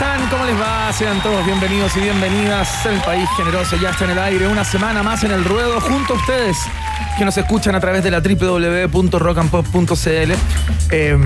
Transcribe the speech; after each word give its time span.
Están? 0.00 0.30
¿Cómo 0.30 0.46
les 0.46 0.58
va? 0.58 0.90
Sean 0.94 1.22
todos 1.22 1.44
bienvenidos 1.44 1.94
y 1.96 2.00
bienvenidas. 2.00 2.86
El 2.86 3.00
país 3.02 3.28
generoso 3.36 3.76
ya 3.76 3.90
está 3.90 4.04
en 4.04 4.10
el 4.12 4.18
aire. 4.18 4.46
Una 4.46 4.64
semana 4.64 5.02
más 5.02 5.24
en 5.24 5.30
el 5.30 5.44
ruedo 5.44 5.78
junto 5.78 6.14
a 6.14 6.16
ustedes 6.16 6.56
que 7.20 7.24
nos 7.26 7.36
escuchan 7.36 7.74
a 7.74 7.80
través 7.80 8.02
de 8.02 8.10
la 8.10 8.20
www.rockandpop.cl. 8.20 10.32
Eh, 10.90 11.18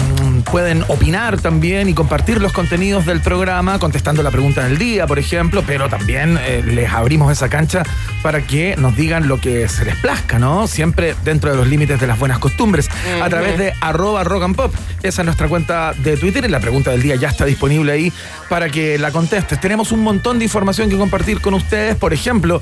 pueden 0.51 0.85
opinar 0.89 1.41
también 1.41 1.89
y 1.89 1.95
compartir 1.95 2.43
los 2.43 2.53
contenidos 2.53 3.07
del 3.07 3.21
programa 3.21 3.79
contestando 3.79 4.21
la 4.25 4.33
pregunta 4.33 4.65
del 4.65 4.77
día, 4.77 5.07
por 5.07 5.21
ejemplo, 5.21 5.63
pero 5.65 5.89
también 5.89 6.37
eh, 6.43 6.65
les 6.67 6.91
abrimos 6.91 7.31
esa 7.31 7.49
cancha 7.49 7.85
para 8.25 8.45
que 8.45 8.75
nos 8.77 8.97
digan 8.97 9.29
lo 9.29 9.41
que 9.41 9.69
se 9.69 9.85
les 9.85 9.95
plazca, 9.95 10.41
¿no? 10.41 10.67
Siempre 10.67 11.15
dentro 11.25 11.53
de 11.53 11.57
los 11.57 11.69
límites 11.69 12.01
de 12.01 12.09
las 12.09 12.19
buenas 12.19 12.41
costumbres, 12.41 12.89
a 13.23 13.29
través 13.29 13.57
de 13.57 13.73
arroba 13.81 14.25
rock 14.25 14.43
and 14.43 14.57
pop. 14.57 14.75
Esa 15.05 15.23
es 15.23 15.27
nuestra 15.27 15.47
cuenta 15.47 15.93
de 15.93 16.17
Twitter 16.17 16.45
y 16.45 16.49
la 16.49 16.59
pregunta 16.59 16.91
del 16.91 17.03
día 17.03 17.15
ya 17.15 17.29
está 17.29 17.45
disponible 17.45 17.93
ahí 17.93 18.13
para 18.49 18.69
que 18.69 18.99
la 18.99 19.13
contestes. 19.13 19.61
Tenemos 19.61 19.93
un 19.93 20.01
montón 20.01 20.39
de 20.39 20.45
información 20.47 20.91
que 20.91 20.97
compartir 20.97 21.41
con 21.41 21.55
ustedes, 21.55 21.95
por 21.95 22.13
ejemplo, 22.13 22.59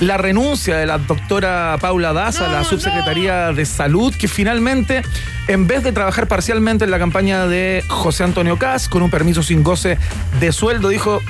la 0.00 0.16
renuncia 0.16 0.76
de 0.76 0.86
la 0.86 0.98
doctora 0.98 1.76
Paula 1.80 2.12
Daza, 2.12 2.48
la 2.48 2.64
subsecretaría 2.72 3.52
de 3.52 3.66
Salud, 3.66 4.14
que 4.14 4.28
finalmente, 4.28 5.02
en 5.46 5.66
vez 5.66 5.82
de 5.82 5.92
trabajar 5.92 6.26
parcialmente 6.26 6.86
en 6.86 6.90
la 6.90 6.98
campaña 6.98 7.46
de 7.46 7.84
José 7.86 8.24
Antonio 8.24 8.56
Cas, 8.56 8.88
con 8.88 9.02
un 9.02 9.10
permiso 9.10 9.42
sin 9.42 9.62
goce 9.62 9.98
de 10.40 10.52
sueldo, 10.52 10.88
dijo, 10.88 11.20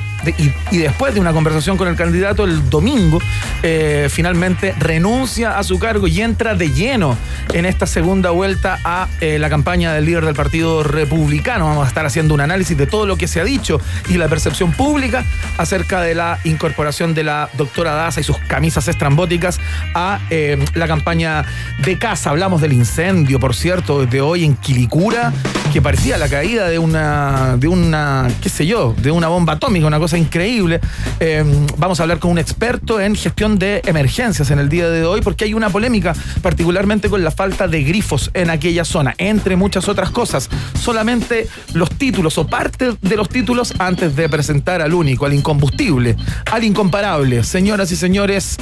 y 0.70 0.78
después 0.78 1.14
de 1.14 1.20
una 1.20 1.32
conversación 1.32 1.76
con 1.76 1.88
el 1.88 1.96
candidato 1.96 2.44
el 2.44 2.68
domingo, 2.70 3.18
eh, 3.62 4.08
finalmente 4.10 4.74
renuncia 4.78 5.58
a 5.58 5.62
su 5.62 5.78
cargo 5.78 6.06
y 6.06 6.20
entra 6.20 6.54
de 6.54 6.70
lleno 6.70 7.16
en 7.52 7.64
esta 7.64 7.86
segunda 7.86 8.30
vuelta 8.30 8.78
a 8.84 9.08
eh, 9.20 9.38
la 9.38 9.48
campaña 9.50 9.92
del 9.92 10.04
líder 10.04 10.24
del 10.24 10.34
Partido 10.34 10.82
Republicano. 10.82 11.66
Vamos 11.66 11.84
a 11.84 11.88
estar 11.88 12.06
haciendo 12.06 12.34
un 12.34 12.40
análisis 12.40 12.76
de 12.76 12.86
todo 12.86 13.06
lo 13.06 13.16
que 13.16 13.28
se 13.28 13.40
ha 13.40 13.44
dicho 13.44 13.80
y 14.08 14.14
la 14.14 14.28
percepción 14.28 14.72
pública 14.72 15.24
acerca 15.58 16.00
de 16.00 16.14
la 16.14 16.38
incorporación 16.44 17.14
de 17.14 17.24
la 17.24 17.50
doctora 17.54 17.92
Daza 17.92 18.20
y 18.20 18.24
sus 18.24 18.38
camisas 18.38 18.88
estrambóticas 18.88 19.60
a 19.94 20.20
eh, 20.30 20.64
la 20.74 20.86
campaña 20.86 21.44
de 21.84 21.98
casa. 21.98 22.30
Hablamos 22.30 22.60
del 22.60 22.72
incendio, 22.72 23.38
por 23.38 23.54
cierto, 23.54 24.06
de 24.06 24.20
hoy 24.20 24.44
en 24.44 24.56
Quilicura, 24.56 25.32
que 25.72 25.80
parecía 25.80 26.18
la 26.18 26.28
caída 26.28 26.68
de 26.68 26.78
una, 26.78 27.56
de 27.56 27.68
una, 27.68 28.28
qué 28.40 28.48
sé 28.48 28.66
yo, 28.66 28.94
de 28.98 29.10
una 29.10 29.28
bomba 29.28 29.54
atómica, 29.54 29.86
una 29.86 29.98
cosa 29.98 30.11
increíble. 30.18 30.80
Eh, 31.20 31.44
vamos 31.76 32.00
a 32.00 32.04
hablar 32.04 32.18
con 32.18 32.30
un 32.30 32.38
experto 32.38 33.00
en 33.00 33.14
gestión 33.14 33.58
de 33.58 33.82
emergencias 33.86 34.50
en 34.50 34.58
el 34.58 34.68
día 34.68 34.88
de 34.88 35.04
hoy, 35.04 35.20
porque 35.20 35.44
hay 35.44 35.54
una 35.54 35.70
polémica, 35.70 36.14
particularmente 36.42 37.08
con 37.08 37.22
la 37.24 37.30
falta 37.30 37.68
de 37.68 37.82
grifos 37.82 38.30
en 38.34 38.50
aquella 38.50 38.84
zona, 38.84 39.14
entre 39.18 39.56
muchas 39.56 39.88
otras 39.88 40.10
cosas. 40.10 40.48
Solamente 40.78 41.48
los 41.74 41.90
títulos 41.90 42.38
o 42.38 42.46
parte 42.46 42.94
de 43.00 43.16
los 43.16 43.28
títulos 43.28 43.74
antes 43.78 44.16
de 44.16 44.28
presentar 44.28 44.82
al 44.82 44.94
único, 44.94 45.26
al 45.26 45.34
incombustible, 45.34 46.16
al 46.50 46.64
incomparable. 46.64 47.44
Señoras 47.44 47.90
y 47.92 47.96
señores, 47.96 48.58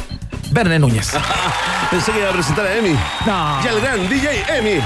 Verne 0.51 0.79
Núñez. 0.79 1.13
Pensé 1.91 2.13
que 2.13 2.21
iba 2.21 2.31
a 2.31 2.33
presentar 2.33 2.67
a 2.67 2.77
Emi. 2.77 2.97
No. 3.27 3.61
Y 3.65 3.69
al 3.69 3.81
gran 3.81 4.09
DJ 4.09 4.45
Emi. 4.59 4.81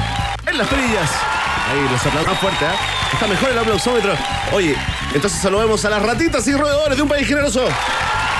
En 0.46 0.58
las 0.58 0.68
perillas. 0.68 1.33
Ahí 1.66 1.80
los 1.90 2.06
aplausos 2.06 2.38
fuerte, 2.38 2.64
¿eh? 2.64 2.68
Está 3.12 3.26
mejor 3.26 3.50
el 3.50 3.58
aplausómetro. 3.58 4.14
Oye, 4.52 4.76
entonces 5.14 5.40
saludemos 5.40 5.84
a 5.84 5.90
las 5.90 6.02
ratitas 6.02 6.46
y 6.46 6.54
roedores 6.54 6.96
de 6.96 7.02
un 7.02 7.08
país 7.08 7.26
generoso. 7.26 7.66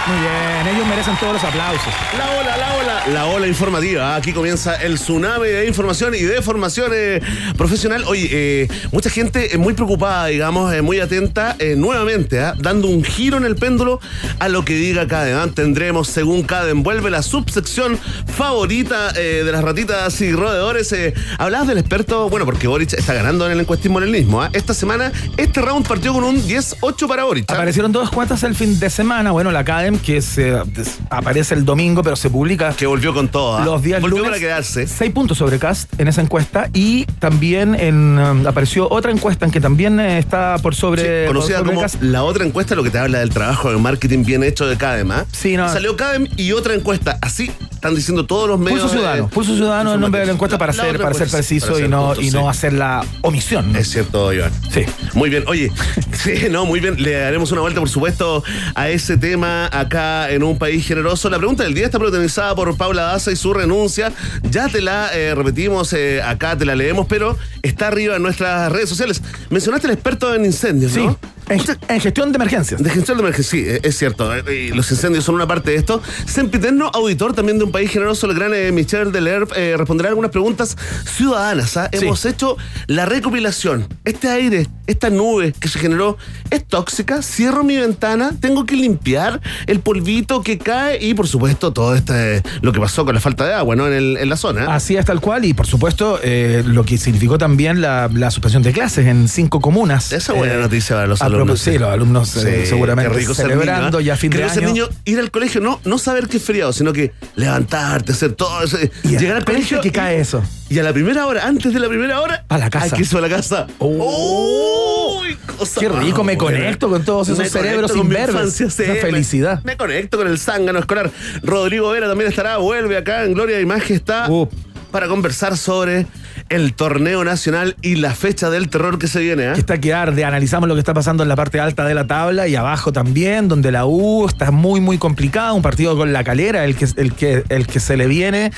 Muy 0.06 0.18
bien, 0.18 0.76
ellos 0.76 0.86
merecen 0.86 1.16
todos 1.16 1.32
los 1.32 1.44
aplausos. 1.44 1.92
La 2.18 2.30
ola, 2.38 2.56
la 2.58 2.74
ola. 2.74 3.06
La 3.08 3.24
ola 3.26 3.46
informativa. 3.46 4.16
Aquí 4.16 4.32
comienza 4.34 4.74
el 4.76 4.96
tsunami 4.96 5.48
de 5.48 5.66
información 5.66 6.14
y 6.14 6.20
de 6.20 6.42
formación 6.42 6.92
eh, 6.94 7.22
profesional. 7.56 8.04
Oye, 8.06 8.28
eh, 8.30 8.68
mucha 8.92 9.08
gente 9.08 9.54
eh, 9.54 9.58
muy 9.58 9.72
preocupada, 9.72 10.26
digamos, 10.26 10.74
eh, 10.74 10.82
muy 10.82 11.00
atenta, 11.00 11.56
eh, 11.58 11.74
nuevamente, 11.76 12.40
¿ah? 12.40 12.54
dando 12.58 12.88
un 12.88 13.02
giro 13.02 13.38
en 13.38 13.44
el 13.44 13.56
péndulo 13.56 13.98
a 14.40 14.48
lo 14.48 14.62
que 14.64 14.74
diga 14.74 15.08
Caden. 15.08 15.54
Tendremos, 15.54 16.08
según 16.08 16.42
Caden, 16.42 16.82
vuelve 16.82 17.10
la 17.10 17.22
subsección 17.22 17.98
favorita 18.26 19.12
de 19.12 19.50
las 19.50 19.64
ratitas 19.64 20.20
y 20.20 20.32
roedores. 20.32 20.94
Hablabas 21.38 21.68
del 21.68 21.78
experto, 21.78 22.28
bueno, 22.28 22.44
porque 22.44 22.66
Boric 22.66 22.92
está 22.92 23.14
ganando 23.14 23.46
en 23.46 23.52
el 23.52 23.60
encuestismo 23.60 23.98
en 23.98 24.04
el 24.04 24.10
mismo. 24.10 24.42
¿ah? 24.42 24.50
Esta 24.52 24.74
semana, 24.74 25.12
este 25.36 25.62
round 25.62 25.86
partió 25.86 26.12
con 26.12 26.24
un 26.24 26.42
10-8 26.42 27.08
para 27.08 27.24
Boric. 27.24 27.50
¿ah? 27.50 27.54
Aparecieron 27.54 27.92
todas 27.92 28.10
cuentas 28.10 28.42
el 28.42 28.54
fin 28.54 28.78
de 28.78 28.90
semana. 28.90 29.30
Bueno, 29.30 29.50
la 29.50 29.64
Que 29.98 30.20
se, 30.22 30.52
des- 30.66 30.98
aparece 31.10 31.54
el 31.54 31.64
domingo, 31.64 32.02
pero 32.02 32.16
se 32.16 32.30
publica 32.30 32.72
Que 32.76 32.86
volvió 32.86 33.14
con 33.14 33.28
todo. 33.28 33.56
¿ah? 33.58 33.64
los 33.64 33.82
días 33.82 34.00
volvió 34.00 34.18
lunes. 34.18 34.30
para 34.32 34.40
quedarse. 34.40 34.86
Seis 34.86 35.12
puntos 35.12 35.38
sobre 35.38 35.58
Cast 35.58 35.92
en 36.00 36.08
esa 36.08 36.20
encuesta. 36.20 36.68
Y 36.72 37.04
también 37.18 37.74
en, 37.74 38.18
um, 38.18 38.46
apareció 38.46 38.88
otra 38.90 39.12
encuesta 39.12 39.44
en 39.44 39.50
que 39.50 39.60
también 39.60 40.00
eh, 40.00 40.18
está 40.18 40.56
por 40.58 40.74
sobre. 40.74 41.22
Sí, 41.22 41.26
conocida 41.28 41.58
por 41.58 41.74
sobre 41.74 41.88
como 41.88 42.10
la 42.12 42.22
otra 42.24 42.44
encuesta, 42.44 42.74
lo 42.74 42.82
que 42.82 42.90
te 42.90 42.98
habla 42.98 43.18
del 43.20 43.30
trabajo 43.30 43.70
de 43.70 43.78
marketing 43.78 44.24
bien 44.24 44.42
hecho 44.42 44.66
de 44.66 44.76
Cadem. 44.76 45.10
¿ah? 45.12 45.24
Sí, 45.32 45.56
no. 45.56 45.68
Salió 45.68 45.96
Cadem 45.96 46.26
y 46.36 46.52
otra 46.52 46.74
encuesta. 46.74 47.18
Así 47.22 47.50
están 47.70 47.94
diciendo 47.94 48.24
todos 48.26 48.48
los 48.48 48.58
medios. 48.58 48.80
Pulso 48.80 48.94
Ciudadano. 48.96 49.22
de- 49.24 49.28
Pulso 49.28 49.54
Ciudadano 49.56 49.90
es 49.90 49.94
el 49.96 50.00
nombre 50.00 50.20
de 50.20 50.26
la 50.26 50.32
encuesta 50.32 50.58
para, 50.58 50.72
La 50.72 50.82
ser, 50.84 50.98
para 50.98 51.14
ser 51.14 51.28
preciso 51.28 51.72
para 51.74 51.84
y, 51.84 51.88
no, 51.88 52.14
y 52.18 52.30
sí. 52.30 52.36
no 52.36 52.48
hacer 52.48 52.72
la 52.72 53.04
omisión. 53.22 53.72
¿no? 53.72 53.78
Es 53.78 53.90
cierto, 53.90 54.32
Iván. 54.32 54.52
Sí. 54.72 54.82
Muy 55.14 55.28
bien, 55.30 55.44
oye, 55.46 55.70
sí, 56.12 56.32
no, 56.50 56.64
muy 56.66 56.80
bien, 56.80 57.00
le 57.02 57.12
daremos 57.12 57.52
una 57.52 57.60
vuelta, 57.60 57.80
por 57.80 57.88
supuesto, 57.90 58.42
a 58.74 58.88
ese 58.88 59.16
tema 59.18 59.66
acá 59.84 60.30
en 60.30 60.42
un 60.42 60.58
país 60.58 60.86
generoso. 60.86 61.30
La 61.30 61.38
pregunta 61.38 61.62
del 61.64 61.74
día 61.74 61.86
está 61.86 61.98
protagonizada 61.98 62.54
por 62.54 62.76
Paula 62.76 63.02
Daza 63.02 63.32
y 63.32 63.36
su 63.36 63.52
renuncia. 63.54 64.12
Ya 64.50 64.68
te 64.68 64.80
la 64.80 65.10
eh, 65.14 65.34
repetimos 65.34 65.92
eh, 65.92 66.20
acá, 66.22 66.56
te 66.56 66.64
la 66.64 66.74
leemos, 66.74 67.06
pero 67.08 67.36
está 67.62 67.88
arriba 67.88 68.16
en 68.16 68.22
nuestras 68.22 68.70
redes 68.72 68.88
sociales. 68.88 69.22
Mencionaste 69.50 69.86
al 69.86 69.92
experto 69.94 70.34
en 70.34 70.44
incendios, 70.44 70.92
Sí. 70.92 71.00
¿no? 71.06 71.18
En, 71.48 71.60
en 71.88 72.00
gestión 72.00 72.32
de 72.32 72.36
emergencias. 72.36 72.82
De 72.82 72.90
gestión 72.90 73.18
de 73.18 73.22
emergencia, 73.22 73.50
sí, 73.50 73.64
eh, 73.66 73.80
es 73.82 73.96
cierto. 73.98 74.34
eh, 74.34 74.68
y 74.70 74.74
los 74.74 74.90
incendios 74.90 75.24
son 75.24 75.34
una 75.34 75.46
parte 75.46 75.70
de 75.72 75.76
esto. 75.76 76.02
Sempiterno, 76.26 76.90
auditor 76.94 77.34
también 77.34 77.58
de 77.58 77.64
un 77.64 77.72
país 77.72 77.90
generoso, 77.90 78.26
el 78.30 78.34
gran 78.34 78.52
eh, 78.54 78.72
Michel 78.72 79.12
Delerp, 79.12 79.52
eh, 79.56 79.74
responderá 79.76 80.08
algunas 80.08 80.30
preguntas 80.30 80.76
ciudadanas. 81.16 81.76
¿ah? 81.76 81.88
Sí. 81.92 82.04
Hemos 82.04 82.24
hecho 82.24 82.56
la 82.86 83.06
recopilación. 83.06 83.86
Este 84.04 84.28
aire, 84.28 84.66
esta 84.86 85.10
nube 85.10 85.52
que 85.58 85.68
se 85.68 85.78
generó, 85.78 86.16
¿es 86.50 86.64
tóxica? 86.64 87.22
Cierro 87.22 87.62
mi 87.64 87.76
ventana, 87.76 88.32
tengo 88.40 88.64
que 88.66 88.76
limpiar 88.76 89.40
el 89.66 89.80
polvito 89.80 90.42
que 90.42 90.58
cae 90.58 91.04
y, 91.04 91.14
por 91.14 91.28
supuesto, 91.28 91.72
todo 91.72 91.94
este 91.94 92.42
lo 92.62 92.72
que 92.72 92.80
pasó 92.80 93.04
con 93.04 93.14
la 93.14 93.20
falta 93.20 93.46
de 93.46 93.54
agua 93.54 93.76
¿no? 93.76 93.86
en, 93.86 93.92
el- 93.92 94.16
en 94.16 94.28
la 94.28 94.36
zona. 94.36 94.74
Así 94.74 94.96
es 94.96 95.04
tal 95.04 95.20
cual 95.20 95.44
y 95.44 95.54
por 95.54 95.66
supuesto 95.66 96.18
eh, 96.22 96.62
lo 96.66 96.84
que 96.84 96.98
significó 96.98 97.38
también 97.38 97.80
la, 97.80 98.08
la 98.12 98.30
suspensión 98.30 98.62
de 98.62 98.72
clases 98.72 99.06
en 99.06 99.28
cinco 99.28 99.60
comunas. 99.60 100.12
Esa 100.12 100.32
es 100.32 100.38
buena 100.38 100.56
noticia 100.56 100.96
para 100.96 101.06
los 101.06 101.20
a 101.22 101.28
alumnos. 101.34 101.60
Sí, 101.60 101.78
los 101.78 101.88
alumnos 101.88 102.36
eh, 102.36 102.62
Sí, 102.62 102.68
seguramente 102.70 103.12
rico 103.12 103.34
celebrando 103.34 103.98
niño, 103.98 104.00
¿eh? 104.00 104.04
ya 104.04 104.16
fin 104.16 104.30
Qué 104.30 104.38
de 104.38 104.44
año. 104.44 104.60
niño, 104.68 104.88
ir 105.04 105.18
al 105.18 105.30
colegio, 105.30 105.60
no, 105.60 105.80
no 105.84 105.98
saber 105.98 106.28
que 106.28 106.38
es 106.38 106.42
feriado, 106.42 106.72
sino 106.72 106.92
que 106.92 107.12
levantarte, 107.36 108.12
hacer 108.12 108.32
todo 108.32 108.62
eso. 108.62 108.78
Y 109.02 109.16
llegar 109.16 109.36
al 109.36 109.44
colegio. 109.44 109.80
que 109.80 109.92
cae 109.92 110.20
eso. 110.20 110.42
Y 110.68 110.78
a 110.78 110.82
la 110.82 110.92
primera 110.92 111.26
hora, 111.26 111.46
antes 111.46 111.72
de 111.74 111.78
la 111.78 111.88
primera 111.88 112.20
hora, 112.20 112.44
A 112.48 112.58
la 112.58 112.70
casa. 112.70 112.98
Irse 112.98 113.16
a 113.16 113.20
la 113.20 113.28
casa. 113.28 113.66
Oh. 113.78 115.20
Uy, 115.20 115.36
cosa 115.58 115.80
Qué 115.80 115.88
rico, 115.88 116.24
me 116.24 116.36
conecto 116.36 116.88
con 116.88 117.04
todos 117.04 117.28
esos 117.28 117.38
Me 117.38 117.48
cerebros 117.48 117.92
con 117.92 118.10
Esa 118.12 118.70
felicidad. 119.00 119.62
Me, 119.62 119.76
conecto 119.76 120.16
con 120.16 120.26
el 120.26 120.38
zángano 120.38 120.78
escolar. 120.78 121.10
Rodrigo 121.42 121.90
Vera 121.90 122.08
también 122.08 122.30
estará, 122.30 122.56
vuelve 122.56 122.96
acá 122.96 123.24
en 123.24 123.34
Gloria 123.34 123.60
y 123.60 123.66
Majestad. 123.66 124.30
Uh. 124.30 124.48
para 124.90 125.06
conversar 125.08 125.56
sobre 125.56 126.06
el 126.48 126.74
torneo 126.74 127.24
nacional 127.24 127.76
y 127.82 127.96
la 127.96 128.14
fecha 128.14 128.50
del 128.50 128.68
terror 128.68 128.98
que 128.98 129.08
se 129.08 129.20
viene. 129.20 129.44
¿eh? 129.44 129.52
Que 129.54 129.60
está 129.60 129.78
que 129.78 129.94
arde. 129.94 130.24
Analizamos 130.24 130.68
lo 130.68 130.74
que 130.74 130.80
está 130.80 130.94
pasando 130.94 131.22
en 131.22 131.28
la 131.28 131.36
parte 131.36 131.60
alta 131.60 131.84
de 131.84 131.94
la 131.94 132.06
tabla 132.06 132.46
y 132.48 132.56
abajo 132.56 132.92
también, 132.92 133.48
donde 133.48 133.72
la 133.72 133.86
U 133.86 134.26
está 134.26 134.50
muy, 134.50 134.80
muy 134.80 134.98
complicada. 134.98 135.52
Un 135.52 135.62
partido 135.62 135.96
con 135.96 136.12
la 136.12 136.24
calera, 136.24 136.64
el 136.64 136.76
que, 136.76 136.86
el 136.96 137.12
que, 137.12 137.44
el 137.48 137.66
que 137.66 137.80
se 137.80 137.96
le 137.96 138.06
viene. 138.06 138.52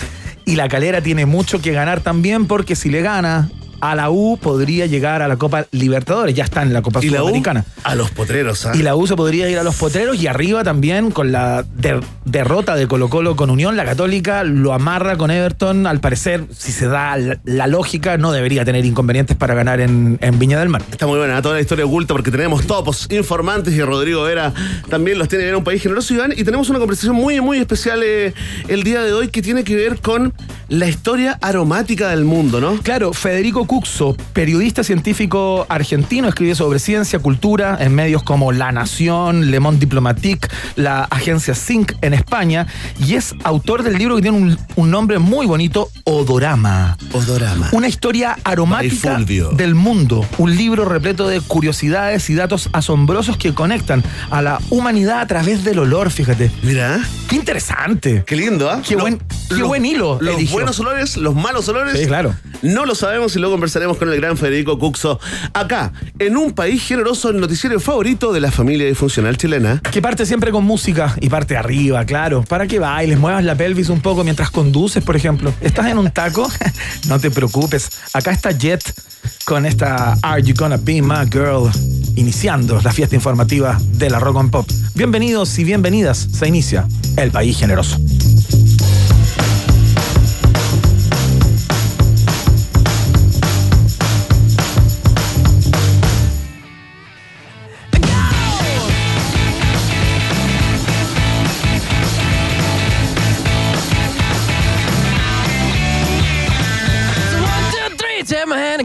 Y 0.44 0.56
la 0.56 0.68
calera 0.68 1.00
tiene 1.00 1.26
mucho 1.26 1.60
que 1.60 1.72
ganar 1.72 2.00
también, 2.00 2.46
porque 2.46 2.76
si 2.76 2.90
le 2.90 3.02
gana 3.02 3.48
a 3.80 3.94
la 3.94 4.10
U 4.10 4.38
podría 4.40 4.86
llegar 4.86 5.22
a 5.22 5.28
la 5.28 5.36
Copa 5.36 5.66
Libertadores, 5.70 6.34
ya 6.34 6.44
está 6.44 6.62
en 6.62 6.72
la 6.72 6.82
Copa 6.82 7.00
Y 7.02 7.08
la 7.10 7.18
U 7.22 7.26
Sudamericana. 7.26 7.64
a 7.84 7.94
los 7.94 8.10
potreros. 8.10 8.66
¿ah? 8.66 8.72
Y 8.74 8.82
la 8.82 8.96
U 8.96 9.06
se 9.06 9.16
podría 9.16 9.48
ir 9.50 9.58
a 9.58 9.62
los 9.62 9.76
potreros 9.76 10.16
y 10.20 10.26
arriba 10.26 10.64
también 10.64 11.10
con 11.10 11.32
la 11.32 11.64
der- 11.76 12.00
derrota 12.24 12.74
de 12.74 12.86
Colo 12.88 13.08
Colo 13.08 13.36
con 13.36 13.50
Unión, 13.50 13.76
la 13.76 13.84
Católica 13.84 14.44
lo 14.44 14.72
amarra 14.72 15.16
con 15.16 15.30
Everton. 15.30 15.86
Al 15.86 16.00
parecer, 16.00 16.44
si 16.56 16.72
se 16.72 16.86
da 16.88 17.16
la, 17.16 17.38
la 17.44 17.66
lógica, 17.66 18.16
no 18.18 18.32
debería 18.32 18.64
tener 18.64 18.84
inconvenientes 18.84 19.36
para 19.36 19.54
ganar 19.54 19.80
en, 19.80 20.18
en 20.20 20.38
Viña 20.38 20.58
del 20.58 20.68
Mar. 20.68 20.82
Está 20.90 21.06
muy 21.06 21.18
buena 21.18 21.40
toda 21.42 21.56
la 21.56 21.60
historia 21.60 21.84
oculta 21.84 22.14
porque 22.14 22.30
tenemos 22.30 22.66
topos 22.66 23.06
informantes 23.10 23.74
y 23.74 23.82
Rodrigo 23.82 24.22
Vera 24.22 24.52
también 24.88 25.18
los 25.18 25.28
tiene 25.28 25.44
bien 25.44 25.56
un 25.56 25.64
país 25.64 25.82
generoso 25.82 26.14
Iván 26.14 26.32
y 26.36 26.44
tenemos 26.44 26.68
una 26.70 26.78
conversación 26.78 27.14
muy 27.14 27.40
muy 27.40 27.58
especial 27.58 28.00
eh, 28.02 28.32
el 28.68 28.82
día 28.82 29.02
de 29.02 29.12
hoy 29.12 29.28
que 29.28 29.42
tiene 29.42 29.64
que 29.64 29.76
ver 29.76 30.00
con 30.00 30.32
la 30.68 30.88
historia 30.88 31.38
aromática 31.42 32.08
del 32.10 32.24
mundo, 32.24 32.60
¿no? 32.60 32.76
Claro, 32.82 33.12
Federico 33.12 33.65
Cuxo, 33.66 34.16
periodista 34.32 34.82
científico 34.84 35.66
argentino, 35.68 36.28
escribe 36.28 36.54
sobre 36.54 36.78
ciencia, 36.78 37.18
cultura 37.18 37.76
en 37.80 37.94
medios 37.94 38.22
como 38.22 38.52
La 38.52 38.72
Nación, 38.72 39.50
Le 39.50 39.60
Monde 39.60 39.80
Diplomatique, 39.80 40.48
la 40.76 41.04
agencia 41.04 41.54
Sync 41.54 41.92
en 42.00 42.14
España 42.14 42.66
y 43.04 43.14
es 43.14 43.34
autor 43.44 43.82
del 43.82 43.98
libro 43.98 44.16
que 44.16 44.22
tiene 44.22 44.36
un, 44.38 44.58
un 44.76 44.90
nombre 44.90 45.18
muy 45.18 45.46
bonito, 45.46 45.90
Odorama. 46.04 46.96
Odorama. 47.12 47.68
Una 47.72 47.88
historia 47.88 48.36
aromática 48.44 49.18
del 49.52 49.74
mundo. 49.74 50.24
Un 50.38 50.56
libro 50.56 50.84
repleto 50.84 51.28
de 51.28 51.40
curiosidades 51.40 52.30
y 52.30 52.34
datos 52.34 52.68
asombrosos 52.72 53.36
que 53.36 53.54
conectan 53.54 54.02
a 54.30 54.42
la 54.42 54.60
humanidad 54.70 55.20
a 55.20 55.26
través 55.26 55.64
del 55.64 55.78
olor, 55.80 56.10
fíjate. 56.10 56.50
Mira, 56.62 57.00
Qué 57.28 57.36
interesante. 57.36 58.22
qué 58.26 58.36
lindo, 58.36 58.70
¿ah? 58.70 58.80
Qué 58.86 58.96
buen- 58.96 59.20
qué 59.48 59.62
buen 59.62 59.84
hilo 59.84 60.18
Los 60.20 60.36
eligió. 60.36 60.54
buenos 60.54 60.78
olores, 60.80 61.16
los 61.16 61.34
malos 61.34 61.68
olores. 61.68 61.98
Sí, 61.98 62.06
claro. 62.06 62.34
No 62.62 62.84
lo 62.86 62.94
sabemos 62.94 63.34
y 63.36 63.38
luego 63.38 63.55
conversaremos 63.56 63.96
con 63.96 64.12
el 64.12 64.20
gran 64.20 64.36
Federico 64.36 64.78
Cuxo 64.78 65.18
acá, 65.54 65.90
en 66.18 66.36
un 66.36 66.52
país 66.52 66.82
generoso, 66.82 67.30
el 67.30 67.40
noticiero 67.40 67.80
favorito 67.80 68.30
de 68.30 68.40
la 68.40 68.50
familia 68.50 68.86
disfuncional 68.86 69.38
chilena. 69.38 69.80
Que 69.90 70.02
parte 70.02 70.26
siempre 70.26 70.50
con 70.50 70.62
música 70.62 71.16
y 71.22 71.30
parte 71.30 71.56
arriba, 71.56 72.04
claro. 72.04 72.42
Para 72.42 72.66
que 72.66 72.78
bailes, 72.78 73.18
muevas 73.18 73.42
la 73.44 73.54
pelvis 73.54 73.88
un 73.88 74.02
poco 74.02 74.24
mientras 74.24 74.50
conduces, 74.50 75.02
por 75.02 75.16
ejemplo. 75.16 75.54
¿Estás 75.62 75.86
en 75.86 75.96
un 75.96 76.10
taco? 76.10 76.46
no 77.08 77.18
te 77.18 77.30
preocupes. 77.30 77.88
Acá 78.12 78.30
está 78.30 78.50
Jet 78.50 78.82
con 79.46 79.64
esta 79.64 80.18
Are 80.20 80.42
You 80.42 80.54
Gonna 80.54 80.76
Be 80.76 81.00
My 81.00 81.24
Girl? 81.32 81.70
Iniciando 82.16 82.78
la 82.82 82.92
fiesta 82.92 83.14
informativa 83.14 83.80
de 83.92 84.10
la 84.10 84.18
Rock 84.18 84.36
and 84.36 84.50
Pop. 84.50 84.68
Bienvenidos 84.94 85.58
y 85.58 85.64
bienvenidas. 85.64 86.28
Se 86.30 86.46
inicia 86.46 86.86
El 87.16 87.30
País 87.30 87.56
Generoso. 87.56 87.96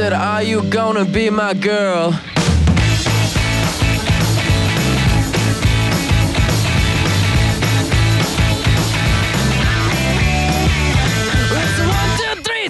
said, 0.00 0.14
Are 0.14 0.42
you 0.42 0.62
gonna 0.62 1.04
be 1.04 1.28
my 1.28 1.52
girl? 1.52 2.18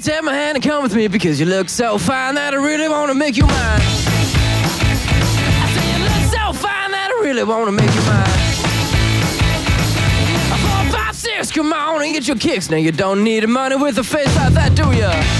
Take 0.02 0.24
my 0.24 0.32
hand 0.32 0.56
and 0.56 0.64
come 0.64 0.82
with 0.82 0.96
me 0.96 1.08
because 1.08 1.38
you 1.38 1.44
look 1.44 1.68
so 1.68 1.98
fine 1.98 2.34
that 2.34 2.54
I 2.54 2.56
really 2.56 2.88
wanna 2.88 3.14
make 3.14 3.36
you 3.36 3.46
mine. 3.46 3.82
I 5.62 5.66
say 5.74 5.86
you 5.92 5.98
look 6.08 6.24
so 6.32 6.52
fine 6.54 6.90
that 6.90 7.08
I 7.14 7.16
really 7.22 7.44
wanna 7.44 7.70
make 7.70 7.92
you 7.98 8.04
mine. 8.10 8.40
Four, 10.64 10.84
five, 10.98 11.14
six, 11.14 11.52
come 11.52 11.72
on 11.72 12.02
and 12.02 12.14
get 12.14 12.26
your 12.26 12.38
kicks. 12.38 12.70
Now 12.70 12.78
you 12.78 12.92
don't 12.92 13.22
need 13.22 13.46
money 13.46 13.76
with 13.76 13.98
a 13.98 14.04
face 14.04 14.34
like 14.36 14.54
that, 14.54 14.74
do 14.74 14.90
ya? 14.96 15.39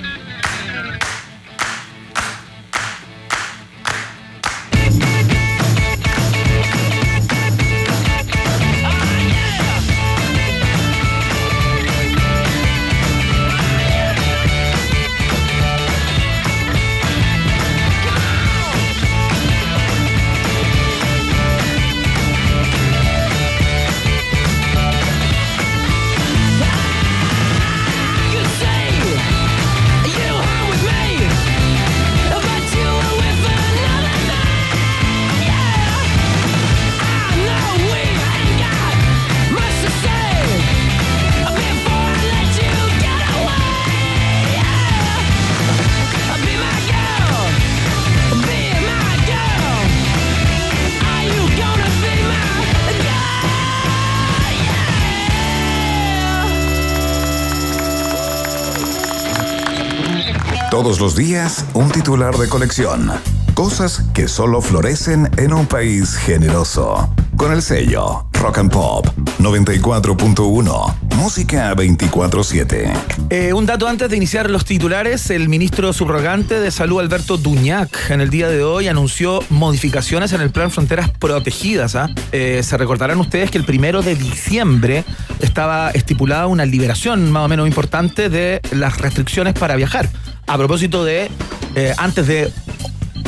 Todos 60.91 60.99
los 60.99 61.15
días, 61.15 61.63
un 61.73 61.89
titular 61.89 62.35
de 62.35 62.49
colección. 62.49 63.09
Cosas 63.53 64.03
que 64.13 64.27
solo 64.27 64.59
florecen 64.59 65.29
en 65.37 65.53
un 65.53 65.65
país 65.65 66.17
generoso. 66.17 67.09
Con 67.37 67.53
el 67.53 67.61
sello 67.61 68.25
Rock 68.33 68.57
and 68.57 68.71
Pop 68.73 69.07
94.1. 69.39 70.95
Música 71.15 71.73
24-7. 71.75 72.91
Eh, 73.29 73.53
un 73.53 73.65
dato 73.65 73.87
antes 73.87 74.09
de 74.09 74.17
iniciar 74.17 74.49
los 74.49 74.65
titulares, 74.65 75.29
el 75.29 75.47
ministro 75.47 75.93
subrogante 75.93 76.59
de 76.59 76.71
Salud 76.71 76.99
Alberto 76.99 77.37
Duñac 77.37 78.09
en 78.09 78.19
el 78.19 78.29
día 78.29 78.49
de 78.49 78.61
hoy 78.61 78.89
anunció 78.89 79.41
modificaciones 79.49 80.33
en 80.33 80.41
el 80.41 80.49
plan 80.49 80.71
Fronteras 80.71 81.09
Protegidas. 81.09 81.95
¿ah? 81.95 82.09
Eh, 82.33 82.63
se 82.63 82.77
recordarán 82.77 83.17
ustedes 83.21 83.49
que 83.49 83.57
el 83.57 83.63
primero 83.63 84.01
de 84.01 84.15
diciembre 84.15 85.05
estaba 85.39 85.91
estipulada 85.91 86.47
una 86.47 86.65
liberación 86.65 87.31
más 87.31 87.45
o 87.45 87.47
menos 87.47 87.65
importante 87.65 88.27
de 88.27 88.59
las 88.71 88.97
restricciones 88.97 89.53
para 89.53 89.77
viajar. 89.77 90.09
A 90.51 90.57
propósito 90.57 91.05
de, 91.05 91.31
eh, 91.75 91.93
antes 91.97 92.27
de 92.27 92.51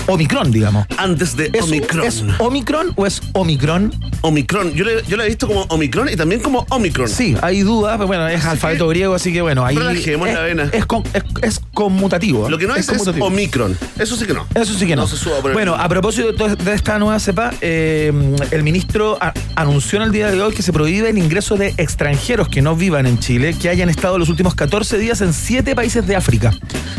Omicron, 0.08 0.52
digamos. 0.52 0.86
Antes 0.98 1.38
de 1.38 1.50
¿Es, 1.54 1.64
Omicron. 1.64 2.06
¿Es 2.06 2.22
Omicron 2.38 2.92
o 2.98 3.06
es 3.06 3.22
Omicron? 3.32 3.94
Omicron. 4.24 4.74
Yo, 4.74 4.86
le, 4.86 5.04
yo 5.08 5.18
la 5.18 5.26
he 5.26 5.28
visto 5.28 5.48
como 5.48 5.62
Omicron 5.64 6.10
y 6.10 6.16
también 6.16 6.42
como 6.42 6.66
Omicron. 6.70 7.10
Sí, 7.10 7.36
hay 7.42 7.62
dudas, 7.62 7.96
pero 7.98 8.08
bueno, 8.08 8.28
es 8.28 8.44
alfabeto 8.46 8.88
griego, 8.88 9.14
así 9.14 9.32
que 9.34 9.42
bueno, 9.42 9.66
ahí 9.66 9.76
Relajemos 9.76 10.30
es, 10.30 10.34
la 10.34 10.42
vena. 10.42 10.70
Es, 10.72 10.86
con- 10.86 11.04
es- 11.14 11.24
es 11.42 11.62
conmutativo. 11.74 12.50
Lo 12.50 12.58
que 12.58 12.66
no 12.68 12.76
es, 12.76 12.88
es. 12.90 13.08
Omicron. 13.20 13.78
Eso 14.00 14.16
sí 14.16 14.26
que 14.26 14.34
no. 14.34 14.48
Eso 14.56 14.74
sí 14.74 14.86
que 14.88 14.96
no. 14.96 15.04
No 15.04 15.08
se 15.08 15.18
suba 15.18 15.38
por 15.42 15.52
el- 15.52 15.54
bueno, 15.56 15.76
a 15.76 15.88
propósito 15.90 16.32
de, 16.48 16.74
esta 16.74 16.98
nueva 17.00 17.20
cepa, 17.20 17.52
eh, 17.62 18.12
el 18.52 18.64
ministro 18.64 19.18
a- 19.22 19.34
anunció 19.56 19.98
en 19.98 20.04
el 20.06 20.12
día 20.12 20.32
de 20.32 20.42
hoy 20.42 20.54
que 20.54 20.62
se 20.62 20.72
prohíbe 20.72 21.10
el 21.10 21.18
ingreso 21.18 21.58
de 21.58 21.74
extranjeros 21.78 22.48
que 22.48 22.62
no 22.62 22.76
vivan 22.76 23.06
en 23.06 23.20
Chile, 23.20 23.54
que 23.62 23.68
hayan 23.70 23.90
estado 23.90 24.18
los 24.18 24.30
últimos 24.30 24.56
14 24.56 24.98
días 24.98 25.20
en 25.22 25.34
siete 25.34 25.76
países 25.76 26.08
de 26.08 26.16
África, 26.16 26.52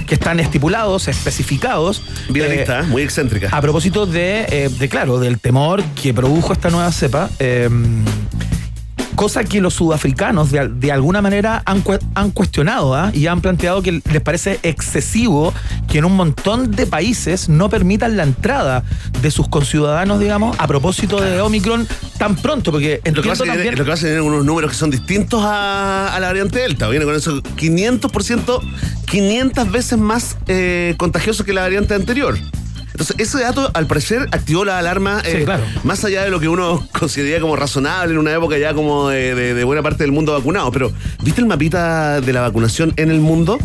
que 0.07 0.15
están 0.15 0.41
estipulados, 0.41 1.09
especificados. 1.09 2.03
Bien 2.29 2.51
eh, 2.53 2.57
lista, 2.59 2.81
¿eh? 2.81 2.83
muy 2.85 3.03
excéntrica. 3.03 3.49
a 3.51 3.61
propósito 3.63 4.05
de, 4.07 4.47
eh, 4.51 4.69
de, 4.79 4.89
claro, 4.89 5.19
del 5.19 5.39
temor 5.39 5.83
que 6.01 6.13
produjo 6.13 6.53
esta 6.53 6.69
nueva 6.71 6.93
cepa, 6.93 7.14
eh, 7.39 7.69
cosa 9.15 9.45
que 9.45 9.61
los 9.61 9.75
sudafricanos 9.75 10.51
de, 10.51 10.59
al- 10.59 10.81
de 10.81 10.91
alguna 10.91 11.23
manera 11.23 11.63
han, 11.67 11.85
cue- 11.85 12.01
han 12.17 12.33
cuestionado 12.33 12.97
¿ah? 12.97 13.11
y 13.15 13.29
han 13.29 13.41
planteado 13.41 13.81
que 13.81 13.93
les 14.11 14.21
parece 14.23 14.59
excesivo 14.65 15.55
que 15.89 15.99
en 15.99 16.05
un 16.05 16.17
montón 16.17 16.73
de 16.73 16.85
países 16.87 17.49
no 17.49 17.69
permitan 17.69 18.17
la 18.17 18.25
entrada 18.25 18.83
de 19.23 19.31
sus 19.31 19.47
conciudadanos, 19.49 20.19
digamos, 20.19 20.57
a 20.59 20.67
propósito 20.67 21.21
de 21.21 21.41
Omicron 21.41 21.87
tan 22.19 22.35
pronto, 22.35 22.73
porque 22.73 23.01
Lo 23.05 23.09
entiendo 23.11 23.33
es 23.33 23.39
que 23.41 23.47
también... 23.47 23.79
lo 23.79 23.85
que 23.85 23.91
pasa 23.91 24.09
es 24.09 24.21
unos 24.21 24.45
números 24.45 24.73
que 24.73 24.77
son 24.77 24.91
distintos 24.91 25.41
a, 25.45 26.13
a 26.15 26.19
la 26.19 26.27
variante 26.27 26.59
Delta. 26.59 26.89
Viene 26.89 27.05
con 27.05 27.15
eso 27.15 27.41
500%, 27.41 28.61
500 29.07 29.71
veces 29.71 29.97
más 29.99 30.37
eh, 30.49 30.95
contagioso 30.97 31.45
que 31.45 31.53
la 31.53 31.61
variante 31.63 31.95
anterior. 31.95 32.37
Entonces, 32.95 33.17
ese 33.19 33.41
dato, 33.43 33.71
al 33.75 33.87
parecer, 33.89 34.29
activó 34.31 34.65
la 34.65 34.79
alarma 34.79 35.21
Sí, 35.25 35.31
eh, 35.39 35.45
claro. 35.45 35.65
más 35.83 36.05
allá 36.05 36.23
de 36.23 36.31
lo 36.31 36.39
que 36.39 36.49
uno 36.49 36.87
consideraría 36.99 37.41
como 37.41 37.57
razonable 37.57 38.13
en 38.13 38.19
una 38.19 38.33
época 38.33 38.57
ya 38.57 38.73
como 38.73 39.09
de, 39.09 39.35
de- 39.35 39.53
de 39.55 39.65
buena 39.65 39.83
parte 39.83 40.05
del 40.05 40.13
mundo 40.13 40.33
vacunado. 40.33 40.71
Pero, 40.71 40.93
¿viste 41.23 41.41
el 41.41 41.47
mapita 41.49 42.21
de 42.21 42.33
la 42.33 42.41
vacunación 42.43 42.93
en 42.97 43.11
el 43.11 43.19
mundo? 43.21 43.59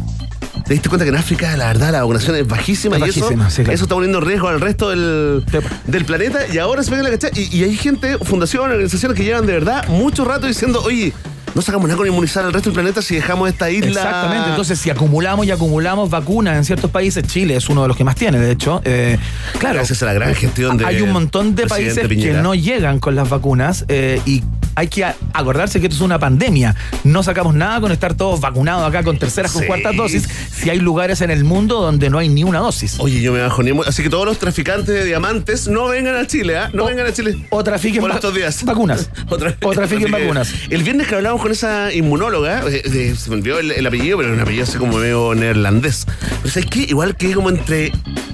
¿Te 0.65 0.73
diste 0.73 0.89
cuenta 0.89 1.05
que 1.05 1.09
en 1.09 1.15
África, 1.15 1.55
la 1.57 1.67
verdad, 1.67 1.91
la 1.91 2.01
vacunación 2.01 2.35
es 2.35 2.47
bajísima? 2.47 2.97
Es 2.97 3.05
y 3.05 3.09
eso, 3.09 3.19
bajísima, 3.21 3.49
sí, 3.49 3.55
claro. 3.63 3.73
eso 3.73 3.83
está 3.85 3.95
poniendo 3.95 4.17
en 4.19 4.25
riesgo 4.25 4.47
al 4.49 4.59
resto 4.61 4.89
del, 4.89 5.43
del 5.85 6.05
planeta. 6.05 6.39
Y 6.51 6.57
ahora 6.57 6.83
se 6.83 6.89
pega 6.91 7.03
la 7.03 7.09
cachada. 7.11 7.33
Y, 7.39 7.55
y 7.55 7.63
hay 7.63 7.75
gente, 7.75 8.17
fundaciones, 8.19 8.71
organizaciones 8.73 9.15
que 9.17 9.23
llevan 9.23 9.45
de 9.45 9.53
verdad 9.53 9.87
mucho 9.87 10.25
rato 10.25 10.47
diciendo, 10.47 10.81
oye, 10.83 11.13
no 11.55 11.61
sacamos 11.61 11.87
nada 11.87 11.97
con 11.97 12.07
inmunizar 12.07 12.45
al 12.45 12.53
resto 12.53 12.69
del 12.69 12.75
planeta 12.75 13.01
si 13.01 13.15
dejamos 13.15 13.49
esta 13.49 13.69
isla. 13.69 13.87
Exactamente, 13.87 14.49
entonces 14.49 14.79
si 14.79 14.89
acumulamos 14.89 15.45
y 15.45 15.51
acumulamos 15.51 16.09
vacunas 16.09 16.57
en 16.57 16.65
ciertos 16.65 16.91
países, 16.91 17.23
Chile 17.23 17.55
es 17.55 17.69
uno 17.69 17.81
de 17.83 17.87
los 17.87 17.97
que 17.97 18.03
más 18.03 18.15
tiene, 18.15 18.39
de 18.39 18.51
hecho, 18.51 18.81
eh, 18.85 19.17
claro, 19.57 19.75
Gracias 19.75 20.01
a 20.03 20.05
la 20.05 20.13
gran 20.13 20.35
gestión 20.35 20.77
de 20.77 20.85
hay 20.85 21.01
un 21.01 21.11
montón 21.11 21.55
de 21.55 21.67
países 21.67 22.07
Piñera. 22.07 22.37
que 22.37 22.41
no 22.41 22.55
llegan 22.55 22.99
con 22.99 23.15
las 23.15 23.29
vacunas 23.29 23.85
eh, 23.87 24.21
y 24.25 24.43
hay 24.79 24.87
que 24.87 25.03
acordarse 25.33 25.79
que 25.79 25.87
esto 25.87 25.95
es 25.97 26.01
una 26.01 26.19
pandemia. 26.19 26.75
No 27.03 27.21
sacamos 27.23 27.53
nada 27.53 27.79
con 27.81 27.91
estar 27.91 28.13
todos 28.13 28.39
vacunados 28.39 28.87
acá 28.87 29.03
con 29.03 29.17
terceras, 29.17 29.51
con 29.51 29.61
Sí. 29.61 29.67
cuartas 29.67 29.95
dosis, 29.95 30.27
si 30.53 30.69
hay 30.69 30.79
lugares 30.79 31.21
en 31.21 31.31
el 31.31 31.43
mundo 31.43 31.81
donde 31.81 32.09
no 32.09 32.17
hay 32.17 32.29
ni 32.29 32.43
una 32.43 32.59
dosis. 32.59 32.95
Oye, 32.99 33.21
yo 33.21 33.33
me 33.33 33.41
bajo 33.41 33.61
ni 33.63 33.71
Así 33.85 34.01
que 34.03 34.09
todos 34.09 34.25
los 34.25 34.39
traficantes 34.39 34.87
de 34.93 35.05
diamantes 35.05 35.67
no 35.67 35.87
vengan 35.87 36.15
a 36.15 36.25
Chile, 36.27 36.57
¿ah? 36.57 36.69
No 36.73 36.83
O- 36.83 36.87
vengan 36.87 37.05
a 37.07 37.13
Chile. 37.13 37.45
o 37.49 37.63
trafiquen 37.63 38.01
por 38.01 38.11
estos 38.11 38.33
días. 38.33 38.63
vacunas. 38.63 39.09
O 39.61 39.71
trafiquen 39.73 40.11
vacunas. 40.11 40.53
El 40.69 40.83
viernes 40.83 41.07
que 41.07 41.15
hablamos 41.15 41.41
con 41.41 41.51
esa 41.51 41.93
inmunóloga, 41.93 42.61
eh, 42.67 42.81
eh, 42.85 43.15
se 43.17 43.29
me 43.29 43.35
olvidó 43.37 43.59
el, 43.59 43.71
el 43.71 43.85
apellido, 43.85 44.17
pero 44.17 44.33
un 44.33 44.39
apellido 44.39 44.63
así 44.63 44.77
como 44.77 44.97
medio 44.97 45.35
neerlandés. 45.35 46.05
Pero 46.41 46.49
¿sabes 46.53 46.69
qué? 46.69 46.79
Igual 46.83 47.15
que 47.17 47.33
como 47.33 47.49
entre. 47.49 47.91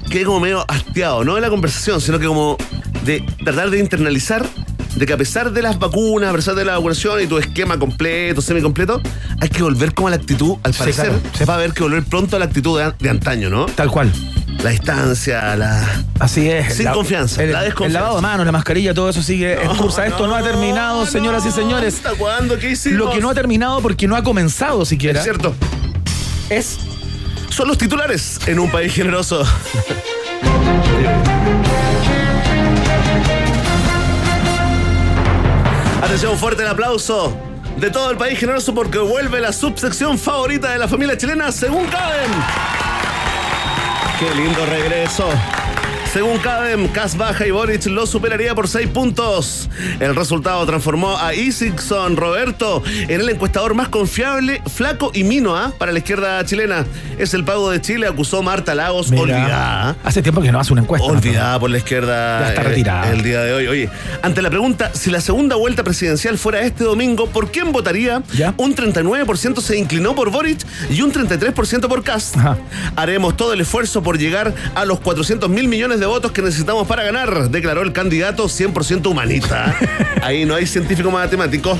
Quedé 0.09 0.23
como 0.25 0.39
medio 0.39 0.63
hastiado, 0.69 1.23
no 1.25 1.35
de 1.35 1.41
la 1.41 1.49
conversación, 1.49 1.99
sino 1.99 2.19
que 2.19 2.27
como 2.27 2.57
de 3.03 3.23
tratar 3.43 3.69
de 3.71 3.79
internalizar 3.79 4.45
de 4.95 5.05
que 5.05 5.13
a 5.13 5.17
pesar 5.17 5.51
de 5.51 5.61
las 5.61 5.77
vacunas, 5.77 6.29
a 6.29 6.33
pesar 6.33 6.55
de 6.55 6.65
la 6.65 6.73
vacunación 6.73 7.21
y 7.21 7.27
tu 7.27 7.37
esquema 7.37 7.77
completo, 7.77 8.41
semicompleto, 8.41 9.01
hay 9.41 9.49
que 9.49 9.61
volver 9.63 9.93
como 9.93 10.07
a 10.07 10.11
la 10.11 10.17
actitud, 10.17 10.55
al 10.63 10.73
Sí, 10.73 10.79
parecer, 10.79 11.05
claro. 11.09 11.21
se 11.37 11.45
va 11.45 11.53
a 11.53 11.57
haber 11.57 11.73
que 11.73 11.83
volver 11.83 12.03
pronto 12.03 12.35
a 12.35 12.39
la 12.39 12.45
actitud 12.45 12.79
de, 12.79 12.93
de 12.99 13.09
antaño, 13.09 13.49
¿no? 13.49 13.65
Tal 13.67 13.89
cual. 13.91 14.11
La 14.63 14.69
distancia, 14.71 15.55
la... 15.57 16.03
Así 16.19 16.49
es. 16.49 16.75
Sin 16.75 16.87
confianza, 16.91 17.43
El, 17.43 17.51
la 17.51 17.59
el 17.59 17.65
desconfianza. 17.65 17.99
lavado 17.99 18.15
de 18.15 18.21
manos, 18.21 18.45
la 18.45 18.51
mascarilla, 18.53 18.93
todo 18.93 19.09
eso 19.09 19.21
sigue 19.21 19.61
en 19.61 19.75
cursa. 19.75 20.07
Esto 20.07 20.25
no, 20.27 20.35
ha 20.35 20.41
terminado, 20.41 21.05
señoras 21.05 21.45
y 21.45 21.51
señores. 21.51 21.95
¿Hasta 21.95 22.11
cuándo? 22.15 22.57
¿Qué 22.57 22.71
hicimos? 22.71 22.97
Lo 22.97 23.11
que 23.11 23.19
no 23.19 23.29
ha 23.29 23.33
terminado 23.35 23.81
porque 23.81 24.07
no 24.07 24.15
ha 24.15 24.23
comenzado 24.23 24.85
siquiera 24.85 25.19
Es 25.19 25.25
cierto. 25.25 25.53
es 26.49 26.77
Son 27.49 27.67
los 27.67 27.77
titulares 27.77 28.39
en 28.47 28.59
un 28.59 28.71
país 28.71 28.93
generoso. 28.93 29.43
Atención, 36.05 36.38
fuerte 36.38 36.62
el 36.62 36.69
aplauso 36.69 37.35
de 37.77 37.89
todo 37.89 38.12
el 38.12 38.17
país 38.17 38.38
generoso 38.38 38.75
porque 38.75 39.00
vuelve 39.00 39.41
la 39.41 39.51
subsección 39.51 40.19
favorita 40.19 40.69
de 40.69 40.77
la 40.77 40.88
familia 40.88 41.17
chilena, 41.17 41.51
según 41.51 41.88
Caben. 41.88 42.29
Qué 44.19 44.35
lindo 44.35 44.63
regreso. 44.67 45.27
Según 46.15 46.38
Cadem, 46.38 46.88
Cas 46.88 47.17
baja 47.17 47.45
y 47.45 47.51
Boric 47.51 47.88
lo 47.88 48.07
superaría 48.07 48.55
por 48.55 48.69
6 48.69 48.88
puntos. 48.88 49.69
El 50.00 50.15
resultado 50.15 50.65
transformó 50.65 51.17
a 51.17 51.34
Isikson 51.34 52.15
Roberto 52.15 52.81
en 52.88 53.19
el 53.19 53.27
encuestador 53.27 53.74
más 53.74 53.89
confiable, 53.89 54.62
flaco 54.74 55.12
y 55.13 55.25
mino 55.25 55.57
¿ah? 55.57 55.74
para 55.77 55.91
la 55.91 55.98
izquierda 56.00 56.45
chilena. 56.45 56.86
Es 57.17 57.34
el 57.34 57.43
pago 57.43 57.69
de 57.69 57.81
Chile, 57.81 58.07
acusó 58.07 58.41
Marta 58.41 58.74
Lagos, 58.74 59.12
Mira, 59.12 59.24
olvidada. 59.24 59.98
Hace 60.05 60.22
tiempo 60.22 60.41
que 60.41 60.53
no 60.53 60.60
hace 60.62 60.72
una 60.72 60.84
encuesta. 60.84 61.05
Olvidada 61.05 61.60
por 61.60 61.69
la 61.69 61.79
izquierda 61.79 62.39
Ya 62.39 62.48
está 62.48 62.63
retirada. 62.63 63.12
el 63.12 63.22
día 63.22 63.41
de 63.41 63.53
hoy. 63.53 63.67
Oye, 63.67 63.89
ante 64.22 64.41
la 64.41 64.50
pregunta 64.50 64.91
si 64.93 65.12
la 65.12 65.19
segunda 65.19 65.57
vuelta 65.57 65.84
presidencial 65.84 66.38
fuera 66.38 66.62
este 66.62 66.86
domingo, 66.86 67.27
¿por 67.27 67.51
quién 67.51 67.74
votaría? 67.74 68.24
Ya. 68.34 68.53
Un 68.55 68.74
39% 68.74 69.60
se 69.60 69.77
inclinó 69.77 70.15
por 70.15 70.31
Boric 70.31 70.65
y 70.89 71.01
un 71.01 71.12
33% 71.12 71.89
por 71.89 72.05
Cast. 72.05 72.38
Haremos 72.95 73.36
todo 73.36 73.51
el 73.51 73.60
esfuerzo 73.60 74.01
por 74.01 74.17
llegar 74.17 74.53
a 74.75 74.86
los 74.86 75.01
400 75.01 75.50
mil 75.50 75.67
millones 75.67 76.00
de 76.00 76.04
votos 76.05 76.31
que 76.31 76.41
necesitamos 76.41 76.88
para 76.88 77.03
ganar, 77.03 77.50
declaró 77.50 77.81
el 77.81 77.91
candidato 77.91 78.45
100% 78.45 79.07
humanista. 79.07 79.75
Ahí 80.21 80.45
no 80.45 80.55
hay 80.55 80.65
científico 80.65 81.12
matemático. 81.12 81.77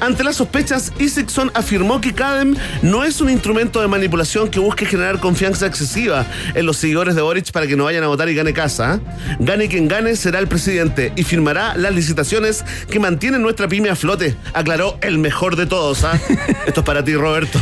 Ante 0.00 0.24
las 0.24 0.36
sospechas, 0.36 0.92
Isikson 0.98 1.50
afirmó 1.54 2.00
que 2.00 2.12
CADEM 2.12 2.56
no 2.82 3.04
es 3.04 3.20
un 3.20 3.30
instrumento 3.30 3.80
de 3.80 3.88
manipulación 3.88 4.48
que 4.48 4.60
busque 4.60 4.86
generar 4.86 5.18
confianza 5.20 5.66
excesiva 5.66 6.26
en 6.54 6.66
los 6.66 6.76
seguidores 6.76 7.14
de 7.14 7.22
Boric 7.22 7.50
para 7.52 7.66
que 7.66 7.76
no 7.76 7.84
vayan 7.84 8.04
a 8.04 8.08
votar 8.08 8.28
y 8.28 8.34
gane 8.34 8.52
casa. 8.52 9.00
Gane 9.38 9.68
quien 9.68 9.88
gane 9.88 10.16
será 10.16 10.38
el 10.38 10.48
presidente 10.48 11.12
y 11.16 11.24
firmará 11.24 11.76
las 11.76 11.94
licitaciones 11.94 12.64
que 12.90 12.98
mantienen 12.98 13.42
nuestra 13.42 13.68
pyme 13.68 13.90
a 13.90 13.96
flote, 13.96 14.36
aclaró 14.52 14.98
el 15.00 15.18
mejor 15.18 15.56
de 15.56 15.66
todos. 15.66 16.04
¿ah? 16.04 16.20
Esto 16.66 16.80
es 16.80 16.86
para 16.86 17.04
ti, 17.04 17.14
Roberto. 17.14 17.58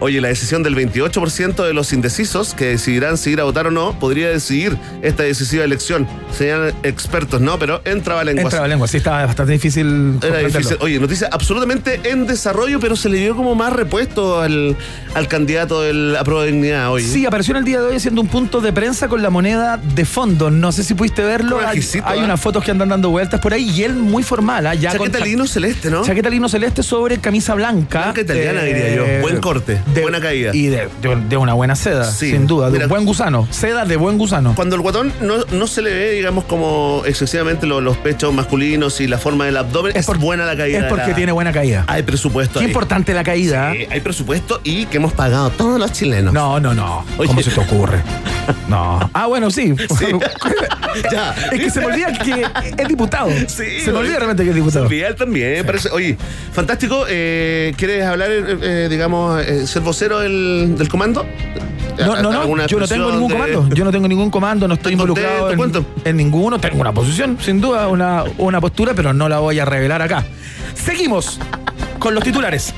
Oye, 0.00 0.20
la 0.20 0.28
decisión 0.28 0.62
del 0.62 0.74
28% 0.74 1.66
de 1.66 1.74
los 1.74 1.92
indecisos 1.92 2.54
que 2.54 2.66
decidirán 2.66 3.18
si 3.18 3.30
ir 3.32 3.40
a 3.40 3.44
votar 3.44 3.66
o 3.66 3.70
no 3.70 3.98
podría 3.98 4.28
decidir 4.28 4.76
esta 5.02 5.24
decisiva 5.40 5.64
elección. 5.64 6.06
Serían 6.36 6.72
expertos, 6.82 7.40
¿no? 7.40 7.58
Pero 7.58 7.80
entraba 7.84 8.22
lenguas. 8.24 8.44
Entraba 8.46 8.68
lengua, 8.68 8.86
sí, 8.88 8.98
estaba 8.98 9.26
bastante 9.26 9.52
difícil. 9.52 10.18
Era 10.22 10.38
difícil. 10.38 10.76
Oye, 10.80 10.98
noticia 11.00 11.28
absolutamente 11.32 12.00
en 12.04 12.26
desarrollo, 12.26 12.78
pero 12.80 12.94
se 12.96 13.08
le 13.08 13.18
dio 13.18 13.34
como 13.34 13.54
más 13.54 13.72
repuesto 13.72 14.40
al, 14.40 14.76
al 15.14 15.28
candidato 15.28 15.82
de 15.82 15.92
la 15.94 16.22
prueba 16.24 16.44
de 16.44 16.52
dignidad 16.52 16.90
hoy. 16.90 17.02
Sí, 17.02 17.26
apareció 17.26 17.52
en 17.52 17.58
el 17.58 17.64
día 17.64 17.80
de 17.80 17.86
hoy 17.88 17.96
haciendo 17.96 18.20
un 18.20 18.28
punto 18.28 18.60
de 18.60 18.72
prensa 18.72 19.08
con 19.08 19.22
la 19.22 19.30
moneda 19.30 19.78
de 19.78 20.04
fondo. 20.04 20.50
No 20.50 20.72
sé 20.72 20.84
si 20.84 20.94
pudiste 20.94 21.22
verlo. 21.24 21.58
Hay, 21.66 21.78
¿eh? 21.80 22.24
unas 22.24 22.40
fotos 22.40 22.62
que 22.64 22.70
andan 22.70 22.88
dando 22.90 23.10
vueltas 23.10 23.40
por 23.40 23.52
ahí 23.54 23.70
y 23.70 23.82
él 23.84 23.94
muy 23.94 24.22
formal. 24.22 24.66
¿ah? 24.66 24.74
Ya 24.74 24.92
Chaqueta 24.92 25.18
lino 25.20 25.46
celeste, 25.46 25.90
¿no? 25.90 26.02
Chaqueta 26.04 26.28
lino 26.30 26.48
celeste 26.48 26.82
sobre 26.82 27.18
camisa 27.18 27.54
blanca. 27.54 27.98
Eh, 28.00 28.02
Blanca 28.04 28.20
italiana, 28.20 28.62
diría 28.62 28.94
yo. 28.94 29.04
Buen 29.22 29.40
corte, 29.40 29.80
buena 30.02 30.20
caída. 30.20 30.50
Y 30.54 30.66
de, 30.66 30.88
de- 31.02 31.16
de 31.28 31.36
una 31.36 31.54
buena 31.54 31.74
seda, 31.76 32.04
Sí. 32.10 32.30
sin 32.30 32.46
duda. 32.46 32.66
De 32.66 32.72
Mira- 32.74 32.86
buen 32.86 33.04
gusano. 33.04 33.46
Seda 33.50 33.84
de 33.84 33.96
buen 33.96 34.18
gusano. 34.18 34.54
Cuando 34.54 34.76
el 34.76 34.82
guatón 34.82 35.12
no 35.20 35.29
no, 35.38 35.44
no 35.58 35.66
se 35.66 35.82
le 35.82 35.90
ve, 35.94 36.10
digamos, 36.12 36.44
como 36.44 37.02
excesivamente 37.06 37.66
lo- 37.66 37.80
los 37.80 37.96
pechos 37.96 38.32
masculinos 38.34 39.00
y 39.00 39.06
la 39.06 39.18
forma 39.18 39.46
del 39.46 39.56
abdomen. 39.56 39.96
Es, 39.96 40.06
por- 40.06 40.18
buena 40.18 40.44
la 40.44 40.56
caída. 40.56 40.78
Es 40.80 40.84
porque 40.86 41.08
la- 41.08 41.14
tiene 41.16 41.32
buena 41.32 41.52
caída. 41.52 41.84
Hay 41.86 42.02
presupuesto. 42.02 42.58
Qué 42.58 42.64
ahí. 42.66 42.70
importante 42.70 43.14
la 43.14 43.22
caída. 43.24 43.72
Sí, 43.72 43.86
hay 43.90 44.00
presupuesto 44.00 44.60
y 44.64 44.86
que 44.86 44.96
hemos 44.98 45.12
pagado 45.12 45.50
todos 45.50 45.78
los 45.78 45.92
chilenos. 45.92 46.32
No, 46.34 46.60
no, 46.60 46.74
no. 46.74 47.04
Oye. 47.18 47.28
¿Cómo 47.28 47.42
se 47.42 47.50
te 47.50 47.60
ocurre? 47.60 48.02
No. 48.68 48.98
Ah, 49.14 49.26
bueno, 49.26 49.48
sí. 49.50 49.74
Ya. 51.12 51.34
Es 51.52 51.60
que 51.60 51.70
se 51.70 51.80
me 51.80 51.86
olvida 51.86 52.12
que 52.12 52.44
es 52.82 52.88
diputado. 52.88 53.30
Sí, 53.46 53.80
se 53.84 53.92
me 53.92 53.98
olvida 53.98 54.16
realmente 54.16 54.42
que 54.42 54.50
es 54.50 54.56
diputado. 54.56 54.88
Vidal 54.88 55.14
también, 55.14 55.64
parece. 55.64 55.88
Oye, 55.90 56.16
fantástico. 56.52 57.04
eh, 57.08 57.72
¿Quieres 57.76 58.04
hablar, 58.04 58.28
eh, 58.30 58.58
eh, 58.62 58.88
digamos, 58.90 59.40
eh, 59.40 59.66
ser 59.68 59.82
vocero 59.82 60.18
del, 60.18 60.74
del 60.76 60.88
comando? 60.88 61.24
No, 61.98 62.16
no, 62.22 62.32
no, 62.32 62.40
¿Alguna 62.40 62.66
yo 62.66 62.78
no 62.80 62.88
tengo 62.88 63.10
ningún 63.12 63.28
de- 63.28 63.34
comando. 63.34 63.68
Yo 63.74 63.84
no 63.84 63.92
tengo 63.92 64.08
ningún 64.08 64.30
comando, 64.30 64.66
no 64.66 64.74
estoy 64.74 64.94
¿Estás 64.94 65.06
contento? 65.22 65.50
en, 65.50 65.56
¿Cuánto? 65.56 65.84
en 66.04 66.16
ninguno. 66.16 66.58
Tengo 66.58 66.80
una 66.80 66.92
posición, 66.92 67.38
sin 67.40 67.60
duda, 67.60 67.88
una, 67.88 68.24
una 68.38 68.60
postura, 68.60 68.92
pero 68.94 69.12
no 69.12 69.28
la 69.28 69.38
voy 69.38 69.58
a 69.58 69.64
revelar 69.64 70.02
acá. 70.02 70.24
Seguimos 70.74 71.38
con 71.98 72.14
los 72.14 72.24
titulares. 72.24 72.74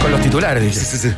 Con 0.00 0.10
los 0.10 0.20
titulares, 0.20 0.62
dice. 0.62 0.84
Sí, 0.84 0.98
sí, 0.98 1.08
sí. 1.08 1.14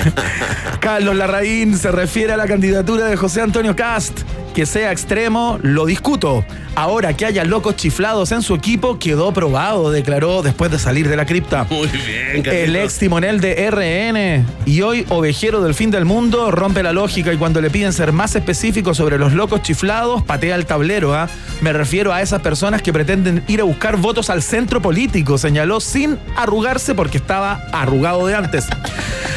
Carlos 0.80 1.16
Larraín 1.16 1.76
se 1.76 1.90
refiere 1.90 2.32
a 2.32 2.36
la 2.36 2.46
candidatura 2.46 3.06
de 3.06 3.16
José 3.16 3.42
Antonio 3.42 3.74
Cast. 3.76 4.20
Que 4.54 4.66
sea 4.66 4.92
extremo, 4.92 5.58
lo 5.62 5.86
discuto. 5.86 6.44
Ahora 6.74 7.16
que 7.16 7.26
haya 7.26 7.44
locos 7.44 7.76
chiflados 7.76 8.32
en 8.32 8.42
su 8.42 8.54
equipo, 8.54 8.98
quedó 8.98 9.32
probado, 9.32 9.90
declaró 9.90 10.42
después 10.42 10.70
de 10.70 10.78
salir 10.78 11.08
de 11.08 11.16
la 11.16 11.26
cripta. 11.26 11.64
Muy 11.70 11.88
bien, 11.88 12.46
El 12.46 12.76
ex 12.76 12.98
timonel 12.98 13.40
de 13.40 13.70
RN 13.70 14.46
y 14.66 14.82
hoy 14.82 15.06
ovejero 15.08 15.62
del 15.62 15.74
fin 15.74 15.90
del 15.90 16.04
mundo 16.04 16.50
rompe 16.50 16.82
la 16.82 16.92
lógica 16.92 17.32
y 17.32 17.36
cuando 17.36 17.60
le 17.60 17.70
piden 17.70 17.92
ser 17.92 18.12
más 18.12 18.34
específico 18.36 18.94
sobre 18.94 19.18
los 19.18 19.32
locos 19.32 19.62
chiflados, 19.62 20.22
patea 20.22 20.56
el 20.56 20.66
tablero. 20.66 21.14
¿ah? 21.14 21.28
Me 21.60 21.72
refiero 21.72 22.12
a 22.12 22.22
esas 22.22 22.40
personas 22.40 22.82
que 22.82 22.92
pretenden 22.92 23.42
ir 23.48 23.60
a 23.60 23.64
buscar 23.64 23.96
votos 23.96 24.30
al 24.30 24.42
centro 24.42 24.80
político, 24.80 25.38
señaló 25.38 25.80
sin 25.80 26.18
arrugarse 26.36 26.94
porque 26.94 27.18
estaba 27.18 27.60
arrugado 27.72 28.26
de 28.26 28.34
antes. 28.34 28.66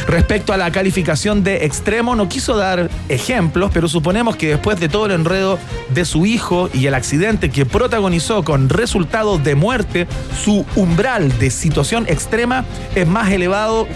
Respecto 0.08 0.54
a 0.54 0.58
la 0.58 0.72
calificación 0.72 1.44
de 1.44 1.66
extremo, 1.66 2.16
no 2.16 2.28
quiso 2.28 2.58
dar 2.58 2.90
ejemplos, 3.10 3.72
pero 3.74 3.88
suponemos 3.88 4.36
que 4.36 4.50
después 4.50 4.80
de 4.80 4.90
todo 4.90 5.03
el 5.06 5.12
enredo 5.12 5.60
de 5.90 6.06
su 6.06 6.26
hijo 6.26 6.70
y 6.74 6.88
el 6.88 6.94
accidente 6.94 7.50
que 7.50 7.66
protagonizó 7.66 8.44
con 8.44 8.70
resultado 8.70 9.38
de 9.38 9.56
muerte, 9.56 10.08
su 10.44 10.66
umbral 10.76 11.38
de 11.40 11.50
situación 11.52 12.06
extrema 12.08 12.66
es 12.96 13.08
más 13.08 13.32
elevado 13.32 13.88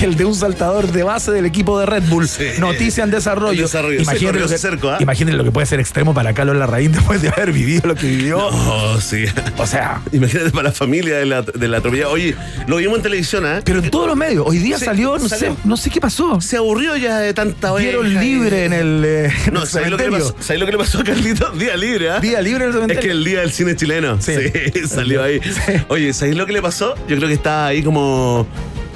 que 0.00 0.06
el 0.06 0.16
de 0.16 0.24
un 0.24 0.34
saltador 0.34 0.90
de 0.92 1.02
base 1.02 1.30
del 1.30 1.44
equipo 1.44 1.78
de 1.78 1.84
Red 1.84 2.04
Bull. 2.04 2.26
Sí. 2.26 2.44
Noticia 2.58 3.04
en 3.04 3.10
desarrollo. 3.10 3.62
Desarrollo. 3.62 4.00
Imaginen 4.00 4.40
lo, 4.40 4.48
que, 4.48 4.56
cerco, 4.56 4.92
imaginen 4.98 5.36
lo 5.36 5.44
que 5.44 5.50
puede 5.52 5.66
ser 5.66 5.78
extremo 5.78 6.14
para 6.14 6.32
Carlos 6.32 6.56
Larraín 6.56 6.90
después 6.92 7.20
de 7.20 7.28
haber 7.28 7.52
vivido 7.52 7.82
lo 7.86 7.94
que 7.94 8.06
vivió. 8.06 8.38
Oh, 8.38 8.98
sí. 9.00 9.26
O 9.58 9.66
sea, 9.66 10.00
Imagínate 10.12 10.50
para 10.50 10.68
la 10.68 10.72
familia 10.72 11.18
de 11.18 11.26
la, 11.26 11.42
de 11.42 11.68
la 11.68 11.78
atropellada. 11.78 12.10
Oye, 12.10 12.34
lo 12.66 12.76
vimos 12.76 12.96
en 12.96 13.02
televisión, 13.02 13.44
¿ah? 13.44 13.60
pero 13.64 13.80
en 13.80 13.90
todos 13.90 14.06
los 14.06 14.16
medios. 14.16 14.44
Hoy 14.48 14.58
día 14.58 14.78
Sí, 14.78 14.86
salió, 14.86 15.18
no 15.18 15.28
salió. 15.28 15.52
sé, 15.54 15.58
no 15.64 15.76
sé 15.76 15.90
qué 15.90 16.00
pasó. 16.00 16.40
Se 16.40 16.56
aburrió 16.56 16.96
ya 16.96 17.18
de 17.18 17.34
tanta 17.34 17.76
Dieron 17.76 18.06
y- 18.06 18.14
libre 18.18 18.64
en 18.64 18.72
el, 18.72 19.02
eh, 19.06 19.32
No, 19.52 19.66
¿sabes 19.66 19.90
lo, 19.90 19.98
que 19.98 20.04
le 20.04 20.10
pasó? 20.12 20.34
¿sabes 20.40 20.60
lo 20.60 20.66
que 20.66 20.72
le 20.72 20.78
pasó 20.78 21.00
a 21.00 21.04
Carlitos? 21.04 21.58
Día 21.58 21.76
libre, 21.76 22.10
¿ah? 22.10 22.20
Día 22.20 22.40
libre 22.40 22.64
en 22.64 22.74
el 22.84 22.90
Es 22.90 22.98
que 22.98 23.10
el 23.10 23.22
día 23.24 23.40
del 23.40 23.52
cine 23.52 23.76
chileno. 23.76 24.16
Sí, 24.20 24.32
Sí. 24.72 24.80
salió 24.88 25.22
ahí. 25.22 25.40
Oye, 25.88 26.12
¿sabéis 26.14 26.36
lo 26.36 26.46
que 26.46 26.52
le 26.52 26.62
pasó? 26.62 26.94
Yo 27.06 27.16
creo 27.16 27.28
que 27.28 27.34
estaba 27.34 27.66
ahí 27.66 27.82
como, 27.82 28.46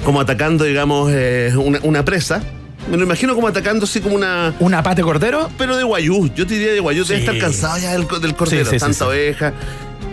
como 0.05 0.21
atacando, 0.21 0.63
digamos, 0.63 1.11
eh, 1.13 1.51
una, 1.57 1.79
una 1.83 2.05
presa. 2.05 2.41
Me 2.89 2.97
lo 2.97 3.03
imagino 3.03 3.33
como 3.35 3.47
atacando 3.47 3.85
así 3.85 3.99
como 3.99 4.15
una. 4.15 4.53
¿Un 4.59 4.73
apate 4.75 5.01
cordero? 5.01 5.49
Pero 5.57 5.75
de 5.75 5.83
guayú. 5.83 6.29
Yo 6.35 6.45
te 6.45 6.53
diría 6.53 6.71
de 6.73 6.79
guayú. 6.79 7.03
Debe 7.03 7.19
Sí. 7.19 7.25
estar 7.25 7.37
cansado 7.39 7.77
ya 7.79 7.91
del, 7.93 8.07
del 8.21 8.35
cordero. 8.35 8.69
Sí, 8.69 8.77
tanta 8.77 9.07
oveja. 9.07 9.53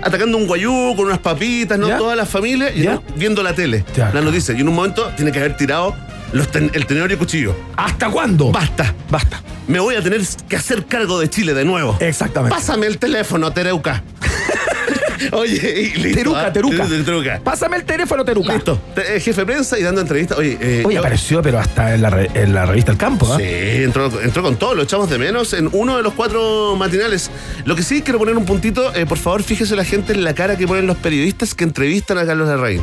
Atacando 0.03 0.37
un 0.39 0.47
guayú 0.47 0.95
con 0.97 1.07
unas 1.07 1.19
papitas, 1.19 1.79
¿no? 1.79 1.87
¿Ya? 1.87 1.99
Toda 1.99 2.17
la 2.17 2.25
familia 2.27 2.75
y 2.75 2.83
¿Ya? 2.83 2.95
¿no? 2.95 3.03
viendo 3.15 3.43
la 3.43 3.55
tele, 3.55 3.85
Ya. 3.95 4.11
la 4.13 4.21
noticia. 4.23 4.55
Y 4.57 4.61
en 4.63 4.69
un 4.69 4.75
momento 4.75 5.13
tiene 5.17 5.31
que 5.31 5.39
haber 5.39 5.57
tirado 5.57 5.95
los 6.33 6.49
ten- 6.51 6.71
el 6.73 6.87
tenedor 6.87 7.11
y 7.11 7.13
el 7.13 7.19
cuchillo. 7.19 7.55
¿Hasta 7.77 8.09
cuándo? 8.11 8.51
Basta. 8.51 8.95
Basta. 9.11 9.43
Me 9.69 9.79
voy 9.79 9.95
a 9.95 10.03
tener 10.03 10.23
que 10.49 10.57
hacer 10.57 10.87
cargo 10.87 11.21
de 11.21 11.29
Chile 11.31 11.53
de 11.55 11.65
nuevo. 11.67 11.97
Exactamente. 12.01 12.57
Pásame 12.57 12.87
el 12.87 12.99
teléfono, 12.99 13.53
Tereuca. 13.53 14.03
Oye, 15.33 15.93
listo. 15.97 16.15
Teruca, 16.19 16.47
¿ah? 16.47 16.53
Teruca. 16.53 16.87
Teruca. 17.05 17.41
Pásame 17.43 17.77
el 17.77 17.85
teléfono, 17.85 18.25
Teruca. 18.25 18.55
Listo. 18.55 18.79
Te- 18.95 19.17
eh, 19.17 19.21
jefe 19.21 19.41
de 19.43 19.47
prensa 19.47 19.79
y 19.79 19.83
dando 19.83 20.01
entrevistas. 20.01 20.39
Oye, 20.39 20.57
eh, 20.61 20.83
Oye, 20.85 20.95
yo- 20.95 21.01
apareció, 21.01 21.43
pero 21.43 21.59
hasta 21.59 21.95
en 21.95 22.03
la, 22.03 22.11
re- 22.11 22.31
en 22.35 22.55
la 22.55 22.67
revista 22.67 22.93
El 22.93 22.99
Campo, 22.99 23.33
¿ah? 23.33 23.37
Sí, 23.39 23.45
entró, 23.47 24.11
entró 24.23 24.43
con 24.43 24.57
todo, 24.57 24.75
lo 24.75 24.83
echamos 24.83 25.09
de 25.11 25.19
menos 25.19 25.53
en 25.53 25.69
uno 25.73 25.97
de 25.97 26.03
los 26.03 26.13
cuatro 26.15 26.77
matinales. 26.77 27.31
Lo 27.65 27.75
que 27.77 27.83
sí 27.83 28.03
quiero 28.03 28.19
poner 28.19 28.37
un 28.37 28.45
puntito, 28.45 28.95
eh, 28.95 29.07
por 29.07 29.19
favor, 29.19 29.43
fíjese 29.43 29.77
la 29.77 29.85
gente 29.85 30.13
en 30.13 30.25
la 30.25 30.35
cara 30.35 30.57
que 30.57 30.67
ponen 30.67 30.87
los 30.87 30.97
periodistas 30.97 31.55
que 31.55 31.65
entrevistan 31.65 32.19
a 32.19 32.27
Carlos 32.27 32.49
Larraín. 32.49 32.81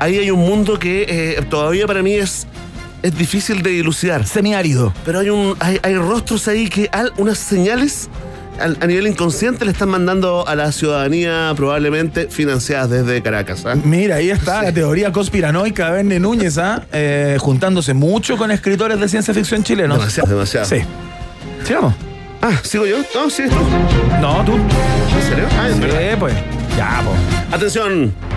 Ahí 0.00 0.18
hay 0.18 0.30
un 0.30 0.40
mundo 0.40 0.78
que 0.78 1.06
eh, 1.08 1.42
todavía 1.50 1.86
para 1.86 2.02
mí 2.02 2.14
es, 2.14 2.46
es 3.02 3.16
difícil 3.16 3.62
de 3.62 3.70
dilucidar. 3.70 4.26
Semiárido. 4.26 4.92
Pero 5.04 5.18
hay, 5.20 5.28
un, 5.30 5.56
hay, 5.60 5.78
hay 5.82 5.94
rostros 5.96 6.48
ahí 6.48 6.68
que 6.68 6.88
al- 6.92 7.12
unas 7.18 7.38
señales 7.38 8.08
al- 8.08 8.29
a 8.60 8.86
nivel 8.86 9.06
inconsciente 9.06 9.64
le 9.64 9.72
están 9.72 9.88
mandando 9.88 10.46
a 10.46 10.54
la 10.54 10.72
ciudadanía 10.72 11.52
probablemente 11.56 12.28
financiadas 12.28 12.90
desde 12.90 13.22
Caracas. 13.22 13.64
¿ah? 13.66 13.74
Mira, 13.74 14.16
ahí 14.16 14.30
está 14.30 14.62
la 14.62 14.72
teoría 14.72 15.12
conspiranoica 15.12 15.86
de 15.86 15.92
Verne 15.92 16.20
Núñez, 16.20 16.58
¿ah? 16.58 16.82
Eh, 16.92 17.36
juntándose 17.40 17.94
mucho 17.94 18.36
con 18.36 18.50
escritores 18.50 19.00
de 19.00 19.08
ciencia 19.08 19.32
ficción 19.32 19.62
chilenos. 19.62 19.98
Demasiado, 19.98 20.28
demasiado. 20.30 20.66
Sí. 20.66 20.76
Sigamos. 21.64 21.94
Ah, 22.42 22.52
¿sigo 22.62 22.86
yo? 22.86 22.98
No, 23.14 23.28
tú. 23.28 23.42
No, 24.20 24.44
tú. 24.44 24.54
¿En 24.54 25.28
serio? 25.28 25.46
Ah. 25.58 25.68
Sí, 25.72 26.16
pues. 26.18 26.34
Ya, 26.76 27.02
pues. 27.04 27.54
Atención. 27.54 28.29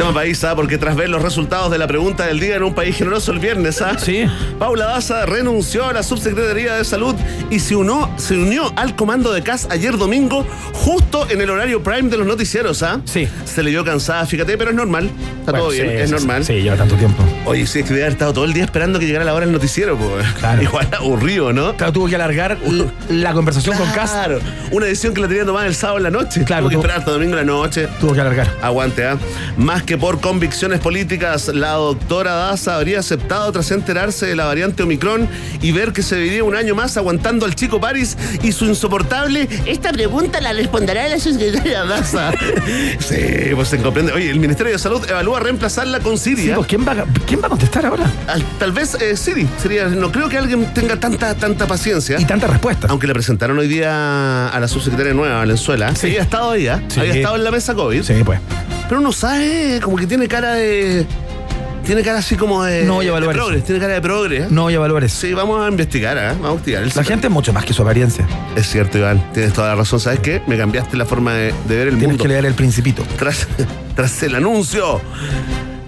Tema 0.00 0.14
país, 0.14 0.42
¿ah? 0.44 0.56
porque 0.56 0.78
tras 0.78 0.96
ver 0.96 1.10
los 1.10 1.20
resultados 1.20 1.70
de 1.70 1.76
la 1.76 1.86
pregunta 1.86 2.24
del 2.24 2.40
día 2.40 2.56
en 2.56 2.62
un 2.62 2.74
país 2.74 2.96
generoso 2.96 3.32
el 3.32 3.38
viernes, 3.38 3.82
¿ah? 3.82 3.98
Sí. 3.98 4.24
Paula 4.58 4.86
Daza 4.86 5.26
renunció 5.26 5.86
a 5.86 5.92
la 5.92 6.02
subsecretaría 6.02 6.72
de 6.76 6.86
salud 6.86 7.14
y 7.50 7.58
se 7.58 7.76
unió, 7.76 8.08
se 8.16 8.32
unió 8.32 8.72
al 8.76 8.96
comando 8.96 9.30
de 9.30 9.42
CAS 9.42 9.68
ayer 9.70 9.98
domingo, 9.98 10.46
justo 10.72 11.28
en 11.28 11.42
el 11.42 11.50
horario 11.50 11.82
prime 11.82 12.08
de 12.08 12.16
los 12.16 12.26
noticieros, 12.26 12.82
¿ah? 12.82 13.02
Sí. 13.04 13.28
Se 13.44 13.62
le 13.62 13.68
vio 13.68 13.84
cansada, 13.84 14.24
fíjate, 14.24 14.56
pero 14.56 14.70
es 14.70 14.76
normal. 14.76 15.10
Está 15.40 15.52
Bueno, 15.52 15.66
todo 15.66 15.74
bien, 15.74 15.88
sí, 15.88 15.94
es 15.96 16.08
sí, 16.08 16.14
normal. 16.14 16.44
Sí, 16.46 16.52
lleva 16.54 16.76
tanto 16.76 16.94
tiempo. 16.94 17.22
Oye, 17.44 17.66
sí, 17.66 17.80
es 17.80 17.84
que 17.84 17.92
haber 17.92 18.12
estado 18.12 18.32
todo 18.32 18.46
el 18.46 18.54
día 18.54 18.64
esperando 18.64 18.98
que 18.98 19.06
llegara 19.06 19.26
la 19.26 19.34
hora 19.34 19.44
del 19.44 19.52
noticiero, 19.52 19.98
pues. 19.98 20.26
Claro. 20.38 20.62
Igual 20.62 20.88
aburrido, 20.96 21.52
¿no? 21.52 21.76
Claro, 21.76 21.92
tuvo 21.92 22.06
que 22.06 22.14
alargar 22.14 22.56
la 23.10 23.34
conversación 23.34 23.76
con 23.76 23.86
Cast. 23.90 24.14
Claro, 24.14 24.40
una 24.70 24.86
decisión 24.86 25.12
que 25.12 25.20
la 25.20 25.28
tenía 25.28 25.44
tomada 25.44 25.66
el 25.66 25.74
sábado 25.74 25.98
en 25.98 26.04
la 26.04 26.10
noche. 26.10 26.44
Claro, 26.44 26.62
Tuvo 26.62 26.70
que 26.70 26.76
esperar 26.76 26.98
hasta 27.00 27.10
domingo 27.10 27.32
en 27.32 27.46
la 27.46 27.52
noche. 27.52 27.86
Tuvo 28.00 28.14
que 28.14 28.20
alargar. 28.22 28.48
Aguante, 28.62 29.04
¿ah? 29.04 29.18
Más 29.58 29.82
que 29.82 29.89
por 29.98 30.20
convicciones 30.20 30.80
políticas, 30.80 31.48
la 31.48 31.72
doctora 31.72 32.32
Daza 32.34 32.76
habría 32.76 33.00
aceptado 33.00 33.50
tras 33.52 33.70
enterarse 33.70 34.26
de 34.26 34.36
la 34.36 34.44
variante 34.46 34.82
Omicron 34.82 35.28
y 35.62 35.72
ver 35.72 35.92
que 35.92 36.02
se 36.02 36.16
viviría 36.16 36.44
un 36.44 36.54
año 36.56 36.74
más 36.74 36.96
aguantando 36.96 37.46
al 37.46 37.54
chico 37.54 37.80
París 37.80 38.16
y 38.42 38.52
su 38.52 38.66
insoportable. 38.66 39.48
Esta 39.66 39.92
pregunta 39.92 40.40
la 40.40 40.52
responderá 40.52 41.08
la 41.08 41.18
secretaria 41.18 41.84
Daza. 41.84 42.32
sí, 42.98 43.16
pues 43.54 43.68
se 43.68 43.78
comprende. 43.78 44.12
Oye, 44.12 44.30
el 44.30 44.40
Ministerio 44.40 44.72
de 44.72 44.78
Salud 44.78 45.02
evalúa 45.08 45.40
reemplazarla 45.40 46.00
con 46.00 46.18
Sí, 46.18 46.36
Siria. 46.36 46.54
pues, 46.56 46.66
¿quién, 46.66 46.86
va, 46.86 46.92
a- 46.92 47.04
¿quién 47.26 47.40
va 47.42 47.46
a 47.46 47.50
contestar 47.50 47.86
ahora? 47.86 48.10
Al- 48.28 48.44
tal 48.58 48.72
vez 48.72 48.94
eh, 49.00 49.16
Siri 49.16 49.48
sería. 49.60 49.86
No 49.88 50.12
creo 50.12 50.28
que 50.28 50.38
alguien 50.38 50.72
tenga 50.74 50.96
tanta, 50.98 51.34
tanta 51.34 51.66
paciencia. 51.66 52.20
Y 52.20 52.24
tanta 52.24 52.46
respuesta. 52.46 52.86
Aunque 52.90 53.06
le 53.06 53.12
presentaron 53.14 53.58
hoy 53.58 53.68
día 53.68 54.48
a 54.48 54.60
la 54.60 54.68
subsecretaria 54.68 55.14
nueva, 55.14 55.36
Valenzuela. 55.36 55.94
Sí. 55.94 56.08
Había 56.08 56.22
estado 56.22 56.50
ahí, 56.52 56.68
¿ah? 56.68 56.82
Sí. 56.88 57.00
Había 57.00 57.14
estado 57.14 57.36
en 57.36 57.44
la 57.44 57.50
mesa 57.50 57.74
COVID. 57.74 58.02
Sí, 58.02 58.14
pues. 58.24 58.38
Pero 58.90 59.00
uno 59.00 59.12
sabe, 59.12 59.78
como 59.82 59.96
que 59.96 60.06
tiene 60.06 60.26
cara 60.28 60.54
de. 60.54 61.06
Tiene 61.86 62.02
cara 62.02 62.18
así 62.18 62.36
como 62.36 62.62
de. 62.64 62.84
No 62.84 62.94
voy 62.94 63.06
a 63.06 63.08
evaluar 63.10 63.34
de 63.34 63.40
progres, 63.40 63.64
Tiene 63.64 63.80
cara 63.80 63.94
de 63.94 64.00
progre. 64.02 64.36
¿eh? 64.42 64.46
No 64.50 64.62
voy 64.64 64.72
a 64.74 64.76
evaluar 64.76 65.04
eso. 65.04 65.16
Sí, 65.20 65.32
vamos 65.32 65.64
a 65.64 65.68
investigar, 65.68 66.18
¿ah? 66.18 66.32
Vamos 66.34 66.46
a 66.46 66.50
investigar. 66.52 66.82
El- 66.82 66.92
La 66.94 67.04
gente 67.04 67.28
es 67.28 67.32
mucho 67.32 67.52
más 67.52 67.64
que 67.64 67.72
su 67.72 67.82
apariencia. 67.82 68.26
Es 68.56 68.68
cierto, 68.68 68.98
Iván. 68.98 69.32
Tienes 69.32 69.52
toda 69.54 69.68
la 69.68 69.74
razón. 69.76 69.98
¿Sabes 70.00 70.18
qué? 70.20 70.42
Me 70.46 70.58
cambiaste 70.58 70.96
la 70.96 71.06
forma 71.06 71.32
de, 71.34 71.54
de 71.68 71.76
ver 71.76 71.86
el 71.88 71.94
Tienes 71.94 72.08
mundo. 72.08 72.22
que 72.22 72.28
leer 72.28 72.44
el 72.46 72.54
principito. 72.54 73.02
Tras, 73.16 73.46
tras 73.96 74.22
el 74.24 74.34
anuncio. 74.34 75.00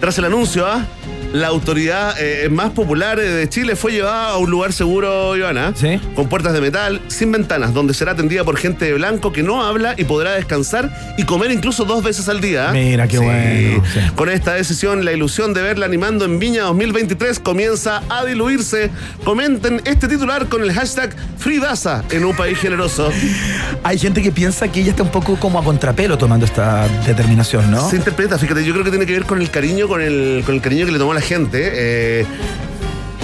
Tras 0.01 0.17
el 0.19 0.25
anuncio, 0.25 0.67
¿ah? 0.67 0.85
La 1.33 1.49
autoridad 1.49 2.15
eh, 2.19 2.51
más 2.51 2.73
popular 2.73 3.19
eh, 3.19 3.23
de 3.23 3.49
Chile 3.49 3.75
fue 3.75 3.93
llevada 3.93 4.33
a 4.33 4.37
un 4.37 4.51
lugar 4.51 4.75
seguro, 4.75 5.35
Ivana. 5.35 5.73
Sí. 5.75 5.99
Con 6.15 6.29
puertas 6.29 6.53
de 6.53 6.61
metal, 6.61 7.01
sin 7.09 7.33
ventanas, 7.33 7.73
donde 7.73 7.95
será 7.95 8.13
atendida 8.13 8.45
por 8.45 8.59
gente 8.59 8.85
de 8.85 8.93
blanco 8.93 9.33
que 9.33 9.43
no 9.43 9.65
habla 9.65 9.95
y 9.97 10.05
podrá 10.05 10.33
descansar 10.33 10.91
y 11.17 11.25
comer 11.25 11.51
incluso 11.51 11.87
dos 11.87 12.05
veces 12.05 12.29
al 12.29 12.43
día. 12.43 12.71
Mira, 12.73 13.09
qué 13.09 13.19
bueno, 13.19 13.83
sí. 13.95 14.01
Con 14.15 14.29
esta 14.29 14.53
decisión, 14.53 15.07
la 15.07 15.13
ilusión 15.13 15.55
de 15.55 15.63
verla 15.63 15.87
animando 15.87 16.27
en 16.27 16.39
Viña 16.39 16.65
2023 16.65 17.39
comienza 17.39 18.03
a 18.11 18.27
diluirse. 18.27 18.91
Comenten 19.25 19.81
este 19.87 20.09
titular 20.09 20.49
con 20.49 20.63
el 20.63 20.73
hashtag 20.73 21.17
FreeDaza 21.39 22.05
en 22.11 22.27
un 22.27 22.37
país 22.37 22.59
generoso. 22.59 23.11
Hay 23.85 23.99
gente 23.99 24.21
que 24.21 24.33
piensa 24.33 24.69
que 24.71 24.81
ella 24.81 24.91
está 24.91 25.03
un 25.03 25.11
poco 25.11 25.37
como 25.37 25.59
a 25.59 25.65
contrapelo 25.65 26.19
tomando 26.19 26.45
esta 26.45 26.87
determinación, 27.07 27.71
¿no? 27.71 27.89
Se 27.89 27.97
interpreta, 27.97 28.37
fíjate, 28.37 28.65
yo 28.67 28.75
creo 28.75 28.85
que 28.85 28.91
tiene 28.91 29.07
que 29.07 29.15
ver 29.15 29.25
con 29.25 29.41
el 29.41 29.51
cariño, 29.51 29.89
con 29.89 30.03
el, 30.03 30.43
con 30.45 30.55
el 30.55 30.61
cariño 30.61 30.85
que 30.85 30.93
le 30.93 30.99
tomó 30.99 31.15
la 31.15 31.22
gente. 31.23 31.71
eh, 31.73 32.27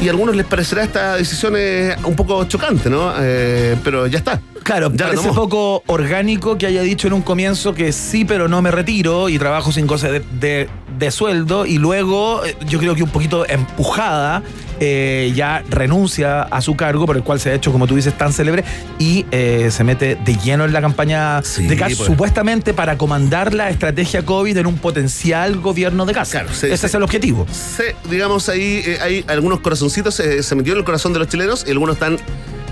y 0.00 0.06
a 0.06 0.10
algunos 0.12 0.36
les 0.36 0.46
parecerá 0.46 0.84
esta 0.84 1.16
decisión 1.16 1.54
eh, 1.56 1.96
un 2.04 2.14
poco 2.14 2.44
chocante, 2.44 2.88
¿no? 2.88 3.12
Eh, 3.18 3.76
pero 3.82 4.06
ya 4.06 4.18
está. 4.18 4.40
Claro, 4.62 4.90
Ya 4.92 5.06
parece 5.06 5.28
poco 5.30 5.82
orgánico 5.86 6.58
que 6.58 6.66
haya 6.66 6.82
dicho 6.82 7.06
en 7.06 7.12
un 7.14 7.22
comienzo 7.22 7.74
que 7.74 7.92
sí, 7.92 8.24
pero 8.24 8.48
no 8.48 8.60
me 8.62 8.70
retiro 8.70 9.28
y 9.28 9.38
trabajo 9.38 9.72
sin 9.72 9.86
goce 9.86 10.10
de, 10.10 10.22
de- 10.40 10.68
de 10.98 11.10
sueldo 11.12 11.64
y 11.64 11.78
luego 11.78 12.44
eh, 12.44 12.56
yo 12.66 12.78
creo 12.80 12.94
que 12.96 13.04
un 13.04 13.10
poquito 13.10 13.48
empujada 13.48 14.42
eh, 14.80 15.32
ya 15.34 15.62
renuncia 15.70 16.42
a 16.42 16.60
su 16.60 16.74
cargo 16.76 17.06
por 17.06 17.16
el 17.16 17.22
cual 17.22 17.38
se 17.38 17.50
ha 17.50 17.54
hecho, 17.54 17.70
como 17.72 17.86
tú 17.86 17.94
dices, 17.94 18.16
tan 18.18 18.32
célebre 18.32 18.64
y 18.98 19.24
eh, 19.30 19.68
se 19.70 19.84
mete 19.84 20.16
de 20.16 20.36
lleno 20.36 20.64
en 20.64 20.72
la 20.72 20.80
campaña 20.80 21.40
Sí, 21.42 21.66
de 21.68 21.76
Kass, 21.76 21.94
pues. 21.94 22.06
supuestamente 22.08 22.74
para 22.74 22.98
comandar 22.98 23.54
la 23.54 23.70
estrategia 23.70 24.24
COVID 24.24 24.56
en 24.56 24.66
un 24.66 24.76
potencial 24.76 25.60
gobierno 25.60 26.04
de 26.04 26.12
Kass. 26.14 26.30
Claro, 26.30 26.48
Ese 26.50 26.72
es 26.74 26.94
el 26.94 27.02
objetivo. 27.02 27.46
Se, 27.52 27.94
digamos, 28.10 28.48
ahí 28.48 28.82
eh, 28.84 28.98
hay 29.00 29.24
algunos 29.28 29.60
corazoncitos, 29.60 30.14
se 30.16 30.54
metió 30.56 30.72
en 30.72 30.78
el 30.80 30.84
corazón 30.84 31.12
de 31.12 31.20
los 31.20 31.28
chilenos 31.28 31.64
y 31.66 31.70
algunos 31.70 31.94
están 31.96 32.18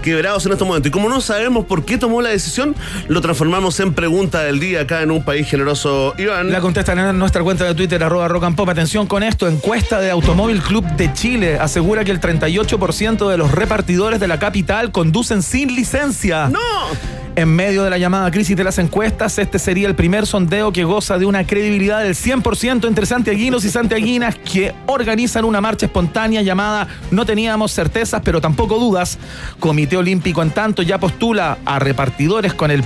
quebrados 0.06 0.46
en 0.46 0.52
estos 0.52 0.68
momentos. 0.68 0.88
Y 0.88 0.92
como 0.92 1.08
no 1.08 1.20
sabemos 1.20 1.64
por 1.64 1.84
qué 1.84 1.98
tomó 1.98 2.22
la 2.22 2.28
decisión, 2.28 2.76
lo 3.08 3.20
transformamos 3.20 3.80
en 3.80 3.92
pregunta 3.92 4.44
del 4.44 4.60
día 4.60 4.82
acá 4.82 5.02
en 5.02 5.10
un 5.10 5.24
país 5.24 5.48
generoso. 5.48 6.14
Iván. 6.16 6.52
La 6.52 6.60
contestan 6.60 7.00
en 7.00 7.18
nuestra 7.18 7.42
cuenta 7.42 7.64
de 7.64 7.74
Twitter, 7.74 8.04
arroba 8.04 8.28
rock 8.28 8.44
and 8.44 8.54
pop. 8.54 8.68
Atención 8.68 9.08
con 9.08 9.24
esto, 9.24 9.48
encuesta 9.48 9.98
de 9.98 10.12
Automóvil 10.12 10.62
Club 10.62 10.84
de 10.96 11.12
Chile 11.12 11.58
asegura 11.58 12.04
que 12.04 12.12
el 12.12 12.20
38% 12.20 13.28
de 13.28 13.36
los 13.36 13.50
repartidores 13.50 14.20
de 14.20 14.28
la 14.28 14.38
capital 14.38 14.92
conducen 14.92 15.42
sin 15.42 15.74
licencia. 15.74 16.50
¡No! 16.50 17.25
En 17.38 17.50
medio 17.54 17.84
de 17.84 17.90
la 17.90 17.98
llamada 17.98 18.30
crisis 18.30 18.56
de 18.56 18.64
las 18.64 18.78
encuestas, 18.78 19.38
este 19.38 19.58
sería 19.58 19.86
el 19.88 19.94
primer 19.94 20.26
sondeo 20.26 20.72
que 20.72 20.84
goza 20.84 21.18
de 21.18 21.26
una 21.26 21.46
credibilidad 21.46 22.02
del 22.02 22.14
100% 22.14 22.88
entre 22.88 23.04
santiaguinos 23.04 23.62
y 23.66 23.70
santiaguinas 23.70 24.36
que 24.36 24.74
organizan 24.86 25.44
una 25.44 25.60
marcha 25.60 25.84
espontánea 25.84 26.40
llamada 26.40 26.88
No 27.10 27.26
teníamos 27.26 27.72
certezas, 27.72 28.22
pero 28.24 28.40
tampoco 28.40 28.78
dudas. 28.78 29.18
Comité 29.60 29.98
Olímpico, 29.98 30.42
en 30.42 30.50
tanto, 30.50 30.80
ya 30.80 30.98
postula 30.98 31.58
a 31.66 31.78
repartidores 31.78 32.54
con 32.54 32.70
el 32.70 32.82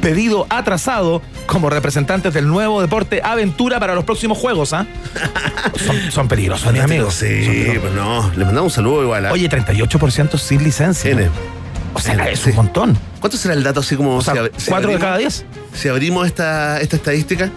pedido 0.00 0.46
atrasado 0.48 1.20
como 1.44 1.68
representantes 1.68 2.32
del 2.32 2.48
nuevo 2.48 2.80
deporte 2.80 3.20
aventura 3.22 3.78
para 3.78 3.94
los 3.94 4.04
próximos 4.04 4.38
juegos. 4.38 4.72
¿ah? 4.72 4.86
Son, 5.84 6.10
son 6.10 6.28
peligrosos, 6.28 6.72
mis 6.72 6.80
amigos. 6.80 7.12
Sí, 7.14 7.26
peligrosos. 7.26 7.80
pues 7.82 7.92
no. 7.92 8.28
Les 8.30 8.46
mandamos 8.46 8.72
un 8.72 8.74
saludo 8.76 9.02
igual. 9.02 9.26
¿ah? 9.26 9.32
Oye, 9.32 9.46
38% 9.50 10.38
sin 10.38 10.64
licencia. 10.64 11.10
N. 11.10 11.28
O 11.92 12.00
sea, 12.00 12.14
es 12.30 12.40
Sí. 12.40 12.50
un 12.50 12.56
montón. 12.56 12.98
¿Cuánto 13.20 13.36
será 13.36 13.54
el 13.54 13.62
dato 13.62 13.80
así 13.80 13.96
como 13.96 14.16
O 14.16 14.22
sea, 14.22 14.34
si 14.34 14.40
ab- 14.40 14.50
si 14.56 14.70
cuatro 14.70 14.90
de 14.90 14.98
cada 14.98 15.18
diez. 15.18 15.44
Si 15.74 15.88
abrimos 15.88 16.26
esta, 16.26 16.80
esta 16.80 16.96
estadística, 16.96 17.50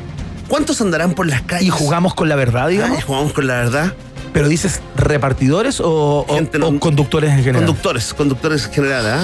¿cuántos 0.48 0.82
andarán 0.82 1.14
por 1.14 1.28
las 1.28 1.42
calles? 1.44 1.68
Y 1.68 1.70
jugamos 1.70 2.14
con 2.14 2.30
la 2.30 2.36
verdad, 2.36 2.70
digamos. 2.70 2.98
Ay, 2.98 3.04
jugamos 3.06 3.34
con 3.34 3.48
la 3.48 3.56
verdad. 3.56 3.94
Pero 4.34 4.48
dices 4.48 4.80
repartidores 4.96 5.82
o, 5.84 6.26
Gente 6.30 6.60
conductores 6.80 7.32
en 7.32 7.38
general. 7.40 7.66
Conductores, 7.66 8.14
conductores 8.14 8.66
en 8.66 8.72
general, 8.74 9.06
¿ah? 9.06 9.24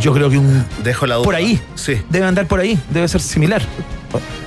Yo 0.00 0.12
creo 0.12 0.28
que 0.28 0.38
un 0.38 0.64
Dejo 0.82 1.06
la 1.06 1.14
duda. 1.14 1.24
por 1.24 1.34
ahí. 1.34 1.60
Sí. 1.76 2.02
Debe 2.10 2.26
andar 2.26 2.46
por 2.46 2.60
ahí. 2.60 2.78
Debe 2.90 3.06
ser 3.08 3.20
similar. 3.20 3.62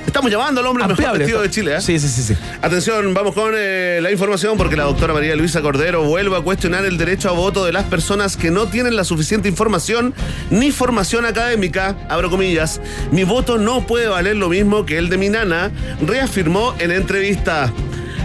Estamos 0.06 0.32
llamando 0.32 0.62
al 0.62 0.67
hombre 0.67 0.84
mejor 0.84 0.93
Ampliable. 0.93 1.19
vestido 1.19 1.41
de 1.41 1.49
Chile, 1.49 1.75
¿eh? 1.75 1.82
Sí, 1.82 1.99
sí, 1.99 2.08
sí, 2.08 2.23
sí. 2.23 2.36
Atención, 2.62 3.13
vamos 3.13 3.36
con 3.36 3.53
eh, 3.56 3.99
la 4.01 4.12
información 4.12 4.58
porque 4.58 4.75
la 4.75 4.86
doctora 4.86 5.13
María 5.13 5.36
Luisa 5.36 5.62
Cordero 5.62 6.03
vuelve 6.03 6.38
a 6.38 6.41
cuestionar 6.41 6.86
el 6.86 6.97
derecho 6.97 7.30
a 7.30 7.34
voto 7.34 7.65
de 7.65 7.71
las 7.71 7.84
personas 7.86 8.38
que 8.38 8.49
no 8.49 8.67
tienen 8.67 8.95
la 8.95 9.03
suficiente 9.03 9.47
información 9.47 10.13
ni 10.49 10.71
formación 10.71 11.25
académica. 11.25 11.95
Abro 12.10 12.30
comillas. 12.30 12.82
Mi 13.12 13.25
voto 13.25 13.58
no 13.58 13.86
puede 13.86 14.08
valer 14.08 14.38
lo 14.38 14.49
mismo 14.49 14.86
que 14.86 14.97
el 14.97 15.10
de 15.10 15.17
mi 15.17 15.30
nana, 15.30 15.71
reafirmó 16.01 16.73
en 16.80 16.91
entrevista. 16.91 17.71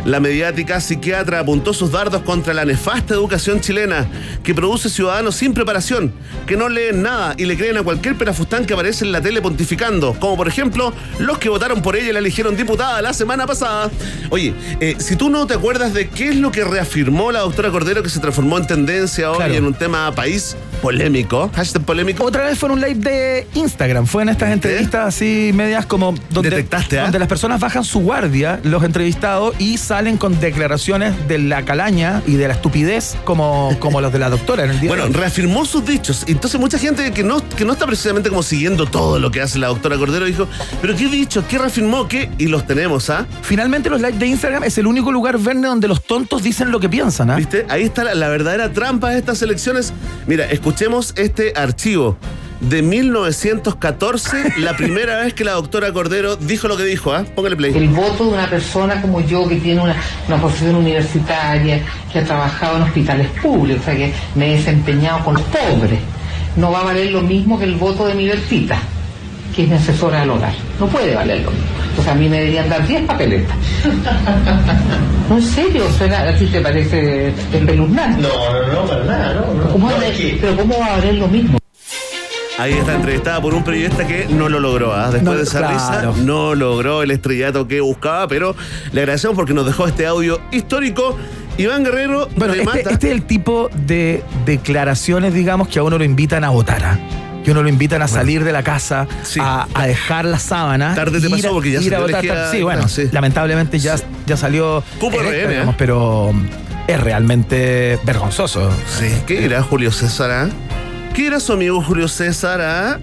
La 0.04 0.18
mediática 0.18 0.80
psiquiatra 0.80 1.38
apuntó 1.38 1.72
sus 1.72 1.92
dardos 1.92 2.22
contra 2.22 2.52
la 2.52 2.64
nefasta 2.64 3.14
educación 3.14 3.60
chilena, 3.60 4.06
que 4.42 4.52
produce 4.52 4.88
ciudadanos 4.90 5.36
sin 5.36 5.54
preparación, 5.54 6.12
que 6.44 6.56
no 6.56 6.68
leen 6.68 7.02
nada 7.02 7.34
y 7.38 7.44
le 7.46 7.56
creen 7.56 7.76
a 7.76 7.84
cualquier 7.84 8.16
perafustán 8.18 8.66
que 8.66 8.74
aparece 8.74 9.04
en 9.04 9.12
la 9.12 9.20
tele 9.20 9.40
pontificando, 9.40 10.14
como 10.18 10.36
por 10.36 10.48
ejemplo 10.48 10.92
los 11.20 11.38
que 11.38 11.48
votaron 11.48 11.82
por 11.82 11.94
ella 11.94 12.08
y 12.10 12.12
la 12.12 12.18
eligieron 12.18 12.56
diputada 12.56 13.00
la 13.00 13.12
semana 13.14 13.46
pasada. 13.46 13.90
Oye, 14.30 14.54
eh, 14.80 14.96
si 14.98 15.14
tú 15.14 15.30
no 15.30 15.46
te 15.46 15.54
acuerdas 15.54 15.94
de 15.94 16.08
qué 16.08 16.30
es 16.30 16.36
lo 16.36 16.50
que 16.50 16.64
reafirmó 16.64 17.30
la 17.30 17.40
doctora 17.40 17.70
Cordero 17.70 18.02
que 18.02 18.08
se 18.10 18.18
transformó 18.18 18.58
en 18.58 18.66
tendencia 18.66 19.30
hoy 19.30 19.36
Claro. 19.36 19.54
en 19.54 19.64
un 19.66 19.74
tema 19.74 20.12
país 20.14 20.56
polémico, 20.82 21.50
hashtag 21.54 21.82
polémico, 21.84 22.24
Otra 22.24 22.44
vez 22.44 22.58
fue 22.58 22.68
en 22.68 22.72
un 22.74 22.80
live 22.80 22.94
de 22.96 23.46
Instagram. 23.54 24.06
Fue 24.06 24.22
en 24.24 24.28
estas 24.28 24.50
entrevistas 24.50 25.06
así 25.14 25.52
medias 25.54 25.86
como 25.86 26.14
donde, 26.30 26.50
Detectaste, 26.50 26.98
¿ah? 26.98 27.04
donde 27.04 27.18
las 27.20 27.28
personas 27.28 27.60
bajan 27.60 27.84
su 27.84 28.00
guardia, 28.00 28.60
los 28.64 28.82
entrevistados, 28.84 29.54
y 29.58 29.78
salen 29.78 30.18
con 30.18 30.38
declaraciones 30.40 31.14
de 31.28 31.38
la 31.38 31.64
calaña 31.64 32.22
y 32.26 32.34
de 32.34 32.48
la 32.48 32.54
estupidez 32.54 33.16
como, 33.24 33.74
como 33.78 34.00
los 34.00 34.12
de 34.12 34.18
la 34.18 34.28
doctora 34.28 34.64
en 34.64 34.70
el 34.70 34.80
día 34.80 34.88
Bueno, 34.90 35.04
de 35.04 35.10
hoy. 35.10 35.16
reafirmó 35.16 35.64
sus 35.64 35.86
dichos. 35.86 36.24
Entonces 36.26 36.60
mucha 36.60 36.78
gente 36.78 37.12
que 37.12 37.22
no, 37.22 37.40
que 37.56 37.64
no 37.64 37.72
está 37.74 37.86
precisamente 37.86 38.28
como 38.28 38.42
siguiendo 38.42 38.86
todo 38.86 39.18
lo 39.18 39.30
que 39.30 39.40
hace 39.40 39.58
la 39.58 39.68
doctora 39.68 39.96
Cordero 39.96 40.26
dijo, 40.26 40.48
pero 40.80 40.96
¿qué 40.96 41.06
dicho? 41.06 41.44
¿Qué 41.48 41.58
reafirmó? 41.58 42.08
¿Qué? 42.08 42.28
Y 42.38 42.46
los 42.46 42.66
tenemos, 42.66 43.08
¿ah? 43.08 43.26
Finalmente 43.42 43.88
los 43.88 44.00
lives 44.00 44.18
de 44.18 44.26
Instagram 44.26 44.64
es 44.64 44.76
el 44.78 44.86
único 44.88 45.12
lugar 45.12 45.38
verde 45.38 45.52
donde 45.66 45.86
los 45.86 46.02
tontos 46.02 46.42
dicen 46.42 46.70
lo 46.72 46.80
que 46.80 46.88
piensan, 46.88 47.30
¿ah? 47.30 47.36
¿Viste? 47.36 47.66
Ahí 47.68 47.82
está 47.84 48.02
la, 48.02 48.14
la 48.14 48.28
verdadera 48.28 48.72
trampa 48.72 49.10
de 49.10 49.18
estas 49.18 49.40
elecciones. 49.42 49.92
Mira, 50.26 50.46
escuchemos 50.72 51.12
este 51.18 51.52
archivo 51.54 52.16
de 52.60 52.80
1914, 52.80 54.54
la 54.60 54.74
primera 54.74 55.18
vez 55.18 55.34
que 55.34 55.44
la 55.44 55.52
doctora 55.52 55.92
Cordero 55.92 56.36
dijo 56.36 56.66
lo 56.66 56.78
que 56.78 56.84
dijo, 56.84 57.12
¿ah? 57.12 57.26
Póngale 57.34 57.56
play. 57.56 57.76
El 57.76 57.88
voto 57.88 58.24
de 58.24 58.30
una 58.30 58.48
persona 58.48 59.02
como 59.02 59.20
yo 59.20 59.46
que 59.46 59.56
tiene 59.56 59.82
una, 59.82 59.94
una 60.28 60.38
profesión 60.38 60.76
universitaria, 60.76 61.82
que 62.10 62.20
ha 62.20 62.24
trabajado 62.24 62.78
en 62.78 62.84
hospitales 62.84 63.28
públicos, 63.42 63.82
o 63.82 63.84
sea 63.84 63.96
que 63.96 64.14
me 64.34 64.48
he 64.48 64.56
desempeñado 64.56 65.22
con 65.22 65.34
los 65.34 65.42
pobres, 65.42 66.00
no 66.56 66.72
va 66.72 66.80
a 66.80 66.84
valer 66.84 67.12
lo 67.12 67.20
mismo 67.20 67.58
que 67.58 67.66
el 67.66 67.74
voto 67.74 68.06
de 68.06 68.14
mi 68.14 68.26
Bertita, 68.26 68.80
que 69.54 69.64
es 69.64 69.68
mi 69.68 69.76
asesora 69.76 70.20
del 70.20 70.30
hogar. 70.30 70.52
No 70.80 70.86
puede 70.86 71.14
valer 71.14 71.42
lo 71.42 71.50
mismo. 71.50 71.66
Entonces 71.90 72.12
a 72.12 72.14
mí 72.14 72.28
me 72.28 72.38
deberían 72.38 72.68
dar 72.68 72.86
10 72.86 73.02
papeletas. 73.02 73.56
No, 75.28 75.36
en 75.38 75.42
serio, 75.42 75.84
suena, 75.96 76.20
a 76.28 76.34
ti 76.36 76.46
te 76.46 76.60
parece 76.60 77.28
espeluznante. 77.52 78.20
No, 78.22 78.28
no, 78.28 78.72
no, 78.82 78.86
para 78.86 79.04
nada, 79.04 79.34
no. 79.34 79.54
no. 79.54 79.70
¿Cómo 79.72 79.90
No, 79.90 79.98
que- 80.00 80.36
Pero 80.40 80.56
¿cómo 80.56 80.78
va 80.78 80.86
a 80.86 80.90
valer 80.96 81.14
lo 81.14 81.28
mismo? 81.28 81.58
Ahí 82.58 82.72
está 82.74 82.94
entrevistada 82.94 83.40
por 83.40 83.54
un 83.54 83.64
periodista 83.64 84.06
que 84.06 84.26
no 84.28 84.48
lo 84.50 84.60
logró, 84.60 84.92
¿ah? 84.92 85.04
Después 85.10 85.22
No, 85.22 85.34
de 85.34 85.42
esa 85.44 85.58
claro. 85.60 86.12
risa, 86.12 86.22
no 86.24 86.54
logró 86.54 87.02
el 87.02 87.10
estrellato 87.12 87.66
que 87.66 87.80
buscaba, 87.80 88.28
pero 88.28 88.54
le 88.92 89.00
agradecemos 89.00 89.36
porque 89.36 89.54
nos 89.54 89.64
dejó 89.64 89.86
este 89.86 90.06
audio 90.06 90.40
histórico. 90.50 91.16
Iván 91.56 91.84
Guerrero 91.84 92.28
Bueno, 92.36 92.54
este, 92.54 92.80
este 92.92 93.06
es 93.08 93.12
el 93.14 93.22
tipo 93.22 93.70
de 93.74 94.22
declaraciones, 94.44 95.32
digamos, 95.34 95.68
que 95.68 95.78
a 95.78 95.82
uno 95.82 95.96
lo 95.98 96.04
invitan 96.04 96.44
a 96.44 96.50
votar. 96.50 96.82
¿ah? 96.84 96.98
Que 97.44 97.50
uno 97.50 97.62
lo 97.62 97.68
invitan 97.68 98.02
a 98.02 98.08
salir 98.08 98.44
de 98.44 98.52
la 98.52 98.62
casa, 98.62 99.06
Sí. 99.22 99.40
a, 99.42 99.66
a 99.74 99.86
dejar 99.86 100.24
la 100.24 100.38
sábana. 100.38 100.94
Tarde 100.94 101.20
te 101.20 101.28
pasó 101.28 101.50
porque 101.52 101.72
ya 101.72 101.80
ir 101.80 101.88
se 101.90 101.96
a 101.96 102.00
votar. 102.00 102.50
Sí, 102.52 102.62
bueno, 102.62 102.88
sí. 102.88 103.08
lamentablemente 103.12 103.78
ya, 103.78 103.96
ya 104.26 104.36
salió. 104.36 104.82
Cupo 105.00 105.18
¿eh? 105.22 105.66
pero 105.76 106.32
es 106.86 107.00
realmente 107.00 107.98
vergonzoso. 108.04 108.70
Sí, 108.88 109.06
¿qué 109.26 109.44
era 109.44 109.62
Julio 109.62 109.90
César? 109.92 110.30
ah? 110.30 110.48
¿Qué 111.14 111.26
era 111.26 111.40
su 111.40 111.52
amigo 111.52 111.82
Julio 111.82 112.08
César? 112.08 113.00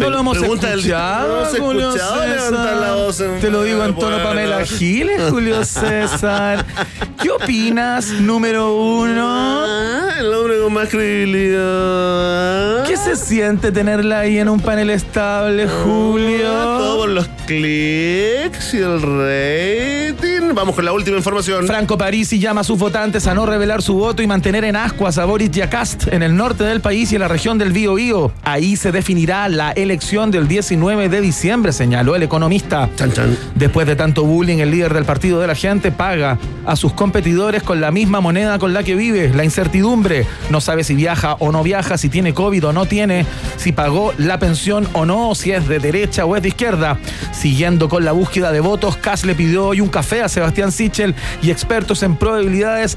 No 0.00 0.10
lo 0.10 0.18
hemos 0.20 0.36
escuchado, 0.36 1.42
No 1.44 1.58
Julio 1.58 1.88
escuchado 1.90 2.22
César. 2.22 2.28
levantar 2.50 2.76
la 2.76 2.92
voz 2.94 3.20
en- 3.20 3.40
Te 3.40 3.50
lo 3.50 3.62
digo 3.62 3.84
en 3.84 3.94
tono 3.94 4.10
Bueno. 4.16 4.24
Pamela 4.28 4.64
Giles, 4.64 5.22
Julio 5.30 5.64
César. 5.66 6.64
¿Qué 7.22 7.30
opinas, 7.30 8.06
número 8.20 8.74
uno? 8.74 9.26
Ah, 9.66 10.14
el 10.20 10.32
hombre 10.32 10.60
con 10.62 10.72
más 10.72 10.88
credibilidad. 10.88 12.84
¿Qué 12.86 12.96
se 12.96 13.14
siente 13.16 13.70
tenerla 13.72 14.20
ahí 14.20 14.38
en 14.38 14.48
un 14.48 14.60
panel 14.60 14.90
estable, 14.90 15.64
Ah, 15.64 15.80
Julio? 15.84 16.48
Todos 16.48 17.08
los 17.08 17.28
clics 17.46 18.74
y 18.74 18.78
el 18.78 19.00
rating. 19.02 20.29
Vamos 20.54 20.74
con 20.74 20.84
la 20.84 20.92
última 20.92 21.16
información. 21.16 21.66
Franco 21.66 21.96
Parisi 21.96 22.40
llama 22.40 22.62
a 22.62 22.64
sus 22.64 22.76
votantes 22.76 23.26
a 23.28 23.34
no 23.34 23.46
revelar 23.46 23.82
su 23.82 23.94
voto 23.94 24.20
y 24.20 24.26
mantener 24.26 24.64
en 24.64 24.74
ascuas 24.74 25.16
a 25.16 25.24
Boris 25.24 25.50
Yacast 25.50 26.08
en 26.08 26.24
el 26.24 26.34
norte 26.34 26.64
del 26.64 26.80
país 26.80 27.12
y 27.12 27.14
en 27.14 27.20
la 27.20 27.28
región 27.28 27.56
del 27.56 27.72
Bío 27.72 28.32
Ahí 28.42 28.76
se 28.76 28.90
definirá 28.90 29.48
la 29.48 29.70
elección 29.70 30.30
del 30.30 30.48
19 30.48 31.08
de 31.08 31.20
diciembre, 31.20 31.72
señaló 31.72 32.16
el 32.16 32.24
economista. 32.24 32.88
Chan, 32.96 33.12
chan. 33.12 33.38
Después 33.54 33.86
de 33.86 33.94
tanto 33.94 34.24
bullying, 34.24 34.58
el 34.58 34.72
líder 34.72 34.92
del 34.92 35.04
Partido 35.04 35.40
de 35.40 35.46
la 35.46 35.54
Gente 35.54 35.92
paga 35.92 36.38
a 36.66 36.76
sus 36.76 36.92
competidores 36.92 37.62
con 37.62 37.80
la 37.80 37.90
misma 37.90 38.20
moneda 38.20 38.58
con 38.58 38.72
la 38.72 38.82
que 38.82 38.96
vive, 38.96 39.32
la 39.34 39.44
incertidumbre. 39.44 40.26
No 40.50 40.60
sabe 40.60 40.82
si 40.82 40.94
viaja 40.94 41.34
o 41.38 41.52
no 41.52 41.62
viaja, 41.62 41.96
si 41.96 42.08
tiene 42.08 42.34
COVID 42.34 42.66
o 42.66 42.72
no 42.72 42.86
tiene, 42.86 43.24
si 43.56 43.72
pagó 43.72 44.12
la 44.18 44.38
pensión 44.38 44.88
o 44.94 45.06
no, 45.06 45.34
si 45.34 45.52
es 45.52 45.68
de 45.68 45.78
derecha 45.78 46.24
o 46.24 46.36
es 46.36 46.42
de 46.42 46.48
izquierda. 46.48 46.98
Siguiendo 47.32 47.88
con 47.88 48.04
la 48.04 48.12
búsqueda 48.12 48.52
de 48.52 48.60
votos, 48.60 48.96
Kass 48.96 49.24
le 49.24 49.34
pidió 49.34 49.68
hoy 49.68 49.80
un 49.80 49.88
café 49.88 50.22
a 50.22 50.28
Sebastián 50.40 50.72
Sichel 50.72 51.14
y 51.42 51.50
expertos 51.50 52.02
en 52.02 52.16
probabilidades 52.16 52.96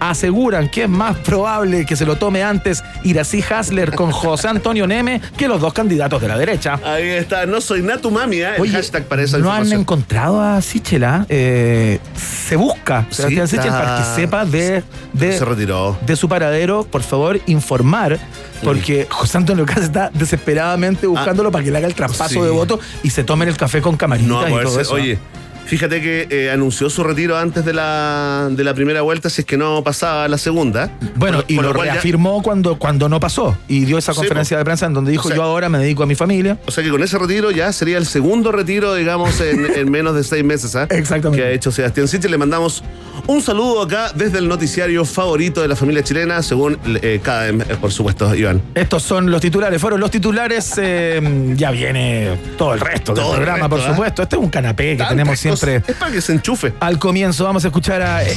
aseguran 0.00 0.68
que 0.68 0.82
es 0.84 0.88
más 0.88 1.16
probable 1.18 1.86
que 1.86 1.96
se 1.96 2.04
lo 2.04 2.16
tome 2.16 2.42
antes 2.42 2.82
Irací 3.04 3.42
Hasler 3.48 3.94
con 3.94 4.10
José 4.10 4.48
Antonio 4.48 4.86
Neme 4.86 5.20
que 5.36 5.48
los 5.48 5.60
dos 5.60 5.72
candidatos 5.72 6.20
de 6.20 6.28
la 6.28 6.36
derecha. 6.36 6.78
Ahí 6.84 7.08
está, 7.08 7.46
no 7.46 7.60
soy 7.60 7.82
Natumami, 7.82 8.36
¿eh? 8.38 8.56
el 8.56 8.60
Oye, 8.62 8.72
hashtag 8.72 9.04
para 9.04 9.22
esa 9.22 9.38
no 9.38 9.52
han 9.52 9.72
encontrado 9.72 10.40
a 10.40 10.60
Sichel, 10.60 11.04
¿ah? 11.04 11.24
Eh, 11.28 11.98
se 12.16 12.56
busca 12.56 13.06
Sebastián 13.10 13.48
Sí, 13.48 13.56
Sichel 13.56 13.70
para 13.72 13.98
que 13.98 14.20
sepa 14.20 14.44
de, 14.44 14.82
de, 15.12 15.38
Se 15.38 15.44
retiró. 15.44 15.96
de 16.04 16.16
su 16.16 16.28
paradero, 16.28 16.84
por 16.84 17.02
favor, 17.02 17.40
informar, 17.46 18.18
porque 18.64 19.06
José 19.10 19.38
Antonio 19.38 19.64
Caz 19.66 19.84
está 19.84 20.10
desesperadamente 20.12 21.06
buscándolo 21.06 21.50
para 21.50 21.64
que 21.64 21.70
le 21.70 21.78
haga 21.78 21.86
el 21.86 21.94
traspaso 21.94 22.22
Ah. 22.24 22.28
sí. 22.28 22.40
de 22.40 22.50
voto 22.50 22.78
y 23.02 23.10
se 23.10 23.24
tomen 23.24 23.48
el 23.48 23.56
café 23.56 23.80
con 23.80 23.96
camaritas 23.96 24.28
No 24.30 24.46
y 24.46 24.50
poder 24.50 24.64
todo 24.66 24.74
ser. 24.74 24.82
eso. 24.82 24.94
Oye, 24.94 25.18
fíjate 25.66 26.00
que 26.00 26.26
eh, 26.30 26.50
anunció 26.50 26.90
su 26.90 27.02
retiro 27.02 27.36
antes 27.38 27.64
de 27.64 27.72
la, 27.72 28.48
de 28.50 28.62
la 28.64 28.74
primera 28.74 29.02
vuelta, 29.02 29.30
si 29.30 29.40
es 29.42 29.46
que 29.46 29.56
no 29.56 29.82
pasaba 29.82 30.28
la 30.28 30.38
segunda. 30.38 30.90
Bueno, 31.16 31.38
Por- 31.38 31.50
y 31.50 31.56
por 31.56 31.64
lo 31.64 31.84
ya- 31.84 31.92
reafirmó 31.94 32.42
cuando, 32.42 32.78
cuando 32.78 33.08
no 33.08 33.20
pasó 33.20 33.56
y 33.68 33.84
dio 33.84 33.98
esa 33.98 34.12
conferencia 34.14 34.58
de 34.58 34.64
prensa 34.64 34.86
en 34.86 34.94
donde 34.94 35.10
dijo 35.12 35.24
O 35.24 35.28
sea- 35.28 35.36
yo 35.36 35.42
ahora 35.42 35.68
me 35.68 35.78
dedico 35.78 36.02
a 36.02 36.06
mi 36.06 36.14
familia. 36.14 36.58
O 36.66 36.70
sea 36.70 36.84
que 36.84 36.90
con 36.90 37.02
ese 37.02 37.18
retiro 37.18 37.50
ya 37.50 37.72
sería 37.72 37.98
el 37.98 38.06
segundo 38.06 38.52
retiro, 38.52 38.94
digamos, 38.94 39.40
en, 39.40 39.66
en 39.74 39.90
menos 39.90 40.14
de 40.14 40.24
seis 40.24 40.44
meses, 40.44 40.74
¿ah? 40.76 40.86
Exactamente. 40.90 41.42
Que 41.42 41.48
ha 41.48 41.50
hecho 41.52 41.70
Sebastián 41.72 42.08
Sichel. 42.08 42.30
Le 42.30 42.38
mandamos 42.38 42.82
un 43.26 43.40
saludo 43.42 43.82
acá 43.82 44.12
desde 44.14 44.38
el 44.38 44.48
noticiario 44.48 45.04
favorito 45.04 45.60
de 45.62 45.68
la 45.68 45.76
familia 45.76 46.02
chilena, 46.02 46.42
según 46.42 46.78
eh, 47.02 47.20
CADEM, 47.22 47.60
eh, 47.62 47.64
por 47.80 47.92
supuesto, 47.92 48.34
Iván. 48.34 48.60
Estos 48.74 49.02
son 49.02 49.30
los 49.30 49.40
titulares, 49.40 49.80
fueron 49.80 50.00
los 50.00 50.10
titulares, 50.10 50.72
eh, 50.76 51.52
ya 51.56 51.70
viene 51.70 52.36
todo 52.58 52.74
el 52.74 52.80
resto 52.80 53.14
del 53.14 53.22
Todo 53.22 53.32
el 53.34 53.36
programa, 53.42 53.58
resto, 53.68 53.70
por 53.70 53.80
¿eh? 53.80 53.88
supuesto. 53.88 54.22
Este 54.22 54.36
es 54.36 54.42
un 54.42 54.50
canapé 54.50 54.84
que 54.92 54.96
Tantas 54.96 55.08
tenemos 55.10 55.38
siempre 55.38 55.80
cosas. 55.80 55.88
Es 55.90 55.96
para 55.96 56.12
que 56.12 56.20
se 56.20 56.32
enchufe. 56.32 56.72
al 56.80 56.98
comienzo. 56.98 57.44
Vamos 57.44 57.64
a 57.64 57.68
escuchar 57.68 58.02
a... 58.02 58.22
eh, 58.24 58.36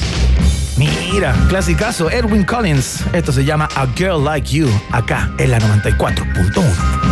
mira, 0.78 1.36
clasicazo, 1.50 2.10
Edwin 2.10 2.44
Collins. 2.44 3.02
Esto 3.14 3.32
se 3.32 3.44
llama 3.46 3.68
A 3.76 3.88
Girl 3.96 4.24
Like 4.24 4.50
You, 4.50 4.70
acá 4.92 5.32
en 5.38 5.52
la 5.52 5.60
94.1. 5.60 7.05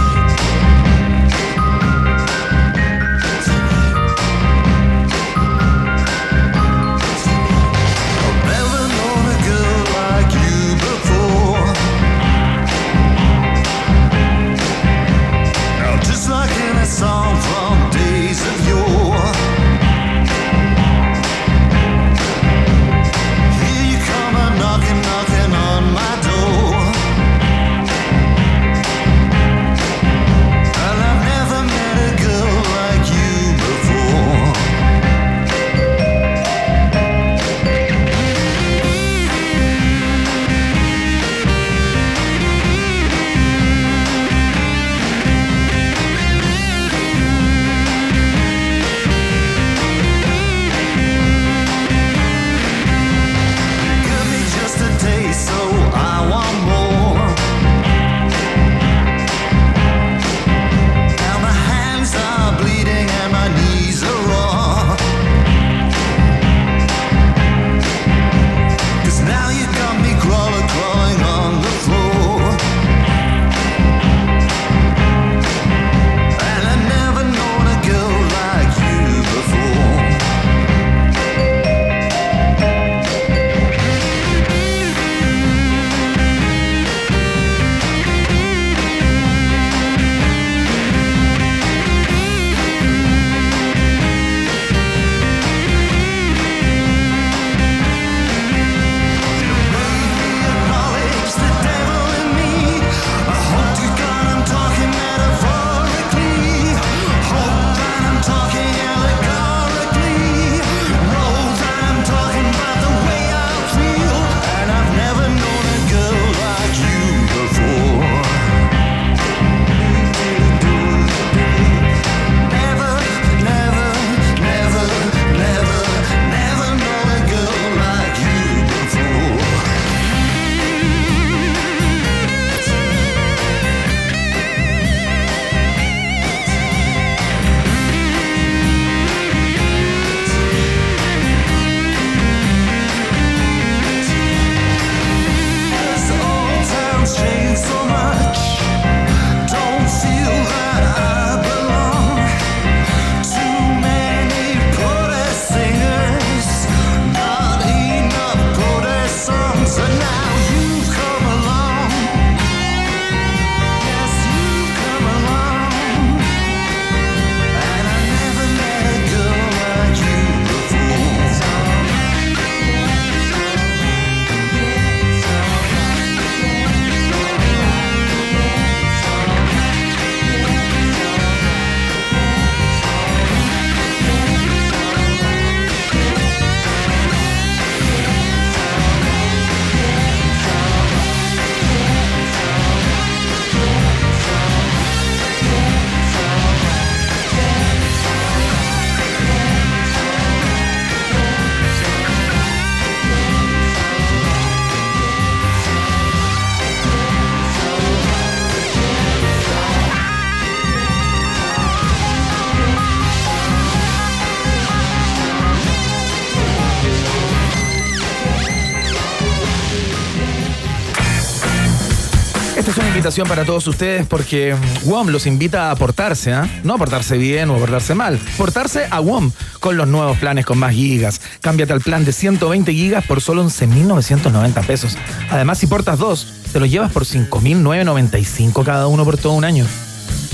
invitación 223.03 223.27
para 223.27 223.43
todos 223.43 223.67
ustedes 223.67 224.07
porque 224.07 224.55
mm, 224.55 224.89
WOM 224.89 225.09
los 225.09 225.27
invita 225.27 225.71
a 225.71 225.75
portarse, 225.75 226.31
¿ah? 226.31 226.47
No 226.63 226.75
a 226.75 226.77
portarse 226.77 227.17
bien 227.17 227.49
o 227.49 227.55
a 227.55 227.59
portarse 227.59 227.95
mal. 227.95 228.17
Portarse 228.37 228.87
a 228.89 229.01
WOM 229.01 229.29
con 229.59 229.75
los 229.75 229.89
nuevos 229.89 230.17
planes 230.19 230.45
con 230.45 230.57
más 230.57 230.71
gigas. 230.71 231.19
Cámbiate 231.41 231.73
al 231.73 231.81
plan 231.81 232.05
de 232.05 232.13
120 232.13 232.71
gigas 232.71 233.05
por 233.05 233.19
solo 233.19 233.43
11.990 233.43 234.65
pesos. 234.65 234.97
Además, 235.29 235.57
si 235.57 235.67
portas 235.67 235.99
dos, 235.99 236.27
te 236.53 236.61
los 236.61 236.71
llevas 236.71 236.93
por 236.93 237.03
5.995 237.03 238.63
cada 238.63 238.87
uno 238.87 239.03
por 239.03 239.17
todo 239.17 239.33
un 239.33 239.43
año. 239.43 239.65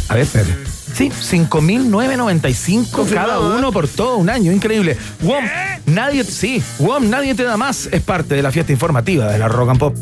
A 0.07 0.13
ver, 0.13 0.25
espérate. 0.25 0.55
Sí, 0.93 1.09
5.995 1.09 3.11
cada 3.11 3.37
¿eh? 3.37 3.57
uno 3.57 3.71
por 3.71 3.87
todo 3.87 4.17
un 4.17 4.29
año. 4.29 4.51
Increíble. 4.51 4.95
WOM, 5.23 5.43
nadie, 5.87 6.23
sí, 6.23 6.61
WOM, 6.77 7.09
nadie 7.09 7.33
te 7.33 7.45
da 7.45 7.57
más. 7.57 7.89
Es 7.91 8.03
parte 8.03 8.35
de 8.35 8.43
la 8.43 8.51
fiesta 8.51 8.71
informativa 8.71 9.31
de 9.31 9.39
la 9.39 9.47
Rock 9.47 9.69
and 9.71 9.79
Pop. 9.79 9.95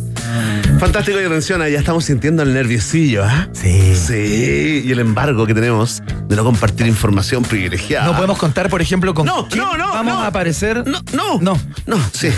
Fantástico 0.79 1.19
y 1.19 1.23
atención, 1.23 1.59
ya 1.61 1.79
estamos 1.79 2.05
sintiendo 2.05 2.43
el 2.43 2.53
nerviosillo, 2.53 3.23
¿ah? 3.23 3.47
Sí. 3.53 3.95
Sí, 3.95 4.83
y 4.85 4.91
el 4.91 4.99
embargo 4.99 5.45
que 5.47 5.53
tenemos 5.53 6.01
de 6.27 6.35
no 6.35 6.43
compartir 6.43 6.85
información 6.87 7.43
privilegiada. 7.43 8.05
No 8.07 8.15
podemos 8.15 8.37
contar, 8.37 8.69
por 8.69 8.81
ejemplo, 8.81 9.13
con 9.13 9.25
No, 9.25 9.47
quién 9.47 9.63
no, 9.63 9.77
no, 9.77 9.87
vamos 9.89 10.13
no. 10.13 10.21
a 10.21 10.27
aparecer. 10.27 10.85
No, 10.87 11.01
no, 11.13 11.39
No. 11.41 11.59
no, 11.85 11.99
sí. 12.13 12.29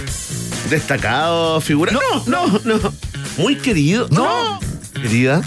Destacado 0.69 1.60
figura. 1.62 1.91
No, 1.91 2.23
no, 2.28 2.60
no. 2.63 2.93
Muy 3.38 3.56
querido. 3.56 4.08
No. 4.12 4.60
Querida. 4.93 5.41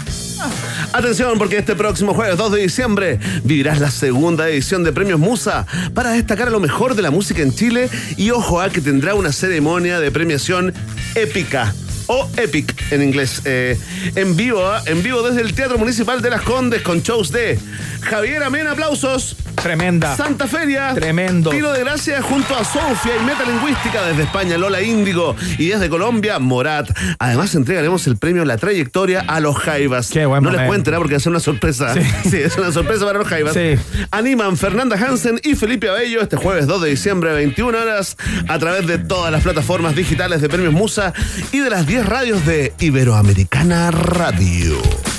Atención, 0.91 1.37
porque 1.37 1.57
este 1.57 1.75
próximo 1.75 2.13
jueves 2.13 2.37
2 2.37 2.51
de 2.51 2.61
diciembre 2.61 3.19
vivirás 3.43 3.79
la 3.79 3.89
segunda 3.89 4.49
edición 4.49 4.83
de 4.83 4.91
Premios 4.91 5.19
Musa 5.19 5.65
para 5.93 6.11
destacar 6.11 6.49
a 6.49 6.51
lo 6.51 6.59
mejor 6.59 6.95
de 6.95 7.01
la 7.01 7.11
música 7.11 7.41
en 7.41 7.53
Chile 7.55 7.89
y 8.17 8.31
ojo 8.31 8.59
a 8.61 8.69
que 8.69 8.81
tendrá 8.81 9.15
una 9.15 9.31
ceremonia 9.31 9.99
de 9.99 10.11
premiación 10.11 10.73
épica. 11.15 11.73
O 12.07 12.29
Epic 12.37 12.91
en 12.91 13.01
inglés. 13.03 13.41
eh, 13.45 13.77
en 14.15 14.35
vivo, 14.35 14.65
¿ah? 14.65 14.81
en 14.85 15.01
vivo 15.03 15.21
desde 15.21 15.41
el 15.41 15.53
Teatro 15.53 15.77
Municipal 15.77 16.21
de 16.21 16.29
Las 16.29 16.41
Condes 16.41 16.81
con 16.81 17.01
shows 17.01 17.31
de 17.31 17.57
Javier 18.01 18.43
Amén, 18.43 18.67
aplausos. 18.67 19.35
Tremenda. 19.55 20.15
Santa 20.15 20.47
Feria. 20.47 20.93
Tremendo. 20.93 21.49
Tiro 21.49 21.71
de 21.71 21.79
gracia 21.79 22.21
junto 22.21 22.55
a 22.55 22.63
Sofía 22.63 23.13
y 23.21 23.25
Metalingüística 23.25 24.05
desde 24.05 24.23
España, 24.23 24.57
Lola 24.57 24.81
Índigo. 24.81 25.35
Y 25.57 25.67
desde 25.67 25.89
Colombia, 25.89 26.39
Morat. 26.39 26.89
Además, 27.19 27.55
entregaremos 27.55 28.05
el 28.07 28.17
premio 28.17 28.45
La 28.45 28.57
Trayectoria 28.57 29.21
a 29.27 29.39
los 29.39 29.57
Jaivas. 29.57 30.09
Qué 30.09 30.25
buen 30.25 30.43
no 30.43 30.51
les 30.51 30.67
cuenten, 30.67 30.93
¿eh? 30.93 30.97
porque 30.97 31.15
es 31.15 31.25
una 31.25 31.39
sorpresa. 31.39 31.93
Sí. 31.93 32.01
Sí. 32.33 32.37
es 32.37 32.57
una 32.57 32.71
sorpresa 32.71 33.05
para 33.05 33.19
los 33.19 33.27
Jaivas. 33.27 33.53
Sí. 33.53 33.75
Animan 34.11 34.57
Fernanda 34.57 34.95
Hansen 34.95 35.39
y 35.43 35.55
Felipe 35.55 35.89
Abello 35.89 36.21
este 36.21 36.35
jueves 36.35 36.67
2 36.67 36.81
de 36.81 36.89
diciembre, 36.89 37.33
21 37.33 37.77
horas, 37.77 38.17
a 38.47 38.59
través 38.59 38.87
de 38.87 38.97
todas 38.97 39.31
las 39.31 39.43
plataformas 39.43 39.95
digitales 39.95 40.41
de 40.41 40.49
Premios 40.49 40.73
Musa 40.73 41.13
y 41.51 41.59
de 41.59 41.69
las 41.69 41.85
10 41.85 42.05
radios 42.05 42.45
de 42.45 42.73
Iberoamericana 42.79 43.91
Radio. 43.91 44.77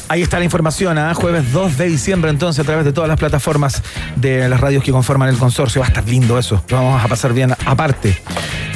Ahí 0.09 0.23
está 0.23 0.39
la 0.39 0.45
información, 0.45 0.99
¿ah? 0.99 1.15
jueves 1.15 1.53
2 1.53 1.79
de 1.79 1.87
diciembre, 1.87 2.31
entonces, 2.31 2.61
a 2.61 2.65
través 2.65 2.85
de 2.85 2.93
todas 2.93 3.09
las 3.09 3.19
plataformas 3.19 3.83
de 4.17 4.49
las 4.49 4.61
radios 4.61 4.85
que 4.85 4.93
conforman 4.93 5.29
el 5.29 5.39
consorcio. 5.39 5.81
Va 5.81 5.87
a 5.87 5.89
estar 5.89 6.07
lindo 6.09 6.39
eso. 6.39 6.63
Lo 6.69 6.77
vamos 6.77 7.05
a 7.05 7.09
pasar 7.09 7.33
bien 7.33 7.53
aparte. 7.67 8.21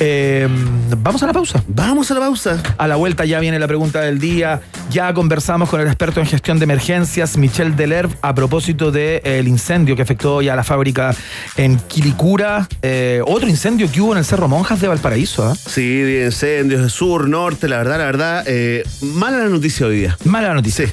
Eh, 0.01 0.49
Vamos 0.97 1.23
a 1.23 1.27
la 1.27 1.33
pausa. 1.33 1.63
Vamos 1.69 2.11
a 2.11 2.15
la 2.15 2.21
pausa. 2.21 2.63
A 2.77 2.89
la 2.89 2.97
vuelta 2.97 3.25
ya 3.25 3.41
viene 3.41 3.59
la 3.59 3.69
pregunta 3.69 4.01
del 4.01 4.19
día. 4.19 4.61
Ya 4.91 5.13
conversamos 5.13 5.69
con 5.69 5.81
el 5.81 5.87
experto 5.87 6.21
en 6.21 6.27
gestión 6.27 6.59
de 6.59 6.65
emergencias, 6.65 7.37
Michel 7.37 7.77
Delerve, 7.77 8.15
a 8.23 8.35
propósito 8.35 8.91
del 8.91 9.49
incendio 9.49 9.95
que 9.97 10.03
afectó 10.03 10.41
ya 10.43 10.57
la 10.57 10.65
fábrica 10.65 11.15
en 11.57 11.79
Quilicura. 11.79 12.67
Eh, 12.83 13.23
otro 13.27 13.49
incendio 13.49 13.91
que 13.91 14.01
hubo 14.01 14.13
en 14.13 14.19
el 14.19 14.25
Cerro 14.25 14.49
Monjas 14.49 14.81
de 14.81 14.89
Valparaíso. 14.89 15.47
¿ah? 15.47 15.55
Sí, 15.55 16.01
de 16.01 16.27
incendios 16.27 16.83
de 16.83 16.91
sur, 16.91 17.29
norte, 17.29 17.69
la 17.69 17.79
verdad, 17.79 17.99
la 17.99 18.05
verdad, 18.05 18.45
eh, 18.47 18.85
mala 19.01 19.39
la 19.39 19.49
noticia 19.49 19.87
hoy 19.87 20.01
día. 20.01 20.17
Mala 20.25 20.55
noticia. 20.55 20.87
Sí. 20.87 20.93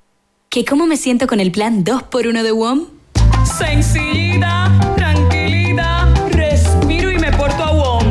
¿Que 0.53 0.65
cómo 0.65 0.85
me 0.85 0.97
siento 0.97 1.27
con 1.27 1.39
el 1.39 1.49
plan 1.49 1.85
2x1 1.85 2.43
de 2.43 2.51
WOM? 2.51 2.81
Sencillita, 3.57 4.69
tranquilita, 4.97 6.13
respiro 6.31 7.09
y 7.09 7.17
me 7.17 7.31
porto 7.31 7.63
a 7.63 7.71
WOM. 7.71 8.03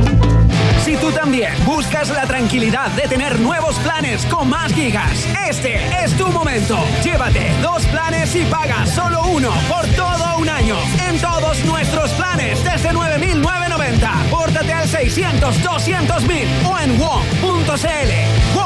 Si 0.82 0.96
tú 0.96 1.10
también 1.10 1.52
buscas 1.66 2.08
la 2.08 2.24
tranquilidad 2.24 2.86
de 2.92 3.02
tener 3.08 3.38
nuevos 3.40 3.76
planes 3.80 4.24
con 4.24 4.48
más 4.48 4.72
gigas, 4.72 5.26
este 5.50 5.74
es 6.02 6.16
tu 6.16 6.28
momento. 6.28 6.78
Llévate 7.04 7.52
dos 7.60 7.84
planes 7.92 8.34
y 8.34 8.46
paga 8.46 8.86
solo 8.86 9.22
uno 9.26 9.52
por 9.68 9.86
todo 9.88 10.38
un 10.38 10.48
año. 10.48 10.76
En 11.10 11.20
todos 11.20 11.62
nuestros 11.66 12.10
planes 12.12 12.64
desde 12.64 12.90
9,990. 12.94 14.12
Pórtate 14.30 14.72
al 14.72 14.88
600 14.88 15.62
200 15.62 16.22
mil 16.22 16.48
o 16.64 16.78
en 16.78 16.98
WOM.cl. 16.98 18.59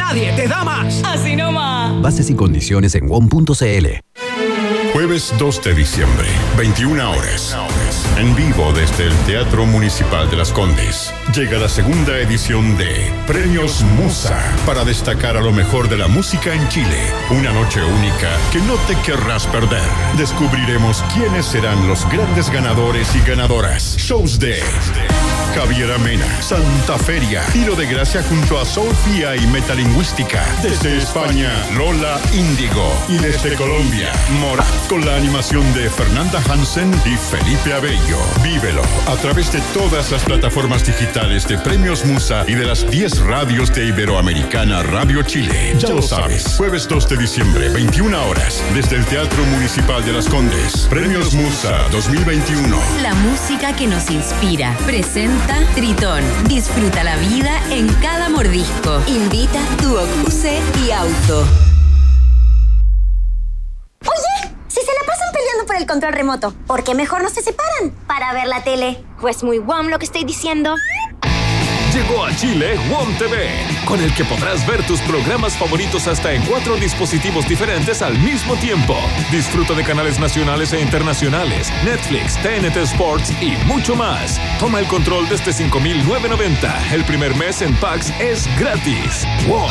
Nadie 0.00 0.32
te 0.32 0.48
da 0.48 0.64
más. 0.64 1.02
Así 1.04 1.36
nomás. 1.36 2.00
Bases 2.00 2.30
y 2.30 2.34
condiciones 2.34 2.94
en 2.94 3.06
WOM.cl. 3.06 3.50
Jueves 5.00 5.32
2 5.38 5.62
de 5.62 5.74
diciembre, 5.74 6.28
21 6.58 7.10
horas. 7.10 7.56
En 8.18 8.36
vivo 8.36 8.70
desde 8.74 9.06
el 9.06 9.16
Teatro 9.24 9.64
Municipal 9.64 10.28
de 10.28 10.36
Las 10.36 10.52
Condes. 10.52 11.14
Llega 11.34 11.56
la 11.58 11.70
segunda 11.70 12.18
edición 12.18 12.76
de 12.76 13.10
Premios 13.26 13.82
Musa 13.96 14.38
para 14.66 14.84
destacar 14.84 15.38
a 15.38 15.40
lo 15.40 15.52
mejor 15.52 15.88
de 15.88 15.96
la 15.96 16.06
música 16.06 16.52
en 16.52 16.68
Chile. 16.68 16.98
Una 17.30 17.50
noche 17.50 17.82
única 17.82 18.28
que 18.52 18.58
no 18.58 18.74
te 18.86 18.94
querrás 19.00 19.46
perder. 19.46 19.88
Descubriremos 20.18 21.02
quiénes 21.14 21.46
serán 21.46 21.88
los 21.88 22.06
grandes 22.10 22.50
ganadores 22.50 23.16
y 23.16 23.20
ganadoras. 23.20 23.96
Shows 23.96 24.38
de 24.38 24.62
Javier 25.54 25.92
Amena, 25.92 26.42
Santa 26.42 26.98
Feria, 26.98 27.42
Tiro 27.52 27.74
de 27.74 27.86
Gracia 27.86 28.22
junto 28.22 28.60
a 28.60 28.66
Sofía 28.66 29.34
y 29.34 29.46
Metalingüística. 29.46 30.44
Desde 30.62 30.98
España, 30.98 31.50
Lola 31.76 32.20
Índigo. 32.34 32.92
Y 33.08 33.16
desde 33.16 33.54
Colombia, 33.56 34.12
Morat, 34.40 34.89
con 34.90 35.06
la 35.06 35.14
animación 35.14 35.62
de 35.72 35.88
Fernanda 35.88 36.42
Hansen 36.50 36.92
y 37.06 37.16
Felipe 37.16 37.72
Abello. 37.72 38.18
Vívelo 38.42 38.82
a 39.06 39.14
través 39.14 39.52
de 39.52 39.60
todas 39.72 40.10
las 40.10 40.24
plataformas 40.24 40.84
digitales 40.84 41.46
de 41.46 41.58
Premios 41.58 42.04
Musa 42.04 42.44
y 42.48 42.54
de 42.54 42.64
las 42.64 42.90
10 42.90 43.20
radios 43.20 43.72
de 43.72 43.86
Iberoamericana 43.86 44.82
Radio 44.82 45.22
Chile. 45.22 45.76
Ya 45.78 45.90
lo 45.90 46.02
sabes, 46.02 46.56
jueves 46.56 46.88
2 46.88 47.08
de 47.08 47.16
diciembre, 47.18 47.68
21 47.68 48.26
horas, 48.26 48.64
desde 48.74 48.96
el 48.96 49.06
Teatro 49.06 49.44
Municipal 49.44 50.04
de 50.04 50.12
Las 50.12 50.28
Condes. 50.28 50.88
Premios 50.90 51.34
Musa 51.34 51.86
2021. 51.92 52.76
La 53.00 53.14
música 53.14 53.76
que 53.76 53.86
nos 53.86 54.10
inspira. 54.10 54.76
Presenta 54.86 55.60
Tritón. 55.76 56.24
Disfruta 56.48 57.04
la 57.04 57.16
vida 57.16 57.62
en 57.70 57.86
cada 58.02 58.28
mordisco. 58.28 59.00
Invita 59.06 59.60
tu 59.80 59.96
Ocuse 59.96 60.58
y 60.84 60.90
auto. 60.90 61.46
Control 65.90 66.12
remoto, 66.12 66.54
¿por 66.68 66.84
qué 66.84 66.94
mejor 66.94 67.20
no 67.20 67.30
se 67.30 67.42
separan 67.42 67.90
para 68.06 68.32
ver 68.32 68.46
la 68.46 68.62
tele? 68.62 69.02
Pues 69.20 69.42
muy 69.42 69.58
guam 69.58 69.88
lo 69.88 69.98
que 69.98 70.04
estoy 70.04 70.22
diciendo. 70.22 70.76
Llegó 71.92 72.24
a 72.24 72.36
Chile 72.36 72.78
WOM 72.88 73.12
TV, 73.18 73.50
con 73.84 74.00
el 74.00 74.14
que 74.14 74.24
podrás 74.24 74.64
ver 74.68 74.86
tus 74.86 75.00
programas 75.00 75.54
favoritos 75.54 76.06
hasta 76.06 76.32
en 76.32 76.42
cuatro 76.42 76.76
dispositivos 76.76 77.48
diferentes 77.48 78.02
al 78.02 78.16
mismo 78.20 78.54
tiempo. 78.54 78.94
Disfruta 79.32 79.74
de 79.74 79.82
canales 79.82 80.20
nacionales 80.20 80.72
e 80.72 80.80
internacionales, 80.80 81.72
Netflix, 81.84 82.40
TNT 82.40 82.76
Sports 82.76 83.32
y 83.42 83.56
mucho 83.66 83.96
más. 83.96 84.40
Toma 84.60 84.78
el 84.78 84.86
control 84.86 85.28
desde 85.28 85.50
5.990. 85.50 86.92
El 86.92 87.04
primer 87.04 87.34
mes 87.34 87.62
en 87.62 87.74
PAX 87.80 88.10
es 88.20 88.46
gratis. 88.60 89.26
WOM, 89.48 89.68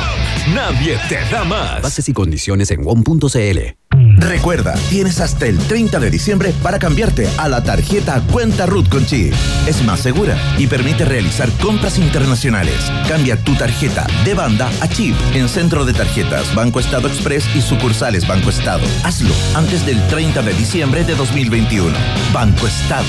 nadie 0.54 1.00
te 1.08 1.24
da 1.32 1.46
más. 1.46 1.82
Bases 1.82 2.10
y 2.10 2.14
condiciones 2.14 2.72
en 2.72 2.84
WOM.cl. 2.84 3.89
Recuerda, 4.18 4.74
tienes 4.90 5.20
hasta 5.20 5.48
el 5.48 5.58
30 5.58 6.00
de 6.00 6.10
diciembre 6.10 6.54
para 6.64 6.80
cambiarte 6.80 7.28
a 7.38 7.50
la 7.50 7.64
tarjeta 7.64 8.22
Cuenta 8.32 8.66
Root 8.66 8.90
con 8.90 9.06
Chip. 9.06 9.34
Es 9.68 9.84
más 9.84 10.00
segura 10.00 10.38
y 10.58 10.68
permite 10.68 11.06
realizar 11.06 11.50
compras 11.62 11.98
internacionales. 11.98 12.92
Cambia 13.08 13.38
tu 13.38 13.56
tarjeta 13.56 14.08
de 14.24 14.34
banda 14.34 14.70
a 14.82 14.88
chip 14.88 15.16
en 15.34 15.50
Centro 15.50 15.86
de 15.86 15.94
Tarjetas 15.94 16.54
Banco 16.56 16.80
Estado 16.80 17.08
Express 17.08 17.46
y 17.56 17.62
sucursales 17.62 18.28
Banco 18.28 18.50
Estado. 18.50 18.86
Hazlo 19.04 19.34
antes 19.56 19.86
del 19.86 20.06
30 20.08 20.42
de 20.42 20.54
diciembre 20.54 21.04
de 21.04 21.16
2021. 21.16 21.94
Banco 22.34 22.68
Estado. 22.68 23.06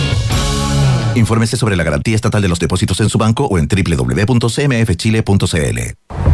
Infórmese 1.15 1.57
sobre 1.57 1.77
la 1.77 1.85
garantía 1.85 2.15
estatal 2.15 2.43
de 2.43 2.49
los 2.49 2.59
depósitos 2.59 3.01
en 3.01 3.09
su 3.09 3.17
banco 3.19 3.47
o 3.47 3.59
en 3.59 3.69
www.cmfchile.cl. 3.69 6.30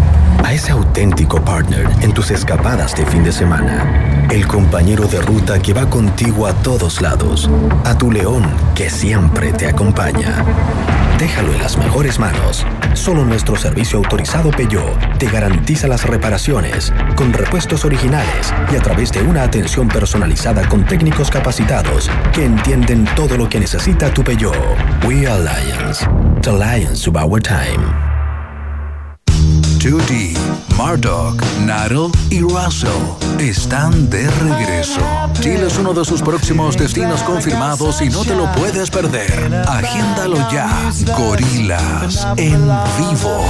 A 0.46 0.52
ese 0.52 0.70
auténtico 0.70 1.44
partner 1.44 1.88
en 2.02 2.14
tus 2.14 2.30
escapadas 2.30 2.94
de 2.94 3.04
fin 3.06 3.24
de 3.24 3.32
semana, 3.32 4.28
el 4.30 4.46
compañero 4.46 5.08
de 5.08 5.20
ruta 5.20 5.58
que 5.60 5.72
va 5.72 5.90
contigo 5.90 6.46
a 6.46 6.52
todos 6.62 7.02
lados, 7.02 7.50
a 7.84 7.98
tu 7.98 8.12
león 8.12 8.44
que 8.76 8.88
siempre 8.88 9.52
te 9.52 9.66
acompaña. 9.66 10.44
Déjalo 11.18 11.52
en 11.52 11.58
las 11.58 11.76
mejores 11.76 12.20
manos. 12.20 12.64
Solo 12.94 13.24
nuestro 13.24 13.56
servicio 13.56 13.98
autorizado 13.98 14.52
Peugeot 14.52 15.18
te 15.18 15.26
garantiza 15.26 15.88
las 15.88 16.04
reparaciones 16.04 16.92
con 17.16 17.32
repuestos 17.32 17.84
originales 17.84 18.54
y 18.72 18.76
a 18.76 18.80
través 18.80 19.10
de 19.10 19.22
una 19.22 19.42
atención 19.42 19.88
personalizada 19.88 20.68
con 20.68 20.86
técnicos 20.86 21.28
capacitados 21.28 22.08
que 22.32 22.44
entienden 22.44 23.04
todo 23.16 23.36
lo 23.36 23.48
que 23.48 23.58
necesita 23.58 24.14
tu 24.14 24.22
Peugeot. 24.22 24.54
We 25.04 25.22
Lions, 25.22 26.06
the 26.42 26.52
Lions 26.52 27.08
of 27.08 27.16
our 27.16 27.42
time. 27.42 28.15
2D, 29.78 30.36
Murdoch, 30.76 31.40
Narrow 31.64 32.10
y 32.30 32.40
Russell 32.40 32.90
están 33.38 34.08
de 34.10 34.28
regreso. 34.30 35.00
Chile 35.40 35.66
es 35.66 35.78
uno 35.78 35.92
de 35.92 36.04
sus 36.04 36.22
próximos 36.22 36.76
destinos 36.76 37.22
confirmados 37.22 38.00
y 38.02 38.08
no 38.08 38.24
te 38.24 38.34
lo 38.34 38.50
puedes 38.52 38.90
perder. 38.90 39.54
Agéndalo 39.68 40.36
ya. 40.50 40.90
Gorilas 41.16 42.26
en 42.36 42.60
vivo. 42.98 43.44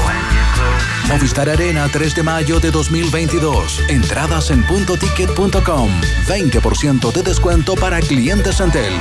Movistar 1.08 1.48
Arena 1.48 1.88
3 1.90 2.14
de 2.16 2.22
mayo 2.22 2.60
de 2.60 2.70
2022. 2.70 3.80
Entradas 3.88 4.50
en 4.50 4.62
puntoticket.com. 4.64 5.90
20% 6.26 7.12
de 7.12 7.22
descuento 7.22 7.74
para 7.74 8.00
clientes 8.00 8.60
Antel. 8.60 8.92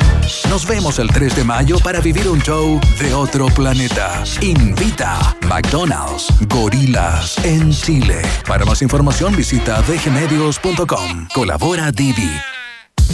Nos 0.50 0.68
vemos 0.68 1.00
el 1.00 1.10
3 1.10 1.36
de 1.36 1.44
mayo 1.44 1.80
para 1.80 2.00
vivir 2.00 2.28
un 2.30 2.40
show 2.42 2.80
de 3.00 3.14
otro 3.14 3.48
planeta. 3.48 4.24
Invita 4.42 5.36
McDonald's 5.48 6.28
Gorilas 6.48 7.44
en 7.44 7.72
Chile. 7.72 8.22
Para 8.48 8.66
más 8.66 8.82
información 8.82 9.36
visita 9.36 9.82
dgmedios.com. 9.82 11.28
Colabora 11.34 11.92
Divi. 11.92 12.55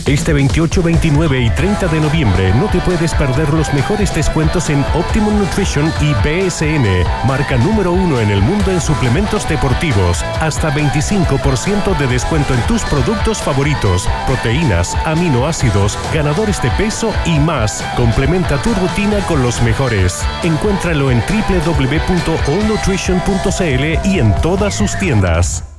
Este 0.06 0.34
28, 0.34 0.82
29 0.82 1.42
y 1.42 1.50
30 1.52 1.88
de 1.88 2.00
noviembre 2.00 2.54
no 2.56 2.68
te 2.68 2.80
puedes 2.80 3.14
perder 3.14 3.54
los 3.54 3.72
mejores 3.74 4.14
descuentos 4.14 4.70
en 4.70 4.84
Optimum 4.94 5.38
Nutrition 5.38 5.92
y 6.02 6.14
BSN, 6.16 7.06
marca 7.28 7.58
número 7.58 7.92
uno 7.92 8.20
en 8.20 8.32
el 8.32 8.42
mundo 8.42 8.72
en 8.72 8.82
suplementos 8.82 9.48
deportivos. 9.48 10.24
Hasta 10.40 10.74
25% 10.74 11.98
de 11.98 12.08
descuento 12.08 12.54
en 12.54 12.62
tus 12.68 12.82
productos 12.84 13.42
favoritos, 13.42 14.08
proteínas, 14.26 14.96
aminoácidos, 15.06 15.98
ganadores 16.14 16.62
de 16.62 16.72
peso 16.72 17.14
y 17.26 17.40
más. 17.40 17.84
Complementa 17.96 18.62
tu 18.62 18.74
rutina 18.74 19.20
con 19.28 19.42
los 19.44 19.62
mejores. 19.62 20.26
Encuéntralo 20.44 21.12
en 21.12 21.22
www.allnutrition.cl 21.22 24.08
y 24.08 24.20
en 24.20 24.36
todas 24.42 24.76
sus 24.76 24.98
tiendas. 24.98 25.71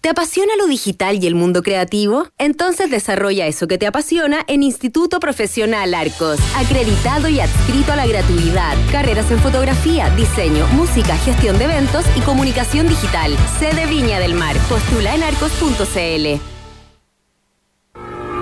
¿Te 0.00 0.10
apasiona 0.10 0.54
lo 0.56 0.68
digital 0.68 1.18
y 1.20 1.26
el 1.26 1.34
mundo 1.34 1.60
creativo? 1.64 2.28
Entonces 2.38 2.88
desarrolla 2.88 3.48
eso 3.48 3.66
que 3.66 3.78
te 3.78 3.86
apasiona 3.88 4.44
en 4.46 4.62
Instituto 4.62 5.18
Profesional 5.18 5.92
Arcos, 5.92 6.38
acreditado 6.54 7.28
y 7.28 7.40
adscrito 7.40 7.92
a 7.92 7.96
la 7.96 8.06
gratuidad. 8.06 8.76
Carreras 8.92 9.28
en 9.32 9.40
fotografía, 9.40 10.08
diseño, 10.10 10.68
música, 10.68 11.16
gestión 11.16 11.58
de 11.58 11.64
eventos 11.64 12.04
y 12.14 12.20
comunicación 12.20 12.86
digital. 12.86 13.36
Sede 13.58 13.86
Viña 13.86 14.20
del 14.20 14.34
Mar. 14.34 14.56
Postula 14.68 15.16
en 15.16 15.24
arcos.cl. 15.24 16.40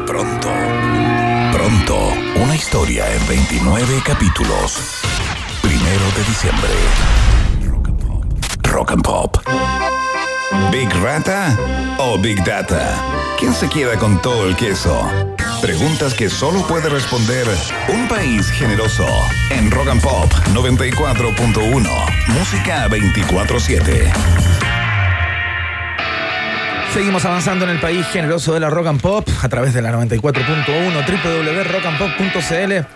Pronto, 0.07 0.51
pronto, 1.53 1.97
una 2.45 2.55
historia 2.55 3.11
en 3.15 3.27
29 3.29 4.03
capítulos. 4.05 5.01
Primero 5.63 6.05
de 6.17 6.25
diciembre. 6.29 6.71
Rock 8.63 8.91
and 8.93 9.03
Pop. 9.03 9.39
¿Big 10.71 10.89
Rata 11.03 11.57
o 11.99 12.19
Big 12.19 12.43
Data? 12.45 13.03
¿Quién 13.39 13.53
se 13.53 13.69
queda 13.69 13.97
con 13.99 14.21
todo 14.23 14.49
el 14.49 14.57
queso? 14.57 15.11
Preguntas 15.61 16.15
que 16.15 16.29
solo 16.29 16.67
puede 16.67 16.89
responder 16.89 17.47
un 17.89 18.07
país 18.09 18.49
generoso. 18.51 19.07
En 19.51 19.71
Rock 19.71 19.89
and 19.89 20.03
Pop 20.03 20.33
94.1. 20.53 21.89
Música 22.29 22.89
24-7. 22.89 24.13
Seguimos 26.93 27.25
avanzando 27.25 27.65
en 27.65 27.73
el 27.73 27.81
país 27.81 28.07
generoso 28.07 28.55
de 28.55 28.61
la 28.61 28.71
Rock 28.71 28.87
and 28.87 29.01
Pop 29.01 29.29
a 29.43 29.49
través 29.49 29.75
de 29.75 29.83
la 29.83 29.93
94.1 29.93 30.65
www.rockandpop.cl. 31.25 32.87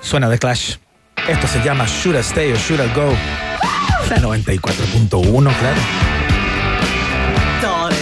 Suena 0.00 0.28
de 0.28 0.38
Clash. 0.38 0.76
Esto 1.28 1.46
se 1.46 1.62
llama 1.62 1.86
Should 1.86 2.16
I 2.16 2.20
Stay 2.20 2.52
or 2.52 2.58
Should 2.58 2.84
I 2.84 2.88
Go. 2.94 3.14
La 4.10 4.16
94.1, 4.18 5.56
claro. 5.58 6.17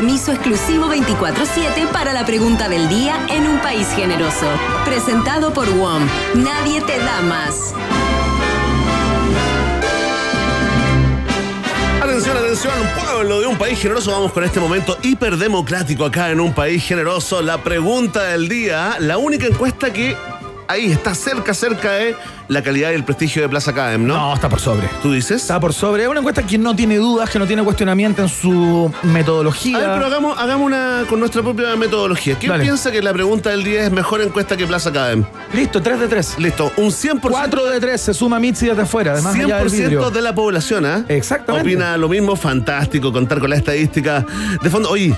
permiso 0.00 0.32
exclusivo 0.32 0.86
24-7 0.86 1.86
para 1.92 2.14
la 2.14 2.24
pregunta 2.24 2.70
del 2.70 2.88
día 2.88 3.26
en 3.28 3.46
un 3.46 3.60
país 3.60 3.86
generoso. 3.94 4.46
Presentado 4.86 5.52
por 5.52 5.68
WOM. 5.68 6.02
Nadie 6.36 6.80
te 6.80 6.96
da 6.96 7.20
más. 7.20 7.74
Atención, 12.00 12.34
atención, 12.34 12.72
pueblo 12.98 13.40
de 13.40 13.46
un 13.46 13.58
país 13.58 13.78
generoso. 13.78 14.12
Vamos 14.12 14.32
con 14.32 14.42
este 14.42 14.58
momento 14.58 14.96
hiperdemocrático 15.02 16.06
acá 16.06 16.30
en 16.30 16.40
un 16.40 16.54
país 16.54 16.82
generoso. 16.82 17.42
La 17.42 17.62
pregunta 17.62 18.22
del 18.22 18.48
día, 18.48 18.96
la 19.00 19.18
única 19.18 19.46
encuesta 19.46 19.92
que 19.92 20.16
ahí 20.70 20.92
está 20.92 21.14
cerca, 21.14 21.52
cerca 21.52 21.92
de 21.92 22.16
la 22.48 22.62
calidad 22.62 22.90
y 22.90 22.94
el 22.94 23.04
prestigio 23.04 23.42
de 23.42 23.48
Plaza 23.48 23.72
Academ, 23.72 24.06
¿no? 24.06 24.16
No, 24.16 24.34
está 24.34 24.48
por 24.48 24.60
sobre. 24.60 24.88
¿Tú 25.02 25.12
dices? 25.12 25.42
Está 25.42 25.58
por 25.60 25.72
sobre. 25.72 26.04
Es 26.04 26.08
una 26.08 26.20
encuesta 26.20 26.44
que 26.44 26.58
no 26.58 26.74
tiene 26.74 26.96
dudas, 26.96 27.28
que 27.28 27.38
no 27.38 27.46
tiene 27.46 27.62
cuestionamiento 27.62 28.22
en 28.22 28.28
su 28.28 28.92
metodología. 29.02 29.76
A 29.76 29.80
ver, 29.80 29.90
pero 29.94 30.06
hagamos, 30.06 30.38
hagamos 30.38 30.66
una 30.66 31.04
con 31.08 31.20
nuestra 31.20 31.42
propia 31.42 31.74
metodología. 31.76 32.36
¿Quién 32.38 32.50
Dale. 32.50 32.64
piensa 32.64 32.90
que 32.90 33.02
la 33.02 33.12
pregunta 33.12 33.50
del 33.50 33.64
día 33.64 33.84
es 33.84 33.92
mejor 33.92 34.20
encuesta 34.20 34.56
que 34.56 34.66
Plaza 34.66 34.90
Academ? 34.90 35.24
Listo, 35.52 35.82
3 35.82 36.00
de 36.00 36.08
3. 36.08 36.38
Listo, 36.38 36.72
un 36.76 36.90
100%. 36.90 37.20
4 37.20 37.66
de 37.66 37.80
3 37.80 38.00
se 38.00 38.14
suma 38.14 38.38
Mitzi 38.38 38.66
desde 38.66 38.82
afuera, 38.82 39.12
además 39.12 39.34
allá 39.34 39.58
del 39.58 39.68
100% 39.68 39.70
vidrio. 39.70 40.10
de 40.10 40.22
la 40.22 40.34
población, 40.34 40.86
¿ah? 40.86 41.04
Exactamente. 41.08 41.68
Opina 41.68 41.96
lo 41.96 42.08
mismo, 42.08 42.36
fantástico 42.36 43.12
contar 43.12 43.40
con 43.40 43.50
la 43.50 43.56
estadística 43.56 44.24
de 44.62 44.70
fondo. 44.70 44.90
Oye, 44.90 45.14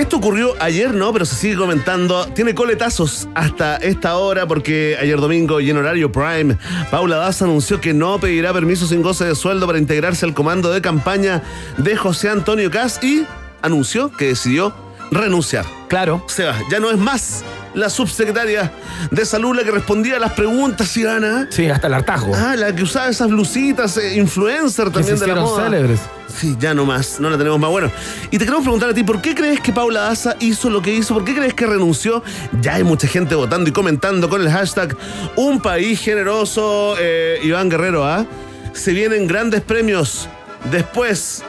esto 0.00 0.16
ocurrió 0.16 0.54
ayer, 0.60 0.94
¿no? 0.94 1.12
Pero 1.12 1.24
se 1.24 1.36
sigue 1.36 1.56
comentando. 1.56 2.26
Tiene 2.32 2.54
coletazos 2.54 3.28
hasta 3.34 3.76
esta 3.76 4.16
hora 4.16 4.46
porque 4.46 4.96
ayer 5.00 5.20
domingo 5.20 5.60
y 5.60 5.70
en 5.70 5.76
horario 5.76 6.10
prime, 6.10 6.56
Paula 6.90 7.16
Daza 7.16 7.44
anunció 7.44 7.80
que 7.80 7.92
no 7.92 8.18
pedirá 8.18 8.52
permiso 8.52 8.86
sin 8.86 9.02
goce 9.02 9.26
de 9.26 9.34
sueldo 9.34 9.66
para 9.66 9.78
integrarse 9.78 10.24
al 10.24 10.32
comando 10.32 10.72
de 10.72 10.80
campaña 10.80 11.42
de 11.76 11.96
José 11.96 12.30
Antonio 12.30 12.70
Cas 12.70 12.98
y 13.02 13.26
anunció 13.60 14.10
que 14.10 14.28
decidió 14.28 14.74
renunciar. 15.10 15.66
Claro. 15.88 16.24
Se 16.28 16.44
va, 16.44 16.56
ya 16.70 16.80
no 16.80 16.90
es 16.90 16.98
más 16.98 17.44
la 17.74 17.88
subsecretaria 17.88 18.72
de 19.10 19.24
salud 19.24 19.54
la 19.56 19.64
que 19.64 19.70
respondía 19.70 20.16
a 20.16 20.18
las 20.18 20.32
preguntas, 20.32 20.96
Ivana. 20.96 21.46
Sí, 21.50 21.68
hasta 21.68 21.86
el 21.86 21.94
hartazgo. 21.94 22.34
Ah, 22.34 22.56
la 22.56 22.74
que 22.74 22.82
usaba 22.82 23.08
esas 23.08 23.28
blusitas, 23.28 23.96
eh, 23.96 24.16
influencer 24.16 24.86
que 24.86 24.90
también 24.92 25.18
se 25.18 25.24
de 25.24 25.32
la 25.32 25.40
hicieron 25.40 25.44
moda. 25.44 25.64
célebres. 25.64 26.00
Sí, 26.36 26.56
ya 26.60 26.74
no 26.74 26.86
más, 26.86 27.18
no 27.20 27.28
la 27.28 27.36
tenemos 27.36 27.58
más. 27.58 27.70
Bueno, 27.70 27.90
y 28.30 28.38
te 28.38 28.44
queremos 28.44 28.62
preguntar 28.62 28.90
a 28.90 28.94
ti, 28.94 29.02
¿por 29.02 29.20
qué 29.20 29.34
crees 29.34 29.60
que 29.60 29.72
Paula 29.72 30.02
Daza 30.02 30.36
hizo 30.40 30.70
lo 30.70 30.80
que 30.80 30.94
hizo? 30.94 31.12
¿Por 31.14 31.24
qué 31.24 31.34
crees 31.34 31.54
que 31.54 31.66
renunció? 31.66 32.22
Ya 32.60 32.74
hay 32.74 32.84
mucha 32.84 33.08
gente 33.08 33.34
votando 33.34 33.68
y 33.68 33.72
comentando 33.72 34.28
con 34.28 34.40
el 34.40 34.50
hashtag 34.50 34.96
Un 35.36 35.60
País 35.60 36.00
Generoso, 36.00 36.94
eh, 37.00 37.40
Iván 37.42 37.68
Guerrero, 37.68 38.04
¿ah? 38.06 38.24
Se 38.72 38.92
vienen 38.92 39.26
grandes 39.26 39.60
premios. 39.62 40.28
Después... 40.70 41.42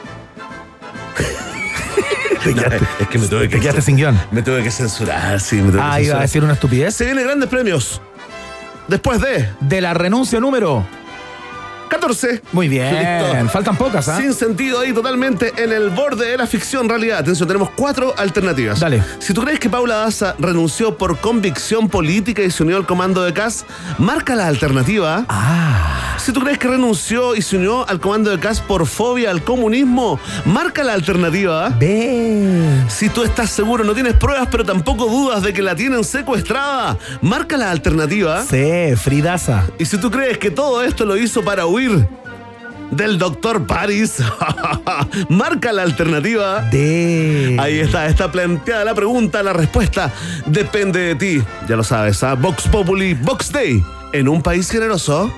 No, 2.54 2.62
es 3.00 3.08
que 3.08 3.18
me 3.18 3.26
tuve 3.26 3.48
que, 3.48 3.56
Te 3.56 3.60
quedaste 3.60 3.82
sin 3.82 3.96
guion. 3.96 4.18
me 4.30 4.42
tuve 4.42 4.62
que 4.62 4.70
censurar, 4.70 5.40
sí. 5.40 5.56
Me 5.56 5.70
tuve 5.70 5.78
que 5.78 5.80
Ah, 5.82 6.00
iba 6.00 6.18
a 6.18 6.22
decir 6.22 6.42
una 6.42 6.54
estupidez. 6.54 6.94
Se 6.94 7.04
vienen 7.04 7.24
grandes 7.24 7.48
premios. 7.48 8.00
Después 8.88 9.20
de 9.20 9.48
De 9.60 9.80
la 9.80 9.94
renuncia 9.94 10.40
número. 10.40 10.84
14. 11.92 12.42
Muy 12.52 12.68
bien. 12.68 12.94
Listo. 13.32 13.48
Faltan 13.50 13.76
pocas, 13.76 14.08
¿ah? 14.08 14.16
Sin 14.16 14.32
sentido 14.32 14.80
ahí 14.80 14.94
totalmente 14.94 15.52
en 15.58 15.72
el 15.72 15.90
borde 15.90 16.30
de 16.30 16.38
la 16.38 16.46
ficción 16.46 16.88
realidad. 16.88 17.18
Atención, 17.18 17.46
tenemos 17.46 17.68
cuatro 17.76 18.14
alternativas. 18.16 18.80
Dale. 18.80 19.02
Si 19.18 19.34
tú 19.34 19.42
crees 19.42 19.60
que 19.60 19.68
Paula 19.68 19.96
Daza 19.96 20.34
renunció 20.38 20.96
por 20.96 21.18
convicción 21.18 21.90
política 21.90 22.42
y 22.42 22.50
se 22.50 22.62
unió 22.62 22.78
al 22.78 22.86
comando 22.86 23.22
de 23.22 23.34
CAS, 23.34 23.66
marca 23.98 24.34
la 24.34 24.46
alternativa. 24.46 25.26
Ah. 25.28 26.16
Si 26.18 26.32
tú 26.32 26.40
crees 26.40 26.58
que 26.58 26.68
renunció 26.68 27.34
y 27.34 27.42
se 27.42 27.58
unió 27.58 27.86
al 27.86 28.00
comando 28.00 28.30
de 28.30 28.38
CAS 28.38 28.60
por 28.60 28.86
fobia 28.86 29.30
al 29.30 29.42
comunismo, 29.42 30.18
marca 30.46 30.82
la 30.82 30.94
alternativa. 30.94 31.68
Ve. 31.78 32.84
Si 32.88 33.10
tú 33.10 33.22
estás 33.22 33.50
seguro, 33.50 33.84
no 33.84 33.92
tienes 33.92 34.14
pruebas, 34.14 34.48
pero 34.50 34.64
tampoco 34.64 35.06
dudas 35.06 35.42
de 35.42 35.52
que 35.52 35.60
la 35.60 35.76
tienen 35.76 36.04
secuestrada, 36.04 36.96
marca 37.20 37.58
la 37.58 37.70
alternativa. 37.70 38.42
Sí, 38.44 38.96
Fridaza. 38.96 39.66
Y 39.78 39.84
si 39.84 39.98
tú 39.98 40.10
crees 40.10 40.38
que 40.38 40.50
todo 40.50 40.82
esto 40.82 41.04
lo 41.04 41.18
hizo 41.18 41.42
para 41.42 41.66
huir 41.66 41.81
del 42.90 43.18
doctor 43.18 43.66
Paris, 43.66 44.22
marca 45.28 45.72
la 45.72 45.82
alternativa. 45.82 46.62
De. 46.70 47.56
Ahí 47.58 47.80
está, 47.80 48.06
está 48.06 48.30
planteada 48.30 48.84
la 48.84 48.94
pregunta, 48.94 49.42
la 49.42 49.52
respuesta 49.52 50.12
depende 50.46 51.00
de 51.00 51.14
ti. 51.14 51.42
Ya 51.68 51.76
lo 51.76 51.84
sabes, 51.84 52.22
¿ah? 52.22 52.34
Vox 52.34 52.68
Populi, 52.68 53.14
Vox 53.14 53.50
Day, 53.50 53.82
en 54.12 54.28
un 54.28 54.42
país 54.42 54.70
generoso. 54.70 55.32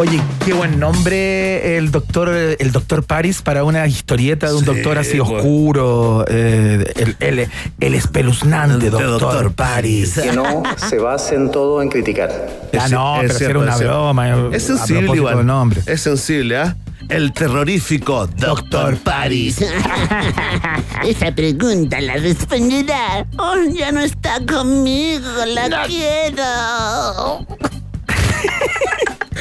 Oye, 0.00 0.20
qué 0.44 0.52
buen 0.52 0.78
nombre 0.78 1.76
el 1.76 1.90
doctor, 1.90 2.28
el 2.28 2.70
doctor 2.70 3.02
Paris 3.02 3.42
para 3.42 3.64
una 3.64 3.84
historieta 3.88 4.46
de 4.46 4.54
un 4.54 4.60
Sí, 4.60 4.66
doctor 4.66 4.96
así 4.96 5.18
pues. 5.18 5.30
oscuro, 5.32 6.24
eh, 6.28 6.84
el, 6.94 7.16
el- 7.18 7.48
el 7.80 7.94
espeluznante 7.94 8.90
doctor, 8.90 9.18
doctor 9.20 9.52
Paris. 9.54 10.20
Que 10.22 10.30
no 10.32 10.62
se 10.76 10.98
basen 10.98 11.50
todo 11.50 11.82
en 11.82 11.88
criticar. 11.88 12.30
Ah, 12.78 12.86
no, 12.88 13.16
es 13.16 13.22
pero 13.22 13.32
si 13.32 13.38
cierto, 13.38 13.50
era 13.50 13.58
una 13.58 13.74
es 13.74 13.80
broma. 13.80 14.28
eh, 14.28 14.50
Es 14.52 14.62
sensible 14.64 15.16
igual. 15.16 15.44
nombre. 15.44 15.82
Es 15.84 16.00
sensible, 16.02 16.56
¿ah? 16.58 16.76
El 17.08 17.32
terrorífico 17.32 18.28
Doctor 18.28 18.98
Paris. 18.98 19.58
Esa 21.04 21.32
pregunta 21.34 22.00
la 22.00 22.14
responderá. 22.18 23.26
Oh, 23.36 23.56
ya 23.74 23.90
no 23.90 24.00
está 24.00 24.38
conmigo, 24.46 25.26
la 25.46 25.86
quiero. 25.88 27.46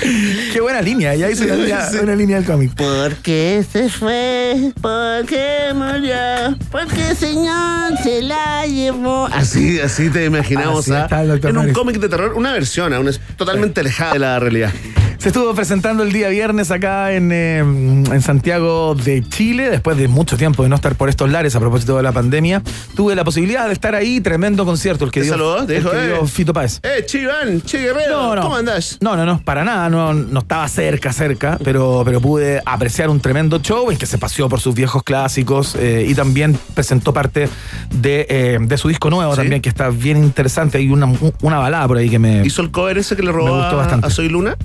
Qué 0.53 0.61
buena 0.61 0.81
línea, 0.81 1.15
ya 1.15 1.29
hizo 1.29 1.43
una 1.45 1.89
una 2.01 2.15
línea 2.15 2.37
del 2.37 2.45
cómic. 2.45 2.73
¿Por 2.73 3.15
qué 3.17 3.63
se 3.71 3.89
fue? 3.89 4.71
¿Por 4.81 5.25
qué 5.25 5.73
murió? 5.73 6.57
Porque 6.71 7.09
el 7.09 7.15
Señor 7.15 7.97
se 8.03 8.21
la 8.21 8.65
llevó. 8.65 9.27
Así, 9.27 9.79
así 9.79 10.09
te 10.09 10.25
imaginamos, 10.25 10.85
Así 10.85 10.93
¿ah? 10.93 11.03
está 11.03 11.21
el 11.21 11.29
Dr. 11.29 11.49
En 11.49 11.57
un 11.57 11.73
cómic 11.73 11.99
de 11.99 12.09
terror, 12.09 12.33
una 12.33 12.53
versión, 12.53 12.93
una 12.93 13.09
es 13.09 13.19
totalmente 13.35 13.81
alejada 13.81 14.13
de 14.13 14.19
la 14.19 14.39
realidad. 14.39 14.71
Se 15.19 15.29
estuvo 15.29 15.53
presentando 15.55 16.03
el 16.03 16.13
día 16.13 16.29
viernes 16.29 16.69
acá 16.69 17.11
en, 17.11 17.31
eh, 17.33 17.57
en 17.57 18.21
Santiago 18.21 18.93
de 18.95 19.23
Chile, 19.27 19.69
después 19.71 19.97
de 19.97 20.07
mucho 20.07 20.37
tiempo 20.37 20.61
de 20.63 20.69
no 20.69 20.75
estar 20.75 20.95
por 20.95 21.09
estos 21.09 21.29
lares 21.29 21.55
a 21.55 21.59
propósito 21.59 21.97
de 21.97 22.03
la 22.03 22.11
pandemia. 22.11 22.61
Tuve 22.95 23.15
la 23.15 23.23
posibilidad 23.23 23.65
de 23.65 23.73
estar 23.73 23.95
ahí, 23.95 24.21
tremendo 24.21 24.63
concierto, 24.63 25.05
el 25.05 25.11
que 25.11 25.21
¿Te 25.21 25.25
dio, 25.25 25.33
saludó? 25.33 25.65
¿Te 25.65 25.77
el 25.77 25.83
dijo, 25.83 25.91
que 25.91 26.03
eh? 26.03 26.07
dio 26.07 26.27
Fito 26.27 26.53
Páez. 26.53 26.79
¡Eh, 26.83 27.03
Chiván! 27.05 27.61
¡Che 27.63 27.79
Guerrero! 27.79 28.11
No, 28.15 28.35
no. 28.35 28.41
¿Cómo 28.43 28.55
andás? 28.57 28.99
No, 29.01 29.17
no, 29.17 29.25
no, 29.25 29.41
para 29.43 29.63
nada, 29.65 29.89
no, 29.89 30.13
no 30.13 30.39
estaba 30.39 30.67
cerca, 30.69 31.11
cerca, 31.11 31.57
pero, 31.63 32.03
pero 32.05 32.21
pude 32.21 32.61
apreciar 32.63 33.09
un 33.09 33.19
tremendo 33.19 33.59
show 33.59 33.89
en 33.91 33.97
que 33.97 34.05
se 34.05 34.19
paseó 34.19 34.47
por 34.47 34.59
sus 34.61 34.75
viejos 34.75 35.01
clásicos 35.03 35.75
eh, 35.79 36.05
y 36.07 36.13
también 36.13 36.57
presentó 36.75 37.11
parte 37.11 37.49
de, 37.89 38.27
eh, 38.29 38.59
de 38.61 38.77
su 38.77 38.87
disco 38.87 39.09
nuevo 39.09 39.31
Sí. 39.33 39.37
también, 39.41 39.61
que 39.63 39.69
está 39.69 39.89
bien 39.89 40.23
interesante. 40.23 40.77
Hay 40.77 40.89
una, 40.89 41.11
una 41.41 41.57
balada 41.57 41.87
por 41.87 41.97
ahí 41.97 42.09
que 42.09 42.19
me... 42.19 42.45
¿Hizo 42.45 42.61
el 42.61 42.69
cover 42.71 42.99
ese 42.99 43.15
que 43.15 43.23
le 43.23 43.29
Me 43.31 43.33
robó 43.37 43.57
gustó 43.57 43.71
a, 43.71 43.75
bastante. 43.77 44.07
a 44.07 44.09
Soy 44.11 44.29
Luna? 44.29 44.55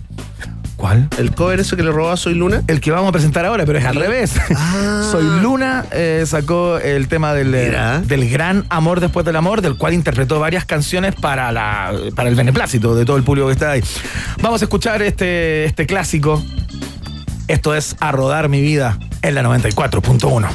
¿Cuál? 0.82 1.08
¿El 1.16 1.32
cover 1.32 1.60
ese 1.60 1.76
que 1.76 1.84
le 1.84 1.92
robó 1.92 2.10
a 2.10 2.16
Soy 2.16 2.34
Luna? 2.34 2.64
El 2.66 2.80
que 2.80 2.90
vamos 2.90 3.10
a 3.10 3.12
presentar 3.12 3.46
ahora, 3.46 3.64
pero 3.64 3.78
es 3.78 3.84
al 3.84 3.94
revés. 3.94 4.32
Soy 5.12 5.22
Luna 5.40 5.84
eh, 5.92 6.24
sacó 6.26 6.78
el 6.78 7.06
tema 7.06 7.34
del, 7.34 7.54
eh, 7.54 7.66
Mira. 7.66 8.00
del 8.00 8.28
gran 8.28 8.66
amor 8.68 8.98
después 8.98 9.24
del 9.24 9.36
amor, 9.36 9.62
del 9.62 9.76
cual 9.76 9.94
interpretó 9.94 10.40
varias 10.40 10.64
canciones 10.64 11.14
para, 11.14 11.52
la, 11.52 11.92
para 12.16 12.28
el 12.28 12.34
beneplácito 12.34 12.96
de 12.96 13.04
todo 13.04 13.16
el 13.16 13.22
público 13.22 13.46
que 13.46 13.52
está 13.52 13.70
ahí. 13.70 13.84
Vamos 14.40 14.60
a 14.60 14.64
escuchar 14.64 15.02
este, 15.02 15.66
este 15.66 15.86
clásico. 15.86 16.42
Esto 17.46 17.76
es 17.76 17.94
A 18.00 18.10
Rodar 18.10 18.48
Mi 18.48 18.60
Vida 18.60 18.98
en 19.22 19.36
la 19.36 19.44
94.1. 19.44 20.48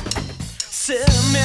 Se 0.70 0.98
me 1.32 1.40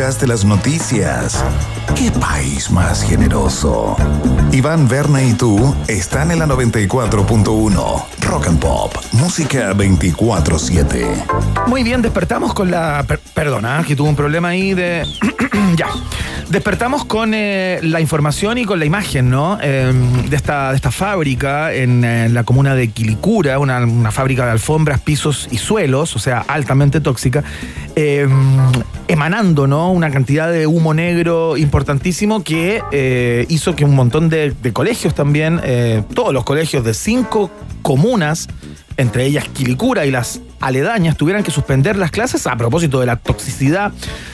escuchaste 0.00 0.26
las 0.26 0.46
noticias. 0.46 1.44
¡Qué 1.94 2.10
país 2.10 2.70
más 2.70 3.02
generoso! 3.02 3.96
Iván, 4.50 4.88
Berna 4.88 5.22
y 5.22 5.34
tú 5.34 5.74
están 5.88 6.30
en 6.30 6.38
la 6.38 6.46
94.1. 6.46 8.04
Rock 8.22 8.46
and 8.46 8.58
Pop, 8.58 8.94
música 9.12 9.74
24-7. 9.74 11.66
Muy 11.66 11.82
bien, 11.82 12.00
despertamos 12.00 12.54
con 12.54 12.70
la. 12.70 13.04
per- 13.06 13.20
perdona, 13.34 13.84
que 13.86 13.94
tuvo 13.94 14.08
un 14.08 14.16
problema 14.16 14.48
ahí 14.48 14.72
de. 14.72 15.04
ya. 15.76 15.88
Despertamos 16.50 17.04
con 17.04 17.32
eh, 17.32 17.78
la 17.80 18.00
información 18.00 18.58
y 18.58 18.64
con 18.64 18.80
la 18.80 18.84
imagen, 18.84 19.30
¿no? 19.30 19.60
Eh, 19.62 19.92
de, 20.28 20.34
esta, 20.34 20.70
de 20.70 20.76
esta 20.76 20.90
fábrica 20.90 21.72
en, 21.72 22.34
la 22.34 22.42
comuna 22.42 22.74
de 22.74 22.88
Quilicura, 22.88 23.60
una, 23.60 24.10
fábrica 24.10 24.44
de 24.46 24.50
alfombras, 24.50 25.00
pisos 25.00 25.46
y 25.52 25.58
suelos, 25.58 26.16
o 26.16 26.18
sea, 26.18 26.40
altamente 26.40 27.00
tóxica, 27.00 27.44
eh, 27.94 28.26
emanando, 29.06 29.68
¿no? 29.68 29.92
Una 29.92 30.10
cantidad 30.10 30.50
de 30.50 30.66
humo 30.66 30.92
negro 30.92 31.56
importantísimo 31.56 32.42
que 32.42 32.82
eh, 32.90 33.46
hizo 33.48 33.76
que 33.76 33.84
un 33.84 33.94
montón 33.94 34.28
de, 34.28 34.50
de 34.50 34.72
colegios 34.72 35.14
también, 35.14 35.60
eh, 35.62 36.02
todos 36.14 36.34
los 36.34 36.42
colegios 36.42 36.84
de 36.84 36.94
cinco 36.94 37.48
comunas, 37.82 38.48
entre 38.96 39.24
ellas 39.24 39.48
Quilicura 39.48 40.06
y 40.06 40.10
las 40.10 40.40
aledañas, 40.60 41.16
tuvieran 41.16 41.42
que 41.42 41.50
suspender 41.50 41.96
las 41.96 42.10
clases 42.10 42.46
a 42.46 42.56
propósito 42.56 43.00
de 43.00 43.06
la 43.06 43.16
toxicidad 43.16 43.92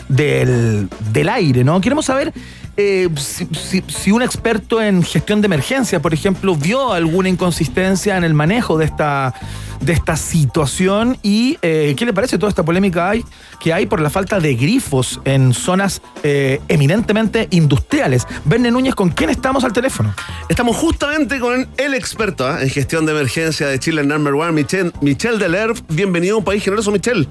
del, 0.09 0.89
del 1.13 1.29
aire, 1.29 1.65
¿no? 1.65 1.81
Queremos 1.81 2.07
saber 2.07 2.33
eh, 2.77 3.09
si, 3.17 4.13
un 4.13 4.23
experto 4.23 4.83
en 4.83 5.03
gestión 5.03 5.41
de 5.41 5.47
emergencia, 5.47 6.01
por 6.01 6.13
ejemplo, 6.13 6.55
vio 6.55 6.93
alguna 6.93 7.29
inconsistencia 7.29 8.17
en 8.17 8.25
el 8.25 8.35
manejo 8.35 8.77
de 8.77 8.85
esta, 8.85 9.35
de 9.81 9.93
esta 9.95 10.17
situación 10.17 11.17
y 11.23 11.59
eh, 11.63 11.95
qué 11.97 12.05
le 12.05 12.13
parece 12.13 12.37
toda 12.37 12.51
esta 12.51 12.65
polémica 12.65 13.13
que 13.61 13.73
hay 13.73 13.87
por 13.87 14.01
la 14.01 14.11
falta 14.11 14.41
de 14.41 14.55
grifos 14.55 15.21
en 15.25 15.55
zonas 15.55 16.03
eh, 16.23 16.61
eminentemente 16.69 17.49
industriales. 17.51 18.27
Verne 18.45 18.71
Núñez, 18.71 18.95
¿con 18.95 19.11
quién 19.11 19.31
estamos 19.31 19.65
al 19.65 19.73
teléfono? 19.73 20.15
Estamos 20.49 20.77
justamente 20.77 21.41
con 21.41 21.69
el 21.79 21.95
experto 21.95 22.59
en 22.59 22.69
gestión 22.69 23.07
de 23.07 23.13
emergencia 23.13 23.69
de 23.69 23.79
Chile 23.79 24.05
Number 24.05 24.35
One, 24.35 24.53
Michel, 24.53 24.93
Michel 25.01 25.39
Delerve. 25.39 25.81
Bienvenido 25.89 26.37
a 26.37 26.39
un 26.39 26.45
país 26.45 26.63
generoso, 26.63 26.91
Michel. 26.91 27.27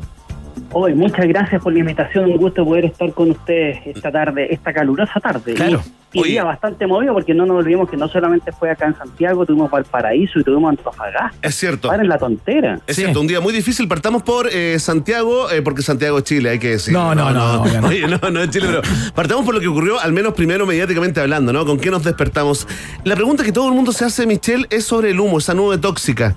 Hoy, 0.71 0.93
muchas 0.93 1.27
gracias 1.27 1.61
por 1.61 1.73
la 1.73 1.79
invitación. 1.79 2.25
Un 2.25 2.37
gusto 2.37 2.65
poder 2.65 2.85
estar 2.85 3.11
con 3.13 3.31
ustedes 3.31 3.79
esta 3.85 4.11
tarde, 4.11 4.53
esta 4.53 4.73
calurosa 4.73 5.19
tarde. 5.19 5.53
Claro. 5.53 5.81
Y, 6.13 6.19
y 6.19 6.23
día 6.31 6.43
bastante 6.45 6.87
movido 6.87 7.13
porque 7.13 7.33
no 7.33 7.45
nos 7.45 7.57
olvidemos 7.57 7.89
que 7.89 7.97
no 7.97 8.07
solamente 8.07 8.51
fue 8.53 8.69
acá 8.69 8.85
en 8.87 8.95
Santiago, 8.95 9.45
tuvimos 9.45 9.69
Valparaíso 9.69 10.39
y 10.39 10.43
tuvimos 10.43 10.69
Antofagasta. 10.69 11.33
Es 11.41 11.55
cierto. 11.55 11.89
Paren 11.89 12.07
la 12.07 12.17
tontera. 12.17 12.79
Es 12.87 12.95
cierto, 12.95 13.19
un 13.19 13.27
día 13.27 13.41
muy 13.41 13.53
difícil. 13.53 13.87
Partamos 13.87 14.23
por 14.23 14.47
eh, 14.47 14.79
Santiago, 14.79 15.51
eh, 15.51 15.61
porque 15.61 15.81
Santiago 15.81 16.19
es 16.19 16.23
Chile, 16.23 16.51
hay 16.51 16.59
que 16.59 16.71
decir. 16.71 16.93
No, 16.93 17.13
no, 17.13 17.31
no, 17.31 17.61
obvio 17.61 17.81
no. 17.81 17.87
Oye, 17.89 18.07
no, 18.07 18.29
no 18.31 18.41
es 18.41 18.49
Chile, 18.49 18.67
pero 18.67 18.81
partamos 19.13 19.45
por 19.45 19.55
lo 19.55 19.59
que 19.59 19.67
ocurrió, 19.67 19.99
al 19.99 20.13
menos 20.13 20.33
primero 20.33 20.65
mediáticamente 20.65 21.19
hablando, 21.19 21.51
¿no? 21.51 21.65
¿Con 21.65 21.79
qué 21.79 21.91
nos 21.91 22.03
despertamos? 22.03 22.67
La 23.03 23.15
pregunta 23.15 23.43
que 23.43 23.51
todo 23.51 23.67
el 23.67 23.73
mundo 23.73 23.91
se 23.91 24.05
hace, 24.05 24.25
Michelle, 24.25 24.65
es 24.69 24.85
sobre 24.85 25.11
el 25.11 25.19
humo, 25.19 25.39
esa 25.39 25.53
nube 25.53 25.77
tóxica. 25.77 26.35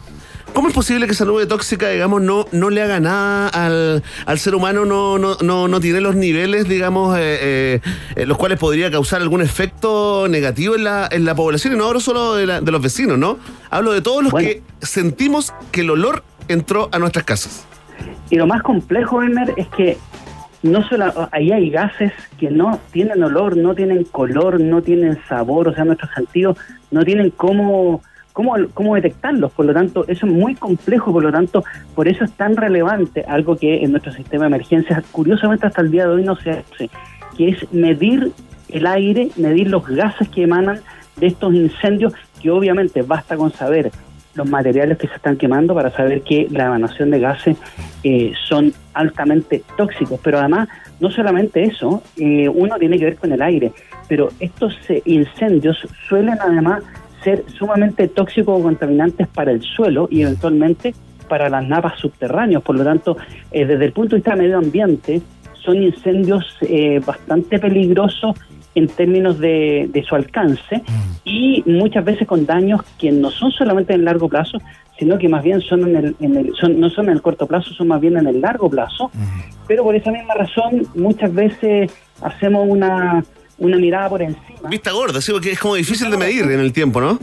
¿Cómo 0.53 0.68
es 0.68 0.74
posible 0.74 1.07
que 1.07 1.12
esa 1.12 1.24
nube 1.24 1.46
tóxica, 1.46 1.88
digamos, 1.88 2.20
no, 2.20 2.46
no 2.51 2.68
le 2.70 2.82
haga 2.82 2.99
nada 2.99 3.49
al, 3.49 4.03
al 4.26 4.38
ser 4.40 4.57
humano, 4.57 4.84
no, 4.84 5.16
no, 5.18 5.36
no, 5.40 5.68
no 5.68 5.80
tiene 5.80 6.01
los 6.01 6.16
niveles, 6.16 6.68
digamos, 6.68 7.16
eh, 7.16 7.80
eh, 8.16 8.26
los 8.26 8.36
cuales 8.38 8.59
podría 8.59 8.90
causar 8.90 9.22
algún 9.22 9.40
efecto 9.40 10.26
negativo 10.28 10.74
en 10.74 10.82
la, 10.84 11.09
en 11.12 11.24
la 11.24 11.36
población? 11.36 11.74
Y 11.74 11.76
no 11.76 11.86
hablo 11.86 12.01
solo 12.01 12.34
de, 12.34 12.46
la- 12.46 12.61
de 12.61 12.72
los 12.72 12.82
vecinos, 12.82 13.18
¿no? 13.18 13.38
Hablo 13.70 13.92
de 13.92 14.03
todos 14.03 14.24
los 14.24 14.32
que 14.34 14.62
sentimos 14.80 15.55
que 15.70 15.82
el 15.82 15.90
olor 15.90 16.24
entró 16.49 16.88
a 16.90 16.99
nuestras 16.99 17.24
casas. 17.24 17.64
Y 18.30 18.36
lo 18.36 18.46
más 18.49 18.62
complejo, 18.62 19.18
Werner, 19.18 19.55
es 19.57 19.68
que 19.68 19.96
no 20.64 20.86
solo 20.88 21.28
ahí 21.30 21.53
hay 21.53 21.70
gases 21.70 22.12
que 22.36 22.51
no 22.51 22.80
tienen 22.90 23.22
olor, 23.22 23.57
no 23.57 23.76
tienen 23.76 24.03
color, 24.05 24.61
no 24.61 24.82
tienen 24.82 25.18
sabor, 25.28 25.68
o 25.68 25.74
sea, 25.74 25.84
nuestros 25.84 26.11
sentidos 26.16 26.57
no 26.90 27.05
tienen 27.05 27.30
cómo, 27.30 28.03
cómo, 28.39 28.55
cómo 28.72 28.95
detectarlos. 28.95 29.51
Por 29.51 29.66
lo 29.66 29.74
tanto, 29.74 30.05
eso 30.07 30.24
es 30.24 30.32
muy 30.32 30.55
complejo, 30.55 31.12
por 31.12 31.24
lo 31.24 31.32
tanto, 31.32 31.64
por 31.97 32.07
eso 32.07 32.22
es 32.22 32.30
tan 32.34 32.57
relevante 32.57 33.24
algo 33.26 33.57
que 33.57 33.82
en 33.82 33.91
nuestro 33.91 34.12
sistema 34.12 34.45
de 34.45 34.55
emergencias, 34.55 35.05
curiosamente 35.11 35.66
hasta 35.66 35.80
el 35.80 35.91
día 35.91 36.07
de 36.07 36.14
hoy 36.14 36.22
no 36.22 36.36
se 36.36 36.51
hace, 36.51 36.89
que 37.36 37.49
es 37.49 37.72
medir 37.72 38.30
el 38.68 38.86
aire, 38.86 39.30
medir 39.34 39.68
los 39.68 39.84
gases 39.89 40.28
que 40.28 40.45
emanan 40.45 40.78
de 41.16 41.26
estos 41.26 41.53
incendios, 41.53 42.12
que 42.41 42.49
obviamente 42.53 43.03
basta 43.03 43.36
con 43.36 43.51
saber 43.51 43.91
los 44.36 44.49
materiales 44.49 44.99
que 44.99 45.09
se 45.09 45.16
están 45.16 45.36
quemando 45.36 45.74
para 45.74 45.91
saber 45.91 46.22
que 46.22 46.47
la 46.49 46.66
emanación 46.66 47.11
de 47.11 47.18
gases 47.18 47.57
eh, 48.05 48.32
son 48.47 48.72
altamente 48.95 49.64
tóxicos. 49.76 50.20
Pero 50.22 50.39
además, 50.39 50.68
no 51.01 51.11
solamente 51.11 51.64
eso, 51.64 52.05
eh, 52.16 52.49
uno 52.49 52.76
tiene 52.78 53.01
que 53.01 53.05
ver 53.07 53.16
con 53.16 53.32
el 53.32 53.43
aire, 53.43 53.72
pero 54.07 54.28
estos 54.39 54.78
eh, 54.91 55.03
incendios 55.07 55.76
suelen 56.09 56.39
además 56.41 56.84
ser 57.24 57.44
sumamente 57.58 58.08
tóxicos 58.08 58.60
o 58.60 58.62
contaminantes 58.62 59.26
para 59.28 59.50
el 59.50 59.62
suelo 59.62 60.08
y 60.10 60.22
eventualmente 60.22 60.94
para 61.28 61.48
las 61.48 61.66
napas 61.66 61.98
subterráneas. 61.98 62.62
Por 62.62 62.76
lo 62.76 62.84
tanto, 62.84 63.16
eh, 63.50 63.64
desde 63.66 63.84
el 63.86 63.92
punto 63.92 64.10
de 64.10 64.16
vista 64.16 64.30
del 64.32 64.42
medio 64.42 64.58
ambiente, 64.58 65.20
son 65.54 65.82
incendios 65.82 66.56
eh, 66.62 67.00
bastante 67.04 67.58
peligrosos 67.58 68.36
en 68.74 68.86
términos 68.86 69.38
de, 69.38 69.88
de 69.92 70.02
su 70.04 70.14
alcance 70.14 70.82
y 71.24 71.62
muchas 71.66 72.04
veces 72.04 72.26
con 72.28 72.46
daños 72.46 72.80
que 72.98 73.10
no 73.10 73.30
son 73.30 73.50
solamente 73.50 73.92
en 73.92 74.00
el 74.00 74.04
largo 74.06 74.28
plazo, 74.28 74.60
sino 74.98 75.18
que 75.18 75.28
más 75.28 75.42
bien 75.42 75.60
son 75.60 75.88
en 75.88 75.96
el, 75.96 76.16
en 76.20 76.36
el- 76.36 76.54
son, 76.54 76.78
no 76.80 76.88
son 76.88 77.06
en 77.06 77.12
el 77.12 77.22
corto 77.22 77.46
plazo, 77.46 77.70
son 77.74 77.88
más 77.88 78.00
bien 78.00 78.16
en 78.16 78.26
el 78.28 78.40
largo 78.40 78.70
plazo. 78.70 79.10
Pero 79.66 79.82
por 79.82 79.94
esa 79.96 80.10
misma 80.12 80.34
razón, 80.34 80.86
muchas 80.94 81.34
veces 81.34 81.92
hacemos 82.22 82.66
una, 82.68 83.22
una 83.59 83.76
mirada 83.76 84.09
por 84.09 84.22
encima. 84.22 84.68
Vista 84.68 84.92
gorda, 84.92 85.20
sí, 85.20 85.32
porque 85.32 85.52
es 85.52 85.59
como 85.59 85.74
difícil 85.74 86.11
de 86.11 86.16
medir 86.16 86.44
en 86.44 86.61
el 86.61 86.72
tiempo, 86.72 87.00
¿no? 87.00 87.18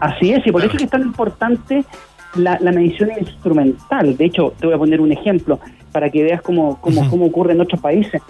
Así 0.00 0.32
es, 0.32 0.46
y 0.46 0.52
por 0.52 0.62
eso 0.62 0.72
es 0.72 0.78
que 0.78 0.84
es 0.84 0.90
tan 0.90 1.02
importante 1.02 1.84
la, 2.34 2.58
la 2.60 2.72
medición 2.72 3.10
instrumental. 3.18 4.16
De 4.16 4.24
hecho, 4.24 4.52
te 4.58 4.66
voy 4.66 4.74
a 4.74 4.78
poner 4.78 5.00
un 5.00 5.12
ejemplo 5.12 5.58
para 5.92 6.10
que 6.10 6.22
veas 6.22 6.42
cómo, 6.42 6.80
cómo, 6.80 7.08
cómo 7.08 7.26
ocurre 7.26 7.52
en 7.52 7.60
otros 7.60 7.80
países. 7.80 8.20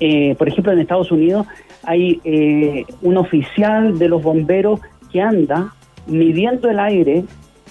Eh, 0.00 0.34
por 0.36 0.48
ejemplo, 0.48 0.72
en 0.72 0.80
Estados 0.80 1.12
Unidos 1.12 1.46
hay 1.84 2.20
eh, 2.24 2.84
un 3.02 3.16
oficial 3.16 3.98
de 3.98 4.08
los 4.08 4.22
bomberos 4.22 4.80
que 5.12 5.20
anda 5.20 5.72
midiendo 6.06 6.68
el 6.68 6.80
aire 6.80 7.24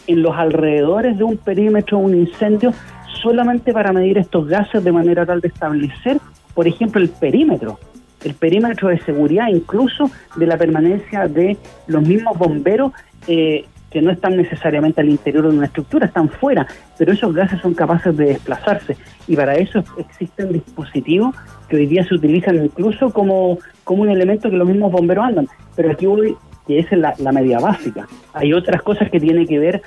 en 0.08 0.22
los 0.22 0.36
alrededores 0.36 1.18
de 1.18 1.24
un 1.24 1.38
perímetro, 1.38 1.98
un 1.98 2.16
incendio, 2.16 2.74
solamente 3.22 3.74
para 3.74 3.92
medir 3.92 4.18
estos 4.18 4.48
gases 4.48 4.84
de 4.84 4.92
manera 4.92 5.26
tal 5.26 5.42
de 5.42 5.50
establecer, 5.50 6.18
por 6.54 6.68
ejemplo, 6.68 7.02
el 7.02 7.10
perímetro, 7.10 7.80
el 8.24 8.34
perímetro 8.36 8.90
de 8.90 9.00
seguridad, 9.02 9.48
incluso 9.48 10.10
de 10.36 10.46
la 10.48 10.58
permanencia 10.58 11.28
de 11.28 11.58
los 11.88 12.08
mismos 12.08 12.38
bomberos 12.38 12.92
eh, 13.28 13.66
que 13.92 14.02
no 14.02 14.12
están 14.12 14.38
necesariamente 14.38 15.02
al 15.02 15.10
interior 15.10 15.50
de 15.50 15.58
una 15.58 15.66
estructura, 15.66 16.06
están 16.06 16.30
fuera, 16.30 16.66
pero 16.98 17.12
esos 17.12 17.34
gases 17.34 17.60
son 17.62 17.74
capaces 17.74 18.16
de 18.16 18.26
desplazarse 18.26 18.96
y 19.28 19.36
para 19.36 19.56
eso 19.56 19.84
existen 19.98 20.54
dispositivos 20.54 21.36
que 21.68 21.76
hoy 21.76 21.88
día 21.88 22.04
se 22.06 22.16
utilizan 22.16 22.64
incluso 22.64 23.12
como, 23.12 23.60
como 23.84 24.04
un 24.04 24.10
elemento 24.10 24.50
que 24.50 24.56
los 24.56 24.68
mismos 24.68 24.92
bomberos 24.92 25.26
andan. 25.26 25.48
Pero 25.76 25.92
aquí 25.92 26.06
voy, 26.06 26.36
que 26.68 26.80
esa 26.80 26.96
es 26.96 27.02
la, 27.02 27.14
la 27.18 27.32
medida 27.32 27.60
básica. 27.60 28.08
Hay 28.34 28.54
otras 28.54 28.82
cosas 28.82 29.10
que 29.10 29.20
tienen 29.20 29.46
que 29.46 29.60
ver 29.60 29.82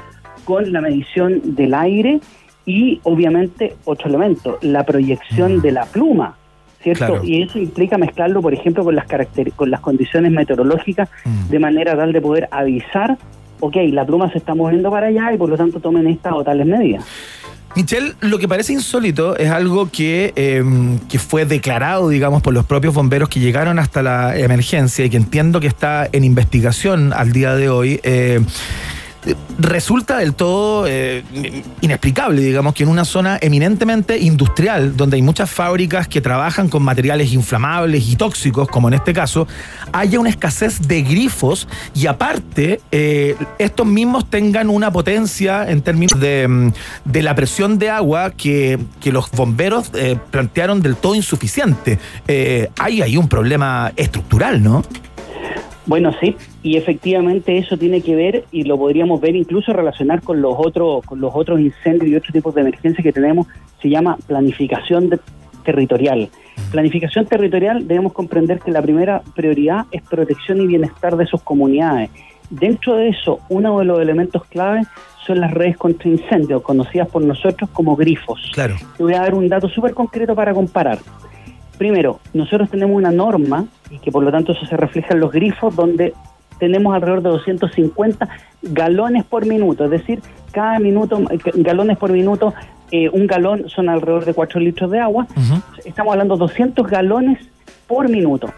con 0.45 0.71
la 0.73 0.81
medición 0.81 1.55
del 1.55 1.73
aire 1.75 2.21
y 2.67 3.01
obviamente 3.05 3.75
otro 3.85 4.09
elemento, 4.09 4.59
la 4.63 4.85
proyección 4.85 5.61
de 5.61 5.73
la 5.73 5.85
pluma. 5.87 6.37
¿Cierto? 6.85 7.07
Claro. 7.07 7.25
Y 7.25 7.43
eso 7.43 7.59
implica 7.59 7.97
mezclarlo, 7.97 8.43
por 8.43 8.53
ejemplo, 8.53 8.85
con 8.85 8.95
las 8.95 9.07
caracter 9.07 9.51
con 9.53 9.71
las 9.71 9.81
condiciones 9.81 10.31
meteorológicas, 10.31 11.09
de 11.49 11.59
manera 11.59 11.97
tal 11.97 12.13
de 12.13 12.21
poder 12.21 12.47
avisar, 12.51 13.17
ok, 13.61 13.77
la 13.91 14.05
pluma 14.05 14.31
se 14.31 14.39
está 14.39 14.55
moviendo 14.55 14.91
para 14.91 15.07
allá 15.07 15.33
y 15.33 15.39
por 15.39 15.49
lo 15.49 15.57
tanto 15.57 15.81
tomen 15.81 16.07
estas 16.07 16.35
o 16.35 16.45
tales 16.45 16.67
medidas. 16.67 17.03
Michelle, 17.75 18.13
lo 18.21 18.39
que 18.39 18.47
parece 18.47 18.75
insólito 18.75 19.37
es 19.37 19.51
algo 19.51 19.91
que, 19.91 20.33
eh, 20.37 20.63
que 21.09 21.19
fue 21.19 21.47
declarado, 21.47 22.11
digamos, 22.11 22.43
por 22.43 22.53
los 22.53 22.67
propios 22.67 22.95
bomberos 22.95 23.29
que 23.31 23.41
llegaron 23.41 23.79
hasta 23.79 24.03
la 24.03 24.39
emergencia 24.39 25.07
y 25.07 25.11
que 25.11 25.17
entiendo 25.17 25.59
que 25.59 25.67
está 25.67 26.07
en 26.13 26.23
investigación 26.23 27.13
al 27.15 27.33
día 27.33 27.57
de 27.57 27.71
hoy. 27.71 28.01
eh, 28.05 28.41
resulta 29.59 30.19
del 30.19 30.35
todo 30.35 30.87
eh, 30.87 31.23
inexplicable, 31.81 32.43
digamos, 32.43 32.75
que 32.75 32.83
en 32.83 32.89
una 32.89 33.05
zona 33.05 33.39
eminentemente 33.41 34.19
industrial, 34.19 34.97
donde 34.97 35.17
hay 35.17 35.23
muchas 35.23 35.51
fábricas 35.51 36.09
que 36.09 36.21
trabajan 36.21 36.69
con 36.69 36.83
materiales 36.83 37.33
inflamables 37.33 38.09
y 38.09 38.17
tóxicos, 38.17 38.69
como 38.69 38.89
en 38.89 38.95
este 38.95 39.13
caso, 39.13 39.47
haya 39.93 40.21
una 40.21 40.31
escasez 40.31 40.87
de 40.87 41.03
grifos 41.03 41.69
y 41.95 42.07
aparte 42.07 42.81
eh, 42.91 43.37
estos 43.59 43.87
mismos 43.87 44.29
tengan 44.29 44.69
una 44.69 44.93
potencia 44.93 45.69
en 45.71 45.83
términos 45.83 46.19
de, 46.19 46.47
mm, 46.49 46.73
de 47.05 47.23
la 47.23 47.35
presión 47.35 47.79
de 47.79 47.91
agua 47.91 48.31
que, 48.31 48.79
que 49.01 49.13
los 49.13 49.31
bomberos 49.31 49.91
eh, 49.95 50.19
plantearon 50.31 50.83
del 50.83 50.97
todo 50.97 51.15
insuficiente. 51.15 51.99
Hay 52.79 53.03
ahí 53.03 53.17
un 53.17 53.29
problema 53.29 53.93
estructural, 53.97 54.63
¿no? 54.63 54.83
Bueno, 55.87 56.13
sí, 56.19 56.35
y 56.63 56.77
efectivamente 56.77 57.59
eso 57.59 57.77
tiene 57.77 58.01
que 58.01 58.17
ver 58.17 58.45
y 58.51 58.65
lo 58.65 58.79
podríamos 58.79 59.21
ver 59.21 59.37
incluso 59.37 59.73
relacionar 59.73 60.23
con 60.23 60.41
los 60.41 60.55
otros 60.57 61.05
con 61.05 61.21
los 61.21 61.33
otros 61.35 61.61
incendios 61.61 62.09
y 62.11 62.17
otros 62.17 62.33
tipos 62.33 62.55
de 62.55 62.63
emergencias 62.63 63.03
que 63.03 63.13
tenemos. 63.13 63.47
Se 63.83 63.91
llama 63.91 64.17
planificación 64.27 65.11
de 65.11 65.19
territorial. 65.65 66.31
Planificación 66.71 67.27
territorial 67.27 67.89
debemos 67.89 68.13
comprender 68.13 68.61
que 68.61 68.71
la 68.71 68.83
primera 68.83 69.23
prioridad 69.35 69.87
es 69.91 70.03
protección 70.03 70.61
y 70.61 70.67
bienestar 70.67 71.17
de 71.17 71.27
sus 71.27 71.43
comunidades. 71.43 72.11
Dentro 72.51 72.97
de 72.97 73.09
eso, 73.09 73.41
uno 73.49 73.79
de 73.79 73.85
los 73.85 74.01
elementos 74.01 74.45
clave 74.45 74.83
son 75.27 75.41
las 75.41 75.51
redes 75.51 75.77
contra 75.77 76.09
incendios, 76.09 76.63
conocidas 76.63 77.09
por 77.09 77.23
nosotros 77.23 77.71
como 77.73 77.97
grifos. 77.97 78.51
Claro. 78.53 78.77
Te 78.97 79.03
voy 79.03 79.15
a 79.15 79.21
dar 79.21 79.35
un 79.35 79.49
dato 79.49 79.69
súper 79.69 79.95
concreto 79.95 80.35
para 80.35 80.53
comparar. 80.53 80.99
Primero, 81.79 82.21
nosotros 82.33 82.71
tenemos 82.71 82.97
una 82.97 83.11
norma, 83.11 83.67
y 83.91 83.99
que 83.99 84.13
por 84.13 84.23
lo 84.23 84.31
tanto 84.31 84.53
eso 84.53 84.65
se 84.67 84.77
refleja 84.77 85.15
en 85.15 85.21
los 85.21 85.33
grifos, 85.33 85.75
donde 85.75 86.15
tenemos 86.59 86.95
alrededor 86.95 87.23
de 87.23 87.31
250 87.31 88.29
galones 88.63 89.25
por 89.25 89.47
minuto, 89.47 89.85
es 89.85 89.91
decir, 89.91 90.21
cada 90.53 90.79
minuto, 90.79 91.21
eh, 91.31 91.39
galones 91.57 91.99
por 91.99 92.13
minuto, 92.13 92.55
eh, 92.91 93.09
un 93.09 93.27
galón 93.27 93.69
son 93.69 93.89
alrededor 93.89 94.25
de 94.25 94.35
4 94.35 94.61
litros 94.61 94.91
de 94.91 95.01
agua, 95.01 95.27
estamos 95.85 96.13
hablando 96.13 96.37
de 96.37 96.41
200 96.41 96.87
galones 96.87 97.39
por 97.87 98.09
minuto. 98.09 98.49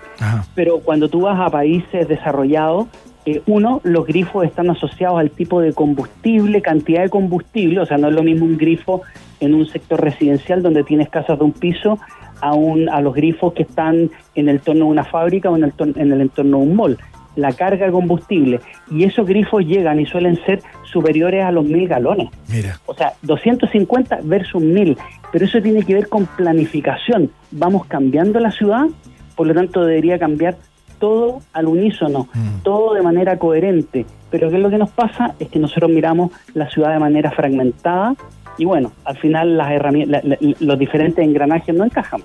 Pero 0.55 0.81
cuando 0.81 1.09
tú 1.09 1.23
vas 1.23 1.41
a 1.41 1.51
países 1.51 2.07
desarrollados, 2.07 2.87
eh, 3.25 3.43
uno, 3.47 3.81
los 3.83 4.07
grifos 4.07 4.45
están 4.45 4.71
asociados 4.71 5.19
al 5.19 5.31
tipo 5.31 5.61
de 5.61 5.73
combustible, 5.73 6.62
cantidad 6.62 7.03
de 7.03 7.09
combustible, 7.09 7.81
o 7.81 7.87
sea, 7.87 7.99
no 7.99 8.09
es 8.09 8.14
lo 8.14 8.23
mismo 8.23 8.45
un 8.45 8.57
grifo 8.57 9.03
en 9.41 9.55
un 9.55 9.67
sector 9.67 10.01
residencial 10.01 10.62
donde 10.62 10.85
tienes 10.85 11.09
casas 11.09 11.39
de 11.39 11.45
un 11.45 11.53
piso 11.53 11.99
a, 12.41 12.55
un, 12.55 12.89
a 12.89 13.01
los 13.01 13.14
grifos 13.14 13.53
que 13.53 13.62
están 13.62 14.11
en 14.34 14.49
el 14.49 14.57
entorno 14.57 14.87
de 14.87 14.91
una 14.91 15.05
fábrica 15.05 15.51
o 15.51 15.57
en 15.57 15.64
el, 15.64 15.72
en 15.78 16.12
el 16.12 16.20
entorno 16.20 16.59
de 16.59 16.62
un 16.64 16.76
mall. 16.76 16.99
La 17.34 17.53
carga 17.53 17.87
de 17.87 17.93
combustible. 17.93 18.61
Y 18.91 19.05
esos 19.05 19.26
grifos 19.26 19.64
llegan 19.66 20.01
y 20.01 20.07
suelen 20.07 20.43
ser 20.47 20.62
superiores 20.84 21.45
a 21.45 21.53
los 21.53 21.64
mil 21.64 21.87
galones. 21.87 22.30
Mira. 22.49 22.80
O 22.87 22.95
sea, 22.95 23.12
250 23.22 24.20
versus 24.22 24.62
1000. 24.62 24.97
Pero 25.32 25.45
eso 25.45 25.61
tiene 25.61 25.82
que 25.82 25.95
ver 25.95 26.09
con 26.09 26.24
planificación. 26.24 27.30
Vamos 27.51 27.84
cambiando 27.87 28.41
la 28.41 28.51
ciudad, 28.51 28.87
por 29.34 29.47
lo 29.47 29.55
tanto 29.55 29.84
debería 29.84 30.18
cambiar 30.18 30.57
todo 30.99 31.41
al 31.53 31.66
unísono, 31.66 32.28
todo 32.62 32.95
de 32.95 33.03
manera 33.03 33.39
coherente. 33.39 34.07
Pero 34.30 34.49
¿qué 34.51 34.57
es 34.57 34.62
lo 34.62 34.70
que 34.70 34.78
nos 34.78 34.91
pasa? 34.91 35.34
Es 35.39 35.49
que 35.49 35.59
nosotros 35.59 35.91
miramos 35.91 36.30
la 36.55 36.68
ciudad 36.70 36.93
de 36.93 36.99
manera 36.99 37.30
fragmentada 37.30 38.14
y 38.59 38.65
bueno, 38.65 38.93
al 39.05 39.17
final 39.19 39.57
las 39.57 39.71
herramientas, 39.73 40.25
la- 40.25 40.37
la- 40.41 40.55
los 40.61 40.79
diferentes 40.79 41.25
engranajes 41.25 41.75
no 41.75 41.85
encajan. 41.85 42.23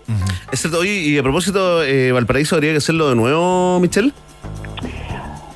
Es 0.51 0.59
cierto, 0.61 0.79
oye, 0.79 0.93
y 0.93 1.17
a 1.17 1.23
propósito, 1.23 1.83
eh, 1.83 2.11
Valparaíso 2.11 2.55
habría 2.55 2.71
que 2.71 2.77
hacerlo 2.77 3.09
de 3.09 3.15
nuevo, 3.15 3.79
Michelle. 3.79 4.11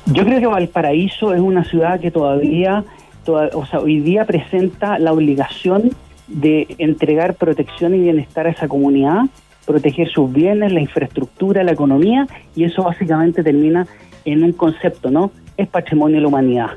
Yo 0.06 0.24
creo 0.24 0.38
que 0.40 0.46
Valparaíso 0.46 1.34
es 1.34 1.40
una 1.40 1.64
ciudad 1.64 1.98
que 2.00 2.10
todavía, 2.10 2.84
toda- 3.24 3.50
o 3.54 3.66
sea, 3.66 3.80
hoy 3.80 4.00
día 4.00 4.24
presenta 4.24 4.98
la 4.98 5.12
obligación 5.12 5.90
de 6.28 6.66
entregar 6.78 7.34
protección 7.34 7.94
y 7.94 7.98
bienestar 8.00 8.46
a 8.46 8.50
esa 8.50 8.68
comunidad, 8.68 9.22
proteger 9.66 10.08
sus 10.08 10.32
bienes, 10.32 10.72
la 10.72 10.80
infraestructura, 10.80 11.64
la 11.64 11.72
economía, 11.72 12.26
y 12.54 12.64
eso 12.64 12.84
básicamente 12.84 13.42
termina 13.42 13.86
en 14.24 14.44
un 14.44 14.52
concepto, 14.52 15.10
¿no? 15.10 15.32
Es 15.56 15.68
patrimonio 15.68 16.16
de 16.16 16.22
la 16.22 16.28
humanidad. 16.28 16.70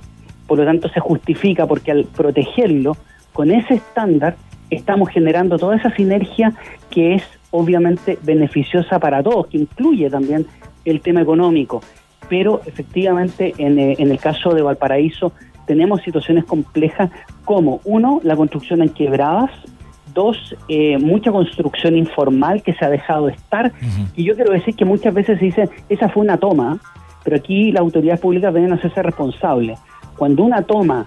Por 0.48 0.58
lo 0.58 0.66
tanto, 0.66 0.90
se 0.90 1.00
justifica 1.00 1.68
porque 1.68 1.92
al 1.92 2.06
protegerlo 2.06 2.98
con 3.34 3.52
ese 3.52 3.76
estándar 3.76 4.36
estamos 4.70 5.10
generando 5.10 5.58
toda 5.58 5.76
esa 5.76 5.90
sinergia 5.96 6.54
que 6.90 7.16
es 7.16 7.24
obviamente 7.52 8.20
beneficiosa 8.24 9.00
para 9.00 9.24
todos, 9.24 9.48
que 9.48 9.58
incluye 9.58 10.10
también 10.10 10.46
el 10.86 11.02
tema 11.02 11.22
económico. 11.22 11.82
Pero 12.30 12.62
efectivamente, 12.66 13.54
en, 13.58 13.80
eh, 13.80 13.96
en 13.98 14.12
el 14.12 14.20
caso 14.20 14.54
de 14.54 14.62
Valparaíso, 14.62 15.34
tenemos 15.66 16.02
situaciones 16.02 16.46
complejas 16.46 17.10
como, 17.46 17.82
uno, 17.84 18.20
la 18.24 18.36
construcción 18.36 18.82
en 18.82 18.90
quebradas, 18.90 19.52
dos, 20.14 20.56
eh, 20.68 20.98
mucha 20.98 21.32
construcción 21.32 21.96
informal 21.96 22.64
que 22.64 22.74
se 22.74 22.86
ha 22.86 22.90
dejado 22.90 23.28
de 23.28 23.34
estar. 23.34 23.72
Y 24.16 24.24
yo 24.24 24.36
quiero 24.36 24.52
decir 24.52 24.76
que 24.76 24.86
muchas 24.86 25.14
veces 25.14 25.40
se 25.40 25.46
dice, 25.46 25.70
esa 25.88 26.10
fue 26.10 26.24
una 26.24 26.38
toma, 26.38 26.80
pero 27.24 27.38
aquí 27.38 27.72
las 27.72 27.82
autoridades 27.82 28.20
públicas 28.20 28.54
deben 28.54 28.74
hacerse 28.74 29.02
responsables. 29.02 29.80
Cuando 30.18 30.44
una 30.44 30.64
toma 30.64 31.06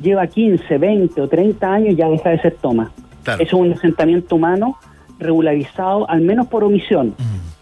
lleva 0.00 0.26
15, 0.26 0.78
20 0.78 1.20
o 1.20 1.28
30 1.28 1.72
años, 1.72 1.96
ya 1.96 2.08
deja 2.08 2.30
de 2.30 2.40
ser 2.40 2.56
toma. 2.60 2.90
Eso 3.24 3.42
es 3.42 3.52
un 3.52 3.72
asentamiento 3.72 4.36
humano 4.36 4.76
regularizado, 5.18 6.08
al 6.10 6.20
menos 6.22 6.48
por 6.48 6.64
omisión. 6.64 7.14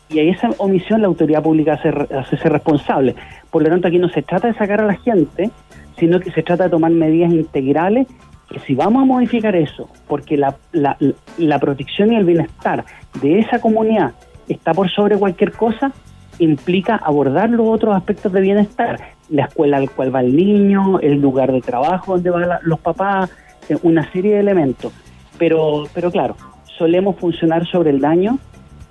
Y 0.08 0.18
a 0.18 0.22
esa 0.22 0.50
omisión 0.58 1.02
la 1.02 1.08
autoridad 1.08 1.42
pública 1.42 1.74
hace, 1.74 1.88
hacerse 1.88 2.48
responsable. 2.48 3.14
Por 3.50 3.62
lo 3.62 3.68
tanto, 3.68 3.88
aquí 3.88 3.98
no 3.98 4.08
se 4.08 4.22
trata 4.22 4.48
de 4.48 4.54
sacar 4.54 4.80
a 4.80 4.86
la 4.86 4.96
gente, 4.96 5.50
sino 5.98 6.18
que 6.20 6.30
se 6.30 6.42
trata 6.42 6.64
de 6.64 6.70
tomar 6.70 6.90
medidas 6.90 7.30
integrales 7.32 8.06
que 8.50 8.58
si 8.60 8.74
vamos 8.74 9.02
a 9.02 9.04
modificar 9.04 9.54
eso, 9.54 9.88
porque 10.08 10.36
la, 10.36 10.56
la, 10.72 10.96
la 11.38 11.58
protección 11.60 12.12
y 12.12 12.16
el 12.16 12.24
bienestar 12.24 12.84
de 13.22 13.38
esa 13.38 13.60
comunidad 13.60 14.12
está 14.48 14.74
por 14.74 14.90
sobre 14.90 15.16
cualquier 15.16 15.52
cosa, 15.52 15.92
implica 16.40 16.96
abordar 16.96 17.50
los 17.50 17.68
otros 17.68 17.94
aspectos 17.94 18.32
de 18.32 18.40
bienestar, 18.40 18.98
la 19.28 19.44
escuela 19.44 19.76
al 19.76 19.90
cual 19.90 20.14
va 20.14 20.20
el 20.20 20.34
niño, 20.34 20.98
el 21.00 21.20
lugar 21.20 21.52
de 21.52 21.60
trabajo 21.60 22.14
donde 22.14 22.30
van 22.30 22.48
los 22.62 22.80
papás, 22.80 23.30
eh, 23.68 23.76
una 23.82 24.10
serie 24.10 24.34
de 24.34 24.40
elementos. 24.40 24.92
Pero, 25.38 25.84
pero 25.94 26.10
claro, 26.10 26.36
solemos 26.76 27.16
funcionar 27.16 27.66
sobre 27.66 27.90
el 27.90 28.00
daño 28.00 28.38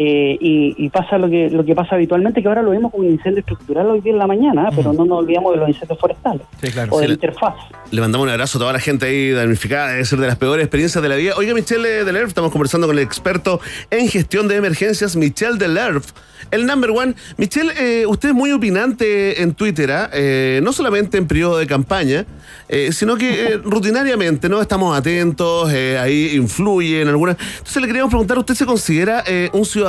eh, 0.01 0.37
y, 0.39 0.75
y 0.77 0.89
pasa 0.89 1.17
lo 1.17 1.29
que 1.29 1.49
lo 1.49 1.65
que 1.65 1.75
pasa 1.75 1.95
habitualmente, 1.95 2.41
que 2.41 2.47
ahora 2.47 2.61
lo 2.61 2.71
vemos 2.71 2.89
con 2.89 3.01
un 3.01 3.07
incendio 3.07 3.41
estructural 3.41 3.85
hoy 3.87 3.99
día 3.99 4.13
en 4.13 4.19
la 4.19 4.27
mañana, 4.27 4.69
¿eh? 4.69 4.71
pero 4.73 4.93
no 4.93 5.03
nos 5.03 5.19
olvidamos 5.19 5.51
de 5.53 5.59
los 5.59 5.67
incendios 5.67 5.99
forestales 5.99 6.41
Sí, 6.61 6.71
claro. 6.71 6.93
o 6.93 7.01
de 7.01 7.09
la 7.09 7.13
interfaz. 7.15 7.55
Le 7.91 7.99
mandamos 7.99 8.23
un 8.25 8.31
abrazo 8.31 8.57
a 8.57 8.61
toda 8.61 8.71
la 8.71 8.79
gente 8.79 9.07
ahí 9.07 9.31
damnificada, 9.31 9.89
debe 9.89 10.05
ser 10.05 10.19
de 10.19 10.27
las 10.27 10.37
peores 10.37 10.63
experiencias 10.63 11.03
de 11.03 11.09
la 11.09 11.17
vida. 11.17 11.33
Oiga, 11.35 11.53
Michelle 11.53 12.05
Delerf, 12.05 12.29
estamos 12.29 12.49
conversando 12.51 12.87
con 12.87 12.97
el 12.97 13.03
experto 13.03 13.59
en 13.91 14.07
gestión 14.07 14.47
de 14.47 14.55
emergencias, 14.55 15.17
Michelle 15.17 15.57
Delerf, 15.57 16.13
el 16.51 16.65
number 16.65 16.91
one. 16.91 17.15
Michelle, 17.35 17.73
eh, 17.77 18.05
usted 18.05 18.29
es 18.29 18.35
muy 18.35 18.53
opinante 18.53 19.41
en 19.41 19.53
Twitter, 19.53 19.91
¿ah? 19.91 20.09
Eh, 20.13 20.61
no 20.63 20.71
solamente 20.71 21.17
en 21.17 21.27
periodo 21.27 21.57
de 21.57 21.67
campaña, 21.67 22.25
eh, 22.69 22.91
sino 22.93 23.17
que 23.17 23.43
eh, 23.53 23.57
rutinariamente, 23.63 24.47
¿no? 24.47 24.61
Estamos 24.61 24.97
atentos, 24.97 25.69
ahí 25.69 26.31
influye 26.35 27.01
en 27.01 27.09
algunas. 27.09 27.35
Entonces 27.57 27.81
le 27.81 27.87
queríamos 27.87 28.09
preguntar, 28.09 28.37
¿usted 28.37 28.55
se 28.55 28.65
considera 28.65 29.25
un 29.51 29.65
ciudadano 29.65 29.88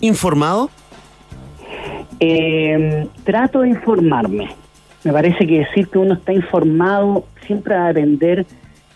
informado? 0.00 0.70
Eh, 2.20 3.06
trato 3.24 3.60
de 3.60 3.70
informarme. 3.70 4.48
Me 5.04 5.12
parece 5.12 5.46
que 5.46 5.60
decir 5.60 5.88
que 5.88 5.98
uno 5.98 6.14
está 6.14 6.32
informado 6.32 7.26
siempre 7.46 7.76
va 7.76 7.86
a 7.86 7.92
depender 7.92 8.46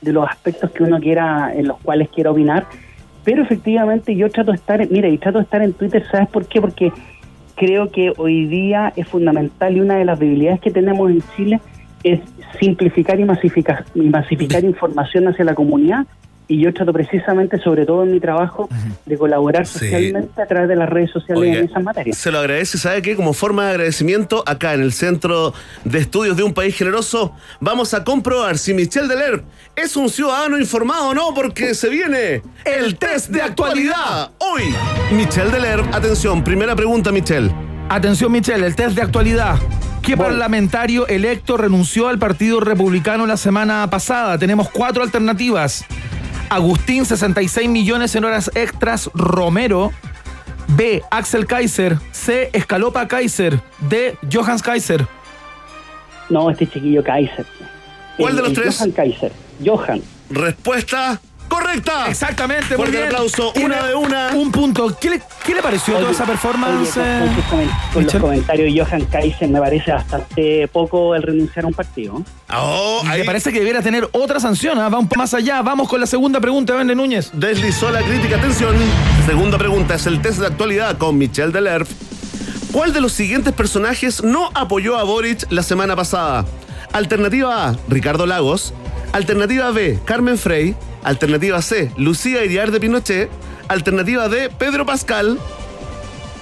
de 0.00 0.12
los 0.12 0.28
aspectos 0.28 0.70
que 0.70 0.82
uno 0.82 0.98
quiera, 0.98 1.52
en 1.54 1.68
los 1.68 1.78
cuales 1.80 2.08
quiera 2.08 2.30
opinar. 2.30 2.66
Pero 3.24 3.42
efectivamente 3.42 4.16
yo 4.16 4.30
trato 4.30 4.50
de 4.50 4.56
estar, 4.56 4.90
mira, 4.90 5.08
y 5.08 5.18
trato 5.18 5.38
de 5.38 5.44
estar 5.44 5.62
en 5.62 5.72
Twitter, 5.74 6.04
¿sabes 6.10 6.28
por 6.28 6.46
qué? 6.46 6.60
Porque 6.60 6.92
creo 7.54 7.90
que 7.90 8.12
hoy 8.16 8.46
día 8.46 8.92
es 8.96 9.06
fundamental 9.06 9.76
y 9.76 9.80
una 9.80 9.96
de 9.96 10.04
las 10.06 10.18
debilidades 10.18 10.60
que 10.60 10.70
tenemos 10.70 11.10
en 11.10 11.22
Chile 11.36 11.60
es 12.02 12.20
simplificar 12.58 13.20
y 13.20 13.24
masificar, 13.24 13.84
y 13.94 14.08
masificar 14.08 14.64
información 14.74 15.28
hacia 15.28 15.44
la 15.44 15.54
comunidad. 15.54 16.06
Y 16.50 16.58
yo 16.58 16.74
trato 16.74 16.92
precisamente, 16.92 17.60
sobre 17.60 17.86
todo 17.86 18.02
en 18.02 18.10
mi 18.10 18.18
trabajo, 18.18 18.68
de 19.06 19.16
colaborar 19.16 19.68
socialmente 19.68 20.42
a 20.42 20.46
través 20.46 20.68
de 20.68 20.74
las 20.74 20.88
redes 20.90 21.12
sociales 21.12 21.40
Oiga, 21.40 21.58
en 21.60 21.66
esas 21.66 21.80
materias. 21.84 22.18
Se 22.18 22.32
lo 22.32 22.40
agradece, 22.40 22.76
¿sabe 22.76 23.02
qué? 23.02 23.14
Como 23.14 23.34
forma 23.34 23.66
de 23.66 23.70
agradecimiento, 23.70 24.42
acá 24.44 24.74
en 24.74 24.80
el 24.80 24.92
Centro 24.92 25.54
de 25.84 26.00
Estudios 26.00 26.36
de 26.36 26.42
un 26.42 26.52
País 26.52 26.76
Generoso, 26.76 27.36
vamos 27.60 27.94
a 27.94 28.02
comprobar 28.02 28.58
si 28.58 28.74
Michelle 28.74 29.06
Delerp 29.06 29.44
es 29.76 29.96
un 29.96 30.10
ciudadano 30.10 30.58
informado 30.58 31.10
o 31.10 31.14
no, 31.14 31.32
porque 31.36 31.72
se 31.72 31.88
viene 31.88 32.42
el 32.64 32.96
test 32.96 33.28
de 33.28 33.42
actualidad. 33.42 34.32
Hoy, 34.38 34.74
Michelle 35.12 35.52
Delerp, 35.52 35.94
atención, 35.94 36.42
primera 36.42 36.74
pregunta, 36.74 37.12
Michelle. 37.12 37.48
Atención, 37.88 38.32
Michelle, 38.32 38.66
el 38.66 38.74
test 38.74 38.96
de 38.96 39.02
actualidad. 39.02 39.54
¿Qué 40.02 40.16
parlamentario 40.16 41.06
electo 41.06 41.56
renunció 41.56 42.08
al 42.08 42.18
Partido 42.18 42.58
Republicano 42.58 43.24
la 43.24 43.36
semana 43.36 43.88
pasada? 43.88 44.36
Tenemos 44.36 44.68
cuatro 44.68 45.04
alternativas. 45.04 45.84
Agustín, 46.50 47.06
66 47.06 47.68
millones 47.68 48.14
en 48.16 48.24
horas 48.24 48.50
extras, 48.54 49.08
Romero. 49.14 49.92
B. 50.76 51.02
Axel 51.10 51.46
Kaiser. 51.46 51.96
C. 52.12 52.50
Escalopa 52.52 53.08
Kaiser. 53.08 53.60
D. 53.88 54.16
Johannes 54.30 54.62
Kaiser. 54.62 55.06
No, 56.28 56.50
este 56.50 56.66
chiquillo 56.68 57.02
Kaiser. 57.02 57.46
¿Cuál 58.16 58.30
El- 58.30 58.36
de 58.36 58.42
los 58.42 58.50
el 58.50 58.56
tres? 58.62 58.76
Johan 58.78 58.90
Kaiser. 58.92 59.32
Johan. 59.64 60.02
Respuesta 60.30 61.20
correcta. 61.50 62.06
Exactamente, 62.08 62.68
muy 62.68 62.76
Fuerte 62.76 62.96
bien. 62.96 63.08
aplauso, 63.08 63.52
Tiene 63.52 63.74
una 63.74 63.86
de 63.86 63.94
una. 63.94 64.28
Un 64.34 64.50
punto. 64.50 64.96
¿Qué 64.98 65.10
le, 65.10 65.22
qué 65.44 65.54
le 65.54 65.60
pareció 65.60 65.98
toda 65.98 66.10
esa 66.10 66.24
performance? 66.24 66.96
oye, 66.96 67.68
con, 67.92 68.04
los 68.04 68.14
comentarios 68.14 68.72
de 68.72 68.80
Johan 68.80 69.04
Kaiser 69.04 69.48
me 69.48 69.60
parece 69.60 69.92
bastante 69.92 70.66
poco 70.68 71.14
el 71.14 71.22
renunciar 71.22 71.66
a 71.66 71.68
un 71.68 71.74
partido. 71.74 72.22
Me 73.04 73.24
parece 73.24 73.52
que 73.52 73.58
debiera 73.58 73.82
tener 73.82 74.08
otra 74.12 74.40
sanción. 74.40 74.78
¿ah? 74.78 74.88
Va 74.88 74.98
un 74.98 75.08
poco 75.08 75.18
más 75.18 75.34
allá. 75.34 75.60
Vamos 75.60 75.88
con 75.88 76.00
la 76.00 76.06
segunda 76.06 76.40
pregunta, 76.40 76.74
Vende 76.74 76.94
Núñez. 76.94 77.30
Deslizó 77.34 77.90
la 77.90 78.00
crítica. 78.00 78.36
Atención. 78.36 78.74
Segunda 79.26 79.58
pregunta 79.58 79.96
es 79.96 80.06
el 80.06 80.22
test 80.22 80.38
de 80.38 80.46
actualidad 80.46 80.96
con 80.96 81.18
Michelle 81.18 81.52
Delerp. 81.52 81.88
¿Cuál 82.72 82.92
de 82.92 83.00
los 83.00 83.12
siguientes 83.12 83.52
personajes 83.52 84.22
no 84.22 84.50
apoyó 84.54 84.96
a 84.96 85.02
Boric 85.02 85.50
la 85.50 85.64
semana 85.64 85.96
pasada? 85.96 86.46
Alternativa 86.92 87.68
A, 87.68 87.76
Ricardo 87.88 88.26
Lagos. 88.26 88.72
Alternativa 89.12 89.72
B, 89.72 89.98
Carmen 90.04 90.38
Frey. 90.38 90.76
Alternativa 91.02 91.60
C, 91.62 91.90
Lucía 91.96 92.44
Iriar 92.44 92.70
de 92.70 92.80
Pinochet. 92.80 93.30
Alternativa 93.68 94.28
D, 94.28 94.50
Pedro 94.58 94.84
Pascal. 94.84 95.38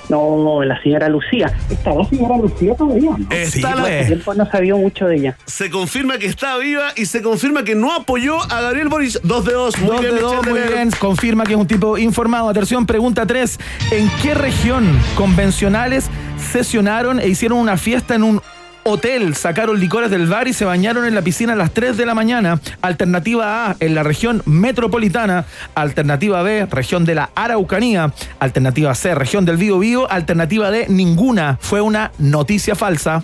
No, 0.08 0.62
la 0.64 0.82
señora 0.82 1.06
Lucía. 1.10 1.54
¿Está 1.68 1.92
la 1.92 2.02
señora 2.06 2.38
Lucía 2.38 2.74
todavía? 2.74 3.10
¿no? 3.10 3.26
Está 3.30 3.74
la- 3.74 3.82
Hace 3.82 4.04
tiempo 4.06 4.32
no 4.32 4.50
sabía 4.50 4.74
mucho 4.74 5.06
de 5.06 5.16
ella. 5.16 5.36
Se 5.44 5.68
confirma 5.68 6.16
que 6.16 6.24
está 6.24 6.56
viva 6.56 6.92
y 6.96 7.04
se 7.04 7.20
confirma 7.20 7.62
que 7.62 7.74
no 7.74 7.92
apoyó 7.94 8.40
a 8.50 8.62
Gabriel 8.62 8.88
Boric. 8.88 9.20
Dos 9.22 9.44
de 9.44 9.52
dos. 9.52 9.78
Muy 9.78 9.88
Dos 9.90 10.00
bien, 10.00 10.14
de 10.14 10.20
dos, 10.22 10.46
muy 10.46 10.60
bien. 10.60 10.90
Confirma 10.98 11.44
que 11.44 11.52
es 11.52 11.58
un 11.58 11.66
tipo 11.66 11.98
informado. 11.98 12.48
Atención, 12.48 12.86
pregunta 12.86 13.26
3. 13.26 13.58
¿En 13.90 14.08
qué 14.22 14.32
región 14.32 14.98
convencionales 15.14 16.06
sesionaron 16.52 17.20
e 17.20 17.28
hicieron 17.28 17.58
una 17.58 17.76
fiesta 17.76 18.14
en 18.14 18.22
un 18.22 18.40
hotel? 18.88 19.34
Sacaron 19.34 19.78
licores 19.78 20.10
del 20.10 20.26
bar 20.26 20.48
y 20.48 20.52
se 20.52 20.64
bañaron 20.64 21.04
en 21.04 21.14
la 21.14 21.22
piscina 21.22 21.52
a 21.52 21.56
las 21.56 21.70
3 21.72 21.96
de 21.96 22.06
la 22.06 22.14
mañana. 22.14 22.60
Alternativa 22.80 23.70
A, 23.70 23.76
en 23.80 23.94
la 23.94 24.02
región 24.02 24.42
metropolitana. 24.46 25.44
Alternativa 25.74 26.42
B, 26.42 26.66
región 26.70 27.04
de 27.04 27.14
la 27.14 27.30
Araucanía. 27.34 28.12
Alternativa 28.40 28.94
C, 28.94 29.14
región 29.14 29.44
del 29.44 29.56
Bío 29.56 29.78
Bío. 29.78 30.10
Alternativa 30.10 30.70
D, 30.70 30.86
ninguna. 30.88 31.58
Fue 31.60 31.80
una 31.80 32.10
noticia 32.18 32.74
falsa. 32.74 33.22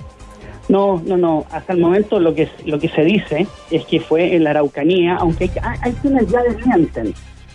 No, 0.68 1.02
no, 1.04 1.16
no. 1.16 1.44
Hasta 1.50 1.74
el 1.74 1.80
momento 1.80 2.18
lo 2.18 2.34
que 2.34 2.48
lo 2.64 2.78
que 2.78 2.88
se 2.88 3.02
dice 3.02 3.46
es 3.70 3.84
que 3.84 4.00
fue 4.00 4.34
en 4.34 4.44
la 4.44 4.50
Araucanía, 4.50 5.16
aunque 5.16 5.50
hay- 5.62 5.78
hay 5.82 5.92
quienes 5.92 6.26
ya 6.30 6.40
desmienten. 6.42 7.12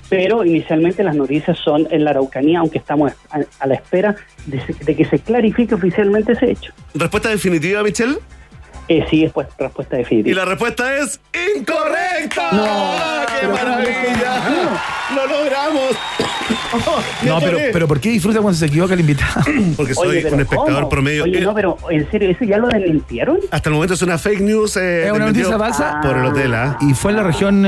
Pero 0.09 0.43
inicialmente 0.43 1.03
las 1.03 1.15
noticias 1.15 1.57
son 1.63 1.87
en 1.91 2.03
la 2.03 2.11
Araucanía, 2.11 2.59
aunque 2.59 2.79
estamos 2.79 3.11
a, 3.29 3.39
a 3.59 3.67
la 3.67 3.75
espera 3.75 4.15
de, 4.47 4.59
se- 4.65 4.73
de 4.83 4.95
que 4.95 5.05
se 5.05 5.19
clarifique 5.19 5.75
oficialmente 5.75 6.31
ese 6.33 6.51
hecho. 6.51 6.73
¿Respuesta 6.95 7.29
definitiva, 7.29 7.83
Michelle? 7.83 8.17
Eh, 8.87 9.05
sí, 9.07 9.23
es 9.23 9.31
pues, 9.31 9.47
respuesta 9.59 9.95
Y 9.97 9.99
definitiva. 9.99 10.37
la 10.39 10.45
respuesta 10.45 10.97
es 10.97 11.19
incorrecta. 11.55 12.51
No, 12.51 12.63
¡Ah, 12.65 13.25
¡Qué 13.39 13.47
maravilla! 13.47 14.41
¡Lo 15.15 15.27
logramos! 15.27 15.83
No, 17.25 17.39
pero, 17.39 17.57
pero 17.73 17.87
¿por 17.87 17.99
qué 17.99 18.09
disfruta 18.09 18.41
cuando 18.41 18.57
se 18.57 18.67
equivoca 18.67 18.93
el 18.93 18.99
invitado? 18.99 19.41
Porque 19.77 19.93
soy 19.95 20.07
Oye, 20.19 20.27
un 20.31 20.39
espectador 20.39 20.73
¿cómo? 20.75 20.89
promedio. 20.89 21.23
Oye, 21.23 21.39
Eh, 21.39 21.41
no, 21.41 21.53
pero 21.53 21.77
en 21.89 22.09
serio, 22.11 22.29
¿eso 22.29 22.43
ya 22.45 22.57
lo 22.57 22.67
desmintieron? 22.67 23.39
Hasta 23.51 23.69
el 23.69 23.73
momento 23.75 23.93
es 23.95 24.01
una 24.03 24.17
fake 24.19 24.41
news. 24.41 24.77
eh, 24.77 25.05
¿Es 25.07 25.11
una 25.11 25.25
noticia 25.27 25.57
falsa? 25.57 25.99
Por 26.01 26.17
el 26.17 26.25
hotel, 26.25 26.53
¿ah? 26.53 26.77
Y 26.81 26.93
fue 26.93 27.11
en 27.11 27.17
la 27.17 27.23
región. 27.23 27.65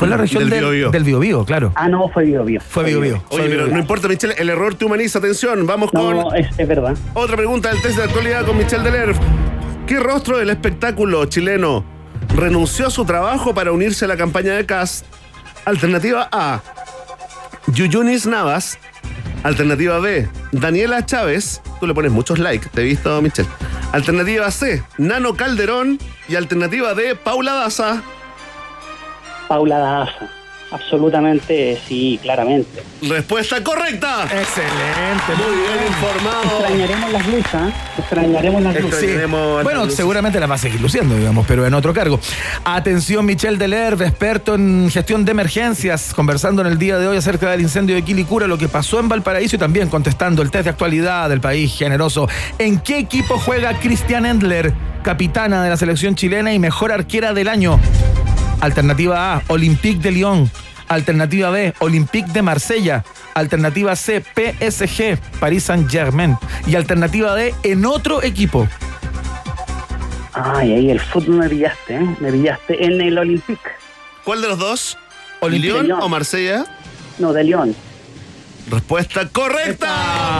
Fue 0.00 0.06
en 0.06 0.10
la 0.10 0.16
región 0.16 0.40
Del 0.44 0.50
del, 0.50 0.60
Biobío. 0.60 0.90
del 0.90 1.04
Biobío, 1.04 1.44
claro. 1.44 1.72
Ah, 1.76 1.86
no, 1.88 2.08
fue 2.08 2.24
Bio 2.24 2.42
Bio. 2.44 2.60
Fue 2.60 2.84
Biobío. 2.84 3.22
Oye, 3.28 3.42
fue 3.42 3.48
pero 3.50 3.66
no 3.66 3.78
importa, 3.78 4.08
Michelle, 4.08 4.34
el 4.38 4.48
error 4.48 4.74
te 4.74 4.86
humaniza. 4.86 5.18
Atención, 5.18 5.66
vamos 5.66 5.90
con 5.90 6.16
No, 6.16 6.32
es, 6.34 6.48
es 6.58 6.66
verdad. 6.66 6.96
otra 7.14 7.36
pregunta 7.36 7.68
del 7.70 7.82
test 7.82 7.98
de 7.98 8.04
actualidad 8.04 8.46
con 8.46 8.56
Michelle 8.56 8.82
Deler. 8.82 9.14
¿Qué 9.86 10.00
rostro 10.00 10.38
del 10.38 10.48
espectáculo 10.50 11.24
chileno 11.26 11.84
renunció 12.34 12.86
a 12.86 12.90
su 12.90 13.04
trabajo 13.04 13.52
para 13.54 13.72
unirse 13.72 14.06
a 14.06 14.08
la 14.08 14.16
campaña 14.16 14.54
de 14.54 14.64
CAS? 14.64 15.04
Alternativa 15.66 16.28
A, 16.32 16.62
Yuyunis 17.66 18.26
Navas. 18.26 18.78
Alternativa 19.42 19.98
B, 20.00 20.28
Daniela 20.52 21.04
Chávez. 21.06 21.62
Tú 21.80 21.86
le 21.86 21.94
pones 21.94 22.12
muchos 22.12 22.38
likes, 22.38 22.68
te 22.72 22.82
he 22.82 22.84
visto, 22.84 23.20
Michelle. 23.22 23.48
Alternativa 23.92 24.50
C, 24.50 24.82
Nano 24.98 25.34
Calderón. 25.34 25.98
Y 26.28 26.36
alternativa 26.36 26.94
D, 26.94 27.16
Paula 27.16 27.54
Daza. 27.54 28.02
Paula 29.50 29.78
Daza. 29.78 30.28
Absolutamente, 30.70 31.76
sí, 31.88 32.20
claramente. 32.22 32.84
Respuesta 33.02 33.60
correcta. 33.64 34.22
Excelente. 34.22 35.34
Muy 35.36 35.56
bien 35.56 35.88
informado. 35.88 36.60
Extrañaremos 36.60 37.10
las 37.10 37.26
luces, 37.26 37.54
¿eh? 37.54 37.72
Extrañaremos 37.98 38.62
las 38.62 38.80
luces. 38.80 39.30
Bueno, 39.64 39.86
las 39.86 39.94
seguramente 39.94 40.38
las 40.38 40.48
va 40.48 40.54
a 40.54 40.58
seguir 40.58 40.80
luciendo, 40.80 41.16
digamos, 41.16 41.44
pero 41.48 41.66
en 41.66 41.74
otro 41.74 41.92
cargo. 41.92 42.20
Atención, 42.64 43.26
Michelle 43.26 43.56
Delerve, 43.56 44.06
experto 44.06 44.54
en 44.54 44.88
gestión 44.88 45.24
de 45.24 45.32
emergencias, 45.32 46.14
conversando 46.14 46.62
en 46.62 46.68
el 46.68 46.78
día 46.78 46.98
de 46.98 47.08
hoy 47.08 47.16
acerca 47.16 47.50
del 47.50 47.62
incendio 47.62 47.96
de 47.96 48.02
Quilicura, 48.02 48.46
lo 48.46 48.56
que 48.56 48.68
pasó 48.68 49.00
en 49.00 49.08
Valparaíso 49.08 49.56
y 49.56 49.58
también 49.58 49.88
contestando 49.88 50.42
el 50.42 50.52
test 50.52 50.62
de 50.62 50.70
actualidad 50.70 51.28
del 51.28 51.40
país 51.40 51.76
generoso. 51.76 52.28
¿En 52.60 52.78
qué 52.78 52.98
equipo 52.98 53.36
juega 53.36 53.76
Cristian 53.80 54.26
Endler, 54.26 54.72
capitana 55.02 55.64
de 55.64 55.70
la 55.70 55.76
selección 55.76 56.14
chilena 56.14 56.54
y 56.54 56.60
mejor 56.60 56.92
arquera 56.92 57.34
del 57.34 57.48
año? 57.48 57.80
Alternativa 58.60 59.34
A, 59.36 59.42
Olympique 59.48 60.00
de 60.00 60.10
Lyon. 60.12 60.50
Alternativa 60.88 61.50
B, 61.50 61.72
Olympique 61.78 62.30
de 62.32 62.42
Marsella. 62.42 63.04
Alternativa 63.34 63.94
C, 63.96 64.20
PSG, 64.22 65.18
Paris 65.38 65.64
Saint-Germain. 65.64 66.36
Y 66.66 66.74
alternativa 66.74 67.34
D, 67.34 67.54
en 67.62 67.86
otro 67.86 68.22
equipo. 68.22 68.66
Ay, 70.32 70.72
ahí 70.72 70.90
el 70.90 71.00
fútbol 71.00 71.36
me 71.36 71.48
pillaste, 71.48 71.96
¿eh? 71.96 72.16
Me 72.20 72.32
pillaste 72.32 72.84
en 72.84 73.00
el 73.00 73.18
Olympique. 73.18 73.70
¿Cuál 74.24 74.42
de 74.42 74.48
los 74.48 74.58
dos? 74.58 74.98
Olympique 75.40 75.68
¿Lyon 75.72 75.82
de 75.82 75.88
Lyon. 75.88 76.02
o 76.02 76.08
Marsella? 76.08 76.64
No, 77.18 77.32
de 77.32 77.44
León. 77.44 77.74
Respuesta 78.70 79.28
correcta. 79.28 79.88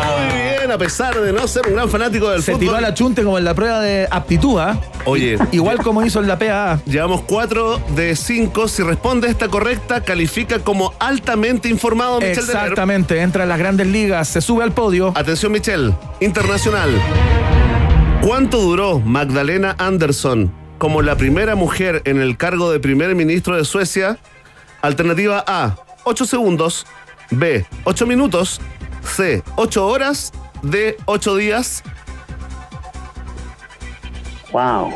Muy 0.07 0.41
bien, 0.41 0.71
a 0.71 0.79
pesar 0.79 1.21
de 1.21 1.33
no 1.33 1.49
ser 1.49 1.67
un 1.67 1.75
gran 1.75 1.89
fanático 1.91 2.31
del 2.31 2.43
Se 2.43 2.53
fútbol. 2.53 2.61
tiró 2.61 2.77
a 2.77 2.81
la 2.81 2.95
chunte 2.95 3.25
como 3.25 3.39
en 3.39 3.45
la 3.45 3.55
prueba 3.55 3.81
de 3.81 4.07
aptitud, 4.11 4.59
¿ah? 4.61 4.79
Oye, 5.05 5.37
Igual 5.51 5.79
como 5.79 6.05
hizo 6.05 6.21
en 6.21 6.29
la 6.29 6.39
PAA. 6.39 6.81
llevamos 6.87 7.23
4 7.23 7.81
de 7.97 8.15
5. 8.15 8.69
Si 8.69 8.83
responde 8.85 9.29
esta 9.29 9.49
correcta, 9.49 10.03
califica 10.05 10.61
como 10.61 10.95
altamente 11.01 11.69
informado 11.69 12.21
Deler. 12.21 12.39
Exactamente, 12.39 13.21
entra 13.21 13.43
en 13.43 13.49
las 13.49 13.59
grandes 13.59 13.89
ligas, 13.89 14.29
se 14.29 14.41
sube 14.41 14.63
al 14.63 14.73
podio. 14.73 15.13
Atención, 15.17 15.51
Michelle. 15.51 15.93
Internacional. 16.21 16.91
¿Cuánto 18.23 18.59
duró 18.61 19.01
Magdalena 19.01 19.75
Andersson 19.79 20.53
como 20.79 21.03
la 21.03 21.17
primera 21.17 21.57
mujer 21.57 22.03
en 22.05 22.21
el 22.21 22.37
cargo 22.37 22.71
de 22.71 22.79
primer 22.79 23.15
ministro 23.15 23.57
de 23.57 23.65
Suecia? 23.65 24.19
Alternativa 24.83 25.43
A, 25.47 25.77
8 26.05 26.27
segundos. 26.27 26.87
B, 27.31 27.65
8 27.85 28.07
minutos. 28.07 28.61
C, 29.05 29.43
8 29.57 29.87
horas. 29.87 30.33
D, 30.63 30.97
8 31.07 31.37
días. 31.37 31.83
Wow. 34.53 34.93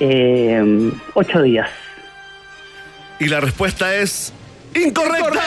Eh, 0.00 0.92
ocho 1.14 1.42
días. 1.42 1.68
Y 3.18 3.26
la 3.26 3.40
respuesta 3.40 3.94
es 3.94 4.32
incorrecta. 4.74 5.42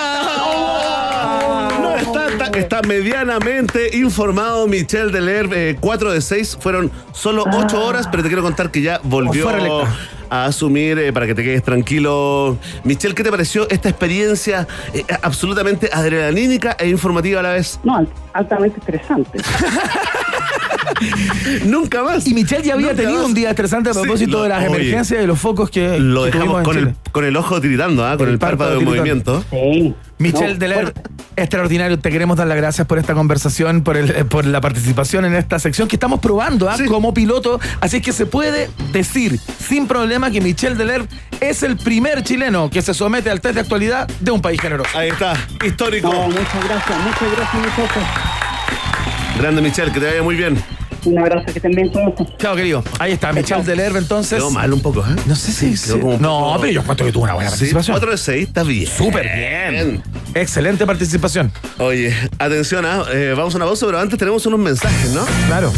No 1.79 1.95
está, 1.95 2.37
ta- 2.37 2.57
está 2.57 2.81
medianamente 2.81 3.95
informado 3.97 4.67
Michelle 4.67 5.11
Deler. 5.11 5.77
4 5.79 6.11
de 6.11 6.21
6 6.21 6.57
fueron 6.59 6.91
solo 7.11 7.45
8 7.51 7.85
horas, 7.85 8.07
pero 8.09 8.23
te 8.23 8.29
quiero 8.29 8.41
contar 8.43 8.71
que 8.71 8.81
ya 8.81 8.99
volvió 9.03 9.49
a 10.29 10.45
asumir 10.45 10.97
eh, 10.97 11.13
para 11.13 11.27
que 11.27 11.35
te 11.35 11.43
quedes 11.43 11.63
tranquilo. 11.63 12.57
Michelle, 12.83 13.13
¿qué 13.13 13.23
te 13.23 13.29
pareció 13.31 13.69
esta 13.69 13.89
experiencia 13.89 14.67
eh, 14.93 15.03
absolutamente 15.21 15.89
adrenalínica 15.93 16.75
e 16.79 16.87
informativa 16.89 17.39
a 17.39 17.43
la 17.43 17.51
vez? 17.53 17.79
No, 17.83 17.97
alt- 17.99 18.09
altamente 18.33 18.79
estresante. 18.79 19.39
Nunca 21.65 22.03
más. 22.03 22.27
Y 22.27 22.33
Michelle 22.33 22.63
ya 22.63 22.73
había 22.73 22.87
Nunca 22.87 23.01
tenido 23.01 23.19
más. 23.19 23.27
un 23.27 23.33
día 23.33 23.49
estresante 23.49 23.89
a 23.89 23.93
Sí, 23.93 23.99
propósito 24.01 24.37
lo- 24.37 24.43
de 24.43 24.49
las 24.49 24.59
oye, 24.59 24.67
emergencias 24.67 25.11
y 25.11 25.21
de 25.21 25.27
los 25.27 25.39
focos 25.39 25.69
que, 25.69 25.99
Lo 25.99 26.23
que 26.25 26.31
dejamos 26.31 26.63
con 26.63 26.77
el, 26.77 26.83
Chile. 26.85 26.95
con 27.11 27.25
el 27.25 27.35
ojo 27.37 27.61
tiritando, 27.61 28.05
¿ah? 28.05 28.17
con 28.17 28.29
el, 28.29 28.39
párpado 28.39 28.77
tiritando. 28.79 28.95
movimiento. 28.97 29.45
Sí. 29.49 29.93
Michelle 30.19 30.53
No, 30.53 30.59
Deler, 30.59 30.93
extraordinario. 31.35 31.99
Te 31.99 32.09
queremos 32.09 32.37
dar 32.37 32.47
las 32.47 32.55
gracias 32.55 32.87
por 32.87 32.97
esta 32.99 33.13
conversación, 33.13 33.83
por, 33.83 33.97
el, 33.97 34.25
por 34.27 34.45
la 34.45 34.61
participación 34.61 35.25
en 35.25 35.33
esta 35.35 35.59
sección 35.59 35.87
que 35.87 35.95
estamos 35.97 36.19
probando 36.21 36.69
¿ah? 36.69 36.77
Sí. 36.77 36.85
como 36.85 37.13
piloto. 37.13 37.59
Así 37.81 37.97
es 37.97 38.03
que 38.03 38.13
se 38.13 38.25
puede 38.25 38.69
decir 38.93 39.39
sin 39.59 39.87
problema 39.87 40.31
que 40.31 40.39
Michelle 40.39 40.75
Deler 40.75 41.05
es 41.41 41.63
el 41.63 41.75
primer 41.77 42.23
chileno 42.23 42.69
que 42.69 42.81
se 42.81 42.93
somete 42.93 43.29
al 43.29 43.41
test 43.41 43.55
de 43.55 43.61
actualidad 43.61 44.07
de 44.21 44.31
un 44.31 44.41
país 44.41 44.61
generoso. 44.61 44.97
Ahí 44.97 45.09
está, 45.09 45.33
histórico. 45.65 46.13
No, 46.13 46.27
muchas 46.27 46.63
gracias, 46.69 46.99
muchas 46.99 47.31
gracias, 47.35 47.55
muchachos. 47.55 48.03
Grande 49.39 49.61
Michelle, 49.61 49.91
que 49.91 49.99
te 49.99 50.05
vaya 50.05 50.23
muy 50.23 50.35
bien. 50.35 50.57
Un 51.05 51.19
abrazo, 51.19 51.45
que 51.45 51.51
estén 51.59 51.71
bien 51.71 51.91
todos. 51.91 52.13
Chao, 52.37 52.55
querido. 52.55 52.83
Ahí 52.99 53.13
está, 53.13 53.33
Michelle 53.33 53.63
Deler, 53.63 53.95
entonces. 53.95 54.37
Quedó 54.39 54.51
mal 54.51 54.71
un 54.73 54.81
poco, 54.81 55.01
¿eh? 55.01 55.15
No 55.25 55.35
sé 55.35 55.51
si. 55.51 55.91
como 55.91 56.17
no, 56.17 56.39
poco- 56.39 56.61
pero 56.61 56.73
yo 56.73 56.83
cuento 56.83 57.05
que 57.05 57.11
tuvo 57.11 57.23
una 57.23 57.33
buena 57.33 57.49
Sí, 57.49 57.55
participación. 57.57 57.93
4 57.95 58.11
de 58.11 58.17
6, 58.17 58.47
está 58.47 58.63
bien. 58.63 58.87
Súper 58.87 59.23
bien. 59.35 60.01
Excelente 60.33 60.85
participación. 60.85 61.51
Oye, 61.79 62.13
atención, 62.39 62.85
¿ah? 62.85 63.03
Eh, 63.11 63.33
vamos 63.35 63.53
a 63.53 63.57
una 63.57 63.65
pausa, 63.65 63.85
pero 63.85 63.99
antes 63.99 64.17
tenemos 64.17 64.45
unos 64.45 64.59
mensajes, 64.59 65.11
¿no? 65.11 65.25
Claro. 65.47 65.71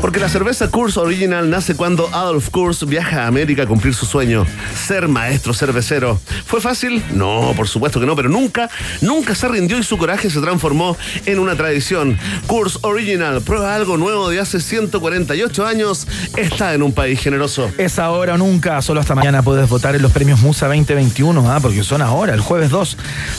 Porque 0.00 0.20
la 0.20 0.28
cerveza 0.28 0.68
Kurz 0.68 0.96
Original 0.96 1.50
nace 1.50 1.74
cuando 1.74 2.08
Adolf 2.14 2.50
Kurz 2.50 2.86
viaja 2.86 3.24
a 3.24 3.26
América 3.26 3.64
a 3.64 3.66
cumplir 3.66 3.94
su 3.94 4.06
sueño, 4.06 4.46
ser 4.74 5.08
maestro 5.08 5.52
cervecero. 5.52 6.20
¿Fue 6.46 6.60
fácil? 6.60 7.02
No, 7.14 7.52
por 7.56 7.66
supuesto 7.66 7.98
que 7.98 8.06
no, 8.06 8.14
pero 8.14 8.28
nunca, 8.28 8.70
nunca 9.00 9.34
se 9.34 9.48
rindió 9.48 9.76
y 9.76 9.82
su 9.82 9.98
coraje 9.98 10.30
se 10.30 10.40
transformó 10.40 10.96
en 11.26 11.40
una 11.40 11.56
tradición. 11.56 12.16
Kurz 12.46 12.78
Original, 12.82 13.42
prueba 13.42 13.74
algo 13.74 13.96
nuevo 13.96 14.30
de 14.30 14.38
hace 14.38 14.60
148 14.60 15.66
años, 15.66 16.06
está 16.36 16.74
en 16.74 16.84
un 16.84 16.92
país 16.92 17.20
generoso. 17.20 17.70
Es 17.76 17.98
ahora 17.98 18.34
o 18.34 18.38
nunca, 18.38 18.80
solo 18.82 19.00
hasta 19.00 19.16
mañana 19.16 19.42
puedes 19.42 19.68
votar 19.68 19.96
en 19.96 20.02
los 20.02 20.12
premios 20.12 20.40
Musa 20.40 20.68
2021, 20.68 21.50
¿ah? 21.50 21.58
porque 21.60 21.82
son 21.82 22.02
ahora, 22.02 22.34
el 22.34 22.40
jueves 22.40 22.70
2, 22.70 22.96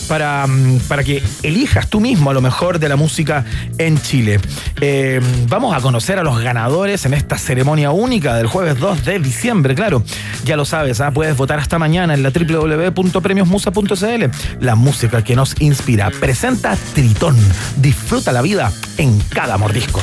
para, 0.10 0.46
mm, 0.46 0.80
para 0.90 1.06
que 1.06 1.24
elijas 1.42 1.88
tú 1.90 2.02
mismo 2.02 2.30
a 2.30 2.34
lo 2.34 2.42
mejor 2.42 2.80
de 2.80 2.90
la 2.90 2.98
música 2.98 3.46
en 3.78 4.00
Chile. 4.02 4.42
Eh, 4.82 5.22
vamos 5.48 5.74
a 5.76 5.80
conocer 5.80 6.20
a 6.20 6.24
los 6.24 6.38
ganadores 6.50 7.06
en 7.06 7.14
esta 7.14 7.38
ceremonia 7.38 7.92
única 7.92 8.36
del 8.36 8.48
jueves 8.48 8.80
2 8.80 9.06
de 9.06 9.20
diciembre, 9.20 9.76
claro. 9.76 10.02
Ya 10.46 10.56
lo 10.56 10.66
sabes, 10.66 11.00
¿ah? 11.00 11.12
puedes 11.12 11.38
votar 11.38 11.60
hasta 11.60 11.78
mañana 11.78 12.16
en 12.16 12.24
la 12.24 12.32
www.premiosmusa.cl. 12.32 14.26
La 14.60 14.74
música 14.74 15.24
que 15.24 15.36
nos 15.36 15.62
inspira. 15.62 16.10
Presenta 16.10 16.76
Tritón. 16.96 17.38
Disfruta 17.78 18.32
la 18.32 18.42
vida 18.42 18.72
en 18.98 19.20
cada 19.30 19.60
mordisco. 19.60 20.02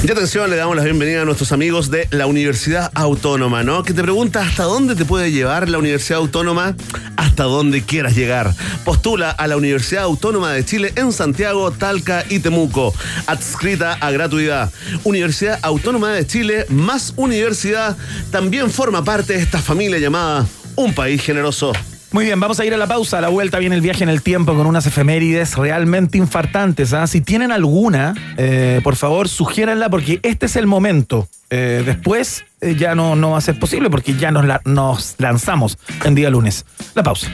Y 0.00 0.10
atención, 0.12 0.48
le 0.48 0.54
damos 0.54 0.76
la 0.76 0.84
bienvenida 0.84 1.22
a 1.22 1.24
nuestros 1.24 1.50
amigos 1.50 1.90
de 1.90 2.06
la 2.12 2.26
Universidad 2.26 2.92
Autónoma, 2.94 3.64
¿no? 3.64 3.82
Que 3.82 3.92
te 3.92 4.02
pregunta 4.02 4.42
hasta 4.42 4.62
dónde 4.62 4.94
te 4.94 5.04
puede 5.04 5.32
llevar 5.32 5.68
la 5.68 5.78
Universidad 5.78 6.20
Autónoma, 6.20 6.76
hasta 7.16 7.42
dónde 7.42 7.82
quieras 7.82 8.14
llegar. 8.14 8.54
Postula 8.84 9.30
a 9.30 9.48
la 9.48 9.56
Universidad 9.56 10.04
Autónoma 10.04 10.52
de 10.52 10.64
Chile 10.64 10.92
en 10.94 11.12
Santiago, 11.12 11.72
Talca 11.72 12.24
y 12.30 12.38
Temuco. 12.38 12.94
Adscrita 13.26 13.94
a 13.94 14.12
gratuidad. 14.12 14.72
Universidad 15.02 15.58
Autónoma 15.62 16.12
de 16.12 16.24
Chile 16.26 16.66
más 16.68 17.12
universidad 17.16 17.96
también 18.30 18.70
forma 18.70 19.02
parte 19.02 19.32
de 19.32 19.40
esta 19.40 19.58
familia 19.58 19.98
llamada 19.98 20.46
Un 20.76 20.94
País 20.94 21.20
Generoso. 21.22 21.72
Muy 22.10 22.24
bien, 22.24 22.40
vamos 22.40 22.58
a 22.58 22.64
ir 22.64 22.72
a 22.72 22.78
la 22.78 22.86
pausa. 22.86 23.18
A 23.18 23.20
la 23.20 23.28
vuelta 23.28 23.58
viene 23.58 23.74
el 23.74 23.82
viaje 23.82 24.02
en 24.02 24.08
el 24.08 24.22
tiempo 24.22 24.54
con 24.54 24.66
unas 24.66 24.86
efemérides 24.86 25.56
realmente 25.56 26.16
infartantes. 26.16 26.94
¿ah? 26.94 27.06
Si 27.06 27.20
tienen 27.20 27.52
alguna, 27.52 28.14
eh, 28.38 28.80
por 28.82 28.96
favor, 28.96 29.28
sugiéranla 29.28 29.90
porque 29.90 30.18
este 30.22 30.46
es 30.46 30.56
el 30.56 30.66
momento. 30.66 31.28
Eh, 31.50 31.82
después 31.84 32.44
eh, 32.62 32.76
ya 32.78 32.94
no, 32.94 33.14
no 33.14 33.32
va 33.32 33.38
a 33.38 33.42
ser 33.42 33.58
posible 33.58 33.90
porque 33.90 34.14
ya 34.14 34.30
nos, 34.30 34.46
la- 34.46 34.62
nos 34.64 35.16
lanzamos 35.18 35.78
en 36.04 36.14
día 36.14 36.30
lunes. 36.30 36.64
La 36.94 37.02
pausa. 37.02 37.30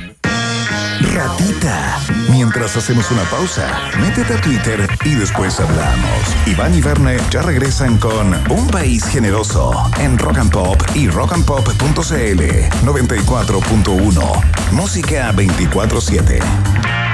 Ratita. 1.12 1.98
Mientras 2.30 2.76
hacemos 2.76 3.10
una 3.10 3.22
pausa, 3.24 3.90
métete 4.00 4.34
a 4.34 4.40
Twitter 4.40 4.88
y 5.04 5.14
después 5.14 5.60
hablamos. 5.60 6.36
Iván 6.46 6.74
y 6.74 6.80
Verne 6.80 7.18
ya 7.30 7.42
regresan 7.42 7.98
con 7.98 8.34
Un 8.50 8.68
País 8.68 9.04
Generoso 9.04 9.90
en 9.98 10.16
Rock 10.18 10.38
and 10.38 10.52
Pop 10.52 10.82
y 10.94 11.08
rockandpop.cl 11.08 12.42
94.1. 12.84 14.72
Música 14.72 15.32
24-7. 15.32 17.13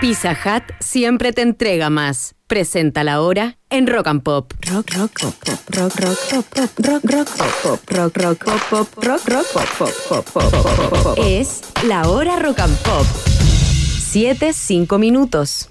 Pizza 0.00 0.32
Hut 0.32 0.64
siempre 0.80 1.32
te 1.32 1.42
entrega 1.42 1.88
más. 1.90 2.34
Presenta 2.46 3.04
la 3.04 3.20
hora 3.20 3.56
en 3.70 3.86
Rock 3.86 4.06
and 4.08 4.22
Pop. 4.22 4.52
Rock, 4.70 4.90
rock, 4.94 5.12
pop, 5.20 5.34
pop, 5.44 5.58
rock, 5.76 5.94
rock, 6.00 6.18
pop, 6.30 6.46
pop, 6.54 6.86
rock, 6.86 7.04
rock, 7.04 7.28
pop, 7.36 7.50
pop, 7.62 7.90
rock, 7.90 8.16
rock, 8.16 8.44
pop, 8.44 8.60
pop, 8.70 9.04
rock, 9.04 9.28
rock, 9.28 9.46
pop, 9.52 9.68
pop, 9.78 9.90
pop, 10.08 10.24
pop, 10.32 10.50
pop, 10.50 10.90
pop, 10.90 11.02
pop. 11.02 11.18
Es 11.26 11.62
la 11.86 12.08
hora 12.08 12.38
Rock 12.38 12.60
and 12.60 12.76
Pop. 12.78 13.06
Siete, 13.06 14.52
cinco 14.52 14.98
minutos. 14.98 15.70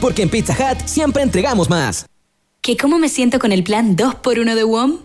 Porque 0.00 0.22
en 0.22 0.28
Pizza 0.28 0.54
Hut 0.54 0.86
siempre 0.86 1.22
entregamos 1.22 1.68
más. 1.68 2.06
¿Que 2.60 2.76
cómo 2.76 2.98
me 2.98 3.08
siento 3.08 3.38
con 3.38 3.52
el 3.52 3.62
plan 3.62 3.96
2x1 3.96 4.54
de 4.54 4.64
WOM? 4.64 4.98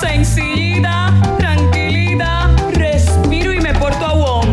Sencillita, 0.00 1.12
tranquilita, 1.38 2.50
respiro 2.72 3.52
y 3.52 3.60
me 3.60 3.74
porto 3.74 4.04
a 4.04 4.14
WOM. 4.14 4.46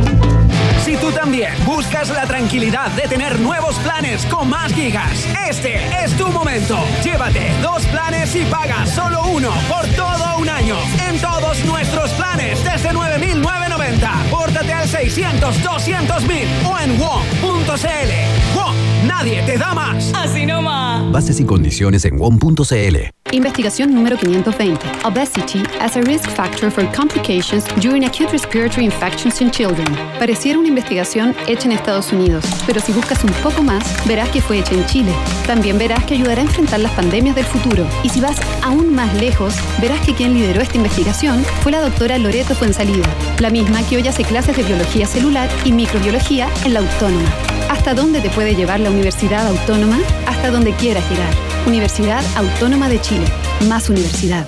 Si 0.84 0.98
tú 0.98 1.12
también 1.12 1.54
buscas 1.66 2.10
la 2.10 2.26
tranquilidad 2.28 2.91
de 2.91 3.08
tener 3.08 3.39
nuevos 3.39 3.76
planes 3.76 4.26
con 4.26 4.50
más 4.50 4.74
gigas, 4.74 5.26
este 5.50 5.76
es 6.04 6.16
tu 6.18 6.28
momento. 6.28 6.78
Llévate 7.04 7.52
dos 7.62 7.86
planes 7.86 8.36
y 8.36 8.44
paga 8.46 8.86
solo 8.86 9.24
uno 9.28 9.52
por 9.70 9.88
todo 9.96 10.38
un 10.38 10.50
año. 10.50 10.76
En 11.08 11.20
todos 11.22 11.64
nuestros 11.66 12.12
planes 12.12 12.64
desde 12.64 12.91
9,990. 12.91 14.12
Pórtate 14.30 14.74
al 14.74 14.88
600 14.88 15.64
200,000 15.64 16.48
o 16.66 16.80
en 16.80 17.00
WOM.cl. 17.00 18.12
WOM, 18.56 18.76
nadie 19.08 19.41
te 19.43 19.58
da 19.58 19.74
más. 19.74 20.12
Así 20.16 20.45
nomás. 20.45 21.12
Bases 21.12 21.39
y 21.39 21.45
condiciones 21.45 22.06
en 22.06 22.18
WOM.cl. 22.18 23.14
Investigación 23.32 23.93
número 23.95 24.16
520. 24.16 24.80
Obesity 25.06 25.64
as 25.82 25.97
a 25.97 26.01
risk 26.01 26.30
factor 26.30 26.70
for 26.70 26.86
complications 26.91 27.66
during 27.82 28.06
acute 28.06 28.32
respiratory 28.32 28.86
infections 28.86 29.41
in 29.41 29.49
children. 29.49 29.88
Pareciera 30.20 30.60
una 30.60 30.68
investigación 30.68 31.36
hecha 31.47 31.66
en 31.66 31.72
Estados 31.72 32.14
Unidos, 32.14 32.45
pero 32.68 32.80
si 32.80 32.91
buscas 32.91 33.24
un 33.24 33.32
poco 33.41 33.64
más, 33.64 33.84
verás 34.06 34.30
que 34.30 34.39
fue 34.39 34.60
hecha 34.60 34.74
en 34.74 34.86
Chile. 34.86 35.12
También 35.47 35.80
verás 35.80 36.04
que 36.06 36.14
ayudará 36.14 36.41
a 36.41 36.45
enfrentar 36.45 36.80
las 36.80 36.91
pandemias 36.91 37.36
del 37.36 37.45
futuro. 37.45 37.88
Y 38.04 38.10
si 38.10 38.22
vas 38.22 38.38
aún 38.62 38.93
más 38.93 39.12
lejos, 39.16 39.56
verás 39.82 39.99
que 40.06 40.14
quien 40.14 40.36
lideró 40.36 40.62
esta 40.62 40.78
investigación 40.78 41.43
fue 41.64 41.72
la 41.72 41.82
doctora 41.82 42.20
Loreto 42.20 42.54
Fuensalida, 42.54 43.08
la 43.39 43.49
misma 43.49 43.82
que 43.88 43.97
hoy 43.97 44.08
hace 44.08 44.24
clases 44.24 44.56
de 44.56 44.64
biología 44.64 45.08
celular 45.08 45.49
y 45.66 45.72
microbiología 45.72 46.49
en 46.66 46.76
la 46.76 46.82
Autónoma. 46.82 47.62
¿Hasta 47.74 47.93
dónde 47.95 48.21
te 48.21 48.30
puede 48.30 48.55
llevar 48.55 48.80
la 48.80 48.91
Universidad 48.91 49.47
Autónoma? 49.47 49.97
Hasta 50.28 50.51
donde 50.51 50.74
quieras 50.74 51.03
llegar. 51.09 51.34
Universidad 51.65 52.24
Autónoma 52.36 52.88
de 52.88 53.01
Chile. 53.01 53.26
Más 53.67 53.89
universidad. 53.89 54.45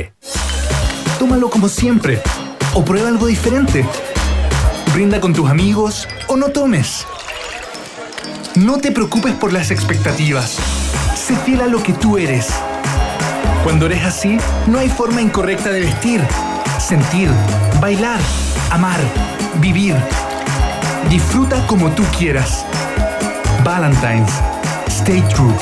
Tómalo 1.18 1.50
como 1.50 1.68
siempre. 1.68 2.20
O 2.74 2.84
prueba 2.84 3.08
algo 3.08 3.26
diferente. 3.26 3.84
Brinda 4.92 5.20
con 5.20 5.32
tus 5.32 5.48
amigos 5.48 6.06
o 6.28 6.36
no 6.36 6.50
tomes. 6.50 7.06
No 8.56 8.78
te 8.78 8.90
preocupes 8.92 9.32
por 9.34 9.52
las 9.52 9.70
expectativas. 9.70 10.58
Sé 11.16 11.36
fiel 11.36 11.60
a 11.62 11.66
lo 11.66 11.82
que 11.82 11.94
tú 11.94 12.18
eres. 12.18 12.48
Cuando 13.64 13.86
eres 13.86 14.04
así, 14.04 14.36
no 14.66 14.78
hay 14.78 14.88
forma 14.88 15.22
incorrecta 15.22 15.70
de 15.70 15.80
vestir, 15.80 16.20
sentir, 16.78 17.28
bailar, 17.80 18.20
amar, 18.70 19.00
vivir. 19.60 19.96
Disfruta 21.08 21.66
como 21.66 21.90
tú 21.90 22.02
quieras. 22.18 22.66
Valentine's. 23.64 24.30
Stay 24.88 25.22
true. 25.28 25.54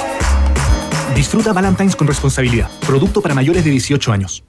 Disfruta 1.14 1.52
Valentine's 1.52 1.96
con 1.96 2.06
responsabilidad. 2.06 2.70
Producto 2.86 3.20
para 3.20 3.34
mayores 3.34 3.64
de 3.64 3.70
18 3.70 4.12
años. 4.12 4.47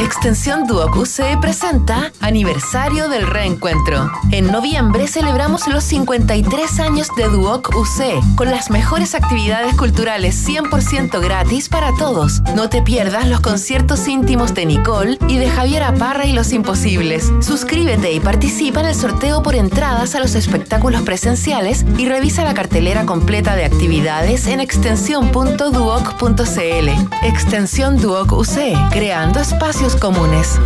Extensión 0.00 0.66
Duoc 0.66 0.96
UC 0.96 1.38
presenta 1.40 2.10
Aniversario 2.20 3.08
del 3.08 3.28
Reencuentro. 3.28 4.10
En 4.32 4.50
noviembre 4.50 5.06
celebramos 5.06 5.68
los 5.68 5.84
53 5.84 6.80
años 6.80 7.06
de 7.16 7.28
Duoc 7.28 7.70
UC 7.76 8.34
con 8.34 8.50
las 8.50 8.70
mejores 8.70 9.14
actividades 9.14 9.76
culturales 9.76 10.48
100% 10.48 11.22
gratis 11.22 11.68
para 11.68 11.94
todos. 11.96 12.42
No 12.56 12.68
te 12.68 12.82
pierdas 12.82 13.28
los 13.28 13.40
conciertos 13.40 14.08
íntimos 14.08 14.52
de 14.52 14.66
Nicole 14.66 15.16
y 15.28 15.38
de 15.38 15.48
Javier 15.48 15.84
Aparra 15.84 16.26
y 16.26 16.32
Los 16.32 16.52
Imposibles. 16.52 17.32
Suscríbete 17.40 18.12
y 18.12 18.18
participa 18.18 18.80
en 18.80 18.86
el 18.86 18.96
sorteo 18.96 19.44
por 19.44 19.54
entradas 19.54 20.16
a 20.16 20.20
los 20.20 20.34
espectáculos 20.34 21.02
presenciales 21.02 21.86
y 21.98 22.08
revisa 22.08 22.42
la 22.42 22.54
cartelera 22.54 23.06
completa 23.06 23.54
de 23.54 23.64
actividades 23.64 24.48
en 24.48 24.58
extensión.duoc.cl. 24.58 26.88
Extensión 27.22 28.00
Duoc 28.00 28.32
UC, 28.32 28.90
creando 28.90 29.38
espacios 29.38 29.83
comunes. 29.92 30.58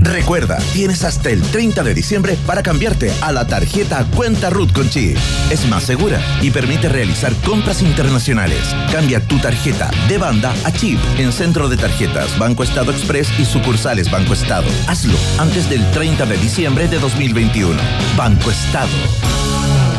Recuerda, 0.00 0.58
tienes 0.72 1.04
hasta 1.04 1.30
el 1.30 1.40
30 1.40 1.84
de 1.84 1.94
diciembre 1.94 2.36
para 2.46 2.62
cambiarte 2.64 3.12
a 3.22 3.30
la 3.32 3.46
tarjeta 3.46 4.04
Cuenta 4.14 4.50
Root 4.50 4.72
con 4.72 4.88
Chip. 4.88 5.16
Es 5.50 5.68
más 5.68 5.84
segura 5.84 6.20
y 6.42 6.50
permite 6.50 6.88
realizar 6.88 7.32
compras 7.44 7.80
internacionales. 7.80 8.74
Cambia 8.90 9.20
tu 9.20 9.38
tarjeta 9.38 9.90
de 10.08 10.18
banda 10.18 10.52
a 10.64 10.72
chip 10.72 10.98
en 11.16 11.32
Centro 11.32 11.68
de 11.68 11.76
Tarjetas 11.76 12.36
Banco 12.38 12.64
Estado 12.64 12.90
Express 12.90 13.28
y 13.38 13.44
sucursales 13.44 14.10
Banco 14.10 14.32
Estado. 14.32 14.66
Hazlo 14.88 15.16
antes 15.38 15.70
del 15.70 15.88
30 15.92 16.26
de 16.26 16.36
diciembre 16.38 16.88
de 16.88 16.98
2021. 16.98 17.80
Banco 18.16 18.50
Estado. 18.50 18.88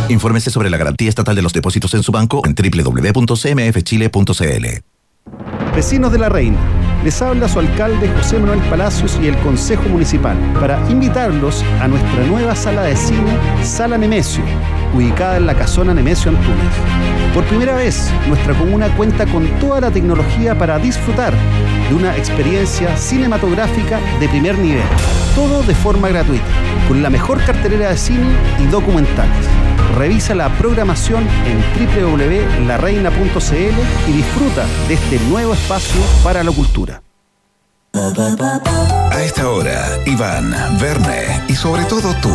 Infórmese 0.10 0.52
sobre 0.52 0.70
la 0.70 0.78
garantía 0.78 1.08
estatal 1.10 1.36
de 1.36 1.42
los 1.42 1.54
depósitos 1.54 1.94
en 1.94 2.04
su 2.04 2.12
banco 2.12 2.42
en 2.46 2.54
www.cmfchile.cl. 2.54 3.36
Vecinos 5.76 6.12
de 6.12 6.20
la 6.20 6.30
Reina, 6.30 6.58
Les 7.06 7.22
habla 7.22 7.48
su 7.48 7.60
alcalde 7.60 8.10
José 8.18 8.40
Manuel 8.40 8.60
Palacios 8.62 9.20
y 9.22 9.28
el 9.28 9.38
Consejo 9.38 9.84
Municipal 9.90 10.36
para 10.60 10.80
invitarlos 10.90 11.64
a 11.80 11.88
nuestra 11.88 12.26
nueva 12.26 12.56
sala 12.56 12.82
de 12.82 12.96
cine, 12.96 13.38
Sala 13.62 13.96
Nemesio, 13.96 14.44
ubicada 14.92 15.38
en 15.38 15.46
la 15.46 15.54
casona 15.54 15.94
Nemesio 15.94 16.32
Antunes. 16.32 16.74
Por 17.36 17.44
primera 17.44 17.76
vez, 17.76 18.12
nuestra 18.28 18.56
comuna 18.56 18.90
cuenta 18.98 19.28
con 19.28 19.46
toda 19.60 19.82
la 19.82 19.92
tecnología 19.92 20.58
para 20.58 20.80
disfrutar 20.80 21.32
de 21.90 21.94
una 21.94 22.18
experiencia 22.18 22.98
cinematográfica 22.98 24.00
de 24.20 24.28
primer 24.28 24.58
nivel. 24.58 24.82
Todo 25.36 25.62
de 25.62 25.76
forma 25.76 26.10
gratuita, 26.10 26.44
con 26.88 27.04
la 27.04 27.12
mejor 27.12 27.40
cartelera 27.46 27.92
de 27.92 27.98
cine 27.98 28.32
y 28.60 28.66
documentales. 28.66 29.46
Revisa 29.96 30.36
la 30.36 30.50
programación 30.58 31.26
en 31.46 31.64
www.lareina.cl 31.88 34.10
y 34.10 34.12
disfruta 34.12 34.66
de 34.88 34.96
este 34.96 35.20
nuevo 35.30 35.54
espacio 35.54 36.02
para 36.24 36.44
la 36.44 36.52
cultura. 36.52 37.02
A 37.94 39.22
esta 39.24 39.50
hora, 39.50 39.86
Iván, 40.06 40.54
Verne 40.82 41.42
y 41.48 41.56
sobre 41.56 41.86
todo 41.86 42.14
tú, 42.22 42.34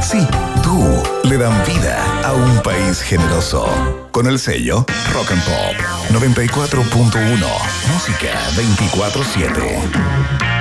sí, 0.00 0.24
tú, 0.62 1.02
le 1.28 1.36
dan 1.36 1.52
vida 1.66 1.98
a 2.24 2.32
un 2.32 2.62
país 2.62 3.00
generoso. 3.00 3.66
Con 4.12 4.28
el 4.28 4.38
sello 4.38 4.86
Rock 5.12 5.32
and 5.32 5.42
Pop 5.42 5.74
94.1, 6.12 7.44
música 7.92 8.28
24-7. 8.54 10.59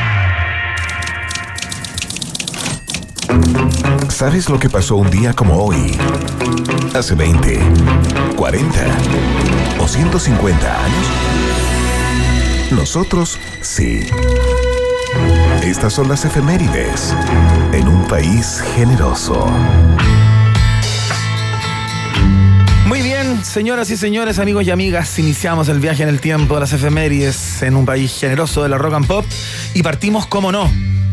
¿Sabes 4.09 4.49
lo 4.49 4.59
que 4.59 4.69
pasó 4.69 4.95
un 4.95 5.09
día 5.09 5.33
como 5.33 5.63
hoy? 5.63 5.97
Hace 6.93 7.15
20, 7.15 7.59
40 8.35 8.69
o 9.79 9.87
150 9.87 10.83
años. 10.83 11.07
Nosotros 12.71 13.39
sí. 13.61 14.05
Estas 15.63 15.93
son 15.93 16.09
las 16.09 16.25
efemérides 16.25 17.13
en 17.73 17.87
un 17.87 18.07
país 18.07 18.61
generoso. 18.75 19.47
Muy 22.87 23.01
bien, 23.01 23.45
señoras 23.45 23.89
y 23.91 23.97
señores, 23.97 24.39
amigos 24.39 24.65
y 24.65 24.71
amigas, 24.71 25.19
iniciamos 25.19 25.69
el 25.69 25.79
viaje 25.79 26.03
en 26.03 26.09
el 26.09 26.19
tiempo 26.19 26.55
de 26.55 26.61
las 26.61 26.73
efemérides 26.73 27.61
en 27.61 27.75
un 27.75 27.85
país 27.85 28.17
generoso 28.19 28.63
de 28.63 28.69
la 28.69 28.77
rock 28.77 28.95
and 28.95 29.07
pop 29.07 29.25
y 29.73 29.83
partimos, 29.83 30.25
como 30.25 30.51
no. 30.51 30.69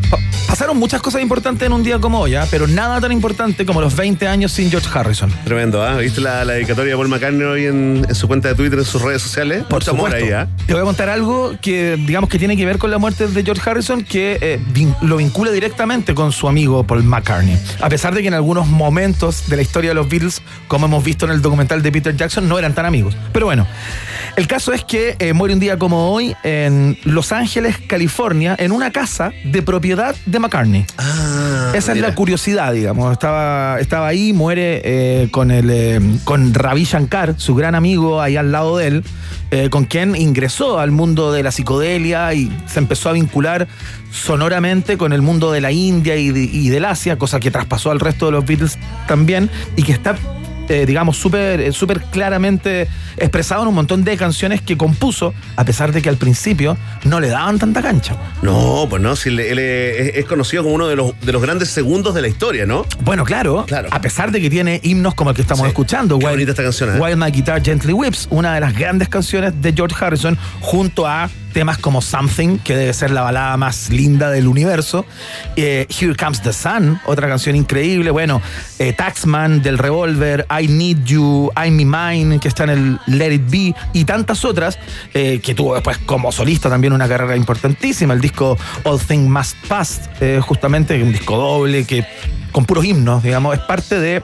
Pa- 0.09 0.19
Pasaron 0.47 0.77
muchas 0.77 1.01
cosas 1.01 1.21
importantes 1.21 1.65
en 1.67 1.73
un 1.73 1.83
día 1.83 1.99
como 1.99 2.19
hoy, 2.21 2.33
¿ah? 2.35 2.47
pero 2.49 2.67
nada 2.67 2.99
tan 3.01 3.11
importante 3.11 3.65
como 3.65 3.81
los 3.81 3.95
20 3.95 4.27
años 4.27 4.51
sin 4.53 4.71
George 4.71 4.87
Harrison. 4.91 5.29
Tremendo, 5.43 5.83
¿ah? 5.83 5.97
¿Viste 5.97 6.21
la, 6.21 6.43
la 6.45 6.53
dedicatoria 6.53 6.93
de 6.93 6.97
Paul 6.97 7.09
McCartney 7.09 7.43
hoy 7.45 7.65
en, 7.65 8.05
en 8.07 8.15
su 8.15 8.27
cuenta 8.27 8.47
de 8.47 8.55
Twitter, 8.55 8.79
en 8.79 8.85
sus 8.85 9.01
redes 9.01 9.21
sociales? 9.21 9.63
Por 9.65 9.81
Mucho 9.81 9.91
amor 9.91 10.09
supuesto. 10.11 10.25
ahí, 10.25 10.31
¿ah? 10.31 10.47
Te 10.65 10.73
voy 10.73 10.81
a 10.81 10.85
contar 10.85 11.09
algo 11.09 11.53
que, 11.61 11.97
digamos, 11.97 12.29
que 12.29 12.39
tiene 12.39 12.55
que 12.55 12.65
ver 12.65 12.77
con 12.79 12.89
la 12.89 12.97
muerte 12.97 13.27
de 13.27 13.43
George 13.43 13.69
Harrison, 13.69 14.03
que 14.03 14.37
eh, 14.41 14.59
vin- 14.73 14.95
lo 15.01 15.17
vincula 15.17 15.51
directamente 15.51 16.15
con 16.15 16.31
su 16.31 16.47
amigo 16.47 16.83
Paul 16.85 17.03
McCartney. 17.03 17.59
A 17.81 17.89
pesar 17.89 18.15
de 18.15 18.21
que 18.21 18.29
en 18.29 18.33
algunos 18.33 18.67
momentos 18.67 19.49
de 19.49 19.57
la 19.57 19.61
historia 19.61 19.91
de 19.91 19.95
los 19.95 20.07
Beatles, 20.09 20.41
como 20.69 20.85
hemos 20.87 21.03
visto 21.03 21.25
en 21.25 21.31
el 21.33 21.41
documental 21.41 21.83
de 21.83 21.91
Peter 21.91 22.15
Jackson, 22.15 22.47
no 22.47 22.57
eran 22.57 22.73
tan 22.73 22.85
amigos. 22.85 23.15
Pero 23.33 23.45
bueno, 23.47 23.67
el 24.37 24.47
caso 24.47 24.71
es 24.73 24.83
que 24.85 25.17
eh, 25.19 25.33
muere 25.33 25.53
un 25.53 25.59
día 25.59 25.77
como 25.77 26.09
hoy 26.11 26.33
en 26.43 26.97
Los 27.03 27.31
Ángeles, 27.33 27.75
California, 27.85 28.55
en 28.57 28.71
una 28.71 28.91
casa 28.91 29.33
de 29.43 29.61
propiedad 29.61 29.96
de 30.25 30.39
McCartney. 30.39 30.85
Esa 31.73 31.91
es 31.91 31.97
la 32.01 32.15
curiosidad, 32.15 32.73
digamos. 32.73 33.11
Estaba, 33.11 33.79
estaba 33.79 34.07
ahí, 34.07 34.33
muere 34.33 34.81
eh, 34.83 35.27
con, 35.31 35.51
el, 35.51 35.69
eh, 35.69 35.99
con 36.23 36.53
Ravi 36.53 36.83
Shankar, 36.85 37.35
su 37.37 37.55
gran 37.55 37.75
amigo, 37.75 38.21
ahí 38.21 38.37
al 38.37 38.51
lado 38.51 38.77
de 38.77 38.87
él, 38.87 39.03
eh, 39.51 39.69
con 39.69 39.85
quien 39.85 40.15
ingresó 40.15 40.79
al 40.79 40.91
mundo 40.91 41.31
de 41.31 41.43
la 41.43 41.51
psicodelia 41.51 42.33
y 42.33 42.51
se 42.67 42.79
empezó 42.79 43.09
a 43.09 43.13
vincular 43.13 43.67
sonoramente 44.11 44.97
con 44.97 45.13
el 45.13 45.21
mundo 45.21 45.51
de 45.51 45.61
la 45.61 45.71
India 45.71 46.15
y, 46.15 46.31
de- 46.31 46.43
y 46.43 46.69
del 46.69 46.85
Asia, 46.85 47.17
cosa 47.17 47.39
que 47.39 47.51
traspasó 47.51 47.91
al 47.91 47.99
resto 47.99 48.25
de 48.27 48.31
los 48.33 48.45
Beatles 48.45 48.77
también 49.07 49.49
y 49.75 49.83
que 49.83 49.91
está 49.91 50.15
eh, 50.69 50.85
digamos, 50.85 51.17
súper 51.17 51.59
eh, 51.61 51.71
súper 51.71 52.01
claramente 52.03 52.87
expresado 53.17 53.63
en 53.63 53.69
un 53.69 53.75
montón 53.75 54.03
de 54.03 54.17
canciones 54.17 54.61
que 54.61 54.77
compuso, 54.77 55.33
a 55.55 55.65
pesar 55.65 55.91
de 55.91 56.01
que 56.01 56.09
al 56.09 56.17
principio 56.17 56.77
no 57.03 57.19
le 57.19 57.29
daban 57.29 57.59
tanta 57.59 57.81
cancha. 57.81 58.15
No, 58.41 58.87
pues 58.89 59.01
no, 59.01 59.15
si 59.15 59.29
él, 59.29 59.39
él 59.39 59.59
es, 59.59 60.25
conocido 60.25 60.63
como 60.63 60.75
uno 60.75 60.87
de 60.87 60.95
los, 60.95 61.19
de 61.21 61.31
los 61.31 61.41
grandes 61.41 61.69
segundos 61.69 62.13
de 62.13 62.21
la 62.21 62.27
historia, 62.27 62.65
¿no? 62.65 62.85
Bueno, 63.01 63.23
claro, 63.23 63.65
a 63.91 64.01
pesar 64.01 64.31
de 64.31 64.41
que 64.41 64.49
tiene 64.49 64.79
himnos 64.83 65.15
como 65.15 65.29
el 65.29 65.35
que 65.35 65.41
estamos 65.41 65.67
escuchando, 65.67 66.17
Wild, 66.17 66.29
bonita 66.31 66.51
esta 66.51 66.63
canción, 66.63 66.95
¿eh? 66.95 66.99
While 66.99 67.15
My 67.15 67.31
Guitar 67.31 67.63
Gently 67.63 67.93
Whips, 67.93 68.27
una 68.29 68.53
de 68.53 68.59
las 68.59 68.77
grandes 68.77 69.09
canciones 69.09 69.53
de 69.61 69.73
George 69.73 69.95
Harrison, 69.99 70.37
junto 70.59 71.07
a 71.07 71.29
temas 71.57 71.79
como 71.79 72.03
Something, 72.03 72.59
que 72.59 72.75
debe 72.75 72.93
ser 72.93 73.09
la 73.09 73.23
balada 73.23 73.57
más 73.57 73.89
linda 73.89 74.29
del 74.29 74.47
universo, 74.47 75.07
eh, 75.55 75.87
Here 75.89 76.15
Comes 76.15 76.39
the 76.43 76.53
Sun, 76.53 77.01
otra 77.07 77.27
canción 77.27 77.55
increíble, 77.55 78.11
bueno, 78.11 78.43
eh, 78.77 78.93
Taxman 78.93 79.63
del 79.63 79.79
Revolver, 79.79 80.45
I 80.51 80.67
Need 80.67 81.05
You, 81.05 81.49
I'm 81.57 81.75
Me 81.75 81.85
Mine, 81.85 82.39
que 82.39 82.47
está 82.47 82.65
en 82.65 82.69
el 82.69 82.99
Let 83.07 83.33
It 83.33 83.49
Be, 83.49 83.75
y 83.91 84.05
tantas 84.05 84.45
otras, 84.45 84.77
eh, 85.15 85.39
que 85.41 85.55
tuvo 85.55 85.73
después 85.73 85.97
como 86.05 86.31
solista 86.31 86.69
también 86.69 86.93
una 86.93 87.07
carrera 87.07 87.35
importantísima, 87.35 88.13
el 88.13 88.21
disco 88.21 88.55
All 88.83 88.99
Things 88.99 89.27
Must 89.27 89.57
Pass, 89.67 90.01
justamente, 90.41 91.01
un 91.01 91.11
disco 91.11 91.37
doble 91.37 91.85
que 91.85 92.05
con 92.51 92.65
puros 92.65 92.85
himnos, 92.85 93.23
digamos, 93.23 93.55
es 93.55 93.61
parte 93.61 93.99
de 93.99 94.21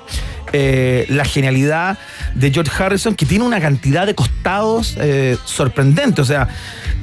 la 1.10 1.26
genialidad 1.26 1.97
de 2.35 2.51
George 2.51 2.72
Harrison, 2.77 3.15
que 3.15 3.26
tiene 3.26 3.43
una 3.43 3.60
cantidad 3.60 4.05
de 4.05 4.15
costados 4.15 4.95
eh, 4.99 5.38
sorprendente. 5.45 6.22
O 6.22 6.26
sea, 6.26 6.47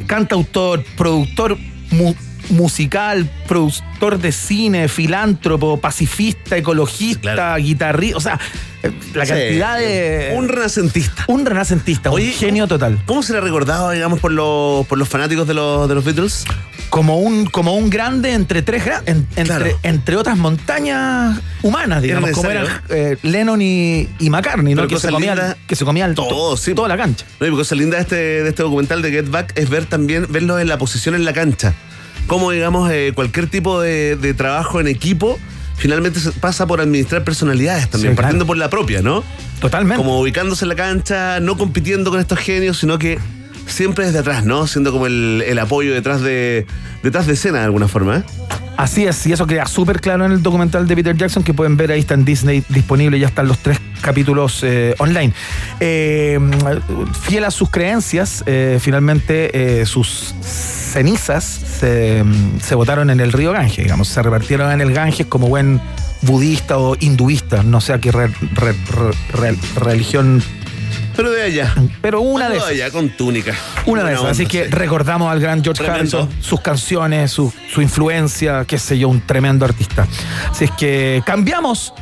cantautor, 0.06 0.85
productor 0.97 1.56
musical, 2.49 3.29
productor 3.47 4.19
de 4.19 4.33
cine, 4.33 4.89
filántropo, 4.89 5.79
pacifista, 5.79 6.57
ecologista, 6.57 7.57
guitarrista. 7.57 8.17
O 8.17 8.21
sea, 8.21 8.41
la 9.15 9.27
Sí, 9.27 9.33
cantidad 9.33 9.79
de. 9.79 10.33
Un 10.37 10.49
renacentista. 10.49 11.25
Un 11.29 11.45
renacentista, 11.47 12.11
un 12.11 12.21
genio 12.23 12.67
total. 12.67 13.03
¿Cómo 13.07 13.23
se 13.23 13.33
le 13.33 13.39
ha 13.39 13.43
recordado, 13.43 13.91
digamos, 13.91 14.21
por 14.21 14.33
los, 14.33 14.87
por 14.87 14.97
los 14.99 15.09
fanáticos 15.09 15.47
de 15.47 15.55
los, 15.55 15.89
de 15.89 15.95
los 15.95 16.05
Beatles? 16.05 16.45
Como 16.89 17.19
un, 17.21 17.47
como 17.47 17.77
un 17.77 17.89
grande 17.89 18.33
entre 18.33 18.62
tres 18.62 18.83
en- 19.07 19.25
entre, 19.37 19.77
entre 19.85 20.17
otras 20.17 20.37
montañas 20.37 21.39
humanas, 21.62 22.03
digamos, 22.03 22.33
como 22.33 22.51
eran 22.51 22.67
eh, 22.89 23.17
Lennon 23.23 23.62
y, 23.62 24.09
y 24.19 24.29
McCartney, 24.29 24.75
¿no? 24.75 24.83
Que 24.89 24.97
se, 24.97 25.03
cosa 25.03 25.11
comían, 25.12 25.37
linda- 25.39 25.57
que 25.69 25.77
se 25.77 25.85
comían 25.85 26.15
Todo, 26.17 26.57
sí. 26.57 26.75
toda 26.75 26.89
la 26.89 26.97
cancha. 26.97 27.25
No, 27.39 27.47
y 27.47 27.51
cosa 27.53 27.77
linda 27.77 27.97
de 27.97 28.03
este, 28.03 28.17
de 28.17 28.49
este 28.49 28.65
documental 28.65 29.03
de 29.03 29.11
Get 29.12 29.31
Back 29.31 29.53
es 29.55 29.71
ver 29.71 29.87
también, 29.87 30.27
verlo 30.31 30.59
en 30.59 30.67
la 30.67 30.79
posición 30.79 31.15
en 31.15 31.25
la 31.25 31.33
cancha. 31.33 31.75
Cómo, 32.27 32.51
digamos, 32.53 32.91
eh, 32.91 33.13
cualquier 33.15 33.49
tipo 33.49 33.81
de, 33.81 34.17
de 34.17 34.35
trabajo 34.35 34.81
en 34.81 34.87
equipo 34.87 35.39
finalmente 35.77 36.21
pasa 36.41 36.67
por 36.67 36.81
administrar 36.81 37.25
personalidades 37.25 37.89
también, 37.89 38.13
Sí, 38.13 38.17
claro. 38.17 38.23
partiendo 38.27 38.47
por 38.47 38.57
la 38.57 38.69
propia, 38.71 39.03
¿no? 39.03 39.25
Totalmente. 39.61 39.97
Como 39.97 40.21
ubicándose 40.21 40.65
en 40.65 40.69
la 40.71 40.75
cancha, 40.77 41.41
no 41.41 41.57
compitiendo 41.57 42.11
con 42.11 42.21
estos 42.21 42.39
genios, 42.39 42.79
sino 42.79 42.99
que 42.99 43.19
siempre 43.67 44.05
desde 44.07 44.19
atrás, 44.21 44.45
¿no? 44.45 44.67
Siendo 44.67 44.93
como 44.93 45.07
el, 45.07 45.43
el 45.47 45.59
apoyo 45.59 45.93
detrás 45.95 46.21
de, 46.21 46.67
detrás 47.03 47.27
de 47.27 47.33
escena 47.35 47.59
de 47.59 47.65
alguna 47.65 47.89
forma, 47.89 48.19
¿eh? 48.19 48.23
Así 48.81 49.05
es, 49.05 49.27
y 49.27 49.32
eso 49.32 49.47
queda 49.47 49.66
súper 49.66 50.01
claro 50.01 50.24
en 50.24 50.32
el 50.32 50.43
documental 50.43 50.89
de 50.89 50.97
Peter 50.97 51.15
Jackson 51.15 51.43
que 51.43 51.52
pueden 51.52 51.77
ver 51.77 51.93
ahí, 51.93 52.01
está 52.01 52.15
en 52.15 52.24
Disney 52.24 52.65
disponible, 52.70 53.19
ya 53.19 53.27
están 53.27 53.47
los 53.47 53.59
tres 53.59 53.78
capítulos 54.01 54.61
eh, 54.62 54.94
online. 54.98 55.35
Eh, 55.81 56.39
fiel 57.20 57.44
a 57.44 57.51
sus 57.51 57.69
creencias, 57.69 58.43
eh, 58.47 58.78
finalmente 58.81 59.85
sus 59.85 60.35
cenizas 60.43 61.44
se, 61.44 62.24
se 62.62 62.74
botaron 62.74 63.11
en 63.11 63.20
el 63.20 63.32
río 63.32 63.52
Ganges, 63.52 63.85
digamos, 63.85 64.09
se 64.09 64.23
repartieron 64.23 64.73
en 64.73 64.81
el 64.81 64.94
Ganges 64.94 65.27
como 65.27 65.48
buen 65.48 65.78
budista 66.23 66.78
o 66.78 66.97
hinduista, 66.98 67.62
no 67.62 67.82
sé 67.82 67.93
a 67.93 67.98
qué 67.98 68.12
re- 68.12 68.31
religión. 69.77 70.43
Pero 71.21 71.33
de 71.33 71.43
allá. 71.43 71.75
Pero 72.01 72.23
una 72.23 72.49
de 72.49 72.57
esas. 72.57 72.71
allá, 72.71 72.91
con 72.91 73.11
túnica. 73.11 73.53
Una 73.85 74.05
de 74.05 74.15
esas. 74.15 74.25
Así 74.25 74.47
que 74.47 74.65
sí. 74.65 74.71
recordamos 74.71 75.31
al 75.31 75.39
gran 75.39 75.63
George 75.63 75.85
Tremendo. 75.85 76.21
Harrison, 76.23 76.43
sus 76.43 76.63
canciones, 76.63 77.31
su, 77.31 77.53
su 77.71 77.83
influencia, 77.83 78.65
qué 78.65 78.79
sé 78.79 78.99
yo, 78.99 79.11
un 79.11 79.21
tremendo 79.21 79.67
artista. 79.67 80.07
Así 80.51 80.65
es 80.65 80.71
que 80.71 81.23
cambiamos. 81.27 81.93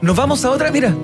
Nos 0.00 0.14
vamos 0.14 0.44
a 0.44 0.50
otra, 0.52 0.70
mira. 0.70 0.94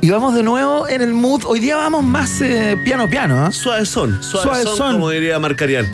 Y 0.00 0.10
vamos 0.10 0.34
de 0.34 0.42
nuevo 0.42 0.88
en 0.88 1.00
el 1.00 1.12
mood. 1.12 1.44
Hoy 1.44 1.60
día 1.60 1.76
vamos 1.76 2.02
más 2.02 2.40
eh, 2.40 2.76
piano 2.84 3.08
piano. 3.08 3.44
¿ah? 3.44 3.52
Suave 3.52 3.86
son, 3.86 4.20
suave, 4.20 4.42
Suave 4.48 4.62
son, 4.64 4.76
son. 4.76 4.92
como 4.94 5.10
diría 5.10 5.38
Marcarian. 5.38 5.86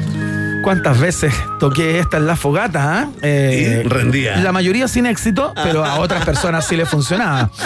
¿Cuántas 0.64 0.98
veces 0.98 1.34
toqué 1.60 1.98
esta 1.98 2.16
en 2.16 2.26
la 2.26 2.36
fogata? 2.36 3.00
ah? 3.02 3.08
Eh, 3.22 3.82
Y 3.84 3.88
rendía. 3.88 4.36
La 4.38 4.50
mayoría 4.50 4.88
sin 4.88 5.04
éxito, 5.06 5.52
pero 5.62 5.84
a 5.84 5.96
otras 6.00 6.24
personas 6.24 6.66
sí 6.66 6.76
les 6.76 6.88
funcionaba. 6.88 7.50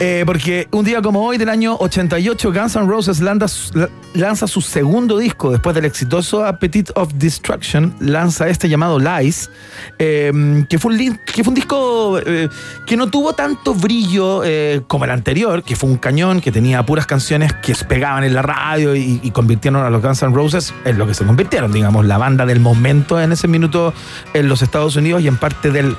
Eh, 0.00 0.22
porque 0.24 0.66
un 0.70 0.84
día 0.84 1.02
como 1.02 1.22
hoy 1.22 1.36
del 1.36 1.50
año 1.50 1.76
88, 1.78 2.50
Guns 2.52 2.76
N' 2.76 2.86
Roses 2.86 3.20
lanza, 3.20 4.46
su 4.46 4.60
segundo 4.62 5.18
disco 5.18 5.50
después 5.50 5.74
del 5.74 5.84
exitoso 5.84 6.44
Appetite 6.46 6.92
of 6.94 7.12
Destruction. 7.14 7.94
Lanza 8.00 8.48
este 8.48 8.68
llamado 8.70 8.98
Lies, 8.98 9.50
eh, 9.98 10.64
que, 10.68 10.78
fue 10.78 10.92
un, 10.92 10.98
li- 10.98 11.18
que 11.26 11.44
fue 11.44 11.50
un 11.50 11.54
disco 11.54 12.18
eh, 12.24 12.48
que 12.86 12.96
no 12.96 13.08
tuvo 13.10 13.34
tanto 13.34 13.74
brillo 13.74 14.42
eh, 14.44 14.80
como 14.86 15.04
el 15.04 15.10
anterior, 15.10 15.62
que 15.62 15.76
fue 15.76 15.90
un 15.90 15.98
cañón, 15.98 16.40
que 16.40 16.50
tenía 16.50 16.84
puras 16.86 17.04
canciones 17.06 17.52
que 17.62 17.74
pegaban 17.86 18.24
en 18.24 18.32
la 18.34 18.40
radio 18.42 18.96
y, 18.96 19.20
y 19.22 19.30
convirtieron 19.30 19.84
a 19.84 19.90
los 19.90 20.00
Guns 20.02 20.22
N' 20.22 20.34
Roses 20.34 20.72
en 20.86 20.96
lo 20.96 21.06
que 21.06 21.12
se 21.14 21.24
convirtieron, 21.26 21.70
digamos, 21.72 22.06
la 22.06 22.16
banda 22.16 22.29
banda 22.30 22.46
del 22.46 22.60
momento 22.60 23.20
en 23.20 23.32
ese 23.32 23.48
minuto 23.48 23.92
en 24.34 24.48
los 24.48 24.62
Estados 24.62 24.94
Unidos 24.96 25.22
y 25.22 25.28
en 25.28 25.36
parte 25.36 25.70
del, 25.70 25.96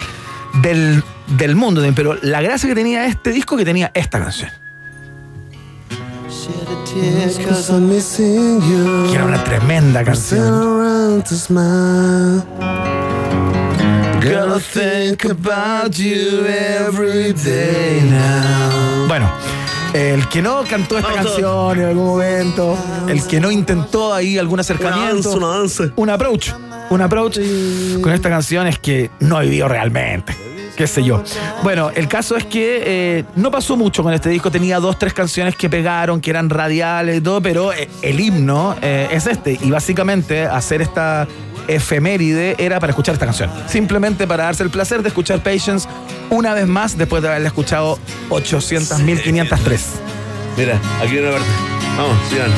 del, 0.62 1.04
del 1.38 1.56
mundo. 1.56 1.84
Pero 1.94 2.18
la 2.22 2.42
gracia 2.42 2.70
que 2.70 2.76
tenía 2.76 3.06
este 3.06 3.32
disco 3.32 3.58
que 3.58 3.66
tenía 3.66 3.92
esta 3.94 4.20
canción. 4.20 4.50
Que 9.10 9.16
era 9.16 9.26
una 9.26 9.44
tremenda 9.44 10.04
canción. 10.04 11.22
Gonna 14.22 14.60
think 14.60 15.26
about 15.26 15.98
you 15.98 16.46
every 16.46 17.34
day 17.34 18.02
now. 18.04 19.08
Bueno, 19.08 19.28
el 19.94 20.28
que 20.30 20.42
no 20.42 20.64
cantó 20.70 20.98
esta 20.98 21.12
Vamos 21.12 21.26
canción 21.26 21.80
en 21.80 21.86
algún 21.86 22.06
momento, 22.06 22.78
el 23.08 23.26
que 23.28 23.40
no 23.40 23.52
intentó 23.52 24.14
ahí 24.14 24.38
algún 24.38 24.60
acercamiento, 24.60 25.32
Un 25.34 25.44
avance, 25.44 25.92
un 25.96 26.10
approach, 26.10 26.50
un 26.90 27.02
approach 27.02 27.40
con 28.02 28.12
esta 28.12 28.30
canción 28.30 28.68
es 28.68 28.80
que 28.80 29.10
no 29.20 29.40
vivió 29.40 29.68
realmente. 29.68 30.36
Qué 30.76 30.88
sé 30.88 31.04
yo. 31.04 31.22
Bueno, 31.64 31.92
el 31.94 32.08
caso 32.08 32.36
es 32.36 32.46
que 32.46 32.82
eh, 32.86 33.24
no 33.36 33.52
pasó 33.52 33.76
mucho 33.78 34.04
con 34.04 34.14
este 34.14 34.30
disco. 34.30 34.50
Tenía 34.50 34.80
dos, 34.80 34.98
tres 34.98 35.14
canciones 35.14 35.56
que 35.56 35.70
pegaron, 35.70 36.22
que 36.22 36.30
eran 36.30 36.50
radiales 36.50 37.18
y 37.18 37.22
todo, 37.22 37.42
pero 37.42 37.74
eh, 37.74 37.90
el 38.02 38.20
himno 38.20 38.76
eh, 38.82 39.08
es 39.12 39.28
este. 39.28 39.60
Y 39.62 39.70
básicamente 39.70 40.46
hacer 40.46 40.82
esta 40.82 41.28
efeméride 41.76 42.56
era 42.58 42.80
para 42.80 42.92
escuchar 42.92 43.14
esta 43.14 43.26
canción. 43.26 43.50
Simplemente 43.68 44.28
para 44.28 44.46
darse 44.46 44.64
el 44.64 44.70
placer 44.70 45.02
de 45.02 45.10
escuchar 45.10 45.42
Patience 45.42 45.88
una 46.30 46.54
vez 46.54 46.68
más 46.68 46.98
después 46.98 47.22
de 47.22 47.30
haberla 47.30 47.48
escuchado 47.48 48.00
800.503. 48.30 49.80
Mira, 50.58 50.80
aquí 51.02 51.12
viene 51.12 51.30
una 51.30 51.38
parte. 51.38 51.52
Vamos, 51.98 52.18
sigan. 52.30 52.50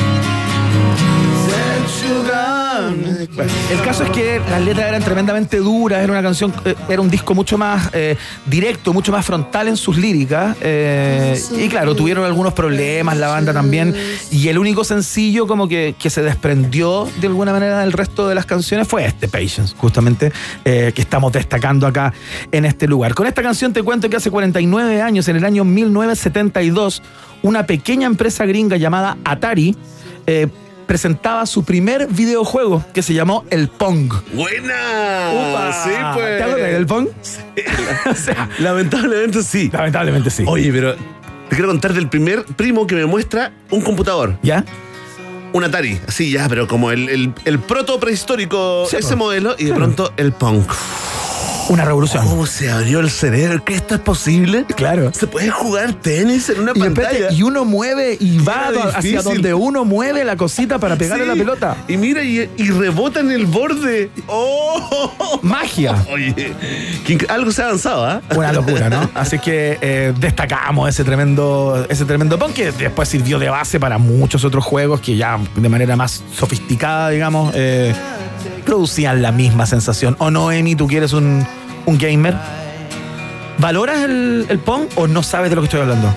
El 3.70 3.82
caso 3.82 4.04
es 4.04 4.10
que 4.10 4.40
las 4.50 4.60
letras 4.62 4.88
eran 4.88 5.02
tremendamente 5.02 5.58
duras, 5.58 6.02
era 6.02 6.12
una 6.12 6.22
canción, 6.22 6.52
eh, 6.64 6.74
era 6.88 7.00
un 7.00 7.10
disco 7.10 7.34
mucho 7.34 7.56
más 7.58 7.90
eh, 7.92 8.16
directo, 8.46 8.92
mucho 8.92 9.12
más 9.12 9.24
frontal 9.24 9.68
en 9.68 9.76
sus 9.76 9.96
líricas. 9.96 10.56
eh, 10.60 11.40
y 11.56 11.68
claro, 11.68 11.94
tuvieron 11.94 12.24
algunos 12.24 12.52
problemas 12.52 13.16
la 13.16 13.28
banda 13.28 13.52
también. 13.52 13.94
Y 14.30 14.48
el 14.48 14.58
único 14.58 14.84
sencillo 14.84 15.46
como 15.46 15.68
que, 15.68 15.94
se 16.04 16.22
desprendió 16.22 17.08
de 17.20 17.26
alguna 17.26 17.52
manera 17.52 17.80
del 17.80 17.92
resto 17.92 18.28
de 18.28 18.34
las 18.34 18.46
canciones 18.46 18.86
fue 18.86 19.04
este, 19.06 19.26
Patience, 19.26 19.74
justamente, 19.76 20.32
que 20.62 20.92
estamos 20.96 21.32
destacando 21.32 21.86
acá 21.86 22.12
en 22.52 22.64
este 22.64 22.86
lugar. 22.86 23.14
Con 23.14 23.26
esta 23.26 23.42
canción 23.42 23.72
te 23.72 23.82
cuento 23.82 24.08
que 24.08 24.16
hace 24.16 24.30
49 24.30 25.02
años, 25.02 25.26
en 25.28 25.36
el 25.36 25.44
año 25.44 25.64
1972, 25.64 27.02
una 27.42 27.66
pequeña 27.66 28.06
empresa 28.06 28.44
gringa 28.46 28.76
llamada 28.76 29.16
Atari 29.24 29.76
presentaba 30.86 31.46
su 31.46 31.64
primer 31.64 32.06
videojuego 32.08 32.84
que 32.92 33.02
se 33.02 33.14
llamó 33.14 33.44
el 33.50 33.68
Pong. 33.68 34.12
¡Buena! 34.32 35.30
Upa. 35.32 35.72
Sí, 35.84 35.90
pues. 36.14 36.36
¿Te 36.38 36.42
acuerdas 36.42 36.70
del 36.72 36.86
Pong? 36.86 37.08
o 38.10 38.14
sea, 38.14 38.48
Lamentablemente 38.58 39.42
sí. 39.42 39.70
lamentablemente 39.72 40.30
sí. 40.30 40.44
Oye, 40.46 40.70
pero 40.72 40.94
te 40.94 41.56
quiero 41.56 41.68
contar 41.68 41.92
del 41.92 42.08
primer 42.08 42.44
primo 42.44 42.86
que 42.86 42.94
me 42.94 43.06
muestra 43.06 43.52
un 43.70 43.80
computador. 43.80 44.36
¿Ya? 44.42 44.64
Un 45.52 45.62
Atari, 45.62 46.00
así 46.08 46.32
ya, 46.32 46.48
pero 46.48 46.66
como 46.66 46.90
el, 46.90 47.08
el, 47.08 47.32
el 47.44 47.58
proto 47.60 48.00
prehistórico, 48.00 48.86
Sí, 48.90 48.96
ese 48.96 49.10
po. 49.12 49.18
modelo, 49.18 49.54
y 49.56 49.64
de 49.64 49.70
Claro. 49.70 49.84
pronto 49.84 50.12
el 50.16 50.32
punk. 50.32 50.68
Una 51.68 51.84
revolución. 51.84 52.26
¿Cómo 52.28 52.46
se 52.46 52.70
abrió 52.70 53.00
el 53.00 53.10
cerebro? 53.10 53.64
¿Que 53.64 53.74
esto 53.74 53.94
es 53.94 54.00
posible? 54.00 54.64
Claro. 54.76 55.10
¿Se 55.14 55.26
puede 55.26 55.50
jugar 55.50 55.94
tenis 55.94 56.50
en 56.50 56.60
una 56.60 56.72
Y, 56.74 57.36
y 57.36 57.42
uno 57.42 57.64
mueve 57.64 58.16
y 58.20 58.38
va 58.38 58.70
hacia 58.94 59.22
donde 59.22 59.54
uno 59.54 59.84
mueve 59.84 60.24
la 60.24 60.36
cosita 60.36 60.78
para 60.78 60.96
pegarle 60.96 61.24
Sí. 61.24 61.28
la 61.30 61.34
pelota. 61.36 61.76
Y 61.88 61.96
mira, 61.96 62.22
y, 62.22 62.50
y 62.56 62.70
rebota 62.70 63.20
en 63.20 63.30
el 63.30 63.46
borde. 63.46 64.10
¡Oh! 64.26 65.38
Magia. 65.42 65.94
Oye, 66.10 66.52
algo 67.28 67.50
se 67.50 67.62
ha 67.62 67.66
avanzado, 67.66 68.04
¿ah? 68.04 68.20
Una 68.36 68.52
locura, 68.52 68.90
¿no? 68.90 69.08
Así 69.14 69.38
que 69.38 69.78
eh, 69.80 70.12
destacamos 70.18 70.88
ese 70.88 71.02
tremendo, 71.02 71.86
ese 71.88 72.04
tremendo 72.04 72.38
punk 72.38 72.52
que 72.52 72.72
después 72.72 73.08
sirvió 73.08 73.38
de 73.38 73.48
base 73.48 73.80
para 73.80 73.96
muchos 73.98 74.44
otros 74.44 74.64
juegos 74.64 75.00
que 75.00 75.16
ya 75.16 75.38
de 75.56 75.68
manera 75.68 75.96
más 75.96 76.22
sofisticada, 76.36 77.08
digamos, 77.10 77.52
eh, 77.56 77.94
producían 78.66 79.22
la 79.22 79.32
misma 79.32 79.66
sensación. 79.66 80.16
¿O 80.18 80.30
no, 80.30 80.52
Emi, 80.52 80.74
tú 80.76 80.86
quieres 80.86 81.12
un, 81.12 81.46
un 81.86 81.98
gamer? 81.98 82.34
¿Valoras 83.58 84.02
el, 84.04 84.46
el 84.48 84.58
punk 84.58 84.90
o 84.96 85.06
no 85.06 85.22
sabes 85.22 85.50
de 85.50 85.56
lo 85.56 85.62
que 85.62 85.66
estoy 85.66 85.80
hablando? 85.80 86.14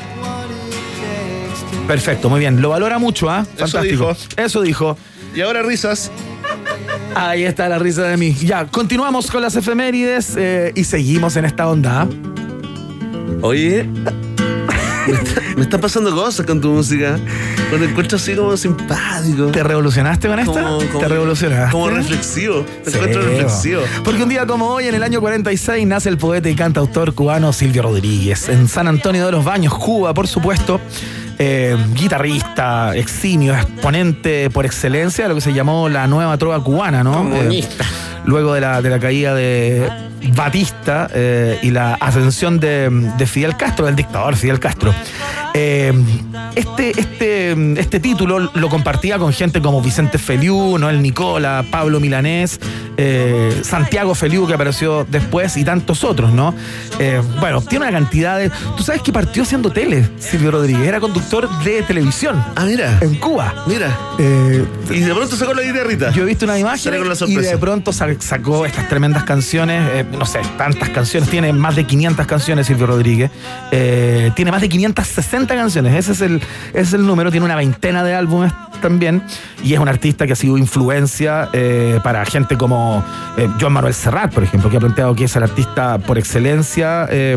Perfecto, 1.88 2.30
muy 2.30 2.40
bien. 2.40 2.62
Lo 2.62 2.70
valora 2.70 3.00
mucho, 3.00 3.30
¿ah? 3.30 3.46
Eso 3.56 3.68
Fantástico. 3.68 4.14
dijo. 4.14 4.42
Eso 4.42 4.62
dijo. 4.62 4.98
Y 5.36 5.42
ahora 5.42 5.62
risas. 5.64 6.12
Ahí 7.16 7.44
está 7.44 7.70
la 7.70 7.80
risa 7.80 8.04
de 8.04 8.18
mí. 8.18 8.34
Ya, 8.34 8.66
continuamos 8.66 9.32
con 9.32 9.42
las 9.42 9.56
efemérides 9.56 10.36
eh, 10.38 10.72
y 10.76 10.84
seguimos 10.84 11.36
en 11.38 11.46
esta 11.46 11.68
onda. 11.68 12.02
¿ah? 12.02 12.08
Oye, 13.42 13.88
me, 15.08 15.14
está- 15.18 15.42
me 15.56 15.62
están 15.64 15.82
pasando 15.82 16.14
cosas 16.16 16.46
con 16.46 16.62
tu 16.62 16.70
música. 16.70 17.20
Cuando 17.70 17.88
encuentro 17.88 18.18
así 18.18 18.36
como 18.36 18.56
simpático. 18.58 19.48
¿Te 19.48 19.64
revolucionaste 19.64 20.28
con 20.28 20.40
esta? 20.40 20.52
Como- 20.52 20.78
como- 20.88 21.00
¿Te 21.00 21.08
revolucionaste? 21.08 21.72
Como 21.72 21.90
reflexivo. 21.90 22.66
Me 22.86 22.92
Sí, 22.92 22.98
encuentro 22.98 23.22
reflexivo. 23.22 23.82
Porque 24.04 24.24
un 24.24 24.30
día 24.30 24.46
como 24.46 24.68
hoy, 24.68 24.86
en 24.88 24.96
el 24.96 25.04
año 25.04 25.20
46, 25.20 25.86
nace 25.88 26.10
el 26.10 26.18
poeta 26.18 26.50
y 26.50 26.56
cantautor 26.56 27.14
cubano 27.14 27.52
Silvio 27.54 27.82
Rodríguez. 27.84 28.50
En 28.50 28.68
San 28.68 28.88
Antonio 28.88 29.26
de 29.26 29.32
los 29.32 29.44
Baños, 29.46 29.74
Cuba, 29.74 30.14
por 30.14 30.28
supuesto. 30.28 30.80
Eh, 31.40 31.78
guitarrista, 31.94 32.96
eximio, 32.96 33.54
exponente 33.54 34.50
por 34.50 34.66
excelencia 34.66 35.26
de 35.26 35.30
lo 35.30 35.36
que 35.36 35.42
se 35.42 35.54
llamó 35.54 35.90
la 35.90 36.08
nueva 36.08 36.38
trova 36.38 36.64
cubana, 36.64 37.04
¿no? 37.04 37.30
Eh, 37.36 37.64
luego 38.26 38.54
de 38.54 38.62
la, 38.62 38.82
de 38.82 38.90
la 38.90 39.00
caída 39.00 39.36
de 39.36 39.90
Batista 40.36 41.08
eh, 41.14 41.60
y 41.62 41.72
la 41.72 41.94
ascensión 41.96 42.60
de, 42.60 42.90
de 43.18 43.26
Fidel 43.28 43.56
Castro, 43.56 43.86
del 43.86 43.96
dictador 43.96 44.36
Fidel 44.36 44.60
Castro. 44.60 44.94
Eh, 45.54 45.94
este, 46.56 47.00
este, 47.00 47.80
este 47.80 48.00
título 48.00 48.40
lo 48.54 48.70
compartía 48.70 49.18
con 49.18 49.32
gente 49.34 49.62
como 49.62 49.82
Vicente 49.82 50.18
Feliu, 50.18 50.78
Noel 50.78 51.02
Nicola, 51.02 51.64
Pablo 51.70 52.00
Milanés, 52.00 52.60
eh, 52.98 53.62
Santiago 53.64 54.14
Feliu 54.16 54.48
que 54.48 54.54
apareció 54.54 55.06
después 55.10 55.56
y 55.58 55.64
tantos 55.64 56.04
otros, 56.04 56.32
¿no? 56.32 56.54
Eh, 57.00 57.22
bueno, 57.40 57.62
tiene 57.62 57.86
una 57.86 57.92
cantidad 57.94 58.38
de... 58.38 58.50
Tú 58.76 58.84
sabes 58.84 59.02
que 59.02 59.12
partió 59.14 59.44
haciendo 59.44 59.72
tele, 59.72 60.08
Silvio 60.20 60.52
Rodríguez, 60.52 60.88
era 60.88 61.00
conductor 61.00 61.48
de 61.64 61.82
televisión 61.84 62.44
Ah, 62.56 62.66
mira. 62.66 62.98
en 63.02 63.16
Cuba. 63.16 63.54
Mira. 63.68 63.96
Y 64.20 65.00
de 65.02 65.14
pronto 65.14 65.36
sacó 65.36 65.54
la 65.54 65.62
guitarrita. 65.62 66.12
yo 66.12 66.24
he 66.24 66.26
visto 66.26 66.46
una 66.46 66.58
imagen 66.58 66.94
y 67.28 67.36
de 67.36 67.58
pronto 67.58 67.94
sa- 67.94 68.08
sacó 68.20 68.66
estas 68.66 68.88
tremendas 68.90 69.24
canciones, 69.24 70.06
no 70.18 70.26
sé, 70.26 70.40
tantas 70.58 70.90
canciones, 70.90 71.30
tiene 71.30 71.54
más 71.54 71.76
de 71.76 71.86
500 71.86 72.26
canciones 72.26 72.68
Silvio 72.68 72.88
Rodríguez, 72.88 73.32
tiene 73.70 74.52
más 74.52 74.62
de 74.62 74.70
560 74.70 75.47
canciones, 75.56 75.96
ese 75.96 76.12
es, 76.12 76.22
el, 76.22 76.36
ese 76.72 76.82
es 76.82 76.94
el 76.94 77.06
número, 77.06 77.32
tiene 77.32 77.46
una 77.46 77.56
veintena 77.56 78.04
de 78.04 78.14
álbumes 78.16 78.52
también. 78.82 79.22
Y 79.64 79.74
es 79.74 79.80
un 79.80 79.88
artista 79.90 80.28
que 80.28 80.34
ha 80.34 80.36
sido 80.36 80.58
influencia 80.58 81.50
eh, 81.54 82.00
para 82.04 82.24
gente 82.26 82.58
como 82.58 83.04
eh, 83.38 83.48
Joan 83.60 83.74
Manuel 83.74 83.94
Serrat, 83.94 84.34
por 84.34 84.44
ejemplo, 84.44 84.70
que 84.70 84.78
ha 84.78 84.80
planteado 84.80 85.16
que 85.16 85.24
es 85.24 85.36
el 85.36 85.44
artista 85.44 85.98
por 85.98 86.18
excelencia, 86.18 87.08
eh, 87.10 87.36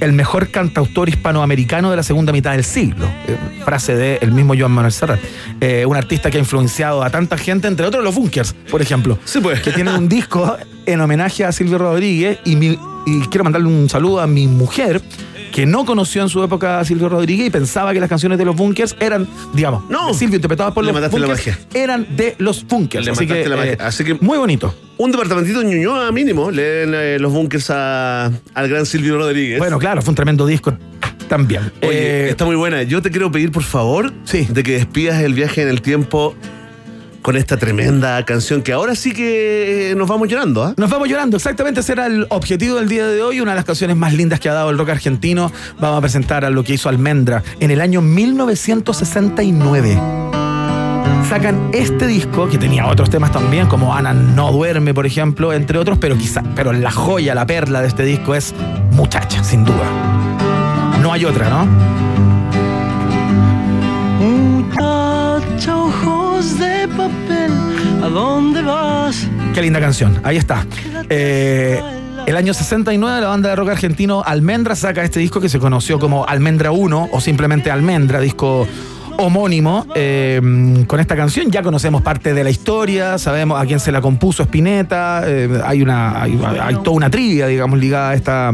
el 0.00 0.12
mejor 0.12 0.50
cantautor 0.50 1.08
hispanoamericano 1.08 1.90
de 1.90 1.96
la 1.96 2.02
segunda 2.02 2.32
mitad 2.32 2.52
del 2.52 2.64
siglo, 2.64 3.06
frase 3.64 3.96
de 3.96 4.18
el 4.22 4.30
mismo 4.32 4.54
Joan 4.56 4.70
Manuel 4.72 4.92
Serrat, 4.92 5.20
un 5.86 5.96
artista 5.96 6.30
que 6.30 6.36
ha 6.38 6.40
influenciado 6.40 7.02
a 7.02 7.10
tanta 7.10 7.36
gente, 7.36 7.66
entre 7.68 7.86
otros 7.86 8.04
los 8.04 8.14
Bunkers, 8.14 8.54
por 8.70 8.80
ejemplo, 8.82 9.18
Sí, 9.24 9.40
pues. 9.40 9.60
que 9.62 9.72
tienen 9.72 9.94
un 9.96 10.08
disco 10.08 10.56
en 10.86 11.00
homenaje 11.00 11.44
a 11.44 11.52
Silvio 11.52 11.78
Rodríguez. 11.78 12.38
Y, 12.44 12.56
mi- 12.56 12.78
y 13.06 13.20
quiero 13.30 13.44
mandarle 13.44 13.68
un 13.68 13.88
saludo 13.88 14.20
a 14.20 14.26
mi 14.26 14.46
mujer 14.46 15.00
que 15.52 15.66
no 15.66 15.84
conoció 15.84 16.22
en 16.22 16.28
su 16.28 16.42
época 16.42 16.80
a 16.80 16.84
Silvio 16.84 17.08
Rodríguez 17.08 17.46
y 17.46 17.50
pensaba 17.50 17.92
que 17.92 18.00
las 18.00 18.08
canciones 18.08 18.38
de 18.38 18.44
los 18.44 18.56
Bunkers 18.56 18.96
eran, 18.98 19.28
digamos, 19.52 19.88
No. 19.90 20.12
Silvio 20.14 20.36
interpretadas 20.36 20.72
por 20.72 20.84
Le 20.84 20.92
los 20.92 21.10
Bunkers, 21.10 21.58
eran 21.74 22.06
de 22.16 22.34
los 22.38 22.66
Bunkers. 22.66 23.04
Le 23.04 23.12
Así 23.12 23.26
que, 23.26 23.32
mataste 23.34 23.48
la 23.50 23.56
magia. 23.56 23.72
eh, 23.72 23.78
Así 23.78 24.02
que- 24.02 24.14
muy 24.14 24.38
bonito. 24.38 24.74
Un 24.98 25.12
departamentito 25.12 25.60
en 25.60 25.68
Ñuñoa 25.70 26.10
mínimo. 26.10 26.50
Leen 26.50 26.92
eh, 26.94 27.18
los 27.20 27.32
bunkers 27.32 27.70
a- 27.70 28.26
al 28.54 28.68
gran 28.68 28.86
Silvio 28.86 29.16
Rodríguez. 29.18 29.58
Bueno, 29.58 29.78
claro, 29.78 30.00
fue 30.02 30.10
un 30.12 30.16
tremendo 30.16 30.46
disco 30.46 30.76
también. 31.28 31.70
Oye, 31.82 32.26
Eh, 32.26 32.30
está 32.30 32.44
muy 32.44 32.56
buena. 32.56 32.82
Yo 32.82 33.02
te 33.02 33.10
quiero 33.10 33.30
pedir, 33.30 33.50
por 33.52 33.62
favor, 33.62 34.12
Sí. 34.24 34.46
de 34.48 34.62
que 34.62 34.72
despidas 34.72 35.20
el 35.22 35.34
viaje 35.34 35.62
en 35.62 35.68
el 35.68 35.82
tiempo 35.82 36.34
con 37.22 37.36
esta 37.36 37.56
tremenda 37.56 38.24
canción 38.24 38.62
que 38.62 38.72
ahora 38.72 38.96
sí 38.96 39.12
que 39.12 39.92
eh, 39.92 39.94
nos 39.94 40.08
vamos 40.08 40.28
llorando, 40.28 40.64
¿ah? 40.64 40.74
Nos 40.76 40.90
vamos 40.90 41.08
llorando, 41.08 41.36
exactamente 41.36 41.80
ese 41.80 41.92
era 41.92 42.06
el 42.06 42.26
objetivo 42.28 42.76
del 42.76 42.88
día 42.88 43.06
de 43.06 43.22
hoy, 43.22 43.40
una 43.40 43.52
de 43.52 43.56
las 43.56 43.64
canciones 43.64 43.96
más 43.96 44.12
lindas 44.12 44.40
que 44.40 44.48
ha 44.48 44.52
dado 44.52 44.70
el 44.70 44.78
rock 44.78 44.90
argentino. 44.90 45.52
Vamos 45.80 45.98
a 45.98 46.00
presentar 46.00 46.44
a 46.44 46.50
lo 46.50 46.64
que 46.64 46.74
hizo 46.74 46.88
Almendra 46.88 47.42
en 47.60 47.70
el 47.70 47.80
año 47.80 48.02
1969. 48.02 49.98
Sacan 51.28 51.70
este 51.72 52.08
disco, 52.08 52.48
que 52.48 52.58
tenía 52.58 52.86
otros 52.86 53.08
temas 53.08 53.30
también, 53.32 53.66
como 53.68 53.94
Ana 53.94 54.12
no 54.12 54.50
duerme, 54.52 54.92
por 54.92 55.06
ejemplo, 55.06 55.52
entre 55.52 55.78
otros, 55.78 55.98
pero 55.98 56.18
quizá, 56.18 56.42
pero 56.54 56.72
la 56.72 56.90
joya, 56.90 57.34
la 57.34 57.46
perla 57.46 57.80
de 57.80 57.88
este 57.88 58.02
disco 58.04 58.34
es 58.34 58.54
Muchacha, 58.90 59.42
sin 59.44 59.64
duda. 59.64 59.86
No 61.00 61.12
hay 61.12 61.24
otra, 61.24 61.48
¿no? 61.48 61.66
Muchacha, 64.20 65.74
de 66.42 66.88
papel, 66.88 67.52
¿A 68.02 68.08
dónde 68.08 68.62
vas? 68.62 69.28
Qué 69.54 69.62
linda 69.62 69.78
canción. 69.78 70.20
Ahí 70.24 70.36
está. 70.36 70.66
Eh, 71.08 71.80
el 72.26 72.36
año 72.36 72.52
69 72.52 73.20
la 73.20 73.28
banda 73.28 73.50
de 73.50 73.56
rock 73.56 73.70
argentino 73.70 74.24
Almendra 74.26 74.74
saca 74.74 75.04
este 75.04 75.20
disco 75.20 75.40
que 75.40 75.48
se 75.48 75.60
conoció 75.60 76.00
como 76.00 76.26
Almendra 76.26 76.72
1 76.72 77.10
o 77.12 77.20
simplemente 77.20 77.70
Almendra, 77.70 78.18
disco 78.18 78.66
homónimo 79.18 79.86
eh, 79.94 80.40
con 80.88 80.98
esta 80.98 81.14
canción. 81.14 81.48
Ya 81.52 81.62
conocemos 81.62 82.02
parte 82.02 82.34
de 82.34 82.42
la 82.42 82.50
historia, 82.50 83.18
sabemos 83.18 83.62
a 83.62 83.64
quién 83.64 83.78
se 83.78 83.92
la 83.92 84.00
compuso 84.00 84.42
Spinetta, 84.42 85.22
eh, 85.24 85.60
hay, 85.64 85.80
una, 85.80 86.20
hay, 86.20 86.40
hay 86.60 86.74
toda 86.82 86.96
una 86.96 87.08
trivia, 87.08 87.46
digamos, 87.46 87.78
ligada 87.78 88.10
a 88.10 88.14
esta 88.14 88.52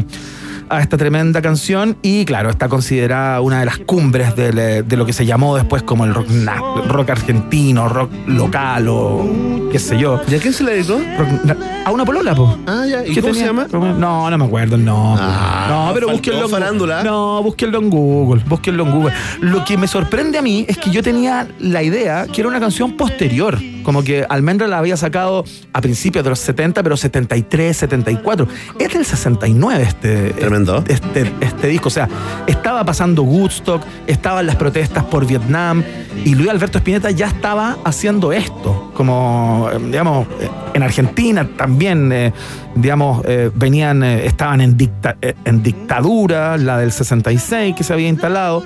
a 0.71 0.81
esta 0.81 0.97
tremenda 0.97 1.41
canción 1.43 1.97
y 2.03 2.25
claro, 2.25 2.51
está 2.51 2.69
considerada 2.69 3.41
una 3.41 3.61
de 3.61 3.67
las 3.67 3.79
cumbres 3.79 4.35
de, 4.37 4.83
de 4.83 4.97
lo 4.97 5.07
que 5.07 5.13
se 5.13 5.25
llamó 5.27 5.57
después 5.57 5.83
como 5.83 6.05
el 6.05 6.15
rock, 6.15 6.29
na- 6.31 6.61
rock 6.89 7.11
argentino, 7.11 7.89
rock 7.89 8.11
local 8.27 8.87
o 8.89 9.27
qué 9.73 9.79
sé 9.79 9.99
yo. 9.99 10.21
¿Y 10.29 10.35
a 10.35 10.39
quién 10.39 10.53
se 10.53 10.65
le 10.65 10.73
dedicó? 10.75 11.01
Rock 11.19 11.45
na- 11.45 11.57
a 11.85 11.91
una 11.91 12.05
polola, 12.05 12.35
po. 12.35 12.57
Ah, 12.67 12.85
ya. 12.89 13.07
¿Y 13.07 13.15
¿Qué 13.15 13.21
cómo 13.23 13.35
se 13.35 13.45
llama? 13.45 13.67
No, 13.73 14.31
no 14.31 14.39
me 14.39 14.45
acuerdo, 14.45 14.77
no. 14.77 15.17
Ah, 15.19 15.67
no, 15.89 15.95
pero 15.95 16.09
búsquenlo 16.09 16.45
en 16.45 16.51
farándula. 16.51 17.03
No, 17.03 17.43
búsquenlo 17.43 17.79
en 17.79 17.91
Google, 17.91 18.43
búsquenlo 18.47 18.85
en 18.85 18.91
Google. 18.93 19.15
Lo 19.41 19.65
que 19.65 19.77
me 19.79 19.87
sorprende 19.89 20.39
a 20.39 20.43
mí 20.43 20.65
es 20.69 20.77
que 20.79 20.91
yo 20.91 21.03
tenía 21.03 21.49
la 21.61 21.83
idea 21.83 22.27
que 22.27 22.41
era 22.41 22.49
una 22.49 22.61
canción 22.61 22.97
posterior, 22.97 23.59
como 23.89 24.05
que 24.05 24.27
Almendra 24.29 24.67
la 24.67 24.77
había 24.77 24.99
sacado 24.99 25.47
a 25.73 25.81
principios 25.81 26.23
de 26.23 26.29
los 26.29 26.39
70, 26.41 26.83
pero 26.83 26.95
73, 26.95 27.75
74. 27.75 28.47
Es 28.79 28.93
del 28.93 29.07
69 29.07 29.83
este, 29.83 30.31
Tremendo. 30.35 30.85
este, 30.87 31.33
este 31.41 31.69
disco. 31.69 31.89
O 31.89 31.91
sea, 31.91 32.07
estaba 32.47 32.85
pasando 32.85 33.23
Woodstock, 33.23 33.83
estaban 34.07 34.45
las 34.47 34.57
protestas 34.57 35.05
por 35.05 35.27
Vietnam 35.27 35.83
y 36.23 36.35
Luis 36.35 36.51
Alberto 36.51 36.77
Spinetta 36.77 37.11
ya 37.13 37.29
estaba 37.29 37.79
haciendo 37.83 38.31
esto. 38.31 38.93
Como, 38.95 39.71
eh, 39.73 39.79
digamos, 39.87 40.27
eh, 40.39 40.51
en 40.75 40.83
Argentina 40.83 41.49
también, 41.57 42.13
eh, 42.13 42.35
digamos, 42.75 43.23
eh, 43.25 43.51
venían, 43.55 44.03
eh, 44.03 44.27
estaban 44.27 44.61
en, 44.61 44.77
dicta- 44.77 45.17
en 45.47 45.63
dictadura, 45.63 46.59
la 46.59 46.77
del 46.77 46.93
66 46.93 47.75
que 47.75 47.83
se 47.85 47.95
había 47.95 48.09
instalado, 48.09 48.65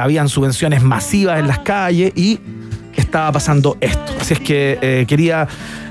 habían 0.00 0.28
subvenciones 0.28 0.82
masivas 0.82 1.38
en 1.38 1.46
las 1.46 1.60
calles 1.60 2.10
y 2.16 2.40
estaba 2.96 3.30
pasando 3.32 3.76
esto. 3.80 4.12
Así 4.20 4.34
es 4.34 4.40
que 4.40 4.78
eh, 4.80 5.04
quería 5.08 5.46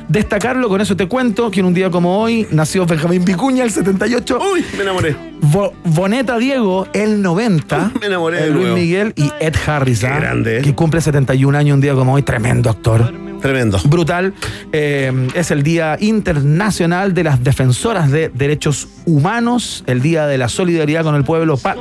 destacarlo, 0.08 0.70
con 0.70 0.82
eso 0.82 0.96
te 0.98 1.08
cuento 1.08 1.52
que 1.52 1.60
en 1.60 1.68
un 1.68 1.74
día 1.74 1.92
como 1.92 2.20
hoy 2.20 2.48
nació 2.52 2.86
Benjamín 2.88 3.24
Vicuña, 3.24 3.64
el 3.64 3.72
78. 3.72 4.40
Uy, 4.54 4.66
me 4.76 4.82
enamoré. 4.84 5.16
Bo- 5.42 5.74
Boneta 5.84 6.38
Diego, 6.40 6.88
el 6.94 7.22
90. 7.22 7.92
Me 8.00 8.08
enamoré 8.08 8.38
de 8.42 8.48
el 8.48 8.54
Luis. 8.54 8.74
Miguel 8.74 9.14
y 9.16 9.32
Ed 9.40 9.54
Harris, 9.68 10.00
Qué 10.00 10.08
¿ah? 10.08 10.20
grande. 10.20 10.62
que 10.64 10.74
cumple 10.74 11.00
71 11.02 11.56
años 11.58 11.76
un 11.76 11.82
día 11.82 11.94
como 11.94 12.14
hoy. 12.14 12.24
Tremendo 12.24 12.70
actor. 12.72 13.14
Tremendo. 13.40 13.80
Brutal. 13.86 14.34
Eh, 14.74 15.28
es 15.36 15.52
el 15.52 15.64
Día 15.64 15.96
Internacional 16.00 17.14
de 17.14 17.24
las 17.24 17.44
Defensoras 17.44 18.10
de 18.12 18.30
Derechos 18.34 18.88
Humanos, 19.06 19.84
el 19.88 20.02
Día 20.02 20.26
de 20.26 20.38
la 20.38 20.50
Solidaridad 20.50 21.04
con 21.04 21.16
el 21.16 21.24
Pueblo 21.24 21.56
pa- 21.56 21.76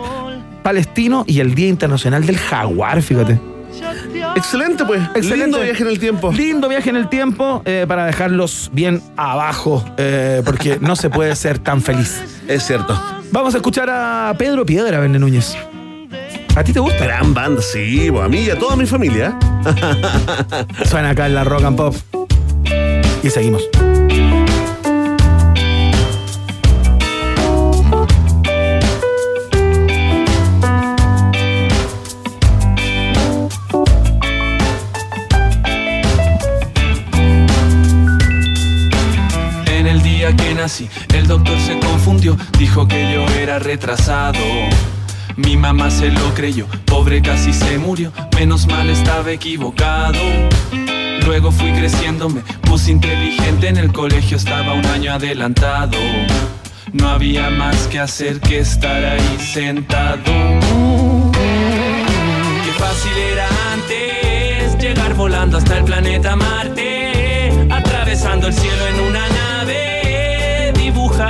Palestino 0.63 1.25
y 1.27 1.41
el 1.41 1.55
Día 1.55 1.69
Internacional 1.69 2.27
del 2.27 2.37
Jaguar, 2.37 3.01
fíjate. 3.03 3.41
Excelente, 4.37 4.85
pues. 4.85 5.03
Excelente. 5.15 5.37
Lindo 5.37 5.61
viaje 5.61 5.83
en 5.83 5.89
el 5.89 5.99
tiempo. 5.99 6.33
Lindo 6.33 6.69
viaje 6.69 6.91
en 6.91 6.97
el 6.97 7.09
tiempo 7.09 7.63
eh, 7.65 7.85
para 7.89 8.07
dejarlos 8.07 8.71
bien 8.73 9.03
abajo, 9.17 9.85
eh, 9.97 10.43
porque 10.45 10.79
no 10.81 10.97
se 10.97 11.11
puede 11.11 11.35
ser 11.37 11.59
tan 11.59 11.83
feliz. 11.83 12.21
Es 12.47 12.65
cierto. 12.65 13.01
Vamos 13.31 13.55
a 13.55 13.59
escuchar 13.59 13.89
a 13.91 14.35
Pedro 14.39 14.65
Piedra, 14.65 15.01
Verne 15.01 15.19
Núñez. 15.19 15.57
¿A 16.57 16.65
ti 16.65 16.73
te 16.73 16.81
gusta? 16.81 17.05
Gran 17.05 17.35
banda, 17.35 17.63
sí, 17.63 18.09
pues, 18.11 18.25
a 18.25 18.29
mí 18.29 18.41
y 18.41 18.51
a 18.51 18.59
toda 18.59 18.75
mi 18.75 18.87
familia. 18.87 19.39
Suena 20.85 21.11
acá 21.11 21.27
en 21.27 21.35
la 21.35 21.45
Rock 21.45 21.65
and 21.65 21.77
Pop. 21.77 21.95
Y 23.23 23.31
seguimos. 23.31 23.63
El 41.15 41.29
doctor 41.29 41.57
se 41.61 41.79
confundió, 41.79 42.37
dijo 42.59 42.89
que 42.89 43.13
yo 43.13 43.25
era 43.39 43.61
retrasado. 43.61 44.41
Mi 45.37 45.57
mamá 45.57 45.89
se 45.89 46.11
lo 46.11 46.35
creyó, 46.35 46.67
pobre 46.85 47.23
casi 47.23 47.53
se 47.53 47.79
murió, 47.79 48.13
menos 48.37 48.67
mal 48.67 48.91
estaba 48.91 49.31
equivocado. 49.31 50.19
Luego 51.25 51.53
fui 51.53 51.71
creciendo, 51.75 52.29
me 52.29 52.41
puse 52.63 52.91
inteligente, 52.91 53.69
en 53.69 53.77
el 53.77 53.93
colegio 53.93 54.37
estaba 54.37 54.73
un 54.73 54.85
año 54.87 55.13
adelantado. 55.13 55.97
No 56.93 57.09
había 57.09 57.51
más 57.51 57.87
que 57.87 58.01
hacer 58.01 58.41
que 58.41 58.59
estar 58.59 59.05
ahí 59.05 59.39
sentado. 59.39 60.25
Qué 62.65 62.73
fácil 62.77 63.13
era 63.33 63.49
antes 63.75 64.77
llegar 64.81 65.15
volando 65.15 65.59
hasta 65.59 65.79
el 65.79 65.85
planeta 65.85 66.35
Marte, 66.35 67.53
atravesando 67.71 68.49
el 68.49 68.55
cielo 68.55 68.87
en 68.89 69.01
una 69.01 69.38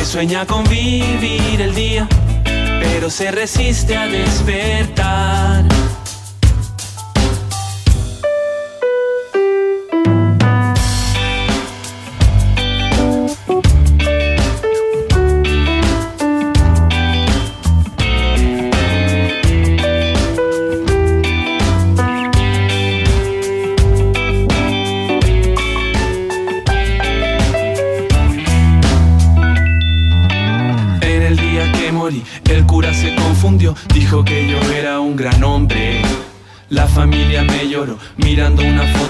que 0.00 0.06
sueña 0.06 0.46
con 0.46 0.64
vivir 0.64 1.60
el 1.60 1.74
día, 1.74 2.08
pero 2.80 3.10
se 3.10 3.30
resiste 3.30 3.98
a 3.98 4.06
despertar. 4.06 5.79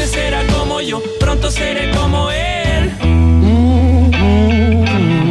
Era 0.00 0.46
como 0.46 0.80
yo, 0.80 1.02
pronto 1.18 1.50
seré 1.50 1.90
como 1.90 2.30
él. 2.30 2.92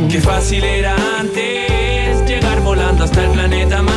Qué 0.10 0.20
fácil 0.20 0.62
era 0.62 0.94
antes 1.20 2.22
llegar 2.28 2.60
volando 2.62 3.06
hasta 3.06 3.24
el 3.24 3.32
planeta 3.32 3.82
Marte, 3.82 3.97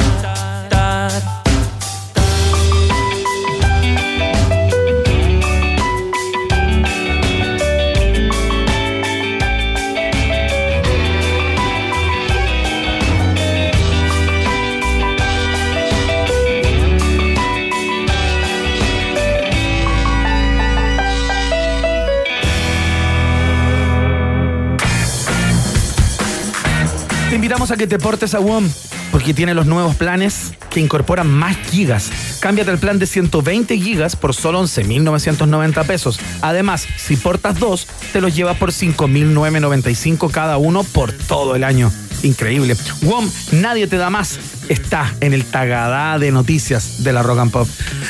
Invitamos 27.51 27.71
a 27.71 27.75
que 27.75 27.85
te 27.85 27.99
portes 27.99 28.33
a 28.33 28.39
WOM 28.39 28.69
porque 29.11 29.33
tiene 29.33 29.53
los 29.53 29.65
nuevos 29.65 29.97
planes 29.97 30.53
que 30.69 30.79
incorporan 30.79 31.27
más 31.27 31.57
gigas. 31.69 32.09
Cámbiate 32.39 32.71
al 32.71 32.77
plan 32.77 32.97
de 32.97 33.05
120 33.05 33.77
gigas 33.77 34.15
por 34.15 34.33
solo 34.33 34.63
11.990 34.63 35.85
pesos. 35.85 36.17
Además, 36.41 36.87
si 36.95 37.17
portas 37.17 37.59
dos, 37.59 37.87
te 38.13 38.21
los 38.21 38.33
llevas 38.33 38.55
por 38.55 38.71
5.995 38.71 40.31
cada 40.31 40.57
uno 40.57 40.85
por 40.85 41.11
todo 41.11 41.57
el 41.57 41.65
año. 41.65 41.91
Increíble. 42.23 42.77
WOM, 43.01 43.29
nadie 43.51 43.85
te 43.87 43.97
da 43.97 44.09
más. 44.09 44.39
Está 44.69 45.13
en 45.19 45.33
el 45.33 45.43
tagadá 45.43 46.17
de 46.19 46.31
noticias 46.31 47.03
de 47.03 47.11
la 47.11 47.21
Rock 47.21 47.39
and 47.39 47.51
Pop. 47.51 47.67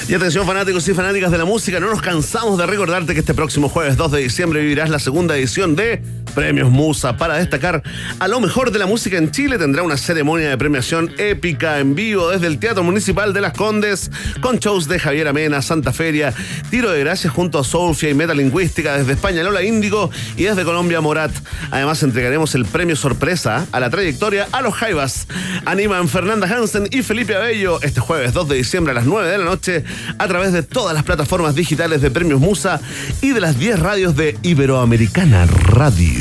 Y 0.07 0.13
atención 0.13 0.45
fanáticos 0.45 0.87
y 0.87 0.93
fanáticas 0.93 1.31
de 1.31 1.39
la 1.39 1.45
música, 1.45 1.79
no 1.79 1.89
nos 1.89 2.03
cansamos 2.03 2.59
de 2.59 2.67
recordarte 2.67 3.15
que 3.15 3.21
este 3.21 3.33
próximo 3.33 3.69
jueves 3.69 3.97
2 3.97 4.11
de 4.11 4.19
diciembre 4.19 4.61
vivirás 4.61 4.91
la 4.91 4.99
segunda 4.99 5.35
edición 5.35 5.75
de 5.75 6.20
Premios 6.31 6.69
Musa. 6.69 7.17
Para 7.17 7.35
destacar 7.37 7.83
a 8.19 8.27
lo 8.27 8.39
mejor 8.39 8.71
de 8.71 8.79
la 8.79 8.85
música 8.85 9.17
en 9.17 9.31
Chile 9.31 9.57
tendrá 9.57 9.83
una 9.83 9.97
ceremonia 9.97 10.49
de 10.49 10.57
premiación 10.57 11.13
épica 11.17 11.79
en 11.79 11.95
vivo 11.95 12.29
desde 12.29 12.47
el 12.47 12.59
Teatro 12.59 12.83
Municipal 12.83 13.33
de 13.33 13.41
Las 13.41 13.53
Condes 13.53 14.11
con 14.41 14.57
shows 14.57 14.87
de 14.87 14.99
Javier 14.99 15.27
Amena, 15.27 15.61
Santa 15.61 15.93
Feria, 15.93 16.33
Tiro 16.69 16.91
de 16.91 16.99
Gracias 16.99 17.33
junto 17.33 17.59
a 17.59 17.63
Sofía 17.63 18.09
y 18.09 18.13
Metalingüística 18.13 18.97
desde 18.97 19.13
España 19.13 19.43
Lola 19.43 19.63
Índigo 19.63 20.09
y 20.37 20.43
desde 20.43 20.63
Colombia 20.63 21.01
Morat. 21.01 21.31
Además 21.71 22.01
entregaremos 22.03 22.55
el 22.55 22.65
premio 22.65 22.95
sorpresa 22.95 23.67
a 23.71 23.79
la 23.79 23.89
trayectoria 23.89 24.47
a 24.51 24.61
los 24.61 24.73
Jaivas. 24.73 25.27
Animan 25.65 26.07
Fernanda 26.07 26.47
Hansen 26.47 26.87
y 26.91 27.01
Felipe 27.01 27.35
Abello 27.35 27.81
este 27.81 27.99
jueves 27.99 28.33
2 28.33 28.49
de 28.49 28.55
diciembre 28.55 28.91
a 28.91 28.95
las 28.95 29.05
9 29.05 29.29
de 29.29 29.37
la 29.37 29.45
noche 29.45 29.83
a 30.17 30.27
través 30.27 30.53
de 30.53 30.63
todas 30.63 30.93
las 30.93 31.03
plataformas 31.03 31.55
digitales 31.55 32.01
de 32.01 32.11
Premios 32.11 32.39
Musa 32.39 32.79
y 33.21 33.31
de 33.31 33.41
las 33.41 33.57
10 33.59 33.79
radios 33.79 34.15
de 34.15 34.37
Iberoamericana 34.43 35.45
Radio. 35.45 36.20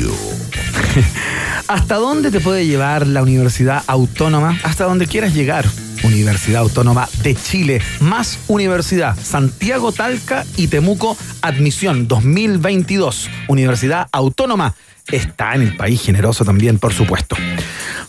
¿Hasta 1.67 1.95
dónde 1.95 2.31
te 2.31 2.39
puede 2.39 2.65
llevar 2.65 3.07
la 3.07 3.21
Universidad 3.21 3.83
Autónoma? 3.87 4.59
Hasta 4.63 4.85
donde 4.85 5.07
quieras 5.07 5.33
llegar. 5.33 5.65
Universidad 6.03 6.61
Autónoma 6.61 7.07
de 7.21 7.35
Chile, 7.35 7.81
más 7.99 8.39
Universidad 8.47 9.15
Santiago 9.21 9.91
Talca 9.91 10.45
y 10.57 10.67
Temuco 10.67 11.15
Admisión 11.41 12.07
2022. 12.07 13.29
Universidad 13.47 14.07
Autónoma 14.11 14.73
está 15.11 15.53
en 15.55 15.61
el 15.61 15.75
país 15.75 16.01
generoso 16.01 16.43
también, 16.43 16.79
por 16.79 16.93
supuesto. 16.93 17.35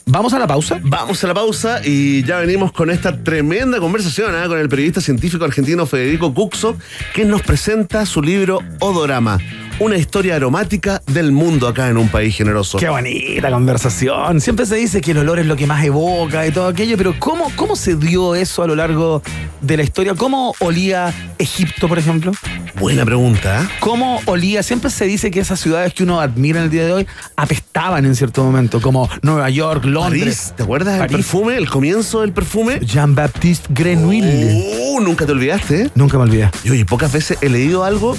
¿Vamos 0.07 0.33
a 0.35 0.39
la 0.39 0.47
pausa? 0.47 0.81
Vamos 0.83 1.23
a 1.23 1.27
la 1.29 1.35
pausa 1.35 1.81
y 1.85 2.25
ya 2.25 2.39
venimos 2.39 2.73
con 2.73 2.91
esta 2.91 3.23
tremenda 3.23 3.79
conversación 3.79 4.35
¿ah? 4.35 4.49
con 4.49 4.59
el 4.59 4.69
periodista 4.69 5.01
científico 5.01 5.45
argentino 5.45 5.87
Federico 5.87 6.35
Cuxo, 6.35 6.77
que 7.15 7.25
nos 7.25 7.43
presenta 7.43 8.05
su 8.05 8.21
libro 8.21 8.61
Odorama, 8.81 9.39
una 9.79 9.97
historia 9.97 10.37
aromática 10.37 11.03
del 11.07 11.33
mundo 11.33 11.69
acá 11.69 11.89
en 11.89 11.97
un 11.97 12.09
país 12.09 12.37
generoso. 12.37 12.79
Qué 12.79 12.89
bonita 12.89 13.51
conversación. 13.51 14.41
Siempre 14.41 14.67
se 14.67 14.77
dice 14.77 15.01
que 15.01 15.13
el 15.13 15.19
olor 15.19 15.39
es 15.39 15.47
lo 15.47 15.57
que 15.57 15.67
más 15.67 15.85
evoca 15.85 16.47
y 16.47 16.51
todo 16.51 16.69
aquello, 16.69 16.97
pero 16.97 17.15
¿cómo, 17.19 17.51
cómo 17.57 17.77
se 17.77 17.97
dio 17.97 18.35
eso 18.35 18.63
a 18.63 18.67
lo 18.67 18.75
largo 18.75 19.23
de 19.61 19.77
la 19.77 19.83
historia? 19.83 20.15
¿Cómo 20.15 20.55
olía 20.61 21.13
Egipto, 21.39 21.89
por 21.89 21.99
ejemplo? 21.99 22.33
Buena 22.79 23.05
pregunta. 23.05 23.63
¿eh? 23.63 23.69
¿Cómo 23.81 24.21
olía? 24.27 24.63
Siempre 24.63 24.91
se 24.91 25.05
dice 25.05 25.31
que 25.31 25.41
esas 25.41 25.61
ciudades 25.61 25.95
que 25.95 26.03
uno 26.03 26.21
admira 26.21 26.59
en 26.59 26.65
el 26.65 26.71
día 26.71 26.85
de 26.85 26.93
hoy 26.93 27.07
apestaban 27.37 28.05
en 28.05 28.15
cierto 28.15 28.43
momento, 28.45 28.81
como 28.81 29.09
Nueva 29.23 29.51
York, 29.51 29.85
Londres. 29.85 30.23
París, 30.23 30.55
¿te 30.57 30.63
acuerdas 30.63 30.99
del 30.99 31.09
perfume? 31.09 31.57
El 31.57 31.69
comienzo 31.69 32.23
del 32.23 32.33
perfume. 32.33 32.81
Jean-Baptiste 32.81 33.69
Grenouille. 33.71 34.65
Uh, 34.89 35.01
nunca 35.01 35.27
te 35.27 35.33
olvidaste, 35.33 35.83
¿eh? 35.83 35.91
Nunca 35.95 36.17
me 36.19 36.25
olvidé. 36.25 36.51
Y 36.65 36.71
oye, 36.71 36.85
pocas 36.85 37.13
veces 37.13 37.39
he 37.41 37.49
leído 37.49 37.85
algo 37.85 38.17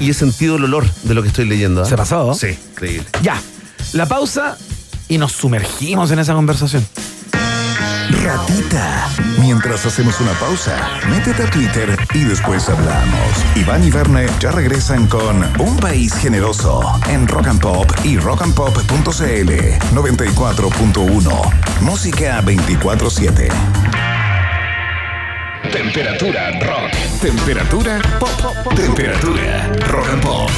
y 0.00 0.10
he 0.10 0.14
sentido 0.14 0.56
el 0.56 0.64
olor 0.64 0.88
de 1.02 1.14
lo 1.14 1.22
que 1.22 1.28
estoy 1.28 1.46
leyendo. 1.46 1.82
¿eh? 1.82 1.86
¿Se 1.86 1.96
pasó? 1.96 2.34
Sí, 2.34 2.58
increíble. 2.72 3.06
Ya, 3.22 3.40
la 3.92 4.06
pausa 4.06 4.56
y 5.08 5.18
nos 5.18 5.32
sumergimos 5.32 6.10
en 6.10 6.18
esa 6.18 6.34
conversación. 6.34 6.86
Ratita. 8.10 9.08
Mientras 9.40 9.84
hacemos 9.86 10.20
una 10.20 10.32
pausa, 10.32 10.76
métete 11.08 11.42
a 11.44 11.50
Twitter 11.50 11.96
y 12.14 12.24
después 12.24 12.68
hablamos. 12.68 13.30
Iván 13.54 13.84
y 13.84 13.90
Verne 13.90 14.26
ya 14.40 14.50
regresan 14.50 15.06
con 15.06 15.44
Un 15.60 15.76
País 15.76 16.14
Generoso 16.14 16.82
en 17.08 17.26
Rock 17.28 17.48
and 17.48 17.60
Pop 17.60 17.90
y 18.04 18.18
rockandpop.cl 18.18 19.50
94.1. 19.94 21.80
Música 21.80 22.42
24-7. 22.42 24.15
Temperatura 25.62 26.50
rock. 26.60 26.92
Temperatura 27.20 28.00
pop. 28.18 28.74
Temperatura 28.74 29.72
rock 29.88 30.08
and 30.12 30.22
pop. 30.22 30.50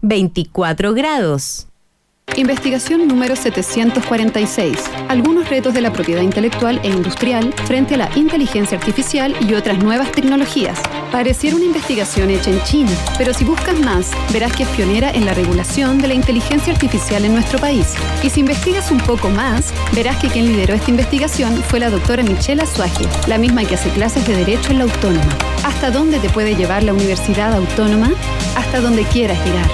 24 0.00 0.94
grados. 0.94 1.67
Investigación 2.36 3.08
número 3.08 3.34
746. 3.34 4.78
Algunos 5.08 5.48
retos 5.48 5.74
de 5.74 5.80
la 5.80 5.92
propiedad 5.92 6.22
intelectual 6.22 6.80
e 6.82 6.88
industrial 6.88 7.52
frente 7.66 7.94
a 7.94 7.98
la 7.98 8.10
inteligencia 8.14 8.78
artificial 8.78 9.34
y 9.40 9.54
otras 9.54 9.78
nuevas 9.78 10.12
tecnologías. 10.12 10.80
Pareciera 11.10 11.56
una 11.56 11.64
investigación 11.64 12.30
hecha 12.30 12.50
en 12.50 12.62
China, 12.62 12.90
pero 13.16 13.34
si 13.34 13.44
buscas 13.44 13.78
más, 13.80 14.10
verás 14.32 14.52
que 14.52 14.62
es 14.62 14.68
pionera 14.70 15.10
en 15.10 15.26
la 15.26 15.34
regulación 15.34 15.98
de 15.98 16.08
la 16.08 16.14
inteligencia 16.14 16.72
artificial 16.72 17.24
en 17.24 17.32
nuestro 17.32 17.58
país. 17.58 17.94
Y 18.22 18.30
si 18.30 18.40
investigas 18.40 18.90
un 18.90 18.98
poco 18.98 19.30
más, 19.30 19.72
verás 19.94 20.16
que 20.18 20.28
quien 20.28 20.46
lideró 20.46 20.74
esta 20.74 20.90
investigación 20.90 21.56
fue 21.64 21.80
la 21.80 21.90
doctora 21.90 22.22
Michelle 22.22 22.62
Azuaje, 22.62 23.06
la 23.26 23.38
misma 23.38 23.64
que 23.64 23.74
hace 23.74 23.90
clases 23.90 24.26
de 24.26 24.36
Derecho 24.36 24.70
en 24.70 24.78
la 24.78 24.84
Autónoma. 24.84 25.36
¿Hasta 25.64 25.90
dónde 25.90 26.18
te 26.20 26.28
puede 26.28 26.54
llevar 26.54 26.82
la 26.82 26.92
Universidad 26.92 27.54
Autónoma? 27.54 28.12
Hasta 28.56 28.80
donde 28.80 29.02
quieras 29.04 29.38
llegar. 29.44 29.68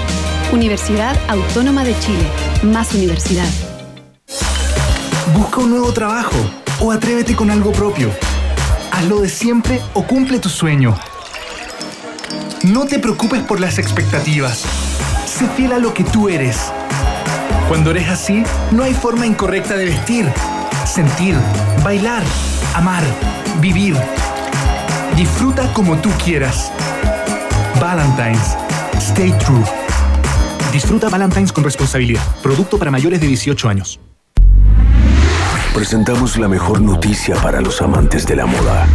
Universidad 0.55 1.17
Autónoma 1.27 1.83
de 1.83 1.99
Chile. 1.99 2.25
Más 2.63 2.93
universidad. 2.93 3.47
Busca 5.33 5.59
un 5.59 5.71
nuevo 5.71 5.91
trabajo 5.91 6.37
o 6.79 6.93
atrévete 6.93 7.35
con 7.35 7.51
algo 7.51 7.73
propio. 7.73 8.09
Hazlo 8.89 9.19
de 9.19 9.27
siempre 9.27 9.81
o 9.93 10.03
cumple 10.03 10.39
tu 10.39 10.47
sueño. 10.47 10.97
No 12.63 12.85
te 12.85 12.99
preocupes 12.99 13.41
por 13.41 13.59
las 13.59 13.79
expectativas. 13.79 14.63
Sé 15.25 15.45
fiel 15.57 15.73
a 15.73 15.77
lo 15.77 15.93
que 15.93 16.05
tú 16.05 16.29
eres. 16.29 16.71
Cuando 17.67 17.91
eres 17.91 18.07
así, 18.07 18.41
no 18.71 18.83
hay 18.83 18.93
forma 18.93 19.25
incorrecta 19.25 19.75
de 19.75 19.85
vestir, 19.85 20.25
sentir, 20.85 21.35
bailar, 21.83 22.23
amar, 22.75 23.03
vivir. 23.59 23.97
Disfruta 25.17 25.73
como 25.73 25.97
tú 25.97 26.09
quieras. 26.23 26.71
Valentine's. 27.81 28.55
Stay 29.01 29.33
true. 29.39 29.65
Disfruta 30.75 31.07
Valentine's 31.07 31.53
con 31.53 31.63
responsabilidad. 31.63 32.21
Producto 32.43 32.77
para 32.77 32.91
mayores 32.91 33.21
de 33.21 33.27
18 33.27 33.69
años. 33.69 33.97
Presentamos 35.73 36.35
la 36.35 36.49
mejor 36.49 36.81
noticia 36.81 37.37
para 37.37 37.61
los 37.61 37.81
amantes 37.81 38.25
de 38.25 38.35
la 38.35 38.45
moda. 38.45 38.85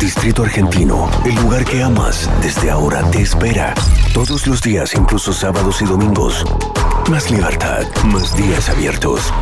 Distrito 0.00 0.42
Argentino, 0.42 1.08
el 1.24 1.36
lugar 1.36 1.64
que 1.64 1.84
amas, 1.84 2.28
desde 2.42 2.68
ahora 2.68 3.08
te 3.12 3.22
espera. 3.22 3.74
Todos 4.12 4.48
los 4.48 4.60
días, 4.60 4.92
incluso 4.96 5.32
sábados 5.32 5.80
y 5.82 5.84
domingos. 5.84 6.44
Más 7.08 7.30
libertad, 7.30 7.84
más 8.04 8.36
días 8.36 8.68
abiertos. 8.68 9.32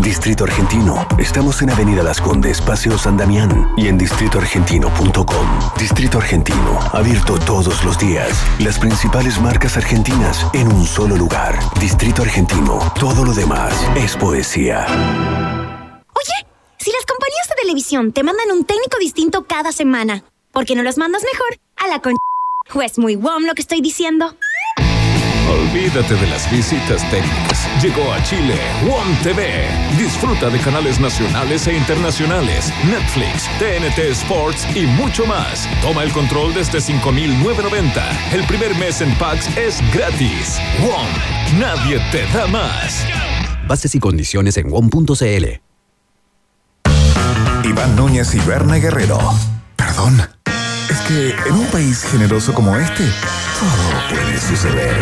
Distrito 0.00 0.44
Argentino, 0.44 1.06
estamos 1.18 1.62
en 1.62 1.70
Avenida 1.70 2.02
Las 2.02 2.20
Condes, 2.20 2.60
Paseo 2.60 2.98
San 2.98 3.16
Damián 3.16 3.72
y 3.76 3.88
en 3.88 3.96
distritoargentino.com. 3.96 5.46
Distrito 5.78 6.18
Argentino, 6.18 6.78
abierto 6.92 7.38
todos 7.38 7.82
los 7.84 7.98
días. 7.98 8.28
Las 8.58 8.78
principales 8.78 9.40
marcas 9.40 9.76
argentinas 9.76 10.46
en 10.52 10.70
un 10.70 10.84
solo 10.86 11.16
lugar. 11.16 11.58
Distrito 11.80 12.22
Argentino, 12.22 12.78
todo 12.98 13.24
lo 13.24 13.32
demás 13.32 13.72
es 13.96 14.16
poesía. 14.16 14.84
Oye, 14.86 16.46
si 16.78 16.90
las 16.92 17.06
compañías 17.06 17.48
de 17.48 17.62
televisión 17.62 18.12
te 18.12 18.22
mandan 18.22 18.50
un 18.50 18.64
técnico 18.64 18.98
distinto 18.98 19.44
cada 19.44 19.72
semana, 19.72 20.24
¿por 20.52 20.66
qué 20.66 20.74
no 20.74 20.82
los 20.82 20.98
mandas 20.98 21.22
mejor 21.22 21.58
a 21.76 21.88
la 21.88 22.00
con... 22.00 22.14
¿O 22.74 22.82
es 22.82 22.98
muy 22.98 23.16
WOM 23.16 23.44
lo 23.44 23.54
que 23.54 23.62
estoy 23.62 23.80
diciendo? 23.80 24.36
Olvídate 25.50 26.14
de 26.14 26.26
las 26.26 26.50
visitas 26.50 27.08
técnicas. 27.10 27.68
Llegó 27.82 28.12
a 28.12 28.22
Chile 28.22 28.58
WOM 28.86 29.14
TV. 29.22 29.68
Disfruta 29.98 30.48
de 30.48 30.58
canales 30.58 30.98
nacionales 30.98 31.66
e 31.66 31.76
internacionales, 31.76 32.72
Netflix, 32.86 33.48
TNT 33.58 33.98
Sports 34.12 34.66
y 34.74 34.86
mucho 34.86 35.26
más. 35.26 35.68
Toma 35.82 36.02
el 36.02 36.12
control 36.12 36.54
desde 36.54 36.78
5.990. 36.78 38.32
El 38.32 38.44
primer 38.46 38.74
mes 38.76 39.00
en 39.00 39.12
Pax 39.16 39.56
es 39.56 39.82
gratis. 39.92 40.58
WOM. 40.80 41.60
Nadie 41.60 42.00
te 42.10 42.26
da 42.36 42.46
más. 42.46 43.04
Bases 43.66 43.94
y 43.94 43.98
condiciones 44.00 44.56
en 44.56 44.70
WOM.cl. 44.70 45.60
Iván 47.64 47.96
Núñez 47.96 48.34
y 48.34 48.40
Berna 48.40 48.76
Guerrero. 48.76 49.18
Perdón. 49.76 50.43
Es 50.94 51.00
que 51.00 51.34
en 51.48 51.54
un 51.54 51.66
país 51.72 52.04
generoso 52.04 52.54
como 52.54 52.76
este, 52.76 53.02
todo 53.02 54.08
puede 54.10 54.38
suceder. 54.38 54.94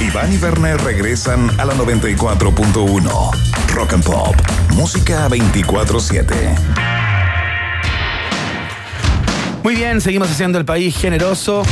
Iván 0.00 0.32
y 0.32 0.38
Berna 0.38 0.74
regresan 0.78 1.50
a 1.60 1.66
la 1.66 1.74
94.1. 1.74 3.30
Rock 3.74 3.92
and 3.92 4.02
Pop. 4.02 4.34
Música 4.72 5.28
24-7. 5.28 6.24
Muy 9.62 9.74
bien, 9.74 10.00
seguimos 10.00 10.30
haciendo 10.30 10.58
el 10.58 10.64
país 10.64 10.96
generoso. 10.96 11.62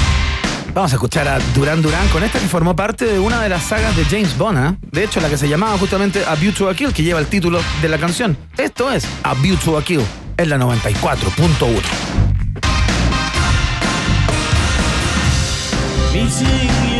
Vamos 0.74 0.92
a 0.92 0.96
escuchar 0.96 1.28
a 1.28 1.38
Duran 1.54 1.80
Duran 1.80 2.06
con 2.08 2.22
esta 2.22 2.40
que 2.40 2.46
formó 2.46 2.76
parte 2.76 3.06
de 3.06 3.18
una 3.18 3.40
de 3.40 3.48
las 3.48 3.62
sagas 3.62 3.96
de 3.96 4.04
James 4.04 4.36
Bond. 4.36 4.58
¿eh? 4.58 4.76
De 4.92 5.04
hecho, 5.04 5.22
la 5.22 5.30
que 5.30 5.38
se 5.38 5.48
llamaba 5.48 5.78
justamente 5.78 6.26
A 6.26 6.34
View 6.34 6.52
to 6.52 6.68
a 6.68 6.74
Kill, 6.74 6.92
que 6.92 7.02
lleva 7.02 7.20
el 7.20 7.26
título 7.26 7.62
de 7.80 7.88
la 7.88 7.96
canción. 7.96 8.36
Esto 8.58 8.92
es 8.92 9.06
A 9.22 9.32
View 9.32 9.56
to 9.56 9.78
a 9.78 9.82
Kill, 9.82 10.02
en 10.36 10.50
la 10.50 10.58
94.1. 10.58 12.29
Vizinho 16.12 16.99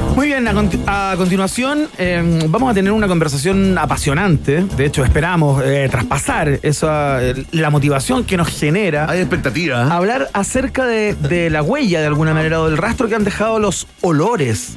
Muy 0.15 0.27
bien, 0.27 0.47
a, 0.47 0.53
conti- 0.53 0.79
a 0.87 1.13
continuación 1.17 1.87
eh, 1.97 2.21
vamos 2.49 2.69
a 2.69 2.73
tener 2.73 2.91
una 2.91 3.07
conversación 3.07 3.77
apasionante. 3.77 4.63
De 4.77 4.85
hecho, 4.85 5.03
esperamos 5.03 5.63
eh, 5.65 5.87
traspasar 5.89 6.59
esa, 6.61 7.23
eh, 7.23 7.45
la 7.51 7.69
motivación 7.69 8.23
que 8.25 8.37
nos 8.37 8.49
genera. 8.49 9.09
Hay 9.09 9.19
expectativa. 9.21 9.83
Hablar 9.93 10.29
acerca 10.33 10.85
de, 10.85 11.15
de 11.15 11.49
la 11.49 11.63
huella, 11.63 12.01
de 12.01 12.07
alguna 12.07 12.33
manera, 12.33 12.61
o 12.61 12.67
del 12.69 12.77
rastro 12.77 13.07
que 13.07 13.15
han 13.15 13.23
dejado 13.23 13.59
los 13.59 13.87
olores, 14.01 14.75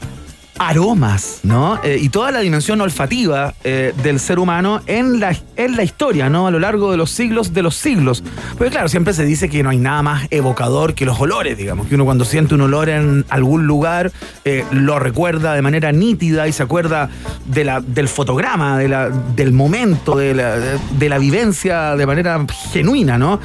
aromas, 0.59 1.41
¿no? 1.43 1.81
Eh, 1.83 1.99
y 2.01 2.09
toda 2.09 2.31
la 2.31 2.41
dimensión 2.41 2.81
olfativa 2.81 3.55
eh, 3.65 3.93
del 4.03 4.21
ser 4.21 4.39
humano 4.39 4.81
en 4.87 5.21
la 5.21 5.37
en 5.57 5.77
la 5.77 5.83
historia, 5.83 6.29
¿no? 6.29 6.47
A 6.47 6.51
lo 6.51 6.59
largo 6.59 6.91
de 6.91 6.97
los 6.97 7.11
siglos 7.11 7.53
de 7.53 7.63
los 7.63 7.77
siglos. 7.77 8.23
Porque 8.57 8.71
claro, 8.71 8.89
siempre 8.89 9.15
se 9.15 9.25
dice 9.25 9.49
que 9.49 9.63
no 9.63 9.71
hay 9.71 9.79
nada 9.79 10.03
más 10.03 10.27
evocador 10.31 10.95
que 10.95 11.05
los 11.05 11.21
olores, 11.21 11.57
digamos, 11.57 11.87
que 11.87 11.95
uno 11.95 12.05
cuando 12.05 12.25
siente 12.25 12.55
un 12.55 12.63
olor 12.63 12.89
en 12.89 13.25
algún 13.29 13.67
lugar 13.67 14.13
eh, 14.45 14.65
lo 14.71 14.99
recuerda 14.99 15.55
de 15.55 15.63
manera 15.63 15.93
nítida 15.93 16.49
y 16.49 16.53
se 16.53 16.63
acuerda 16.63 17.09
del 17.47 18.09
fotograma, 18.09 18.79
del 18.79 19.53
momento, 19.53 20.17
de 20.17 20.35
la, 20.35 20.57
de 20.57 21.09
la 21.09 21.19
vivencia 21.19 21.97
de 21.97 22.07
manera 22.07 22.45
genuina, 22.73 23.19
¿no? 23.19 23.41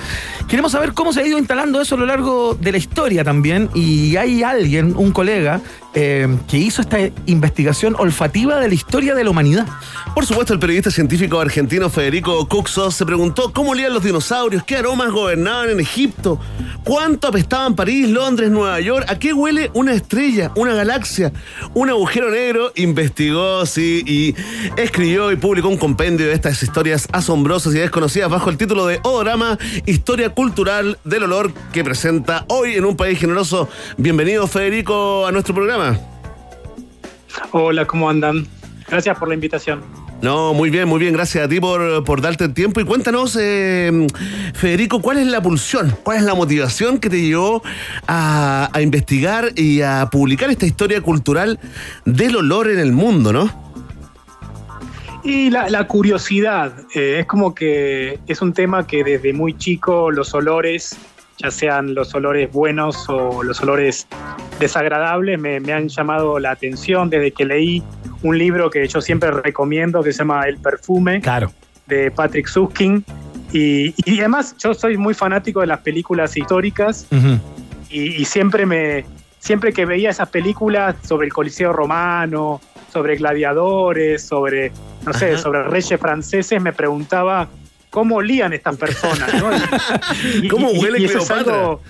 Queremos 0.48 0.72
saber 0.72 0.94
cómo 0.94 1.14
se 1.14 1.22
ha 1.22 1.28
ido 1.28 1.38
instalando 1.38 1.82
eso 1.82 1.96
a 1.96 1.98
lo 1.98 2.06
largo 2.06 2.56
de 2.56 2.72
la 2.72 2.78
historia 2.78 3.24
también 3.24 3.70
y 3.74 4.16
hay 4.16 4.44
alguien, 4.44 4.96
un 4.96 5.12
colega, 5.12 5.62
eh, 5.94 6.28
que 6.48 6.58
hizo 6.58 6.82
esta 6.82 7.00
investigación 7.26 7.96
olfativa 7.98 8.60
de 8.60 8.68
la 8.68 8.74
historia 8.74 9.16
de 9.16 9.24
la 9.24 9.32
humanidad. 9.32 9.66
Por 10.14 10.26
supuesto, 10.26 10.54
el 10.54 10.60
periodista 10.60 10.92
científico 10.92 11.40
argentino 11.40 11.90
Federico 11.90 12.48
Cuxo 12.48 12.92
se 12.92 13.06
preguntó 13.06 13.52
cómo 13.54 13.72
olían 13.72 13.94
los 13.94 14.04
dinosaurios, 14.04 14.64
qué 14.64 14.78
aromas 14.78 15.12
gobernaban 15.12 15.70
en 15.72 15.80
Egipto, 15.80 16.40
cuánto 16.84 17.28
apestaban 17.28 17.76
París, 17.76 18.10
Londres, 18.10 18.52
Nueva 18.52 18.80
York, 18.80 19.06
a 19.10 19.18
qué 19.18 19.34
huele 19.34 19.72
una 19.74 19.94
estrella, 19.94 20.52
una 20.56 20.74
galaxia, 20.74 21.32
un 21.74 21.90
agujero 21.90 22.30
negro. 22.30 22.72
Investigó, 22.76 23.66
sí, 23.66 24.04
y 24.06 24.36
escribió 24.80 25.32
y 25.32 25.38
publicó 25.38 25.70
un 25.70 25.78
compendio 25.78 26.28
de 26.28 26.34
estas 26.34 26.62
historias 26.62 27.08
asombrosas 27.12 27.74
y 27.74 27.80
desconocidas 27.80 28.30
bajo 28.30 28.50
el 28.50 28.58
título 28.58 28.86
de 28.86 29.00
Odorama, 29.04 29.58
Historia 29.86 30.30
Cultural 30.30 31.00
del 31.04 31.24
Olor 31.24 31.52
que 31.72 31.84
presenta 31.84 32.46
hoy 32.48 32.76
en 32.76 32.86
un 32.86 32.96
país 32.96 33.20
generoso. 33.20 33.70
Bienvenido, 33.98 34.48
Federico, 34.48 35.26
a 35.26 35.32
nuestro 35.32 35.56
programa. 35.56 35.79
Hola, 37.52 37.86
¿cómo 37.86 38.10
andan? 38.10 38.48
Gracias 38.88 39.18
por 39.18 39.28
la 39.28 39.36
invitación. 39.36 39.82
No, 40.22 40.54
muy 40.54 40.70
bien, 40.70 40.88
muy 40.88 41.00
bien. 41.00 41.14
Gracias 41.14 41.46
a 41.46 41.48
ti 41.48 41.60
por, 41.60 42.04
por 42.04 42.22
darte 42.22 42.44
el 42.44 42.54
tiempo. 42.54 42.82
Y 42.82 42.84
cuéntanos, 42.84 43.38
eh, 43.40 44.08
Federico, 44.54 45.02
¿cuál 45.02 45.20
es 45.20 45.28
la 45.28 45.42
pulsión? 45.42 45.96
¿Cuál 46.04 46.18
es 46.18 46.24
la 46.24 46.34
motivación 46.34 47.00
que 47.00 47.10
te 47.10 47.22
llevó 47.22 47.64
a, 48.08 48.70
a 48.74 48.82
investigar 48.82 49.52
y 49.56 49.82
a 49.82 50.10
publicar 50.12 50.50
esta 50.50 50.66
historia 50.66 51.02
cultural 51.02 51.60
del 52.04 52.36
olor 52.36 52.70
en 52.70 52.80
el 52.80 52.92
mundo, 52.92 53.32
no? 53.32 53.70
Y 55.24 55.50
la, 55.50 55.70
la 55.70 55.86
curiosidad, 55.88 56.74
eh, 56.96 57.20
es 57.20 57.26
como 57.26 57.54
que 57.54 58.20
es 58.28 58.42
un 58.42 58.54
tema 58.54 58.88
que 58.88 59.04
desde 59.04 59.34
muy 59.34 59.58
chico 59.58 60.12
los 60.12 60.34
olores, 60.34 60.98
ya 61.42 61.52
sean 61.52 61.94
los 61.96 62.14
olores 62.14 62.52
buenos 62.52 63.08
o 63.10 63.44
los 63.44 63.62
olores 63.62 64.08
desagradables, 64.60 65.40
me, 65.40 65.60
me 65.60 65.74
han 65.74 65.88
llamado 65.88 66.38
la 66.40 66.52
atención 66.52 67.10
desde 67.10 67.32
que 67.32 67.46
leí 67.46 67.84
un 68.24 68.38
libro 68.38 68.70
que 68.70 68.86
yo 68.88 69.02
siempre 69.02 69.32
recomiendo 69.32 70.04
que 70.04 70.12
se 70.12 70.20
llama 70.20 70.44
El 70.44 70.58
perfume 70.58 71.22
Claro. 71.22 71.52
de 71.88 72.12
Patrick 72.12 72.48
Suskin. 72.48 73.04
Y, 73.52 73.94
y 74.06 74.20
además 74.20 74.56
yo 74.60 74.74
soy 74.74 74.98
muy 74.98 75.14
fanático 75.14 75.62
de 75.62 75.68
las 75.68 75.80
películas 75.80 76.36
históricas 76.38 77.08
y, 77.90 78.22
y 78.22 78.26
siempre 78.26 78.66
me 78.66 79.06
siempre 79.40 79.72
que 79.74 79.86
veía 79.86 80.10
esas 80.10 80.30
películas 80.30 80.96
sobre 81.04 81.26
el 81.28 81.34
Coliseo 81.34 81.72
romano, 81.74 82.60
sobre 82.92 83.16
gladiadores, 83.16 84.22
sobre 84.28 84.72
no 85.06 85.14
sé, 85.14 85.38
sobre 85.38 85.64
reyes 85.64 86.00
franceses, 86.00 86.62
me 86.62 86.74
preguntaba 86.74 87.48
cómo 87.90 88.16
olían 88.18 88.54
estas 88.54 88.78
personas, 88.78 89.34
¿no? 89.36 89.50
Y- 90.44 90.48
¿Cómo 90.48 90.72
y- 90.72 90.80
huele 90.80 91.00
y 91.00 91.06
eso 91.06 91.20
es 91.20 91.26
Cleopatra? 91.26 91.54
algo- 91.56 91.82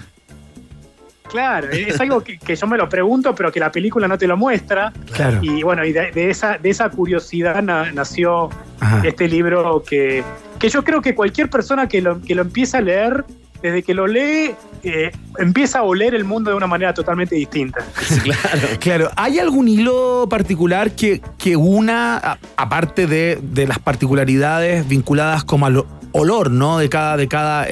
Claro, 1.29 1.69
es 1.69 1.99
algo 2.01 2.21
que, 2.23 2.39
que 2.39 2.55
yo 2.55 2.65
me 2.65 2.75
lo 2.75 2.89
pregunto, 2.89 3.35
pero 3.35 3.51
que 3.51 3.59
la 3.59 3.71
película 3.71 4.07
no 4.07 4.17
te 4.17 4.25
lo 4.25 4.35
muestra. 4.35 4.91
Claro. 5.13 5.37
Y 5.43 5.61
bueno, 5.61 5.85
y 5.85 5.93
de, 5.93 6.11
de 6.11 6.31
esa, 6.31 6.57
de 6.57 6.71
esa 6.71 6.89
curiosidad 6.89 7.61
na- 7.61 7.91
nació 7.91 8.49
Ajá. 8.79 9.03
este 9.05 9.27
libro 9.27 9.83
que, 9.87 10.23
que 10.57 10.69
yo 10.69 10.83
creo 10.83 11.03
que 11.03 11.13
cualquier 11.13 11.47
persona 11.47 11.87
que 11.87 12.01
lo, 12.01 12.19
que 12.19 12.33
lo 12.33 12.41
empieza 12.41 12.79
a 12.79 12.81
leer, 12.81 13.25
desde 13.61 13.83
que 13.83 13.93
lo 13.93 14.07
lee, 14.07 14.51
eh, 14.83 15.11
empieza 15.37 15.79
a 15.79 15.83
oler 15.83 16.15
el 16.15 16.23
mundo 16.23 16.49
de 16.51 16.55
una 16.57 16.67
manera 16.67 16.93
totalmente 16.93 17.35
distinta. 17.35 17.85
Claro, 18.79 19.09
¿hay 19.15 19.39
algún 19.39 19.67
hilo 19.67 20.27
particular 20.29 20.91
que, 20.91 21.21
que 21.37 21.55
una, 21.55 22.17
a- 22.17 22.37
aparte 22.57 23.07
de, 23.07 23.39
de 23.41 23.67
las 23.67 23.79
particularidades 23.79 24.87
vinculadas 24.87 25.43
como 25.43 25.65
al 25.65 25.83
olor, 26.11 26.49
¿no? 26.51 26.77
De 26.79 26.89
cada, 26.89 27.17
de 27.17 27.27
cada 27.27 27.67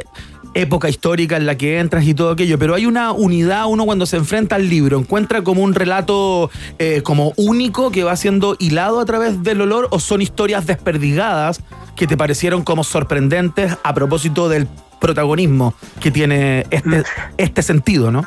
época 0.53 0.89
histórica 0.89 1.37
en 1.37 1.45
la 1.45 1.55
que 1.55 1.79
entras 1.79 2.03
y 2.05 2.13
todo 2.15 2.31
aquello, 2.31 2.57
pero 2.57 2.73
hay 2.73 2.85
una 2.87 3.11
unidad, 3.11 3.65
uno 3.67 3.85
cuando 3.85 4.05
se 4.07 4.17
enfrenta 4.17 4.55
al 4.55 4.67
libro, 4.69 4.97
encuentra 4.97 5.43
como 5.43 5.61
un 5.61 5.75
relato 5.75 6.49
eh, 6.79 7.01
como 7.03 7.31
único 7.37 7.91
que 7.91 8.03
va 8.03 8.15
siendo 8.15 8.55
hilado 8.57 8.99
a 8.99 9.05
través 9.05 9.43
del 9.43 9.61
olor 9.61 9.87
o 9.91 9.99
son 9.99 10.21
historias 10.21 10.65
desperdigadas 10.65 11.61
que 11.95 12.07
te 12.07 12.17
parecieron 12.17 12.63
como 12.63 12.83
sorprendentes 12.83 13.77
a 13.83 13.93
propósito 13.93 14.49
del 14.49 14.67
protagonismo 14.99 15.73
que 15.99 16.11
tiene 16.11 16.65
este, 16.69 17.03
este 17.37 17.61
sentido, 17.61 18.11
¿no? 18.11 18.25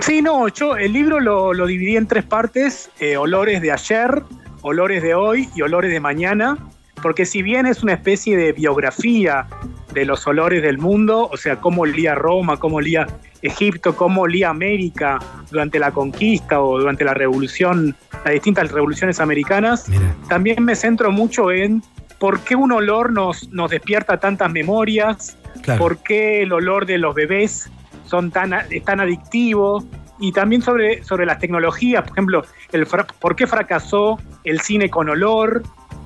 Sí, 0.00 0.22
no, 0.22 0.48
yo 0.48 0.76
el 0.76 0.92
libro 0.92 1.18
lo, 1.18 1.52
lo 1.52 1.66
dividí 1.66 1.96
en 1.96 2.06
tres 2.06 2.24
partes, 2.24 2.90
eh, 3.00 3.16
olores 3.16 3.60
de 3.60 3.72
ayer, 3.72 4.22
olores 4.62 5.02
de 5.02 5.14
hoy 5.14 5.48
y 5.54 5.62
olores 5.62 5.90
de 5.90 5.98
mañana, 5.98 6.56
porque 7.02 7.26
si 7.26 7.42
bien 7.42 7.66
es 7.66 7.82
una 7.82 7.94
especie 7.94 8.36
de 8.36 8.52
biografía 8.52 9.46
de 9.92 10.04
los 10.04 10.26
olores 10.26 10.62
del 10.62 10.78
mundo, 10.78 11.28
o 11.32 11.36
sea, 11.36 11.56
cómo 11.56 11.82
olía 11.82 12.14
Roma, 12.14 12.58
cómo 12.58 12.76
olía 12.76 13.06
Egipto, 13.42 13.96
cómo 13.96 14.22
olía 14.22 14.50
América 14.50 15.18
durante 15.50 15.78
la 15.78 15.90
conquista 15.90 16.60
o 16.60 16.78
durante 16.78 17.04
la 17.04 17.14
revolución, 17.14 17.96
las 18.24 18.34
distintas 18.34 18.70
revoluciones 18.70 19.20
americanas, 19.20 19.86
también 20.28 20.64
me 20.64 20.74
centro 20.74 21.10
mucho 21.10 21.50
en 21.50 21.82
por 22.18 22.40
qué 22.40 22.54
un 22.56 22.72
olor 22.72 23.12
nos, 23.12 23.48
nos 23.50 23.70
despierta 23.70 24.18
tantas 24.18 24.50
memorias, 24.50 25.36
Claro. 25.62 25.80
por 25.80 25.98
qué 25.98 26.42
el 26.42 26.52
olor 26.52 26.86
de 26.86 26.98
los 26.98 27.14
bebés 27.14 27.68
son 28.04 28.30
tan, 28.30 28.54
es 28.70 28.84
tan 28.84 29.00
adictivo 29.00 29.84
y 30.20 30.32
también 30.32 30.62
sobre, 30.62 31.02
sobre 31.04 31.26
las 31.26 31.38
tecnologías, 31.40 32.02
por 32.02 32.12
ejemplo, 32.12 32.42
el, 32.72 32.86
por 33.20 33.34
qué 33.36 33.46
fracasó 33.46 34.18
el 34.44 34.60
cine 34.60 34.88
con 34.88 35.08
olor 35.08 35.62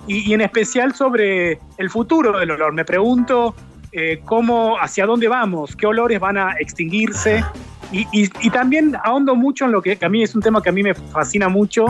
y, 0.06 0.28
y 0.28 0.34
en 0.34 0.40
especial 0.40 0.94
sobre 0.94 1.58
el 1.78 1.90
futuro 1.90 2.38
del 2.38 2.50
olor. 2.50 2.72
Me 2.72 2.84
pregunto 2.84 3.54
eh, 3.92 4.20
cómo, 4.24 4.78
hacia 4.80 5.04
dónde 5.06 5.28
vamos, 5.28 5.76
qué 5.76 5.86
olores 5.86 6.18
van 6.18 6.38
a 6.38 6.54
extinguirse 6.58 7.44
y, 7.92 8.06
y- 8.10 8.30
y 8.40 8.50
también 8.50 8.96
ahondo 9.04 9.34
mucho 9.36 9.66
en 9.66 9.72
lo 9.72 9.82
que, 9.82 9.96
que 9.96 10.04
a 10.06 10.08
mí 10.08 10.22
es 10.22 10.34
un 10.34 10.40
tema 10.42 10.62
que 10.62 10.70
a 10.70 10.72
mí 10.72 10.82
me 10.82 10.94
fascina 10.94 11.48
mucho, 11.50 11.84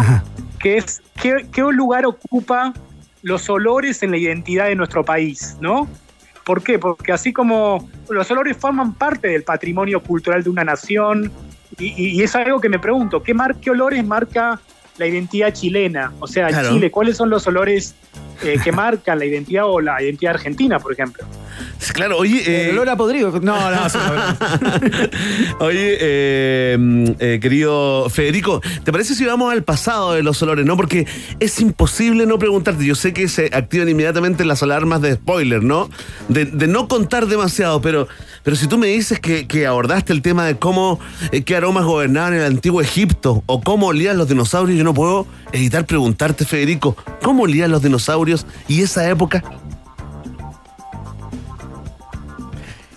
que 0.58 0.76
es 0.78 1.00
qué, 1.22 1.46
qué 1.52 1.62
lugar 1.62 2.04
ocupa 2.06 2.72
los 3.22 3.48
olores 3.48 4.02
en 4.02 4.10
la 4.10 4.16
identidad 4.16 4.66
de 4.66 4.74
nuestro 4.74 5.04
país, 5.04 5.56
¿no? 5.60 5.88
¿Por 6.44 6.62
qué? 6.62 6.78
Porque 6.78 7.12
así 7.12 7.32
como 7.32 7.88
los 8.10 8.30
olores 8.30 8.56
forman 8.56 8.94
parte 8.94 9.28
del 9.28 9.44
patrimonio 9.44 10.02
cultural 10.02 10.42
de 10.42 10.50
una 10.50 10.64
nación, 10.64 11.30
y, 11.78 12.18
y- 12.18 12.22
es 12.22 12.34
algo 12.34 12.60
que 12.60 12.68
me 12.68 12.78
pregunto, 12.78 13.22
¿qué, 13.22 13.32
mar- 13.32 13.56
qué 13.60 13.70
olores 13.70 14.04
marca 14.04 14.60
la 14.98 15.06
identidad 15.06 15.52
chilena? 15.52 16.12
O 16.20 16.26
sea, 16.26 16.48
Claro. 16.48 16.70
Chile, 16.70 16.90
¿cuáles 16.90 17.16
son 17.16 17.30
los 17.30 17.46
olores 17.46 17.94
eh, 18.42 18.58
que 18.62 18.72
marcan 18.72 19.18
la 19.20 19.24
identidad 19.24 19.64
o 19.66 19.80
la 19.80 20.02
identidad 20.02 20.34
argentina, 20.34 20.78
por 20.80 20.92
ejemplo? 20.92 21.24
Claro, 21.92 22.16
oye. 22.16 22.42
eh, 22.46 22.70
El 22.70 22.76
olor 22.78 22.88
a 22.90 22.96
podrido. 22.96 23.30
No, 23.40 23.70
no, 23.70 23.76
Oye, 25.58 25.96
eh, 26.00 27.14
eh, 27.18 27.38
querido 27.40 28.08
Federico, 28.08 28.60
¿te 28.84 28.92
parece 28.92 29.14
si 29.14 29.24
vamos 29.24 29.52
al 29.52 29.62
pasado 29.62 30.12
de 30.12 30.22
los 30.22 30.40
olores? 30.42 30.64
No, 30.64 30.76
porque 30.76 31.06
es 31.40 31.60
imposible 31.60 32.24
no 32.26 32.38
preguntarte. 32.38 32.84
Yo 32.84 32.94
sé 32.94 33.12
que 33.12 33.28
se 33.28 33.50
activan 33.52 33.88
inmediatamente 33.88 34.44
las 34.44 34.62
alarmas 34.62 35.02
de 35.02 35.14
spoiler, 35.14 35.62
¿no? 35.62 35.90
De, 36.28 36.44
de 36.46 36.66
no 36.66 36.88
contar 36.88 37.26
demasiado, 37.26 37.80
pero, 37.80 38.08
pero 38.42 38.56
si 38.56 38.66
tú 38.66 38.78
me 38.78 38.86
dices 38.88 39.20
que, 39.20 39.46
que 39.46 39.66
abordaste 39.66 40.12
el 40.12 40.22
tema 40.22 40.46
de 40.46 40.56
cómo, 40.56 40.98
eh, 41.30 41.42
qué 41.42 41.56
aromas 41.56 41.84
gobernaban 41.84 42.34
el 42.34 42.44
antiguo 42.44 42.80
Egipto 42.80 43.42
o 43.46 43.60
cómo 43.60 43.88
olían 43.88 44.16
los 44.18 44.28
dinosaurios, 44.28 44.78
yo 44.78 44.84
no 44.84 44.94
puedo 44.94 45.26
evitar 45.52 45.84
preguntarte, 45.84 46.44
Federico, 46.44 46.96
¿cómo 47.22 47.42
olían 47.42 47.70
los 47.70 47.82
dinosaurios 47.82 48.46
y 48.68 48.82
esa 48.82 49.08
época? 49.08 49.42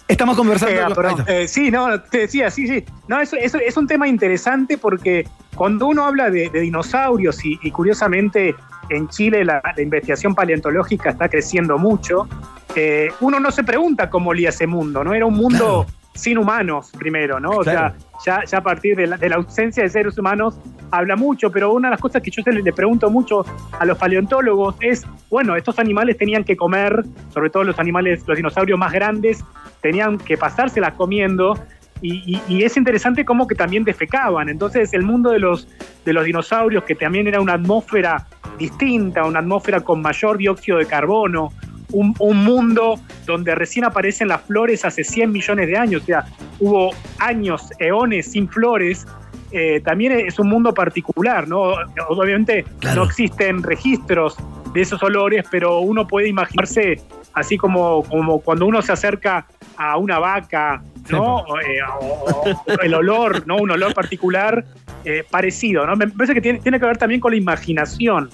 Estamos 0.07 0.37
conversando. 0.37 0.73
Eh, 0.73 0.93
pero, 0.95 1.15
eh, 1.27 1.47
sí, 1.47 1.71
no, 1.71 1.99
te 2.01 2.19
decía, 2.19 2.51
sí, 2.51 2.67
sí. 2.67 2.83
No, 3.07 3.19
eso, 3.19 3.35
eso 3.37 3.57
es 3.57 3.75
un 3.75 3.87
tema 3.87 4.07
interesante 4.07 4.77
porque 4.77 5.27
cuando 5.55 5.87
uno 5.87 6.05
habla 6.05 6.29
de, 6.29 6.49
de 6.49 6.59
dinosaurios 6.61 7.43
y, 7.43 7.59
y 7.63 7.71
curiosamente 7.71 8.55
en 8.89 9.07
Chile 9.09 9.43
la, 9.43 9.61
la 9.75 9.81
investigación 9.81 10.35
paleontológica 10.35 11.09
está 11.09 11.27
creciendo 11.27 11.77
mucho, 11.77 12.27
eh, 12.75 13.09
uno 13.21 13.39
no 13.39 13.51
se 13.51 13.63
pregunta 13.63 14.09
cómo 14.09 14.31
olía 14.31 14.49
ese 14.49 14.67
mundo, 14.67 15.03
¿no? 15.03 15.13
Era 15.13 15.25
un 15.25 15.35
mundo 15.35 15.85
sin 16.15 16.37
humanos 16.37 16.91
primero, 16.97 17.39
¿no? 17.39 17.51
O 17.51 17.59
Claro. 17.61 17.93
sea, 18.25 18.39
ya, 18.41 18.45
ya 18.45 18.57
a 18.57 18.63
partir 18.63 18.95
de 18.95 19.05
la, 19.05 19.17
de 19.17 19.29
la 19.29 19.35
ausencia 19.35 19.83
de 19.83 19.89
seres 19.89 20.17
humanos 20.17 20.57
habla 20.89 21.15
mucho, 21.15 21.51
pero 21.51 21.73
una 21.73 21.89
de 21.89 21.91
las 21.91 22.01
cosas 22.01 22.21
que 22.23 22.31
yo 22.31 22.41
le 22.49 22.73
pregunto 22.73 23.09
mucho 23.11 23.45
a 23.77 23.85
los 23.85 23.97
paleontólogos 23.97 24.75
es, 24.79 25.05
bueno, 25.29 25.55
estos 25.55 25.77
animales 25.77 26.17
tenían 26.17 26.43
que 26.43 26.55
comer, 26.55 27.03
sobre 27.33 27.49
todo 27.49 27.63
los 27.65 27.77
animales, 27.79 28.23
los 28.27 28.37
dinosaurios 28.37 28.79
más 28.79 28.91
grandes, 28.93 29.43
tenían 29.81 30.17
que 30.17 30.37
pasárselas 30.37 30.93
comiendo, 30.93 31.59
y, 32.01 32.35
y- 32.35 32.41
y 32.47 32.63
es 32.63 32.75
interesante 32.77 33.23
cómo 33.25 33.45
que 33.47 33.55
también 33.55 33.83
defecaban. 33.83 34.47
Entonces, 34.49 34.93
el 34.93 35.03
mundo 35.03 35.31
de 35.31 35.39
los, 35.39 35.67
de 36.05 36.13
los 36.13 36.23
dinosaurios, 36.25 36.83
que 36.85 36.95
también 36.95 37.27
era 37.27 37.39
una 37.41 37.53
atmósfera 37.53 38.25
distinta, 38.57 39.25
una 39.25 39.39
atmósfera 39.39 39.81
con 39.81 40.01
mayor 40.01 40.37
dióxido 40.37 40.77
de 40.77 40.85
carbono, 40.85 41.51
un, 41.95 42.13
un 42.19 42.37
mundo 42.43 42.99
donde 43.25 43.55
recién 43.55 43.85
aparecen 43.85 44.27
las 44.27 44.41
flores 44.41 44.83
hace 44.85 45.03
100 45.03 45.31
millones 45.31 45.67
de 45.67 45.77
años, 45.77 46.01
o 46.03 46.05
sea, 46.05 46.25
hubo 46.59 46.91
años, 47.19 47.69
eones 47.79 48.31
sin 48.31 48.47
flores. 48.49 49.05
eh, 49.51 49.79
también 49.85 50.11
es 50.13 50.37
un 50.39 50.49
mundo 50.49 50.73
particular, 50.73 51.47
¿no? 51.47 51.75
Obviamente 52.09 52.65
no 52.95 53.03
existen 53.03 53.63
registros 53.63 54.35
de 54.73 54.81
esos 54.81 55.01
olores, 55.03 55.45
pero 55.49 55.79
uno 55.79 56.05
puede 56.05 56.27
imaginarse 56.27 56.99
así 57.33 57.57
como, 57.57 58.03
como 58.03 58.39
cuando 58.41 58.65
uno 58.65 58.81
se 58.81 58.91
acerca 58.91 59.45
a 59.77 59.97
una 59.97 60.19
vaca, 60.19 60.81
¿no? 61.09 61.37
O, 61.37 61.59
eh, 61.61 61.79
o- 62.01 62.25
o 62.67 62.81
el 62.81 62.93
olor, 62.93 63.45
¿no? 63.47 63.55
Un 63.57 63.71
olor 63.71 63.93
particular 63.93 64.65
eh, 65.05 65.23
parecido, 65.29 65.85
¿no? 65.85 65.95
Me 65.95 66.07
parece 66.07 66.33
que 66.33 66.41
tiene, 66.41 66.59
tiene 66.59 66.79
que 66.79 66.85
ver 66.85 66.97
también 66.97 67.21
con 67.21 67.31
la 67.31 67.37
imaginación. 67.37 68.29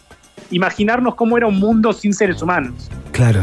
Imaginarnos 0.52 1.15
cómo 1.15 1.38
era 1.38 1.48
un 1.48 1.60
mundo 1.60 1.94
sin 1.94 2.14
seres 2.14 2.41
humanos. 2.41 2.73
Claro. 3.11 3.41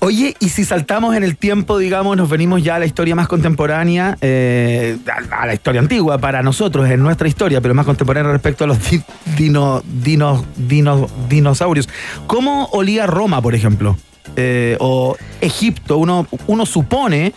Oye, 0.00 0.34
y 0.38 0.48
si 0.50 0.64
saltamos 0.64 1.16
en 1.16 1.24
el 1.24 1.36
tiempo, 1.36 1.78
digamos, 1.78 2.16
nos 2.16 2.28
venimos 2.28 2.62
ya 2.62 2.76
a 2.76 2.78
la 2.78 2.86
historia 2.86 3.14
más 3.14 3.26
contemporánea, 3.28 4.16
eh, 4.20 4.98
a, 5.30 5.46
la 5.46 5.54
historia 5.54 5.80
antigua 5.80 6.18
para 6.18 6.42
nosotros, 6.42 6.88
en 6.90 7.02
nuestra 7.02 7.26
historia, 7.28 7.60
pero 7.60 7.74
más 7.74 7.86
contemporánea 7.86 8.30
respecto 8.32 8.64
a 8.64 8.66
los 8.66 8.78
di- 8.90 9.02
dino- 9.36 9.82
dino- 10.02 10.44
dino- 10.56 11.08
dinosaurios. 11.28 11.88
¿Cómo 12.26 12.66
olía 12.72 13.06
Roma, 13.06 13.40
por 13.40 13.54
ejemplo? 13.54 13.96
Eh, 14.36 14.76
o 14.80 15.16
Egipto. 15.40 15.96
Uno, 15.98 16.26
uno 16.46 16.66
supone 16.66 17.32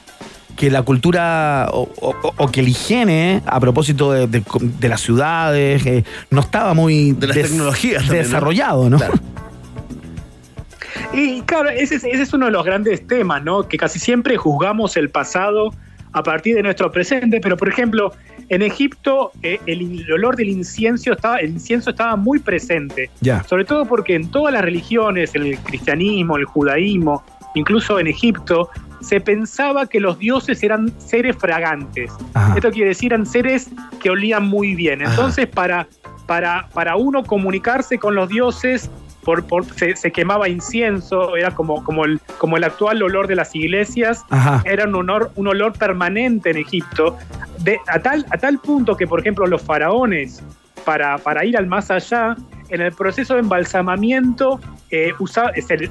que 0.56 0.70
la 0.70 0.82
cultura 0.84 1.68
o, 1.72 1.90
o- 2.02 2.34
o 2.38 2.48
que 2.52 2.62
la 2.62 2.70
higiene, 2.70 3.42
a 3.46 3.60
propósito 3.60 4.12
de, 4.12 4.28
de- 4.28 4.44
de 4.80 4.90
las 4.90 5.02
ciudades, 5.02 5.86
eh, 5.86 6.04
no 6.30 6.42
estaba 6.42 6.74
muy 6.74 7.14
De 7.14 7.28
las 7.28 7.36
tecnologías 7.38 8.04
también, 8.04 8.24
¿no? 8.24 8.28
desarrollado, 8.30 8.90
¿no? 8.90 8.98
Y 11.14 11.42
claro, 11.42 11.70
ese 11.70 11.96
es, 11.96 12.04
ese 12.04 12.22
es 12.24 12.34
uno 12.34 12.46
de 12.46 12.52
los 12.52 12.64
grandes 12.66 13.06
temas, 13.06 13.44
¿no? 13.44 13.68
Que 13.68 13.78
casi 13.78 14.00
siempre 14.00 14.38
juzgamos 14.38 14.96
el 14.98 15.10
pasado 15.10 15.74
a 16.14 16.24
partir 16.24 16.56
de 16.56 16.64
nuestro 16.64 16.92
presente, 16.92 17.40
pero 17.42 17.58
por 17.58 17.70
ejemplo, 17.70 18.14
en 18.50 18.62
Egipto 18.62 19.32
eh, 19.44 19.60
el, 19.66 20.02
el 20.02 20.12
olor 20.12 20.36
del 20.36 20.50
incienso 20.50 21.12
estaba, 21.14 21.38
el 21.38 21.52
incienso 21.52 21.90
estaba 21.92 22.16
muy 22.16 22.40
presente. 22.40 23.10
Ya. 23.22 23.44
Sobre 23.44 23.66
todo 23.66 23.86
porque 23.86 24.16
en 24.16 24.30
todas 24.32 24.54
las 24.54 24.62
religiones, 24.64 25.34
el 25.36 25.58
cristianismo, 25.60 26.38
el 26.38 26.46
judaísmo, 26.46 27.24
incluso 27.56 28.00
en 28.00 28.08
Egipto, 28.08 28.70
se 29.02 29.20
pensaba 29.20 29.86
que 29.88 30.00
los 30.00 30.18
dioses 30.20 30.62
eran 30.64 30.92
seres 31.00 31.36
fragantes. 31.38 32.12
Ajá. 32.34 32.56
Esto 32.56 32.72
quiere 32.72 32.90
decir, 32.90 33.14
eran 33.14 33.26
seres 33.26 33.70
que 34.00 34.10
olían 34.10 34.44
muy 34.48 34.76
bien. 34.76 35.02
Entonces, 35.02 35.48
para, 35.48 35.88
para, 36.28 36.68
para 36.74 36.96
uno 36.96 37.24
comunicarse 37.24 37.98
con 37.98 38.16
los 38.16 38.30
dioses, 38.30 38.90
por, 39.24 39.44
por- 39.46 39.66
se, 39.66 39.96
se 39.96 40.12
quemaba 40.12 40.50
incienso, 40.50 41.36
era 41.36 41.52
como, 41.52 41.84
como, 41.84 42.06
el, 42.06 42.20
como 42.38 42.58
el 42.58 42.64
actual 42.64 43.04
olor 43.04 43.28
de 43.28 43.36
las 43.36 43.56
iglesias, 43.56 44.24
Ajá. 44.30 44.64
era 44.66 44.86
un, 44.88 44.96
honor, 44.96 45.32
un 45.36 45.48
olor 45.48 45.74
permanente 45.74 46.50
en 46.52 46.58
Egipto, 46.58 47.18
de, 47.60 47.80
a, 47.88 48.00
tal, 48.00 48.26
a 48.32 48.38
tal 48.38 48.58
punto 48.60 48.96
que, 48.98 49.06
por 49.06 49.20
ejemplo, 49.20 49.46
los 49.46 49.62
faraones, 49.62 50.42
para, 50.86 51.20
para 51.20 51.46
ir 51.46 51.56
al 51.58 51.68
más 51.68 51.92
allá, 51.92 52.36
en 52.72 52.82
el 52.82 52.92
proceso 52.94 53.36
de 53.36 53.42
embalsamamiento, 53.42 54.60
eh, 54.90 55.12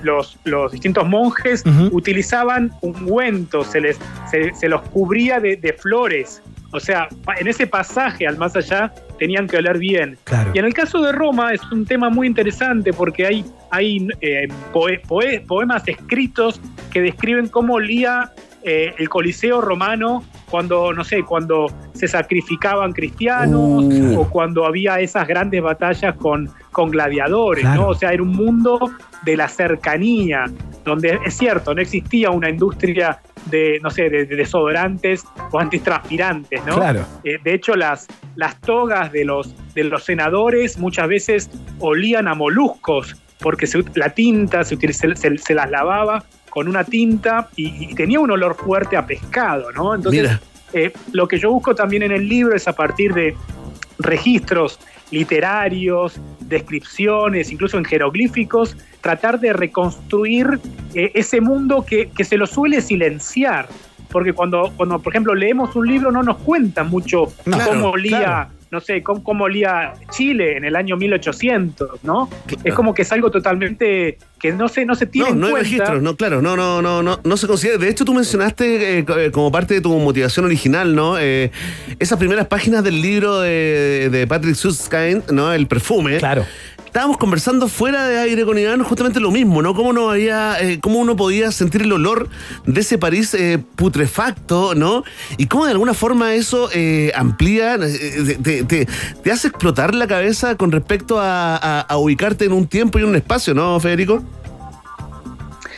los, 0.03 0.39
los 0.45 0.73
distintos 0.73 1.07
monjes 1.07 1.63
utilizaban 1.93 2.73
ungüentos, 2.81 3.69
se, 3.69 3.81
les, 3.81 3.99
se, 4.31 4.53
se 4.55 4.69
los 4.69 4.83
cubría 4.89 5.41
de, 5.41 5.57
de 5.57 5.73
flores. 5.73 6.43
O 6.73 6.79
sea, 6.79 7.09
en 7.39 7.49
ese 7.49 7.67
pasaje 7.67 8.27
al 8.27 8.37
más 8.39 8.55
allá 8.55 8.93
tenían 9.19 9.47
que 9.49 9.57
oler 9.57 9.79
bien. 9.79 10.17
Claro. 10.25 10.53
Y 10.55 10.59
en 10.59 10.65
el 10.65 10.73
caso 10.73 11.01
de 11.03 11.11
Roma 11.13 11.53
es 11.53 11.61
un 11.73 11.85
tema 11.85 12.11
muy 12.11 12.27
interesante 12.29 12.93
porque 12.93 13.27
hay, 13.27 13.45
hay 13.71 14.07
eh, 14.21 14.47
poe- 14.73 15.01
poe- 15.07 15.41
poemas 15.47 15.87
escritos 15.89 16.61
que 16.93 17.03
describen 17.03 17.49
cómo 17.49 17.75
olía 17.75 18.33
eh, 18.63 18.95
el 18.99 19.09
Coliseo 19.09 19.61
romano 19.61 20.23
cuando, 20.51 20.93
no 20.93 21.05
sé, 21.05 21.23
cuando 21.23 21.67
se 21.95 22.09
sacrificaban 22.09 22.93
cristianos 22.93 23.85
Uh. 23.85 24.21
o 24.21 24.29
cuando 24.29 24.67
había 24.67 24.99
esas 25.01 25.27
grandes 25.29 25.63
batallas 25.63 26.15
con, 26.17 26.51
con 26.73 26.91
gladiadores, 26.91 27.63
Claro. 27.65 27.83
¿no? 27.83 27.89
O 27.89 27.95
sea, 27.95 28.13
era 28.13 28.23
un 28.23 28.31
mundo 28.35 28.79
de 29.25 29.37
la 29.37 29.49
cercanía, 29.49 30.45
donde 30.85 31.19
es 31.25 31.37
cierto, 31.37 31.75
no 31.75 31.81
existía 31.81 32.31
una 32.31 32.49
industria 32.51 33.19
de, 33.47 33.79
no 33.83 33.91
sé, 33.91 34.11
de, 34.11 34.27
de 34.27 34.37
desodorantes 34.37 35.25
o 35.51 35.59
antitranspirantes, 35.61 36.65
¿no? 36.67 36.77
Claro. 36.77 37.05
Eh, 37.25 37.39
de 37.43 37.55
hecho, 37.55 37.75
las, 37.75 38.07
las 38.37 38.61
togas 38.61 39.13
de 39.13 39.25
los, 39.25 39.55
de 39.75 39.85
los 39.85 40.05
senadores 40.05 40.79
muchas 40.79 41.09
veces 41.09 41.51
olían 41.79 42.29
a 42.29 42.35
moluscos, 42.35 43.17
porque 43.41 43.67
se 43.67 43.83
la 43.95 44.11
tinta 44.11 44.65
se, 44.65 44.75
utiliza- 44.77 45.15
se, 45.17 45.39
se 45.39 45.55
las 45.55 45.71
lavaba 45.71 46.25
con 46.51 46.69
una 46.69 46.85
tinta 46.85 47.49
y, 47.57 47.91
y 47.91 47.95
tenía 47.95 48.21
un 48.21 48.31
olor 48.31 48.57
fuerte 48.57 48.97
a 48.97 49.07
pescado, 49.07 49.73
¿no? 49.73 49.95
Entonces, 49.95 50.39
eh, 50.73 50.93
lo 51.13 51.27
que 51.27 51.39
yo 51.39 51.51
busco 51.51 51.75
también 51.75 52.03
en 52.03 52.13
el 52.13 52.29
libro 52.29 52.55
es 52.55 52.69
a 52.69 52.73
partir 52.73 53.15
de 53.15 53.35
registros 53.99 54.79
literarios, 55.11 56.21
descripciones, 56.41 57.51
incluso 57.51 57.79
en 57.79 57.85
jeroglíficos, 57.85 58.77
tratar 59.01 59.41
de 59.41 59.53
reconstruir 59.53 60.61
eh, 60.95 61.11
ese 61.15 61.41
mundo 61.41 61.85
que, 61.85 62.11
que 62.11 62.25
se 62.25 62.37
lo 62.37 62.47
suele 62.47 62.81
silenciar. 62.81 63.69
Porque 64.11 64.33
cuando, 64.33 64.73
cuando, 64.77 64.99
por 64.99 65.13
ejemplo, 65.13 65.35
leemos 65.35 65.75
un 65.77 65.87
libro 65.87 66.11
no 66.11 66.23
nos 66.23 66.39
cuenta 66.39 66.83
mucho 66.83 67.33
cómo 67.65 67.91
olía, 67.91 68.19
claro. 68.19 68.51
No 68.71 68.81
sé, 68.81 69.03
cómo, 69.03 69.23
cómo 69.25 69.45
olía 69.45 69.93
Chile 70.11 70.57
en 70.57 70.65
el 70.65 70.77
año 70.77 70.97
1800, 70.97 72.05
¿no? 72.05 72.29
Es 72.63 72.75
como 72.75 72.95
que 72.95 73.03
es 73.03 73.13
algo 73.13 73.31
totalmente 73.31 74.19
que 74.39 74.53
no 74.53 74.69
se, 74.69 74.87
no 74.87 74.95
se 74.95 75.07
tiene 75.07 75.29
No, 75.29 75.35
en 75.35 75.41
no 75.41 75.47
hay 75.49 75.63
registros, 75.63 76.03
no, 76.03 76.17
claro, 76.17 76.41
no, 76.41 76.57
no, 76.57 76.81
no, 76.81 77.03
no, 77.03 77.21
no 77.23 77.37
se 77.37 77.47
considera. 77.47 77.79
De 77.79 77.89
hecho, 77.89 78.05
tú 78.05 78.15
mencionaste 78.15 78.99
eh, 78.99 79.05
eh, 79.07 79.31
como 79.33 79.51
parte 79.51 79.75
de 79.75 79.81
tu 79.81 79.97
motivación 79.99 80.47
original, 80.47 80.95
¿no? 80.95 81.19
Eh, 81.19 81.51
esas 81.99 82.19
primeras 82.19 82.47
páginas 82.47 82.85
del 82.85 83.03
libro 83.03 83.41
de, 83.41 84.09
de 84.11 84.27
Patrick 84.27 84.55
Susskind, 84.55 85.31
¿no? 85.31 85.53
El 85.53 85.67
perfume. 85.67 86.19
Claro. 86.19 86.47
Estábamos 86.91 87.19
conversando 87.19 87.69
fuera 87.69 88.09
de 88.09 88.19
aire 88.19 88.45
con 88.45 88.59
Iván 88.59 88.83
justamente 88.83 89.21
lo 89.21 89.31
mismo, 89.31 89.63
¿no? 89.63 89.77
Cómo 89.77 89.93
no 89.93 90.11
había, 90.11 90.61
eh, 90.61 90.81
cómo 90.81 90.99
uno 90.99 91.15
podía 91.15 91.53
sentir 91.53 91.83
el 91.83 91.93
olor 91.93 92.29
de 92.67 92.81
ese 92.81 92.99
París 92.99 93.33
eh, 93.35 93.63
putrefacto, 93.77 94.75
¿no? 94.75 95.05
Y 95.37 95.47
cómo 95.47 95.67
de 95.67 95.71
alguna 95.71 95.95
forma 95.95 96.35
eso 96.35 96.69
eh, 96.75 97.13
amplía, 97.15 97.77
eh, 97.77 98.87
te, 99.23 99.31
hace 99.31 99.47
explotar 99.47 99.95
la 99.95 100.09
cabeza 100.09 100.57
con 100.57 100.73
respecto 100.73 101.19
a, 101.21 101.87
ubicarte 101.97 102.47
en 102.47 102.53
un 102.53 102.67
tiempo 102.67 102.99
y 102.99 103.03
en 103.03 103.11
un 103.11 103.15
espacio, 103.15 103.55
¿no, 103.55 103.79
Federico? 103.79 104.25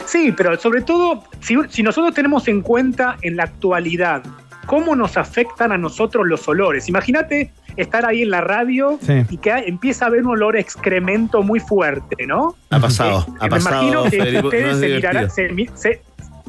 Sí, 0.07 0.33
pero 0.35 0.59
sobre 0.59 0.81
todo, 0.81 1.25
si 1.43 1.83
nosotros 1.83 2.15
tenemos 2.15 2.49
en 2.49 2.63
cuenta 2.63 3.19
en 3.21 3.37
la 3.37 3.43
actualidad 3.43 4.23
cómo 4.67 4.95
nos 4.97 5.17
afectan 5.17 5.73
a 5.73 5.79
nosotros 5.79 6.27
los 6.27 6.47
olores. 6.49 6.89
Imagínate 6.89 7.51
estar 7.77 8.05
ahí 8.07 8.23
en 8.23 8.31
la 8.31 8.41
radio 8.41 8.99
Sí. 9.03 9.25
y 9.31 9.37
que 9.39 9.51
empieza 9.51 10.05
a 10.05 10.09
haber 10.09 10.23
un 10.23 10.33
olor 10.33 10.57
a 10.57 10.61
excremento 10.61 11.43
muy 11.43 11.59
fuerte, 11.61 12.27
¿no? 12.27 12.55
Ha 12.71 12.79
pasado, 12.81 13.27
Eh, 13.29 13.33
ha 13.41 13.45
me 13.45 13.51
pasado, 13.51 13.77
imagino 13.83 14.03
que 14.05 14.11
Federico, 14.11 14.47
ustedes 14.49 14.69
es 14.75 14.79
se, 14.79 14.87
divertido. 14.87 15.11
mirarán, 15.13 15.31
se, 15.31 15.49
mi- 15.51 15.69
se- 15.75 16.03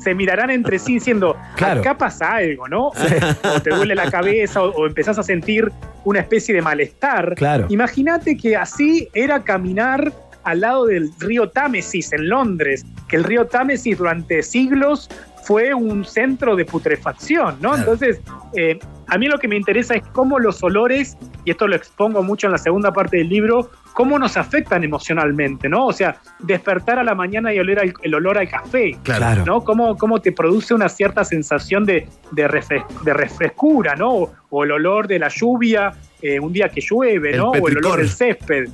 se 0.03 0.15
mirarán 0.15 0.49
entre 0.49 0.80
sí 0.80 0.95
diciendo, 0.95 1.35
Claro. 1.56 1.80
acá 1.81 1.98
pasa 1.98 2.34
algo, 2.35 2.68
¿no? 2.68 2.88
O 3.56 3.61
te 3.64 3.69
duele 3.69 3.95
la 3.95 4.10
cabeza 4.11 4.61
o, 4.61 4.72
o 4.72 4.88
empezás 4.88 5.18
a 5.19 5.23
sentir 5.23 5.72
una 6.03 6.19
especie 6.19 6.53
de 6.53 6.61
malestar. 6.61 7.35
Claro. 7.35 7.68
Imagínate 7.69 8.35
que 8.35 8.57
así 8.57 9.07
era 9.14 9.44
caminar 9.44 10.11
al 10.44 10.60
lado 10.60 10.88
del 10.88 11.10
río 11.19 11.48
Támesis 11.49 12.11
en 12.11 12.27
Londres, 12.27 12.85
que 13.07 13.15
el 13.15 13.23
río 13.23 13.45
Támesis 13.45 13.98
durante 13.98 14.44
siglos 14.44 15.10
fue 15.45 15.74
un 15.74 16.06
centro 16.06 16.56
de 16.56 16.65
putrefacción, 16.65 17.57
¿no? 17.61 17.76
Entonces, 17.76 18.22
eh, 18.56 18.80
a 19.07 19.18
mí 19.18 19.28
lo 19.28 19.38
que 19.38 19.48
me 19.48 19.56
interesa 19.57 19.95
es 19.95 20.03
cómo 20.14 20.40
los 20.40 20.64
olores, 20.64 21.18
y 21.45 21.52
esto 21.52 21.68
lo 21.68 21.76
expongo 21.76 22.24
mucho 22.24 22.48
en 22.48 22.52
la 22.53 22.57
segunda 22.57 22.91
parte 22.94 23.18
del 23.18 23.30
libro, 23.30 23.70
cómo 23.94 24.18
nos 24.18 24.38
afectan 24.38 24.84
emocionalmente, 24.84 25.70
¿no? 25.70 25.86
O 25.88 25.94
sea, 25.94 26.15
despertar 26.40 26.98
a 26.99 27.03
la 27.03 27.14
mañana 27.14 27.53
y 27.53 27.60
oler 27.60 27.80
al- 27.80 27.94
el 28.02 28.15
olor 28.15 28.38
al 28.38 28.48
café, 28.49 28.98
Claro. 29.03 29.45
¿no? 29.45 29.61
Cómo, 29.64 29.98
cómo 29.98 30.20
te 30.22 30.32
produce 30.32 30.74
una 30.74 30.90
cierta 30.90 31.24
sensación 31.26 31.84
de, 31.86 32.07
de, 32.32 32.48
refres- 32.48 32.88
de 33.03 33.14
refrescura, 33.14 33.95
¿no? 33.95 34.11
O, 34.14 34.32
o 34.49 34.64
el 34.64 34.72
olor 34.72 35.07
de 35.07 35.20
la 35.20 35.28
lluvia 35.28 35.91
eh, 36.22 36.40
un 36.40 36.53
día 36.53 36.70
que 36.70 36.80
llueve, 36.82 37.32
El 37.32 37.38
¿no? 37.38 37.52
O 37.52 37.68
el 37.68 37.78
olor 37.78 37.98
del 37.99 38.10
césped. 38.10 38.70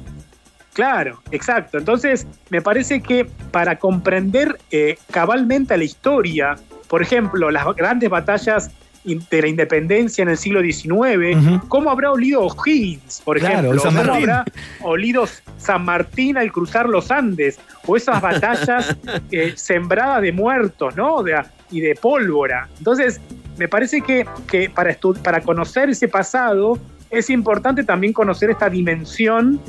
Claro, 0.80 1.22
exacto. 1.32 1.78
Entonces, 1.78 2.26
me 2.50 2.62
parece 2.62 3.02
que 3.02 3.28
para 3.52 3.78
comprender 3.78 4.58
eh, 4.72 4.98
cabalmente 5.12 5.76
la 5.78 5.84
historia, 5.84 6.56
por 6.88 7.02
ejemplo, 7.02 7.52
las 7.52 7.66
grandes 7.76 8.10
batallas 8.10 8.72
de 9.04 9.42
la 9.42 9.48
independencia 9.50 10.22
en 10.22 10.30
el 10.30 10.38
siglo 10.38 10.62
XIX. 10.62 11.38
¿cómo 11.68 11.90
habrá 11.90 12.12
olido 12.12 12.44
O'Higgins, 12.44 13.22
por 13.26 13.40
Claro, 13.40 13.74
ejemplo? 13.74 13.82
¿Cómo 13.82 14.00
habrá 14.14 14.46
olido 14.82 15.26
San 15.58 15.84
Martín 15.84 16.38
al 16.38 16.50
cruzar 16.52 16.88
los 16.88 17.12
Andes? 17.12 17.60
O 17.86 17.98
esas 17.98 18.22
batallas 18.22 18.96
eh, 19.32 19.52
sembradas 19.58 20.22
de 20.22 20.32
muertos, 20.32 20.96
¿no? 20.96 21.24
De- 21.24 21.44
y 21.72 21.82
de 21.82 21.96
pólvora. 21.96 22.70
Entonces, 22.78 23.20
me 23.58 23.68
parece 23.68 24.00
que, 24.00 24.26
que 24.48 24.70
para, 24.70 24.98
para 25.24 25.42
conocer 25.42 25.90
ese 25.90 26.08
pasado 26.08 26.80
es 27.10 27.30
importante 27.30 27.84
también 27.84 28.14
conocer 28.14 28.50
esta 28.52 28.70
dimensión 28.70 29.60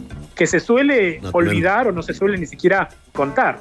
que 0.41 0.47
se 0.47 0.59
suele 0.59 1.21
No, 1.21 1.29
olvidar 1.35 1.89
o 1.89 1.93
no 1.93 2.03
se 2.03 2.15
suele 2.15 2.39
ni 2.39 2.47
siquiera 2.47 2.89
contar. 3.13 3.59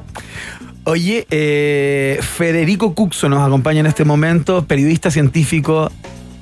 Oye, 0.86 1.28
eh, 1.30 2.18
Federico 2.22 2.96
Cuxo 2.96 3.28
nos 3.28 3.46
acompaña 3.46 3.82
en 3.82 3.86
este 3.86 4.06
momento, 4.06 4.64
periodista 4.64 5.12
científico 5.12 5.92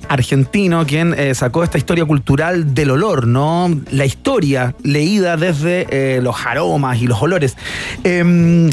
argentino, 0.08 0.86
quien 0.86 1.16
eh, 1.18 1.34
sacó 1.34 1.64
esta 1.64 1.80
historia 1.80 2.06
cultural 2.06 2.76
del 2.76 2.92
olor, 2.92 3.26
¿no? 3.26 3.68
La 3.90 4.06
historia 4.06 4.76
leída 4.84 5.38
desde 5.38 5.88
eh, 5.90 6.22
los 6.22 6.46
aromas 6.46 7.02
y 7.02 7.08
los 7.08 7.20
olores. 7.20 7.58
Em, 8.04 8.70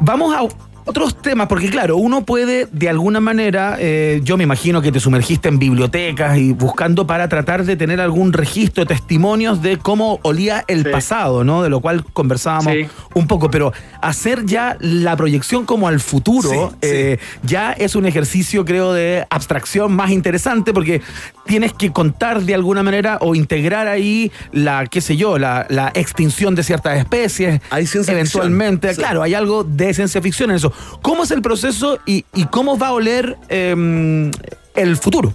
vamos 0.00 0.34
a 0.34 0.48
otros 0.84 1.20
temas, 1.20 1.46
porque 1.48 1.70
claro, 1.70 1.96
uno 1.96 2.24
puede 2.24 2.66
de 2.72 2.88
alguna 2.88 3.20
manera, 3.20 3.76
eh, 3.78 4.20
yo 4.24 4.36
me 4.36 4.44
imagino 4.44 4.82
que 4.82 4.90
te 4.92 5.00
sumergiste 5.00 5.48
en 5.48 5.58
bibliotecas 5.58 6.38
y 6.38 6.52
buscando 6.52 7.06
para 7.06 7.28
tratar 7.28 7.64
de 7.64 7.76
tener 7.76 8.00
algún 8.00 8.32
registro, 8.32 8.84
testimonios 8.86 9.62
de 9.62 9.78
cómo 9.78 10.18
olía 10.22 10.64
el 10.68 10.90
pasado, 10.90 11.44
¿no? 11.44 11.62
De 11.62 11.68
lo 11.68 11.80
cual 11.80 12.04
conversábamos 12.12 12.72
Sí. 12.72 12.86
un 13.14 13.26
poco, 13.26 13.50
pero 13.50 13.72
hacer 14.00 14.44
ya 14.46 14.76
la 14.80 15.16
proyección 15.16 15.64
como 15.66 15.88
al 15.88 16.00
futuro 16.00 16.72
eh, 16.82 17.18
ya 17.42 17.72
es 17.72 17.94
un 17.94 18.06
ejercicio, 18.06 18.64
creo, 18.64 18.92
de 18.92 19.26
abstracción 19.30 19.94
más 19.94 20.10
interesante 20.10 20.72
porque 20.72 21.00
tienes 21.46 21.72
que 21.72 21.92
contar 21.92 22.42
de 22.42 22.54
alguna 22.54 22.82
manera 22.82 23.18
o 23.20 23.34
integrar 23.34 23.88
ahí 23.88 24.30
la, 24.52 24.86
qué 24.86 25.00
sé 25.00 25.16
yo, 25.16 25.38
la, 25.38 25.66
la 25.68 25.90
extinción 25.94 26.54
de 26.54 26.62
ciertas 26.62 26.98
especies. 26.98 27.60
eventualmente. 28.08 28.88
ficción. 28.88 29.04
Claro, 29.06 29.22
hay 29.22 29.34
algo 29.34 29.64
de 29.64 29.92
ciencia 29.94 30.20
ficción 30.22 30.50
en 30.50 30.56
eso. 30.56 30.71
¿Cómo 31.02 31.24
es 31.24 31.30
el 31.30 31.42
proceso 31.42 31.98
y, 32.06 32.24
y 32.34 32.46
cómo 32.46 32.78
va 32.78 32.88
a 32.88 32.92
oler 32.92 33.36
em, 33.48 34.30
el 34.74 34.96
futuro? 34.96 35.32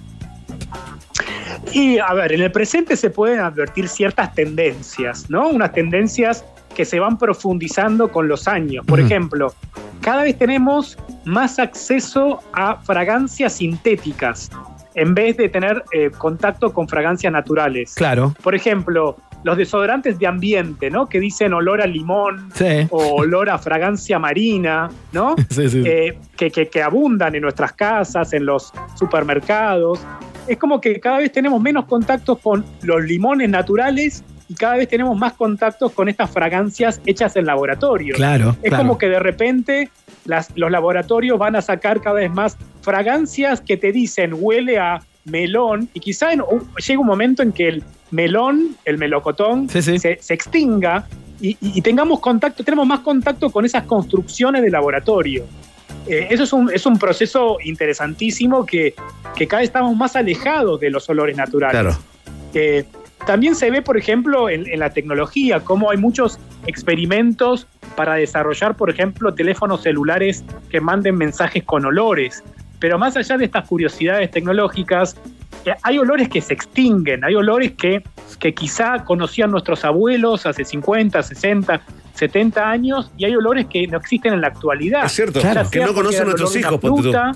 Y 1.74 2.00
a 2.00 2.14
ver, 2.14 2.32
en 2.34 2.42
el 2.42 2.52
presente 2.52 2.96
se 2.96 3.10
pueden 3.10 3.40
advertir 3.40 3.88
ciertas 3.88 4.34
tendencias, 4.34 5.30
¿no? 5.30 5.50
Unas 5.50 5.74
tendencias 5.74 6.46
que 6.76 6.86
se 6.86 7.00
van 7.00 7.18
profundizando 7.18 8.12
con 8.12 8.28
los 8.28 8.48
años. 8.48 8.86
Por 8.86 9.00
ejemplo, 9.00 9.54
cada 10.02 10.24
vez 10.24 10.38
tenemos 10.38 10.98
más 11.26 11.60
acceso 11.60 12.40
a 12.54 12.78
fragancias 12.78 13.54
sintéticas 13.54 14.50
en 14.94 15.14
vez 15.14 15.38
de 15.38 15.50
tener 15.50 15.84
eh, 15.92 16.10
contacto 16.18 16.74
con 16.74 16.88
fragancias 16.88 17.32
naturales. 17.32 17.94
Claro. 17.96 18.34
Por 18.42 18.56
ejemplo, 18.56 19.18
los 19.44 19.58
desodorantes 19.58 20.20
de 20.20 20.28
ambiente, 20.28 20.90
¿no? 20.90 21.08
Que 21.08 21.20
dicen 21.20 21.54
olor 21.54 21.82
a 21.82 21.88
limón 21.88 22.50
Sí. 22.54 22.88
o 22.90 23.16
olor 23.16 23.50
a 23.50 23.58
fragancia 23.58 24.20
marina, 24.20 24.90
¿no? 25.14 25.36
Sí, 25.50 25.70
sí. 25.70 25.84
Eh, 25.86 26.18
que, 26.36 26.52
que- 26.52 26.68
que 26.70 26.82
abundan 26.84 27.36
en 27.36 27.42
nuestras 27.44 27.72
casas, 27.74 28.34
en 28.34 28.46
los 28.46 28.74
supermercados. 28.96 30.00
Es 30.48 30.58
como 30.58 30.80
que 30.80 31.00
cada 31.00 31.18
vez 31.20 31.32
tenemos 31.32 31.62
menos 31.62 31.86
contactos 31.86 32.40
con 32.40 32.66
los 32.84 33.02
limones 33.04 33.50
naturales 33.50 34.24
y 34.50 34.54
cada 34.56 34.78
vez 34.78 34.88
tenemos 34.88 35.18
más 35.18 35.34
contactos 35.34 35.92
con 35.92 36.08
estas 36.08 36.30
fragancias 36.32 37.02
hechas 37.06 37.36
en 37.36 37.46
laboratorio. 37.46 38.16
Claro, 38.16 38.56
Es 38.64 38.70
claro. 38.70 38.84
como 38.84 38.98
que 38.98 39.10
de 39.10 39.20
repente 39.20 39.90
las- 40.26 40.52
los 40.56 40.72
laboratorios 40.72 41.38
van 41.38 41.56
a 41.58 41.62
sacar 41.62 42.00
cada 42.02 42.16
vez 42.18 42.32
más 42.32 42.58
fragancias 42.82 43.60
que 43.60 43.76
te 43.76 43.92
dicen 43.92 44.32
huele 44.34 44.80
a 44.80 45.02
melón 45.30 45.90
y 45.94 46.00
quizá 46.00 46.32
en 46.34 46.42
llega 46.86 47.00
un 47.00 47.08
momento 47.08 47.44
en 47.44 47.52
que 47.52 47.68
el 47.68 47.84
melón, 48.12 48.76
el 48.86 48.98
melocotón, 48.98 49.70
Se, 49.70 49.82
se 49.82 50.34
extinga 50.34 51.08
y, 51.42 51.50
y- 51.50 51.58
y 51.78 51.82
tengamos 51.82 52.20
contacto, 52.20 52.64
tenemos 52.64 52.88
más 52.88 53.00
contacto 53.02 53.50
con 53.50 53.66
esas 53.66 53.84
construcciones 53.84 54.62
de 54.64 54.70
laboratorio. 54.70 55.46
Eh, 56.08 56.28
eso 56.30 56.44
es 56.44 56.54
un, 56.54 56.72
es 56.74 56.86
un 56.86 56.98
proceso 56.98 57.58
interesantísimo 57.64 58.66
que, 58.66 58.94
que 59.36 59.48
cada 59.48 59.60
vez 59.62 59.70
estamos 59.70 59.96
más 59.96 60.16
alejados 60.16 60.80
de 60.80 60.90
los 60.90 61.10
olores 61.10 61.36
naturales. 61.36 61.80
Claro. 61.82 61.98
Eh, 62.54 62.86
también 63.26 63.56
se 63.56 63.70
ve, 63.70 63.82
por 63.82 63.98
ejemplo, 63.98 64.50
en, 64.50 64.66
en 64.72 64.80
la 64.80 64.90
tecnología, 64.92 65.60
cómo 65.60 65.92
hay 65.92 65.98
muchos 65.98 66.40
experimentos 66.66 67.68
para 67.98 68.14
desarrollar, 68.16 68.76
por 68.78 68.90
ejemplo, 68.90 69.34
teléfonos 69.34 69.82
celulares 69.84 70.46
que 70.70 70.80
manden 70.80 71.16
mensajes 71.18 71.64
con 71.64 71.86
olores. 71.86 72.42
Pero 72.80 72.98
más 73.00 73.16
allá 73.18 73.38
de 73.38 73.46
estas 73.46 73.68
curiosidades 73.68 74.30
tecnológicas, 74.32 75.16
eh, 75.66 75.74
hay 75.84 75.98
olores 75.98 76.30
que 76.30 76.42
se 76.42 76.54
extinguen, 76.54 77.24
hay 77.24 77.36
olores 77.36 77.74
que, 77.74 78.04
que 78.40 78.54
quizá 78.54 79.04
conocían 79.04 79.52
nuestros 79.52 79.84
abuelos 79.84 80.46
hace 80.46 80.64
50, 80.64 81.24
60, 81.24 81.82
70 82.14 82.70
años 82.70 83.12
y 83.18 83.26
hay 83.26 83.36
olores 83.36 83.66
que 83.68 83.88
no 83.88 83.98
existen 83.98 84.34
en 84.34 84.42
la 84.42 84.48
actualidad. 84.48 85.06
Es 85.06 85.12
cierto, 85.14 85.42
Ya 85.42 85.64
que 85.70 85.80
no 85.80 85.94
conocen 85.94 86.26
nuestros 86.26 86.56
hijos, 86.56 86.80
fruta. 86.80 87.32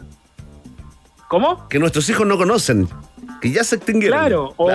¿Cómo? 1.27 1.68
Que 1.69 1.80
nuestros 1.80 2.09
hijos 2.09 2.27
no 2.27 2.38
conocen, 2.38 2.88
que 3.41 3.51
ya 3.51 3.63
se 3.63 3.76
extinguieron. 3.77 4.19
Claro, 4.19 4.53
o- 4.57 4.72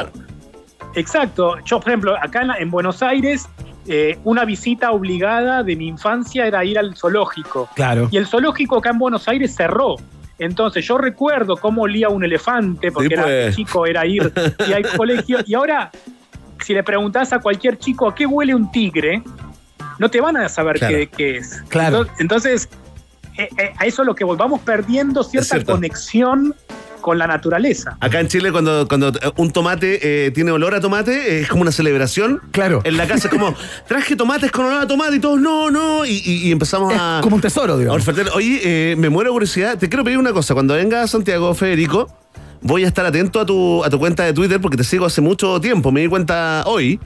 exacto. 0.95 1.57
Yo, 1.65 1.81
por 1.81 1.89
ejemplo, 1.91 2.17
acá 2.21 2.47
en 2.59 2.71
Buenos 2.71 3.03
Aires, 3.03 3.47
eh, 3.87 4.19
una 4.25 4.45
visita 4.45 4.91
obligada 4.91 5.63
de 5.63 5.77
mi 5.77 5.87
infancia 5.89 6.47
era 6.47 6.65
ir 6.65 6.79
al 6.79 6.97
zoológico. 6.97 7.69
Claro. 7.75 8.09
Y 8.11 8.17
el 8.17 8.27
zoológico 8.27 8.79
acá 8.79 8.91
en 8.91 8.99
Buenos 8.99 9.29
Aires 9.29 9.55
cerró. 9.55 9.97
Entonces 10.39 10.85
yo 10.87 10.99
recuerdo 10.99 11.57
cómo 11.57 11.83
olía 11.83 12.09
un 12.09 12.23
elefante, 12.25 12.93
porque 12.93 13.09
Sí, 13.09 13.15
era 13.15 13.23
pues. 13.25 13.57
chico, 13.57 13.87
era 13.87 14.05
ir 14.07 14.33
y 14.69 14.73
al 14.73 14.87
colegio. 14.97 15.39
Y 15.47 15.55
ahora, 15.55 15.91
si 16.65 16.75
le 16.75 16.83
preguntás 16.83 17.33
a 17.33 17.39
cualquier 17.41 17.79
chico 17.79 18.09
a 18.09 18.15
qué 18.15 18.27
huele 18.27 18.55
un 18.55 18.71
tigre, 18.71 19.23
no 19.99 20.11
te 20.11 20.21
van 20.21 20.37
a 20.37 20.49
saber 20.49 20.79
Claro. 20.79 20.95
qué, 20.97 21.07
qué 21.09 21.37
es. 21.39 21.63
Claro. 21.69 22.07
Entonces, 22.19 22.69
entonces, 22.69 22.69
eh, 23.39 23.49
eh, 23.59 23.73
a 23.79 23.87
eso 23.87 24.03
es 24.03 24.07
lo 24.07 24.15
que. 24.15 24.25
Vamos 24.25 24.61
perdiendo 24.61 25.23
cierta 25.23 25.63
conexión 25.65 26.55
con 27.07 27.19
la 27.19 27.29
naturaleza. 27.29 27.97
Acá 28.01 28.19
en 28.19 28.27
Chile, 28.27 28.51
cuando, 28.51 28.89
cuando 28.89 29.13
un 29.37 29.53
tomate 29.53 30.01
eh, 30.27 30.33
tiene 30.33 30.51
olor 30.51 30.75
a 30.75 30.81
tomate, 30.81 31.37
eh, 31.37 31.41
es 31.43 31.49
como 31.49 31.63
una 31.63 31.71
celebración. 31.71 32.43
Claro. 32.51 32.81
En 32.83 32.97
la 32.97 33.07
casa 33.07 33.29
es 33.29 33.33
como, 33.33 33.55
traje 33.87 34.17
tomates 34.17 34.51
con 34.51 34.67
olor 34.67 34.83
a 34.83 34.87
tomate 34.89 35.15
y 35.15 35.21
todos, 35.21 35.41
no, 35.41 35.71
no. 35.71 36.05
Y, 36.05 36.21
y- 36.25 36.49
y 36.49 36.51
empezamos 36.51 36.93
a. 36.99 37.21
como 37.23 37.37
un 37.37 37.43
tesoro, 37.43 37.79
digamos. 37.79 38.03
Oye, 38.35 38.61
eh, 38.65 38.97
me 38.97 39.09
muero 39.09 39.31
de 39.31 39.35
curiosidad. 39.35 39.79
Te 39.79 39.89
quiero 39.89 40.03
pedir 40.03 40.19
una 40.19 40.33
cosa. 40.33 40.53
Cuando 40.55 40.75
venga 40.75 41.03
a 41.03 41.07
Santiago, 41.07 41.55
Federico, 41.55 42.09
voy 42.61 42.83
a 42.83 42.89
estar 42.89 43.07
atento 43.07 43.39
a 43.39 43.47
tu, 43.47 43.85
a 43.85 43.89
tu 43.89 44.01
cuenta 44.01 44.25
de 44.25 44.33
Twitter 44.33 44.61
porque 44.61 44.77
te 44.77 44.83
sigo 44.83 45.07
hace 45.07 45.21
mucho 45.21 45.61
tiempo. 45.61 45.93
Me 45.93 46.01
di 46.01 46.09
cuenta 46.09 46.65
hoy. 46.67 46.99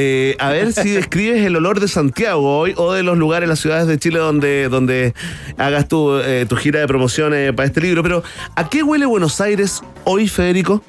Eh, 0.00 0.36
a 0.38 0.50
ver 0.50 0.72
si 0.72 0.90
describes 0.90 1.44
el 1.44 1.56
olor 1.56 1.80
de 1.80 1.88
Santiago 1.88 2.56
hoy 2.60 2.72
o 2.76 2.92
de 2.92 3.02
los 3.02 3.18
lugares, 3.18 3.48
las 3.48 3.58
ciudades 3.58 3.88
de 3.88 3.98
Chile 3.98 4.20
donde, 4.20 4.68
donde 4.68 5.12
hagas 5.56 5.88
tu, 5.88 6.16
eh, 6.18 6.46
tu 6.48 6.54
gira 6.54 6.78
de 6.78 6.86
promociones 6.86 7.52
para 7.52 7.66
este 7.66 7.80
libro. 7.80 8.00
Pero, 8.04 8.22
¿a 8.54 8.68
qué 8.70 8.84
huele 8.84 9.06
Buenos 9.06 9.40
Aires 9.40 9.82
hoy, 10.04 10.28
Federico? 10.28 10.84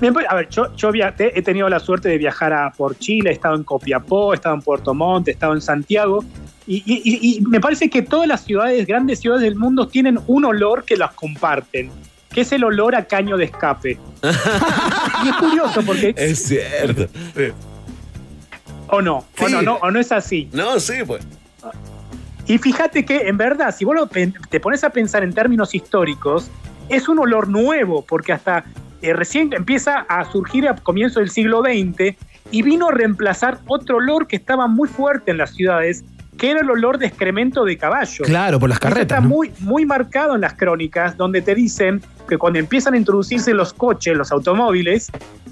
Bien, 0.00 0.12
pues, 0.12 0.26
A 0.28 0.34
ver, 0.34 0.50
yo, 0.50 0.66
he 1.18 1.40
tenido 1.42 1.66
la 1.70 1.80
suerte 1.80 2.10
de 2.10 2.18
viajar 2.18 2.52
a, 2.52 2.70
por 2.72 2.98
Chile, 2.98 3.30
he 3.30 3.32
estado 3.32 3.54
en 3.54 3.64
Copiapó, 3.64 4.34
he 4.34 4.36
estado 4.36 4.54
en 4.54 4.60
Puerto 4.60 4.92
Montt, 4.92 5.28
he 5.28 5.30
estado 5.30 5.54
en 5.54 5.62
Santiago, 5.62 6.22
y- 6.66 6.82
y 6.86 7.40
me 7.46 7.58
parece 7.58 7.88
que 7.88 8.02
todas 8.02 8.28
las 8.28 8.44
ciudades, 8.44 8.86
grandes 8.86 9.18
ciudades 9.20 9.42
del 9.44 9.56
mundo, 9.56 9.88
tienen 9.88 10.18
un 10.26 10.44
olor 10.44 10.84
que 10.84 10.96
las 10.98 11.12
comparten, 11.14 11.90
que 12.34 12.42
es 12.42 12.52
el 12.52 12.64
olor 12.64 12.94
a 12.94 13.06
caño 13.06 13.38
de 13.38 13.44
escape. 13.46 13.98
y 15.24 15.28
es 15.28 15.36
curioso 15.36 15.82
porque... 15.82 16.14
Es 16.16 16.44
cierto. 16.44 17.08
¿O 18.88 19.00
no? 19.00 19.18
¿O 19.18 19.46
Sí. 19.46 19.52
no, 19.52 19.62
no? 19.62 19.74
¿O 19.76 19.90
no 19.90 20.00
es 20.00 20.12
así? 20.12 20.48
No, 20.52 20.78
sí, 20.80 20.94
pues. 21.06 21.26
Y 22.46 22.58
fíjate 22.58 23.04
que, 23.04 23.28
en 23.28 23.36
verdad, 23.36 23.74
si 23.76 23.84
vos 23.84 23.94
lo 23.94 24.08
te 24.08 24.60
pones 24.60 24.82
a 24.82 24.90
pensar 24.90 25.22
en 25.22 25.32
términos 25.32 25.74
históricos, 25.74 26.50
es 26.88 27.08
un 27.08 27.20
olor 27.20 27.48
nuevo, 27.48 28.04
porque 28.04 28.32
hasta 28.32 28.64
eh, 29.02 29.12
recién 29.12 29.52
empieza 29.52 30.04
a 30.08 30.30
surgir 30.30 30.68
a 30.68 30.74
comienzo 30.74 31.20
del 31.20 31.30
siglo 31.30 31.62
XX 31.62 32.16
y 32.50 32.62
vino 32.62 32.88
a 32.88 32.90
reemplazar 32.90 33.60
otro 33.66 33.98
olor 33.98 34.26
que 34.26 34.36
estaba 34.36 34.66
muy 34.66 34.88
fuerte 34.88 35.30
en 35.30 35.38
las 35.38 35.54
ciudades, 35.54 36.04
que 36.40 36.50
era 36.50 36.60
el 36.60 36.70
olor 36.70 36.96
de 36.96 37.06
excremento 37.06 37.64
de 37.66 37.76
caballo. 37.76 38.24
Claro, 38.24 38.58
por 38.58 38.70
las 38.70 38.78
Eso 38.78 38.88
Está 38.88 38.94
carretas. 38.96 39.22
¿no? 39.22 39.28
muy, 39.28 39.52
muy 39.60 39.84
marcado 39.84 40.34
en 40.34 40.40
las 40.40 40.54
crónicas, 40.54 41.14
donde 41.18 41.42
te 41.42 41.54
dicen 41.54 42.00
que 42.26 42.38
cuando 42.38 42.58
empiezan 42.58 42.94
a 42.94 42.96
introducirse 42.96 43.52
los 43.52 43.74
coches, 43.74 44.16
los 44.16 44.32
automóviles, 44.32 45.10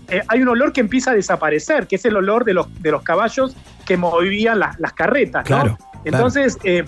eh, 0.08 0.22
hay 0.28 0.40
un 0.40 0.48
olor 0.48 0.72
que 0.72 0.80
empieza 0.80 1.10
a 1.10 1.14
desaparecer, 1.14 1.86
que 1.86 1.96
es 1.96 2.04
el 2.06 2.16
olor 2.16 2.46
de 2.46 2.54
los, 2.54 2.66
de 2.82 2.90
los 2.90 3.02
caballos 3.02 3.54
que 3.84 3.98
movían 3.98 4.60
las- 4.60 4.80
las 4.80 4.94
carretas. 4.94 5.42
¿no? 5.50 5.56
Claro, 5.60 5.78
Entonces, 6.04 6.56
eh, 6.64 6.84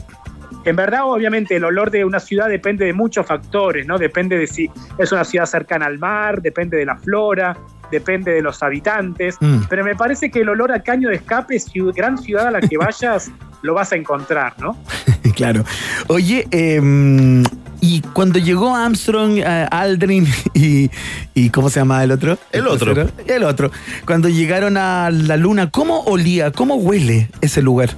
en 0.64 0.76
verdad, 0.76 1.02
obviamente, 1.04 1.56
el 1.56 1.64
olor 1.64 1.90
de 1.90 2.04
una 2.06 2.20
ciudad 2.20 2.48
depende 2.48 2.86
de 2.86 2.92
muchos 2.94 3.26
factores, 3.26 3.86
¿no? 3.86 3.98
Depende 3.98 4.38
de 4.38 4.46
si 4.46 4.70
es 4.98 5.12
una 5.12 5.24
ciudad 5.24 5.44
cercana 5.46 5.84
al 5.86 5.98
mar, 5.98 6.40
depende 6.40 6.76
de 6.78 6.86
la 6.86 6.96
flora, 6.96 7.56
depende 7.90 8.32
de 8.32 8.42
los 8.42 8.62
habitantes. 8.62 9.36
Mm. 9.40 9.62
Pero 9.68 9.84
me 9.84 9.94
parece 9.94 10.30
que 10.30 10.40
el 10.40 10.48
olor 10.48 10.72
a 10.72 10.82
caño 10.82 11.08
de 11.08 11.16
escape, 11.16 11.56
gran 11.94 12.18
ciudad 12.18 12.48
a 12.48 12.50
la 12.50 12.60
que 12.60 12.76
vayas, 12.76 13.30
lo 13.62 13.74
vas 13.74 13.92
a 13.92 13.96
encontrar, 13.96 14.54
¿no? 14.58 14.76
claro. 15.34 15.64
Oye, 16.08 16.46
em, 16.50 17.42
y 17.80 18.00
cuando 18.12 18.38
llegó 18.38 18.74
Armstrong, 18.74 19.38
eh, 19.38 19.66
Aldrin 19.70 20.26
y, 20.54 20.90
y 21.34 21.50
¿cómo 21.50 21.70
se 21.70 21.80
llama 21.80 22.02
el 22.04 22.12
otro? 22.12 22.38
El 22.52 22.66
otro. 22.66 22.94
tercero? 22.94 23.22
El 23.26 23.44
otro. 23.44 23.70
Cuando 24.06 24.28
llegaron 24.28 24.76
a 24.76 25.10
la 25.10 25.36
luna, 25.36 25.70
¿cómo 25.70 26.00
olía? 26.00 26.50
¿Cómo 26.50 26.76
huele 26.76 27.28
ese 27.40 27.62
lugar? 27.62 27.90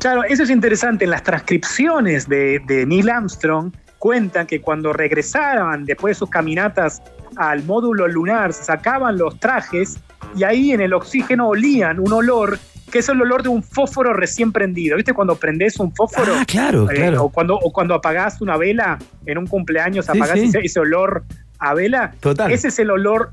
Claro, 0.00 0.22
eso 0.24 0.42
es 0.42 0.50
interesante. 0.50 1.04
En 1.04 1.10
las 1.10 1.22
transcripciones 1.22 2.28
de, 2.28 2.60
de 2.66 2.86
Neil 2.86 3.08
Armstrong 3.10 3.72
cuentan 3.98 4.46
que 4.46 4.60
cuando 4.60 4.92
regresaban 4.92 5.84
después 5.84 6.16
de 6.16 6.18
sus 6.20 6.30
caminatas 6.30 7.02
al 7.38 7.64
módulo 7.64 8.06
lunar, 8.08 8.52
se 8.52 8.64
sacaban 8.64 9.16
los 9.16 9.38
trajes 9.40 9.98
y 10.36 10.44
ahí 10.44 10.72
en 10.72 10.80
el 10.80 10.92
oxígeno 10.92 11.48
olían 11.48 12.00
un 12.00 12.12
olor 12.12 12.58
que 12.90 13.00
es 13.00 13.08
el 13.10 13.20
olor 13.20 13.42
de 13.42 13.50
un 13.50 13.62
fósforo 13.62 14.14
recién 14.14 14.50
prendido. 14.50 14.96
¿Viste 14.96 15.12
cuando 15.12 15.36
prendés 15.36 15.78
un 15.78 15.94
fósforo? 15.94 16.32
Ah, 16.34 16.44
claro, 16.46 16.90
Eh, 16.90 16.94
claro. 16.94 17.24
O 17.24 17.28
cuando, 17.28 17.54
o 17.54 17.70
cuando 17.70 17.94
apagás 17.94 18.40
una 18.40 18.56
vela 18.56 18.98
en 19.26 19.36
un 19.38 19.46
cumpleaños, 19.46 20.06
Sí, 20.06 20.12
apagás 20.16 20.38
sí. 20.38 20.46
Ese, 20.46 20.60
ese 20.60 20.80
olor 20.80 21.22
a 21.60 21.74
vela. 21.74 22.12
Total. 22.20 22.50
Ese 22.52 22.68
es 22.68 22.78
el 22.78 22.90
olor, 22.90 23.30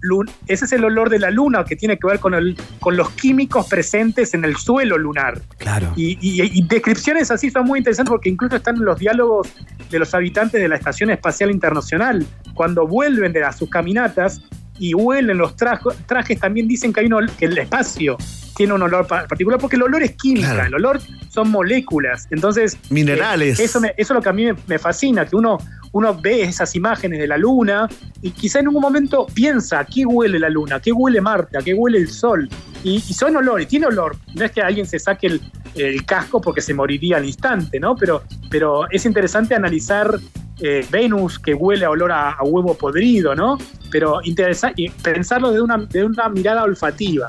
ese 0.48 0.66
es 0.66 0.72
el 0.72 0.84
olor 0.84 1.10
de 1.10 1.20
la 1.20 1.30
luna 1.32 1.64
que 1.64 1.76
tiene 1.76 1.98
que 2.00 2.08
ver 2.08 2.20
con, 2.20 2.34
el, 2.34 2.58
con 2.80 2.98
los 2.98 3.10
químicos 3.12 3.68
presentes 3.68 4.34
en 4.34 4.44
el 4.46 4.56
suelo 4.58 4.98
lunar. 4.98 5.40
Claro. 5.58 5.94
Y, 5.96 6.18
y- 6.22 6.42
y 6.60 6.68
descripciones 6.68 7.30
así 7.32 7.50
son 7.52 7.66
muy 7.66 7.80
interesantes 7.80 8.10
porque 8.10 8.30
incluso 8.30 8.56
están 8.56 8.78
en 8.78 8.86
los 8.86 9.00
diálogos 9.00 9.48
de 9.92 10.00
los 10.00 10.14
habitantes 10.14 10.60
de 10.62 10.68
la 10.68 10.76
Estación 10.76 11.10
Espacial 11.12 11.52
Internacional. 11.52 12.26
Cuando 12.54 12.88
vuelven 12.88 13.32
de 13.34 13.42
las- 13.42 13.58
sus 13.58 13.70
caminatas 13.70 14.42
y 14.80 14.94
huelen 14.94 15.38
los 15.38 15.56
trajo- 15.56 15.94
trajes, 16.06 16.40
también 16.40 16.68
dicen 16.68 16.92
que, 16.92 17.02
hay 17.02 17.06
un 17.06 17.14
ol- 17.14 17.32
que 17.38 17.46
el 17.46 17.58
espacio 17.58 18.18
tiene 18.58 18.74
un 18.74 18.82
olor 18.82 19.06
pa- 19.06 19.28
particular 19.28 19.60
porque 19.60 19.76
el 19.76 19.84
olor 19.84 20.02
es 20.02 20.12
química, 20.16 20.54
Claro. 20.54 20.68
el 20.68 20.76
olor 20.76 21.00
son 21.30 21.50
moléculas. 21.52 22.28
Entonces, 22.32 22.78
Minerales. 22.90 23.60
eh, 23.60 23.66
eso, 23.66 23.80
me- 23.82 23.94
eso 23.98 24.14
es 24.14 24.16
lo 24.16 24.22
que 24.22 24.30
a 24.30 24.34
mí 24.34 24.46
me, 24.46 24.56
me 24.68 24.80
fascina, 24.80 25.26
que 25.26 25.36
uno, 25.36 25.58
uno 25.96 26.14
ve 26.14 26.42
esas 26.42 26.76
imágenes 26.76 27.20
de 27.20 27.26
la 27.26 27.38
luna 27.38 27.88
y 28.22 28.32
quizá 28.32 28.60
en 28.60 28.68
un 28.68 28.74
momento 28.74 29.28
piensa, 29.34 29.80
¿a 29.80 29.86
qué 29.86 30.06
huele 30.06 30.38
la 30.40 30.50
luna? 30.50 30.76
¿A 30.76 30.80
qué 30.82 30.92
huele 30.92 31.22
Marte? 31.22 31.58
¿A 31.58 31.62
qué 31.62 31.74
huele 31.74 32.00
el 32.00 32.10
sol? 32.10 32.50
Y, 32.84 32.96
y 32.96 33.14
son 33.14 33.34
olores, 33.38 33.66
tiene 33.70 33.86
olor. 33.86 34.18
No 34.34 34.44
es 34.44 34.52
que 34.52 34.62
alguien 34.62 34.86
se 34.86 35.00
saque 35.00 35.28
el, 35.28 35.42
el 35.74 36.06
casco 36.06 36.42
porque 36.42 36.60
se 36.60 36.74
moriría 36.74 37.16
al 37.16 37.24
instante, 37.26 37.80
¿no? 37.80 37.96
Pero, 37.96 38.24
pero 38.50 38.92
es 38.92 39.06
interesante 39.06 39.56
analizar 39.56 40.20
eh, 40.60 40.86
Venus 40.92 41.40
que 41.40 41.54
huele 41.54 41.86
a 41.86 41.90
olor 41.90 42.12
a, 42.12 42.36
huevo 42.44 42.74
podrido, 42.74 43.34
¿no? 43.34 43.58
Pero 43.90 44.20
interesa- 44.24 44.74
pensarlo 45.02 45.54
de 45.54 45.62
una, 45.62 45.78
de 45.78 46.04
una 46.04 46.28
mirada 46.28 46.64
olfativa. 46.64 47.28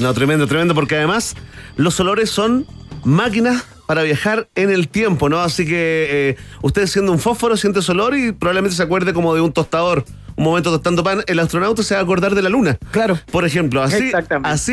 No, 0.00 0.12
tremendo, 0.14 0.48
tremendo, 0.48 0.74
porque 0.74 0.96
además 0.96 1.36
los 1.76 2.00
olores 2.00 2.28
son 2.28 2.66
máquinas 3.04 3.64
para 3.90 4.04
viajar 4.04 4.48
en 4.54 4.70
el 4.70 4.86
tiempo, 4.86 5.28
¿no? 5.28 5.40
Así 5.40 5.64
que 5.66 6.06
eh, 6.30 6.36
usted 6.62 6.86
siendo 6.86 7.10
un 7.10 7.18
fósforo 7.18 7.56
siente 7.56 7.80
ese 7.80 7.90
olor 7.90 8.16
y 8.16 8.30
probablemente 8.30 8.76
se 8.76 8.84
acuerde 8.84 9.12
como 9.12 9.34
de 9.34 9.40
un 9.40 9.52
tostador. 9.52 10.04
Un 10.36 10.44
momento 10.44 10.70
tostando 10.70 11.02
pan, 11.02 11.22
el 11.26 11.40
astronauta 11.40 11.82
se 11.82 11.94
va 11.94 12.00
a 12.00 12.04
acordar 12.04 12.36
de 12.36 12.40
la 12.42 12.48
luna. 12.50 12.78
Claro. 12.92 13.18
Por 13.32 13.44
ejemplo, 13.44 13.82
así, 13.82 14.12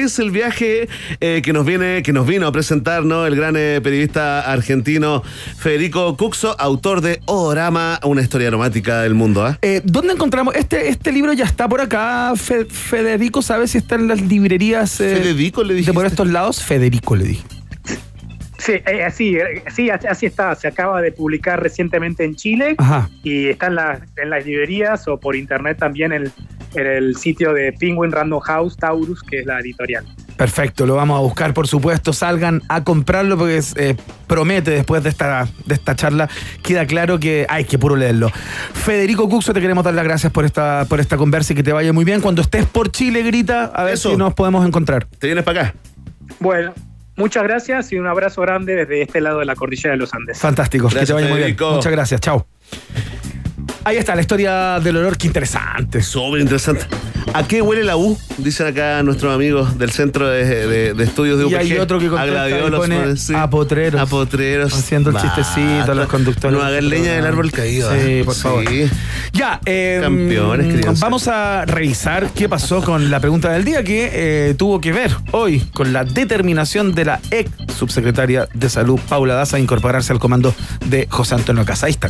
es 0.01 0.19
el 0.19 0.29
viaje 0.29 0.87
eh, 1.19 1.41
que 1.43 1.51
nos 1.51 1.65
viene, 1.65 2.03
que 2.03 2.13
nos 2.13 2.27
vino 2.27 2.45
a 2.45 2.51
presentar, 2.51 3.05
¿no? 3.05 3.25
El 3.25 3.35
gran 3.35 3.55
eh, 3.57 3.81
periodista 3.81 4.41
argentino 4.51 5.23
Federico 5.57 6.15
Cuxo, 6.15 6.55
autor 6.59 7.01
de 7.01 7.19
Odorama, 7.25 7.99
una 8.03 8.21
historia 8.21 8.49
aromática 8.49 9.01
del 9.01 9.15
mundo, 9.15 9.43
¿ah? 9.43 9.57
Eh, 9.63 9.81
¿Dónde 9.83 10.13
encontramos? 10.13 10.53
Este, 10.55 10.89
este 10.89 11.11
libro 11.11 11.33
ya 11.33 11.45
está 11.45 11.67
por 11.67 11.81
acá. 11.81 12.33
Fe- 12.35 12.65
Federico, 12.65 13.41
¿sabes 13.41 13.71
si 13.71 13.79
está 13.79 13.95
en 13.95 14.07
las 14.07 14.21
librerías 14.21 15.01
eh, 15.01 15.15
Federico 15.15 15.63
le 15.63 15.69
de 15.69 15.77
dijiste. 15.79 15.93
por 15.95 16.05
estos 16.05 16.27
lados? 16.27 16.63
Federico 16.63 17.15
le 17.15 17.23
dije. 17.25 17.43
Sí, 18.59 18.73
eh, 18.73 19.03
así, 19.05 19.35
eh, 19.37 19.63
sí, 19.73 19.89
así 19.89 20.25
está. 20.25 20.55
Se 20.55 20.67
acaba 20.67 21.01
de 21.01 21.11
publicar 21.11 21.61
recientemente 21.61 22.23
en 22.23 22.35
Chile 22.35 22.75
Ajá. 22.77 23.09
y 23.23 23.49
está 23.49 23.67
en, 23.67 23.75
la- 23.75 23.99
en 24.17 24.29
las 24.29 24.45
librerías 24.45 25.07
o 25.07 25.19
por 25.19 25.35
internet 25.35 25.77
también 25.77 26.11
en, 26.11 26.31
en 26.75 26.87
el 26.87 27.15
sitio 27.15 27.53
de 27.53 27.71
Penguin 27.73 28.11
Random 28.11 28.39
House 28.39 28.75
Taurus, 28.77 29.21
que 29.21 29.39
es 29.41 29.45
la 29.45 29.59
editorial. 29.59 30.05
Perfecto, 30.37 30.85
lo 30.85 30.95
vamos 30.95 31.17
a 31.17 31.21
buscar, 31.21 31.53
por 31.53 31.67
supuesto. 31.67 32.13
Salgan 32.13 32.61
a 32.69 32.83
comprarlo 32.83 33.37
porque 33.37 33.57
es, 33.57 33.75
eh, 33.77 33.95
promete 34.27 34.71
después 34.71 35.03
de 35.03 35.09
esta, 35.09 35.47
de 35.65 35.73
esta 35.75 35.95
charla. 35.95 36.29
Queda 36.63 36.85
claro 36.85 37.19
que 37.19 37.45
hay 37.49 37.65
que 37.65 37.77
puro 37.79 37.95
leerlo. 37.95 38.29
Federico 38.73 39.27
Cuxo, 39.29 39.53
te 39.53 39.61
queremos 39.61 39.83
dar 39.83 39.93
las 39.93 40.03
gracias 40.03 40.31
por 40.31 40.45
esta, 40.45 40.85
por 40.89 40.99
esta 40.99 41.17
conversa 41.17 41.53
y 41.53 41.55
que 41.55 41.63
te 41.63 41.73
vaya 41.73 41.91
muy 41.93 42.05
bien. 42.05 42.21
Cuando 42.21 42.41
estés 42.41 42.65
por 42.65 42.91
Chile, 42.91 43.23
grita 43.23 43.65
a 43.65 43.83
ver 43.83 43.95
Eso. 43.95 44.11
si 44.11 44.17
nos 44.17 44.33
podemos 44.33 44.65
encontrar. 44.67 45.05
Te 45.19 45.27
vienes 45.27 45.43
para 45.43 45.61
acá. 45.61 45.73
Bueno, 46.39 46.73
muchas 47.17 47.43
gracias 47.43 47.91
y 47.91 47.97
un 47.97 48.07
abrazo 48.07 48.41
grande 48.41 48.75
desde 48.75 49.01
este 49.01 49.21
lado 49.21 49.39
de 49.39 49.45
la 49.45 49.55
cordillera 49.55 49.91
de 49.91 49.97
los 49.97 50.13
Andes. 50.13 50.39
Fantástico, 50.39 50.87
que 50.87 51.05
te 51.05 51.13
vaya 51.13 51.27
muy 51.27 51.39
bien. 51.39 51.57
Muchas 51.59 51.91
gracias, 51.91 52.21
chao. 52.21 52.47
Ahí 53.83 53.97
está 53.97 54.15
la 54.15 54.21
historia 54.21 54.79
del 54.79 54.97
olor, 54.97 55.17
qué 55.17 55.27
interesante. 55.27 56.01
Súper 56.01 56.41
interesante. 56.41 56.85
¿A 57.37 57.47
qué 57.47 57.61
huele 57.61 57.83
la 57.83 57.97
U? 57.97 58.17
Dicen 58.39 58.65
acá 58.65 59.03
nuestros 59.03 59.31
amigos 59.33 59.77
del 59.77 59.91
Centro 59.91 60.27
de, 60.27 60.43
de- 60.43 60.93
de 60.95 61.03
Estudios 61.03 61.37
de 61.37 61.43
Y 61.45 61.47
UPG. 61.47 61.55
hay 61.59 61.77
otro 61.77 61.99
que 61.99 62.07
contesta 62.07 62.49
y 62.49 62.71
pone 62.71 63.15
sí. 63.15 63.33
a 63.35 63.47
potreros. 63.47 64.01
A 64.01 64.07
potreros. 64.07 64.73
Haciendo 64.73 65.11
el 65.11 65.17
chistecito 65.17 65.91
a 65.91 65.93
los 65.93 66.07
conductores. 66.07 66.57
No 66.57 66.65
hagan 66.65 66.89
leña 66.89 67.11
del 67.13 67.27
árbol 67.27 67.51
caído. 67.51 67.91
Sí, 67.93 68.21
¿ah? 68.21 68.25
por 68.25 68.33
favor. 68.33 68.67
Sí. 68.67 68.89
Ya, 69.33 69.61
eh, 69.65 69.99
Campeones, 70.01 70.65
queridos. 70.67 70.99
vamos 70.99 71.27
a 71.27 71.63
revisar 71.65 72.29
qué 72.33 72.49
pasó 72.49 72.81
con 72.81 73.11
la 73.11 73.19
pregunta 73.19 73.51
del 73.51 73.63
día 73.63 73.83
que 73.83 74.09
eh, 74.11 74.55
tuvo 74.57 74.81
que 74.81 74.91
ver 74.91 75.11
hoy 75.31 75.59
con 75.75 75.93
la 75.93 76.05
determinación 76.05 76.95
de 76.95 77.05
la 77.05 77.19
ex 77.29 77.51
subsecretaria 77.77 78.47
de 78.51 78.67
Salud, 78.67 78.99
Paula 79.07 79.35
Daza, 79.35 79.57
a 79.57 79.59
incorporarse 79.59 80.11
al 80.11 80.17
comando 80.17 80.55
de 80.87 81.05
José 81.07 81.35
Antonio 81.35 81.63
Casa. 81.65 81.85
Ahí 81.85 81.91
está. 81.91 82.09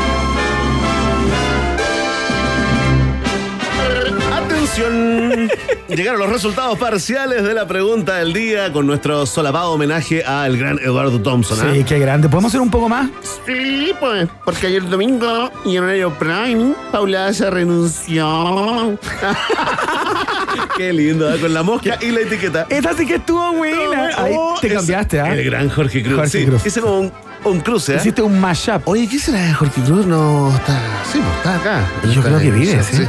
Atención. 4.75 5.49
Llegaron 5.89 6.19
los 6.21 6.29
resultados 6.29 6.79
parciales 6.79 7.43
de 7.43 7.53
la 7.53 7.67
pregunta 7.67 8.15
del 8.15 8.31
día 8.31 8.71
con 8.71 8.87
nuestro 8.87 9.25
solapado 9.25 9.71
homenaje 9.71 10.23
al 10.23 10.57
gran 10.57 10.79
Eduardo 10.79 11.19
Thompson. 11.19 11.59
¿ah? 11.61 11.71
Sí, 11.73 11.83
qué 11.83 11.99
grande. 11.99 12.29
¿Podemos 12.29 12.51
hacer 12.51 12.61
un 12.61 12.71
poco 12.71 12.87
más? 12.87 13.09
Sí, 13.45 13.91
pues, 13.99 14.29
porque 14.45 14.67
ayer 14.67 14.87
domingo 14.87 15.51
y 15.65 15.75
en 15.75 15.83
horario 15.83 16.13
prime, 16.17 16.73
Paula 16.91 17.33
se 17.33 17.49
renunció. 17.49 18.97
Qué 20.77 20.93
lindo, 20.93 21.33
¿eh? 21.33 21.39
con 21.39 21.53
la 21.53 21.63
mosca 21.63 21.97
y 22.01 22.11
la 22.11 22.21
etiqueta. 22.21 22.65
Esta 22.69 22.93
sí 22.93 23.05
que 23.05 23.15
estuvo 23.15 23.51
buena. 23.53 24.09
Ahí 24.17 24.33
Oh, 24.37 24.55
te 24.59 24.67
es 24.67 24.73
cambiaste, 24.73 25.19
¿ah? 25.19 25.33
El 25.33 25.43
gran 25.45 25.69
Jorge 25.69 26.01
Cruz. 26.01 26.15
Jorge 26.15 26.29
sí, 26.39 26.45
Cruz. 26.45 26.65
Hice 26.65 26.79
como 26.81 26.99
un, 27.01 27.11
un 27.43 27.59
cruce, 27.59 27.93
¿eh? 27.93 27.97
Hiciste 27.97 28.21
un 28.21 28.39
mashup. 28.39 28.87
Oye, 28.87 29.07
¿qué 29.09 29.19
será 29.19 29.39
de 29.41 29.53
Jorge 29.53 29.81
Cruz? 29.81 30.05
No 30.05 30.53
está. 30.55 30.79
Sí, 31.11 31.19
pues 31.19 31.35
está 31.37 31.55
acá. 31.55 31.85
Yo 32.05 32.09
Está 32.11 32.21
creo 32.23 32.39
que 32.39 32.51
vive, 32.51 32.81
sí. 32.83 33.03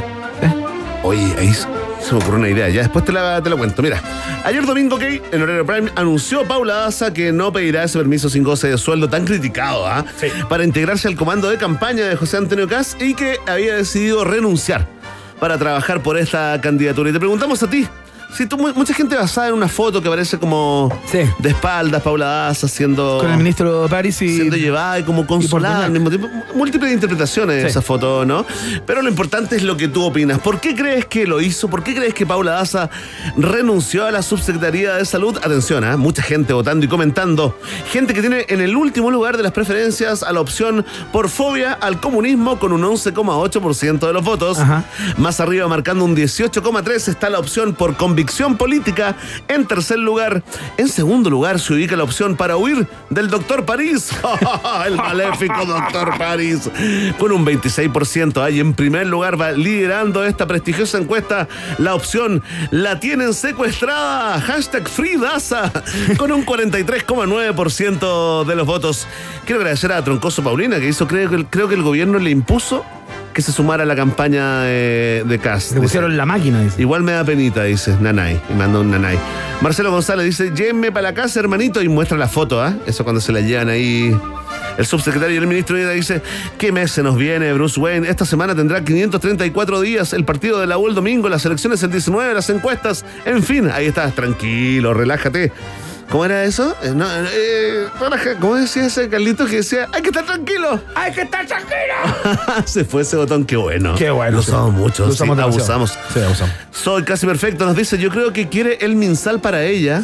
Oye, 1.03 1.35
ahí 1.37 1.53
se 1.53 1.67
me 2.13 2.17
ocurrió 2.17 2.39
una 2.39 2.49
idea. 2.49 2.69
Ya 2.69 2.81
después 2.81 3.03
te 3.03 3.11
la, 3.11 3.41
te 3.43 3.49
la 3.49 3.57
cuento. 3.57 3.81
Mira, 3.81 4.01
ayer 4.45 4.65
domingo, 4.65 4.97
que 4.97 5.21
en 5.31 5.41
horario 5.41 5.65
prime, 5.65 5.91
anunció 5.95 6.47
Paula 6.47 6.75
Daza 6.75 7.13
que 7.13 7.33
no 7.33 7.51
pedirá 7.51 7.83
ese 7.83 7.97
permiso 7.97 8.29
sin 8.29 8.43
goce 8.43 8.69
de 8.69 8.77
sueldo 8.77 9.09
tan 9.09 9.25
criticado, 9.25 9.85
¿ah? 9.85 10.05
Para 10.47 10.63
integrarse 10.63 11.09
al 11.09 11.15
comando 11.15 11.49
de 11.49 11.57
campaña 11.57 12.05
de 12.05 12.15
José 12.15 12.37
Antonio 12.37 12.67
Caz 12.69 12.95
y 12.99 13.15
que 13.15 13.37
había 13.45 13.75
decidido 13.75 14.23
renunciar 14.23 14.87
para 15.41 15.57
trabajar 15.57 16.01
por 16.01 16.17
esta 16.17 16.59
candidatura. 16.61 17.09
Y 17.09 17.13
te 17.13 17.19
preguntamos 17.19 17.61
a 17.63 17.69
ti. 17.69 17.85
Tú, 18.49 18.57
mu- 18.57 18.73
mucha 18.73 18.93
gente 18.93 19.15
basada 19.15 19.47
en 19.49 19.53
una 19.53 19.67
foto 19.67 20.01
que 20.01 20.09
parece 20.09 20.37
como 20.39 20.89
de 21.39 21.49
espaldas, 21.49 22.01
Paula 22.01 22.25
Daza 22.25 22.67
siendo 22.67 23.19
Con 23.19 23.31
el 23.31 23.37
ministro 23.37 23.87
París 23.87 24.21
y. 24.21 24.35
siendo 24.35 24.55
llevada 24.57 24.99
y 24.99 25.03
como 25.03 25.25
consolada 25.27 25.85
al 25.85 25.91
mismo 25.91 26.09
tiempo. 26.09 26.27
Múltiples 26.55 26.91
interpretaciones 26.91 27.57
de 27.57 27.61
Sí. 27.63 27.67
esa 27.67 27.81
foto, 27.83 28.25
¿no? 28.25 28.45
Pero 28.87 29.01
lo 29.03 29.09
importante 29.09 29.55
es 29.55 29.63
lo 29.63 29.77
que 29.77 29.87
tú 29.87 30.03
opinas. 30.03 30.39
¿Por 30.39 30.59
qué 30.59 30.75
crees 30.75 31.05
que 31.05 31.27
lo 31.27 31.41
hizo? 31.41 31.69
¿Por 31.69 31.83
qué 31.83 31.93
crees 31.95 32.13
que 32.15 32.25
Paula 32.25 32.53
Daza 32.53 32.89
renunció 33.37 34.05
a 34.05 34.11
la 34.11 34.21
subsecretaría 34.23 34.95
de 34.95 35.05
salud? 35.05 35.37
Atención, 35.37 35.83
¿ah? 35.83 35.95
mucha 35.95 36.23
gente 36.23 36.53
votando 36.53 36.85
y 36.85 36.89
comentando. 36.89 37.57
Gente 37.91 38.13
que 38.15 38.21
tiene 38.21 38.45
en 38.49 38.61
el 38.61 38.75
último 38.75 39.11
lugar 39.11 39.37
de 39.37 39.43
las 39.43 39.51
preferencias 39.51 40.23
a 40.23 40.33
la 40.33 40.41
opción 40.41 40.85
por 41.11 41.29
fobia 41.29 41.73
al 41.73 41.99
comunismo 41.99 42.57
con 42.59 42.73
un 42.73 42.81
11,8% 42.83 44.07
de 44.07 44.13
los 44.13 44.23
votos. 44.23 44.57
Más 45.17 45.39
arriba, 45.39 45.67
marcando 45.67 46.03
un 46.03 46.15
18,3%, 46.15 47.07
está 47.11 47.29
la 47.29 47.37
opción 47.39 47.75
por 47.75 47.95
convicción 47.95 48.22
política. 48.57 49.15
En 49.47 49.65
tercer 49.65 49.99
lugar, 49.99 50.43
en 50.77 50.87
segundo 50.87 51.29
lugar, 51.29 51.59
se 51.59 51.73
ubica 51.73 51.95
la 51.95 52.03
opción 52.03 52.35
para 52.35 52.57
huir 52.57 52.87
del 53.09 53.29
doctor 53.29 53.65
París. 53.65 54.11
el 54.85 54.95
maléfico 54.95 55.65
doctor 55.65 56.17
París. 56.17 56.69
Con 57.17 57.31
un 57.31 57.45
26%. 57.45 58.41
Ahí 58.41 58.59
en 58.59 58.73
primer 58.73 59.07
lugar 59.07 59.39
va 59.39 59.51
liderando 59.51 60.23
esta 60.23 60.47
prestigiosa 60.47 60.97
encuesta 60.97 61.47
la 61.77 61.95
opción 61.95 62.43
la 62.71 62.99
tienen 62.99 63.33
secuestrada. 63.33 64.39
Hashtag 64.41 64.87
Free 64.87 65.17
Daza. 65.17 65.71
Con 66.17 66.31
un 66.31 66.45
43,9% 66.45 68.45
de 68.45 68.55
los 68.55 68.67
votos. 68.67 69.07
Quiero 69.45 69.61
agradecer 69.61 69.91
a 69.91 70.03
Troncoso 70.03 70.43
Paulina 70.43 70.79
que 70.79 70.87
hizo, 70.87 71.07
creo, 71.07 71.29
creo 71.49 71.67
que 71.67 71.75
el 71.75 71.83
gobierno 71.83 72.19
le 72.19 72.29
impuso 72.29 72.85
que 73.33 73.41
se 73.41 73.51
sumara 73.51 73.83
a 73.83 73.85
la 73.85 73.95
campaña 73.95 74.61
de, 74.61 75.23
de 75.25 75.39
CAS. 75.39 75.71
Le 75.71 75.81
pusieron 75.81 76.15
la 76.15 76.25
máquina, 76.25 76.61
dice. 76.61 76.81
Igual 76.81 77.03
me 77.03 77.13
da 77.13 77.23
penita, 77.23 77.63
dice 77.63 77.97
Nanay. 77.99 78.39
Y 78.49 78.53
mandó 78.53 78.81
un 78.81 78.91
Nanay. 78.91 79.17
Marcelo 79.61 79.91
González 79.91 80.25
dice, 80.25 80.51
llévenme 80.55 80.91
para 80.91 81.09
la 81.09 81.13
casa, 81.13 81.39
hermanito, 81.39 81.81
y 81.81 81.89
muestra 81.89 82.17
la 82.17 82.27
foto, 82.27 82.61
¿ah? 82.61 82.73
Eso 82.85 83.03
cuando 83.03 83.21
se 83.21 83.31
la 83.31 83.41
llevan 83.41 83.69
ahí. 83.69 84.15
El 84.77 84.85
subsecretario 84.85 85.35
y 85.35 85.37
el 85.37 85.47
ministro 85.47 85.75
de 85.75 85.83
Vida 85.83 85.91
dice, 85.93 86.21
¿qué 86.57 86.71
mes 86.71 86.91
se 86.91 87.03
nos 87.03 87.17
viene, 87.17 87.53
Bruce 87.53 87.79
Wayne? 87.79 88.09
Esta 88.09 88.25
semana 88.25 88.55
tendrá 88.55 88.83
534 88.83 89.81
días, 89.81 90.13
el 90.13 90.25
partido 90.25 90.59
de 90.59 90.67
la 90.67 90.77
U 90.77 90.87
el 90.87 90.95
domingo, 90.95 91.29
las 91.29 91.45
elecciones 91.45 91.81
el 91.83 91.91
19, 91.91 92.33
las 92.33 92.49
encuestas, 92.49 93.05
en 93.25 93.43
fin, 93.43 93.69
ahí 93.71 93.87
estás, 93.87 94.15
tranquilo, 94.15 94.93
relájate. 94.93 95.51
¿Cómo 96.13 96.25
era 96.25 96.43
eso? 96.43 96.75
Eh, 96.83 96.91
no, 96.95 97.07
eh, 97.11 97.87
relaja- 97.99 98.35
¿Cómo 98.39 98.53
decía 98.55 98.85
ese 98.85 99.09
Carlito 99.09 99.47
que 99.47 99.55
decía, 99.57 99.87
hay 99.91 100.03
que 100.03 100.09
estar 100.09 100.23
tranquilo? 100.23 100.79
¡Hay 100.95 101.11
que 101.11 101.21
estar 101.23 101.43
tranquilo! 101.47 102.61
Se 102.65 102.85
fue 102.85 103.01
ese 103.01 103.17
botón, 103.17 103.45
qué 103.45 103.55
bueno. 103.57 103.95
Qué 103.95 104.11
bueno, 104.11 104.37
Lo 104.37 104.43
sí. 104.43 104.51
usamos 104.51 104.73
mucho, 104.75 105.07
Lo 105.07 105.11
usamos 105.11 105.39
abusamos. 105.39 105.97
Sí, 106.13 106.19
abusamos. 106.21 106.53
Soy 106.69 107.01
casi 107.01 107.25
perfecto, 107.25 107.65
nos 107.65 107.75
dice, 107.75 107.97
yo 107.97 108.11
creo 108.11 108.31
que 108.31 108.47
quiere 108.47 108.77
el 108.81 108.95
minsal 108.95 109.39
para 109.41 109.63
ella. 109.63 110.03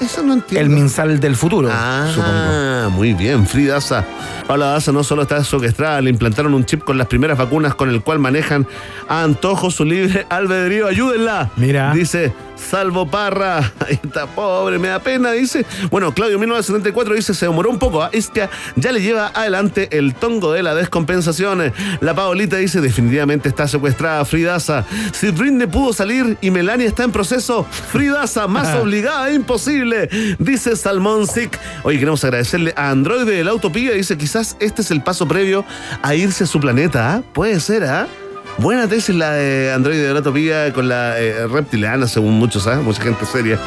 Eso 0.00 0.22
no 0.22 0.34
entiendo. 0.34 0.60
El 0.60 0.70
minsal 0.70 1.18
del 1.18 1.34
futuro, 1.34 1.68
Ah, 1.70 2.08
supongo. 2.14 2.90
muy 2.96 3.12
bien, 3.12 3.48
Frida 3.48 3.74
Daza. 3.74 4.04
Paula 4.50 4.66
Daza 4.66 4.90
no 4.90 5.04
solo 5.04 5.22
está 5.22 5.44
secuestrada, 5.44 6.00
le 6.00 6.10
implantaron 6.10 6.54
un 6.54 6.64
chip 6.64 6.82
con 6.82 6.98
las 6.98 7.06
primeras 7.06 7.38
vacunas 7.38 7.76
con 7.76 7.88
el 7.88 8.02
cual 8.02 8.18
manejan 8.18 8.66
a 9.08 9.22
antojo 9.22 9.70
su 9.70 9.84
libre 9.84 10.26
albedrío. 10.28 10.88
Ayúdenla. 10.88 11.52
Mira. 11.54 11.92
Dice 11.94 12.32
Salvo 12.56 13.08
Parra. 13.08 13.58
Ahí 13.86 13.98
está 14.02 14.26
pobre, 14.26 14.78
me 14.78 14.88
da 14.88 14.98
pena, 14.98 15.32
dice. 15.32 15.64
Bueno, 15.90 16.12
Claudio 16.12 16.38
1974 16.38 17.14
dice, 17.14 17.34
se 17.34 17.46
demoró 17.46 17.70
un 17.70 17.78
poco. 17.78 18.02
¿ah? 18.02 18.10
Es 18.12 18.28
que 18.28 18.48
ya 18.76 18.92
le 18.92 19.00
lleva 19.00 19.28
adelante 19.28 19.88
el 19.96 20.14
tongo 20.14 20.52
de 20.52 20.62
la 20.62 20.74
descompensación. 20.74 21.72
La 22.00 22.14
Paolita 22.14 22.56
dice, 22.56 22.80
definitivamente 22.80 23.48
está 23.48 23.66
secuestrada 23.66 24.24
Fridaza. 24.24 24.84
Si 25.12 25.30
Britney 25.30 25.66
pudo 25.66 25.92
salir 25.92 26.36
y 26.40 26.50
Melania 26.50 26.86
está 26.86 27.04
en 27.04 27.12
proceso, 27.12 27.64
Fridaza 27.64 28.46
más 28.46 28.76
obligada, 28.76 29.32
imposible. 29.32 30.08
Dice 30.38 30.76
Salmón 30.76 31.26
Sick. 31.26 31.58
Oye, 31.82 31.98
queremos 31.98 32.22
agradecerle 32.24 32.72
a 32.76 32.90
Android 32.90 33.26
de 33.26 33.42
la 33.42 33.54
Utopía. 33.54 33.92
Dice, 33.92 34.16
quizás 34.16 34.39
este 34.40 34.82
es 34.82 34.90
el 34.90 35.02
paso 35.02 35.26
previo 35.26 35.64
a 36.02 36.14
irse 36.14 36.44
a 36.44 36.46
su 36.46 36.60
planeta. 36.60 37.14
¿ah? 37.14 37.22
Puede 37.32 37.60
ser, 37.60 37.84
¿ah? 37.84 38.06
Buena 38.58 38.88
tesis 38.88 39.14
la 39.14 39.32
de 39.32 39.72
Android 39.72 39.98
de 39.98 40.12
la 40.12 40.20
Utopía 40.20 40.72
con 40.72 40.88
la 40.88 41.18
eh, 41.18 41.46
reptiliana, 41.46 42.06
según 42.06 42.34
muchos, 42.34 42.66
¿ah? 42.66 42.80
Mucha 42.82 43.02
gente 43.02 43.24
seria. 43.24 43.58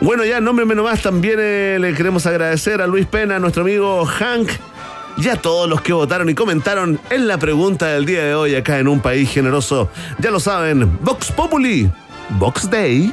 Bueno, 0.00 0.24
ya, 0.24 0.40
nombre 0.40 0.64
menos 0.64 0.84
más, 0.84 1.02
también 1.02 1.38
eh, 1.38 1.78
le 1.80 1.94
queremos 1.94 2.26
agradecer 2.26 2.80
a 2.80 2.86
Luis 2.86 3.06
Pena, 3.06 3.36
a 3.36 3.38
nuestro 3.38 3.62
amigo 3.62 4.04
Hank, 4.04 4.48
y 5.16 5.28
a 5.28 5.36
todos 5.36 5.68
los 5.68 5.80
que 5.82 5.92
votaron 5.92 6.28
y 6.28 6.34
comentaron 6.34 6.98
en 7.10 7.28
la 7.28 7.38
pregunta 7.38 7.86
del 7.88 8.06
día 8.06 8.24
de 8.24 8.34
hoy 8.34 8.54
acá 8.54 8.78
en 8.78 8.88
Un 8.88 9.00
País 9.00 9.30
Generoso. 9.30 9.90
Ya 10.18 10.30
lo 10.30 10.40
saben, 10.40 10.98
Vox 11.02 11.30
Populi, 11.30 11.90
Vox 12.38 12.68
Day. 12.68 13.12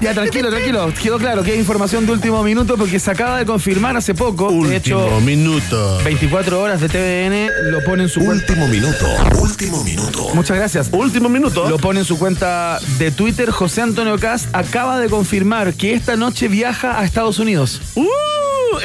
Ya, 0.00 0.14
tranquilo, 0.14 0.48
tranquilo. 0.50 0.92
Quedó 1.02 1.18
claro 1.18 1.42
que 1.42 1.52
hay 1.52 1.58
información 1.58 2.06
de 2.06 2.12
último 2.12 2.42
minuto 2.44 2.76
porque 2.76 3.00
se 3.00 3.10
acaba 3.10 3.38
de 3.38 3.44
confirmar 3.44 3.96
hace 3.96 4.14
poco. 4.14 4.52
de 4.64 4.76
hecho, 4.76 5.20
minuto. 5.20 5.98
24 6.04 6.60
horas 6.60 6.80
de 6.80 6.88
TVN 6.88 7.70
lo 7.72 7.82
pone 7.82 8.04
en 8.04 8.08
su 8.08 8.20
cuenta. 8.20 8.52
Último 8.52 8.68
minuto. 8.68 9.06
Último 9.40 9.82
minuto. 9.82 10.28
Muchas 10.34 10.56
gracias. 10.56 10.88
Último 10.92 11.28
minuto. 11.28 11.68
Lo 11.68 11.78
pone 11.78 12.00
en 12.00 12.06
su 12.06 12.16
cuenta 12.18 12.78
de 12.98 13.10
Twitter. 13.10 13.50
José 13.50 13.82
Antonio 13.82 14.18
Cast 14.18 14.54
acaba 14.54 15.00
de 15.00 15.08
confirmar 15.08 15.74
que 15.74 15.94
esta 15.94 16.16
noche 16.16 16.46
viaja 16.46 17.00
a 17.00 17.04
Estados 17.04 17.40
Unidos. 17.40 17.80
¡Uh! 17.96 18.06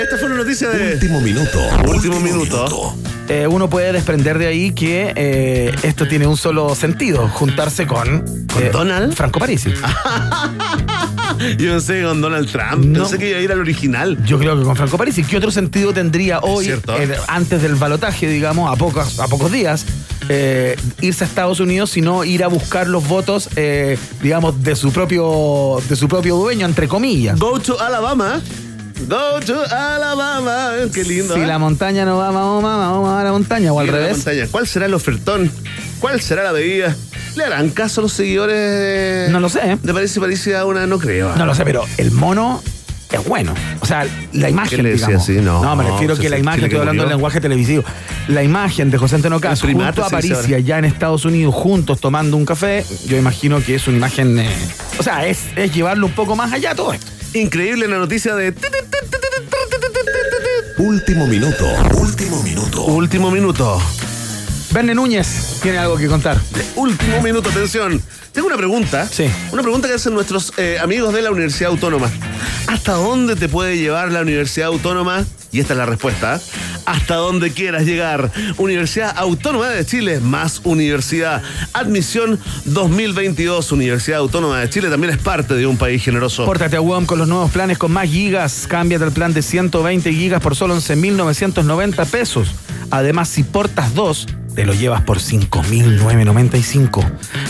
Esta 0.02 0.18
fue 0.18 0.28
una 0.28 0.38
noticia 0.38 0.70
de. 0.70 0.94
Último 0.94 1.22
minuto. 1.22 1.60
Último 1.88 2.20
minuto. 2.20 2.96
Eh, 3.30 3.48
uno 3.48 3.70
puede 3.70 3.94
desprender 3.94 4.38
de 4.38 4.48
ahí 4.48 4.72
que 4.72 5.14
eh, 5.16 5.76
esto 5.84 6.08
tiene 6.08 6.26
un 6.26 6.38
solo 6.38 6.74
sentido: 6.74 7.28
juntarse 7.28 7.86
con. 7.86 8.24
¿Con 8.52 8.64
eh, 8.64 8.70
Donald? 8.72 9.14
Franco 9.14 9.40
Parisi. 9.40 9.74
Yo 11.58 11.72
pensé 11.72 11.94
que 12.00 12.04
con 12.04 12.22
Donald 12.22 12.50
Trump. 12.52 12.86
No. 12.86 13.02
Pensé 13.04 13.18
que 13.18 13.30
iba 13.30 13.40
a 13.40 13.42
ir 13.42 13.52
al 13.52 13.60
original. 13.60 14.18
Yo 14.26 14.38
creo 14.40 14.58
que 14.58 14.64
con 14.64 14.76
Franco 14.76 14.98
Parisi. 14.98 15.24
¿Qué 15.24 15.38
otro 15.38 15.52
sentido 15.52 15.94
tendría 15.94 16.40
hoy, 16.40 16.70
eh, 16.70 16.80
antes 17.28 17.62
del 17.62 17.76
balotaje, 17.76 18.28
digamos, 18.28 18.72
a 18.72 18.76
pocos, 18.76 19.20
a 19.20 19.28
pocos 19.28 19.52
días, 19.52 19.86
eh, 20.30 20.76
irse 21.02 21.24
a 21.24 21.28
Estados 21.28 21.60
Unidos, 21.60 21.90
sino 21.90 22.24
ir 22.24 22.44
a 22.44 22.48
buscar 22.48 22.88
los 22.88 23.08
votos, 23.08 23.50
eh, 23.56 23.98
digamos, 24.22 24.64
de 24.64 24.76
su 24.76 24.92
propio, 24.92 25.80
de 25.88 25.96
su 25.96 26.08
propio 26.08 26.36
dueño, 26.36 26.66
entre 26.66 26.88
comillas? 26.88 27.38
Go 27.40 27.60
to 27.60 27.80
Alabama. 27.80 28.42
Go 29.08 29.40
to 29.46 29.62
Alabama. 29.70 30.72
Qué 30.94 31.04
lindo. 31.04 31.34
Si 31.36 31.42
la 31.42 31.58
montaña 31.60 32.06
no 32.06 32.18
va 32.18 32.30
a 32.30 32.32
Mahoma, 32.32 32.78
Mahoma 32.78 33.12
va 33.14 33.22
a 33.22 33.24
la 33.26 33.32
montaña, 33.32 33.74
o 33.74 33.80
al 33.80 33.88
la 33.88 33.92
revés. 33.94 34.18
montaña. 34.18 34.48
¿Cuál 34.50 34.68
será 34.68 34.86
el 34.86 34.94
ofertón? 34.94 35.52
¿Cuál 36.04 36.20
será 36.20 36.44
la 36.44 36.52
bebida? 36.52 36.94
¿Le 37.38 37.46
harán 37.46 37.70
caso 37.70 38.02
a 38.02 38.04
los 38.04 38.12
seguidores 38.12 38.58
de, 38.58 39.28
No 39.32 39.40
lo 39.40 39.48
sé. 39.48 39.78
de 39.82 39.94
París 39.94 40.14
y 40.18 40.20
París 40.20 40.46
a 40.50 40.66
una? 40.66 40.86
No 40.86 41.00
creo. 41.00 41.34
No 41.38 41.46
lo 41.46 41.56
sé, 41.56 41.64
pero 41.64 41.86
el 41.98 42.12
mono 42.12 42.62
es 43.10 43.24
bueno. 43.26 43.54
O 43.80 43.86
sea, 43.86 44.06
la 44.34 44.50
imagen, 44.50 44.76
¿Qué 44.80 44.84
le 44.84 44.90
decía 44.90 45.08
digamos. 45.08 45.24
así? 45.30 45.38
No, 45.40 45.76
me 45.78 45.86
refiero 45.86 46.16
pues 46.16 46.20
que 46.20 46.30
la 46.30 46.38
imagen, 46.38 46.66
estoy 46.66 46.78
hablando 46.80 47.04
del 47.04 47.12
lenguaje 47.14 47.40
televisivo. 47.40 47.86
La 48.28 48.44
imagen 48.44 48.92
de 48.92 48.98
José 48.98 49.16
Antonio 49.16 49.40
primate 49.40 50.02
junto 50.02 50.04
a 50.04 50.10
se 50.10 50.16
dice 50.18 50.34
París 50.36 50.50
y 50.50 50.54
ahora. 50.54 50.58
allá 50.58 50.78
en 50.80 50.86
Estados 50.86 51.24
Unidos, 51.24 51.56
juntos 51.56 52.02
tomando 52.02 52.36
un 52.36 52.46
café, 52.46 52.86
yo 53.06 53.16
imagino 53.16 53.64
que 53.64 53.76
es 53.76 53.88
una 53.88 53.96
imagen. 53.96 54.40
eh, 54.40 54.50
o 55.00 55.04
sea, 55.04 55.26
es, 55.26 55.40
es 55.56 55.74
llevarlo 55.74 56.06
un 56.08 56.12
poco 56.14 56.36
más 56.36 56.52
allá 56.52 56.76
todo 56.76 56.92
esto. 56.92 57.08
Increíble 57.34 57.88
la 57.88 57.98
noticia 57.98 58.36
de. 58.36 58.54
Último 60.80 61.28
minuto. 61.28 61.66
Último 61.98 62.44
minuto. 62.44 62.84
Último 62.88 63.32
minuto. 63.32 63.82
Verne 64.74 64.96
Núñez 64.96 65.60
tiene 65.62 65.78
algo 65.78 65.98
que 65.98 66.08
contar. 66.08 66.40
Último 66.76 67.22
minuto, 67.22 67.48
atención. 67.50 68.02
Tengo 68.32 68.48
una 68.48 68.58
pregunta. 68.58 69.08
Sí. 69.08 69.26
Una 69.52 69.62
pregunta 69.62 69.88
que 69.88 69.94
hacen 69.94 70.16
nuestros 70.16 70.52
eh, 70.58 70.80
amigos 70.82 71.14
de 71.14 71.22
la 71.22 71.30
Universidad 71.30 71.70
Autónoma. 71.70 72.10
¿Hasta 72.66 72.94
dónde 72.94 73.36
te 73.36 73.50
puede 73.50 73.78
llevar 73.78 74.12
la 74.12 74.22
Universidad 74.22 74.70
Autónoma? 74.70 75.26
Y 75.52 75.60
esta 75.60 75.74
es 75.74 75.78
la 75.78 75.86
respuesta. 75.86 76.42
Hasta 76.88 77.18
donde 77.18 77.52
quieras 77.52 77.84
llegar. 77.84 78.32
Universidad 78.58 79.14
Autónoma 79.16 79.70
de 79.70 79.86
Chile 79.86 80.20
más 80.20 80.62
universidad. 80.64 81.44
Admisión 81.74 82.40
2022. 82.66 83.72
Universidad 83.74 84.22
Autónoma 84.22 84.60
de 84.60 84.72
Chile 84.72 84.90
también 84.90 85.14
es 85.14 85.20
parte 85.20 85.54
de 85.54 85.68
un 85.68 85.78
país 85.78 86.04
generoso. 86.04 86.46
Pórtate 86.46 86.78
a 86.78 86.82
WOM 86.82 87.06
con 87.06 87.20
los 87.20 87.28
nuevos 87.28 87.52
planes 87.52 87.78
con 87.78 87.92
más 87.92 88.10
gigas. 88.10 88.66
Cámbiate 88.68 89.04
al 89.04 89.12
plan 89.12 89.36
de 89.36 89.44
120 89.44 90.12
gigas 90.12 90.42
por 90.42 90.56
solo 90.56 90.76
11.990 90.76 92.08
pesos. 92.08 92.50
Además, 92.90 93.30
si 93.30 93.44
portas 93.44 93.94
dos, 93.94 94.26
te 94.56 94.66
lo 94.66 94.74
llevas 94.74 95.02
por 95.02 95.20
5.995. 95.20 97.04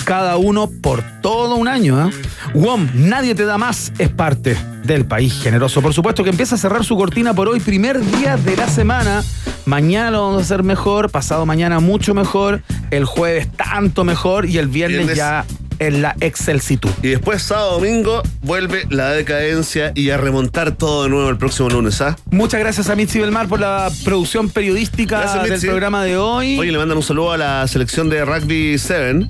Cada 0.06 0.38
uno 0.38 0.70
por 0.70 1.04
todo 1.22 1.56
un 1.56 1.68
año. 1.68 2.08
¿eh? 2.08 2.12
WOM, 2.54 2.88
nadie 2.94 3.36
te 3.36 3.46
da 3.46 3.58
más, 3.58 3.92
es 3.98 4.10
parte 4.10 4.58
del 4.84 5.06
país 5.06 5.34
generoso. 5.42 5.82
Por 5.82 5.94
supuesto 5.94 6.24
que 6.24 6.30
empieza 6.30 6.56
a 6.56 6.58
cerrar 6.58 6.84
su 6.84 6.96
cortina 6.96 7.34
por 7.34 7.48
hoy, 7.48 7.60
primer 7.60 8.00
día 8.18 8.38
de 8.38 8.56
la 8.56 8.68
semana. 8.68 9.24
Mañana 9.66 10.12
lo 10.12 10.24
vamos 10.24 10.40
a 10.40 10.44
hacer 10.44 10.64
mejor, 10.64 11.10
pasado 11.10 11.46
mañana 11.46 11.80
mucho 11.80 12.14
mejor, 12.14 12.62
el 12.92 13.06
jueves 13.06 13.48
tanto 13.56 14.04
mejor 14.04 14.46
y 14.46 14.58
el 14.58 14.68
viernes, 14.68 14.98
Viernes. 14.98 15.18
ya 15.18 15.46
en 15.80 16.02
la 16.02 16.16
excelsitud. 16.20 16.90
Y 17.02 17.10
después, 17.10 17.42
sábado 17.42 17.74
domingo, 17.74 18.24
vuelve 18.42 18.86
la 18.90 19.12
decadencia 19.12 19.92
y 19.96 20.10
a 20.10 20.18
remontar 20.18 20.74
todo 20.76 21.04
de 21.04 21.10
nuevo 21.10 21.30
el 21.30 21.38
próximo 21.38 21.70
lunes, 21.70 22.02
¿ah? 22.02 22.16
Muchas 22.32 22.60
gracias 22.60 22.90
a 22.90 22.96
Mitzi 22.96 23.20
Belmar 23.20 23.48
por 23.48 23.60
la 23.60 23.92
producción 24.04 24.50
periodística 24.50 25.20
Gracias, 25.20 25.62
del 25.62 25.70
programa 25.70 26.04
de 26.04 26.18
hoy. 26.18 26.58
Oye, 26.60 26.72
le 26.72 26.78
mandan 26.78 26.98
un 26.98 27.04
saludo 27.04 27.32
a 27.32 27.38
la 27.38 27.68
selección 27.68 28.10
de 28.10 28.24
Rugby 28.26 28.78
7. 28.78 29.28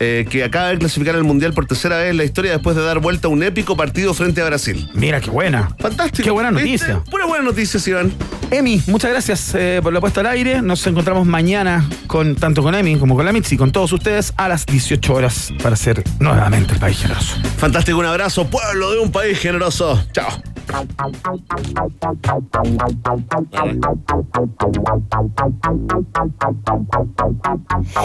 Eh, 0.00 0.26
que 0.28 0.44
acaba 0.44 0.68
de 0.68 0.78
clasificar 0.78 1.14
al 1.14 1.24
Mundial 1.24 1.52
por 1.52 1.66
tercera 1.66 1.98
vez 1.98 2.10
en 2.10 2.16
la 2.16 2.24
historia 2.24 2.52
después 2.52 2.76
de 2.76 2.82
dar 2.82 3.00
vuelta 3.00 3.28
a 3.28 3.30
un 3.30 3.42
épico 3.42 3.76
partido 3.76 4.14
frente 4.14 4.40
a 4.42 4.46
Brasil. 4.46 4.88
Mira, 4.94 5.20
qué 5.20 5.30
buena. 5.30 5.74
Fantástico. 5.78 6.24
Qué 6.24 6.30
buena 6.30 6.50
noticia. 6.50 7.02
Pura 7.10 7.26
buena 7.26 7.44
noticia, 7.44 7.80
Iván. 7.86 8.12
Emi, 8.50 8.80
muchas 8.86 9.10
gracias 9.10 9.54
eh, 9.54 9.80
por 9.82 9.92
la 9.92 10.00
puesta 10.00 10.20
al 10.20 10.26
aire. 10.26 10.62
Nos 10.62 10.86
encontramos 10.86 11.26
mañana 11.26 11.88
con 12.06 12.36
tanto 12.36 12.62
con 12.62 12.74
Emi 12.74 12.96
como 12.96 13.16
con 13.16 13.24
la 13.24 13.32
Mitzi, 13.32 13.56
con 13.56 13.72
todos 13.72 13.92
ustedes 13.92 14.32
a 14.36 14.48
las 14.48 14.66
18 14.66 15.14
horas 15.14 15.52
para 15.62 15.76
ser 15.76 16.02
nuevamente 16.20 16.74
el 16.74 16.78
país 16.78 16.98
generoso. 16.98 17.36
Fantástico, 17.56 17.98
un 17.98 18.06
abrazo, 18.06 18.46
pueblo 18.48 18.92
de 18.92 19.00
un 19.00 19.10
país 19.10 19.38
generoso. 19.38 20.02
Chao. 20.12 20.28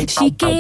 She 0.08 0.30
gave 0.32 0.52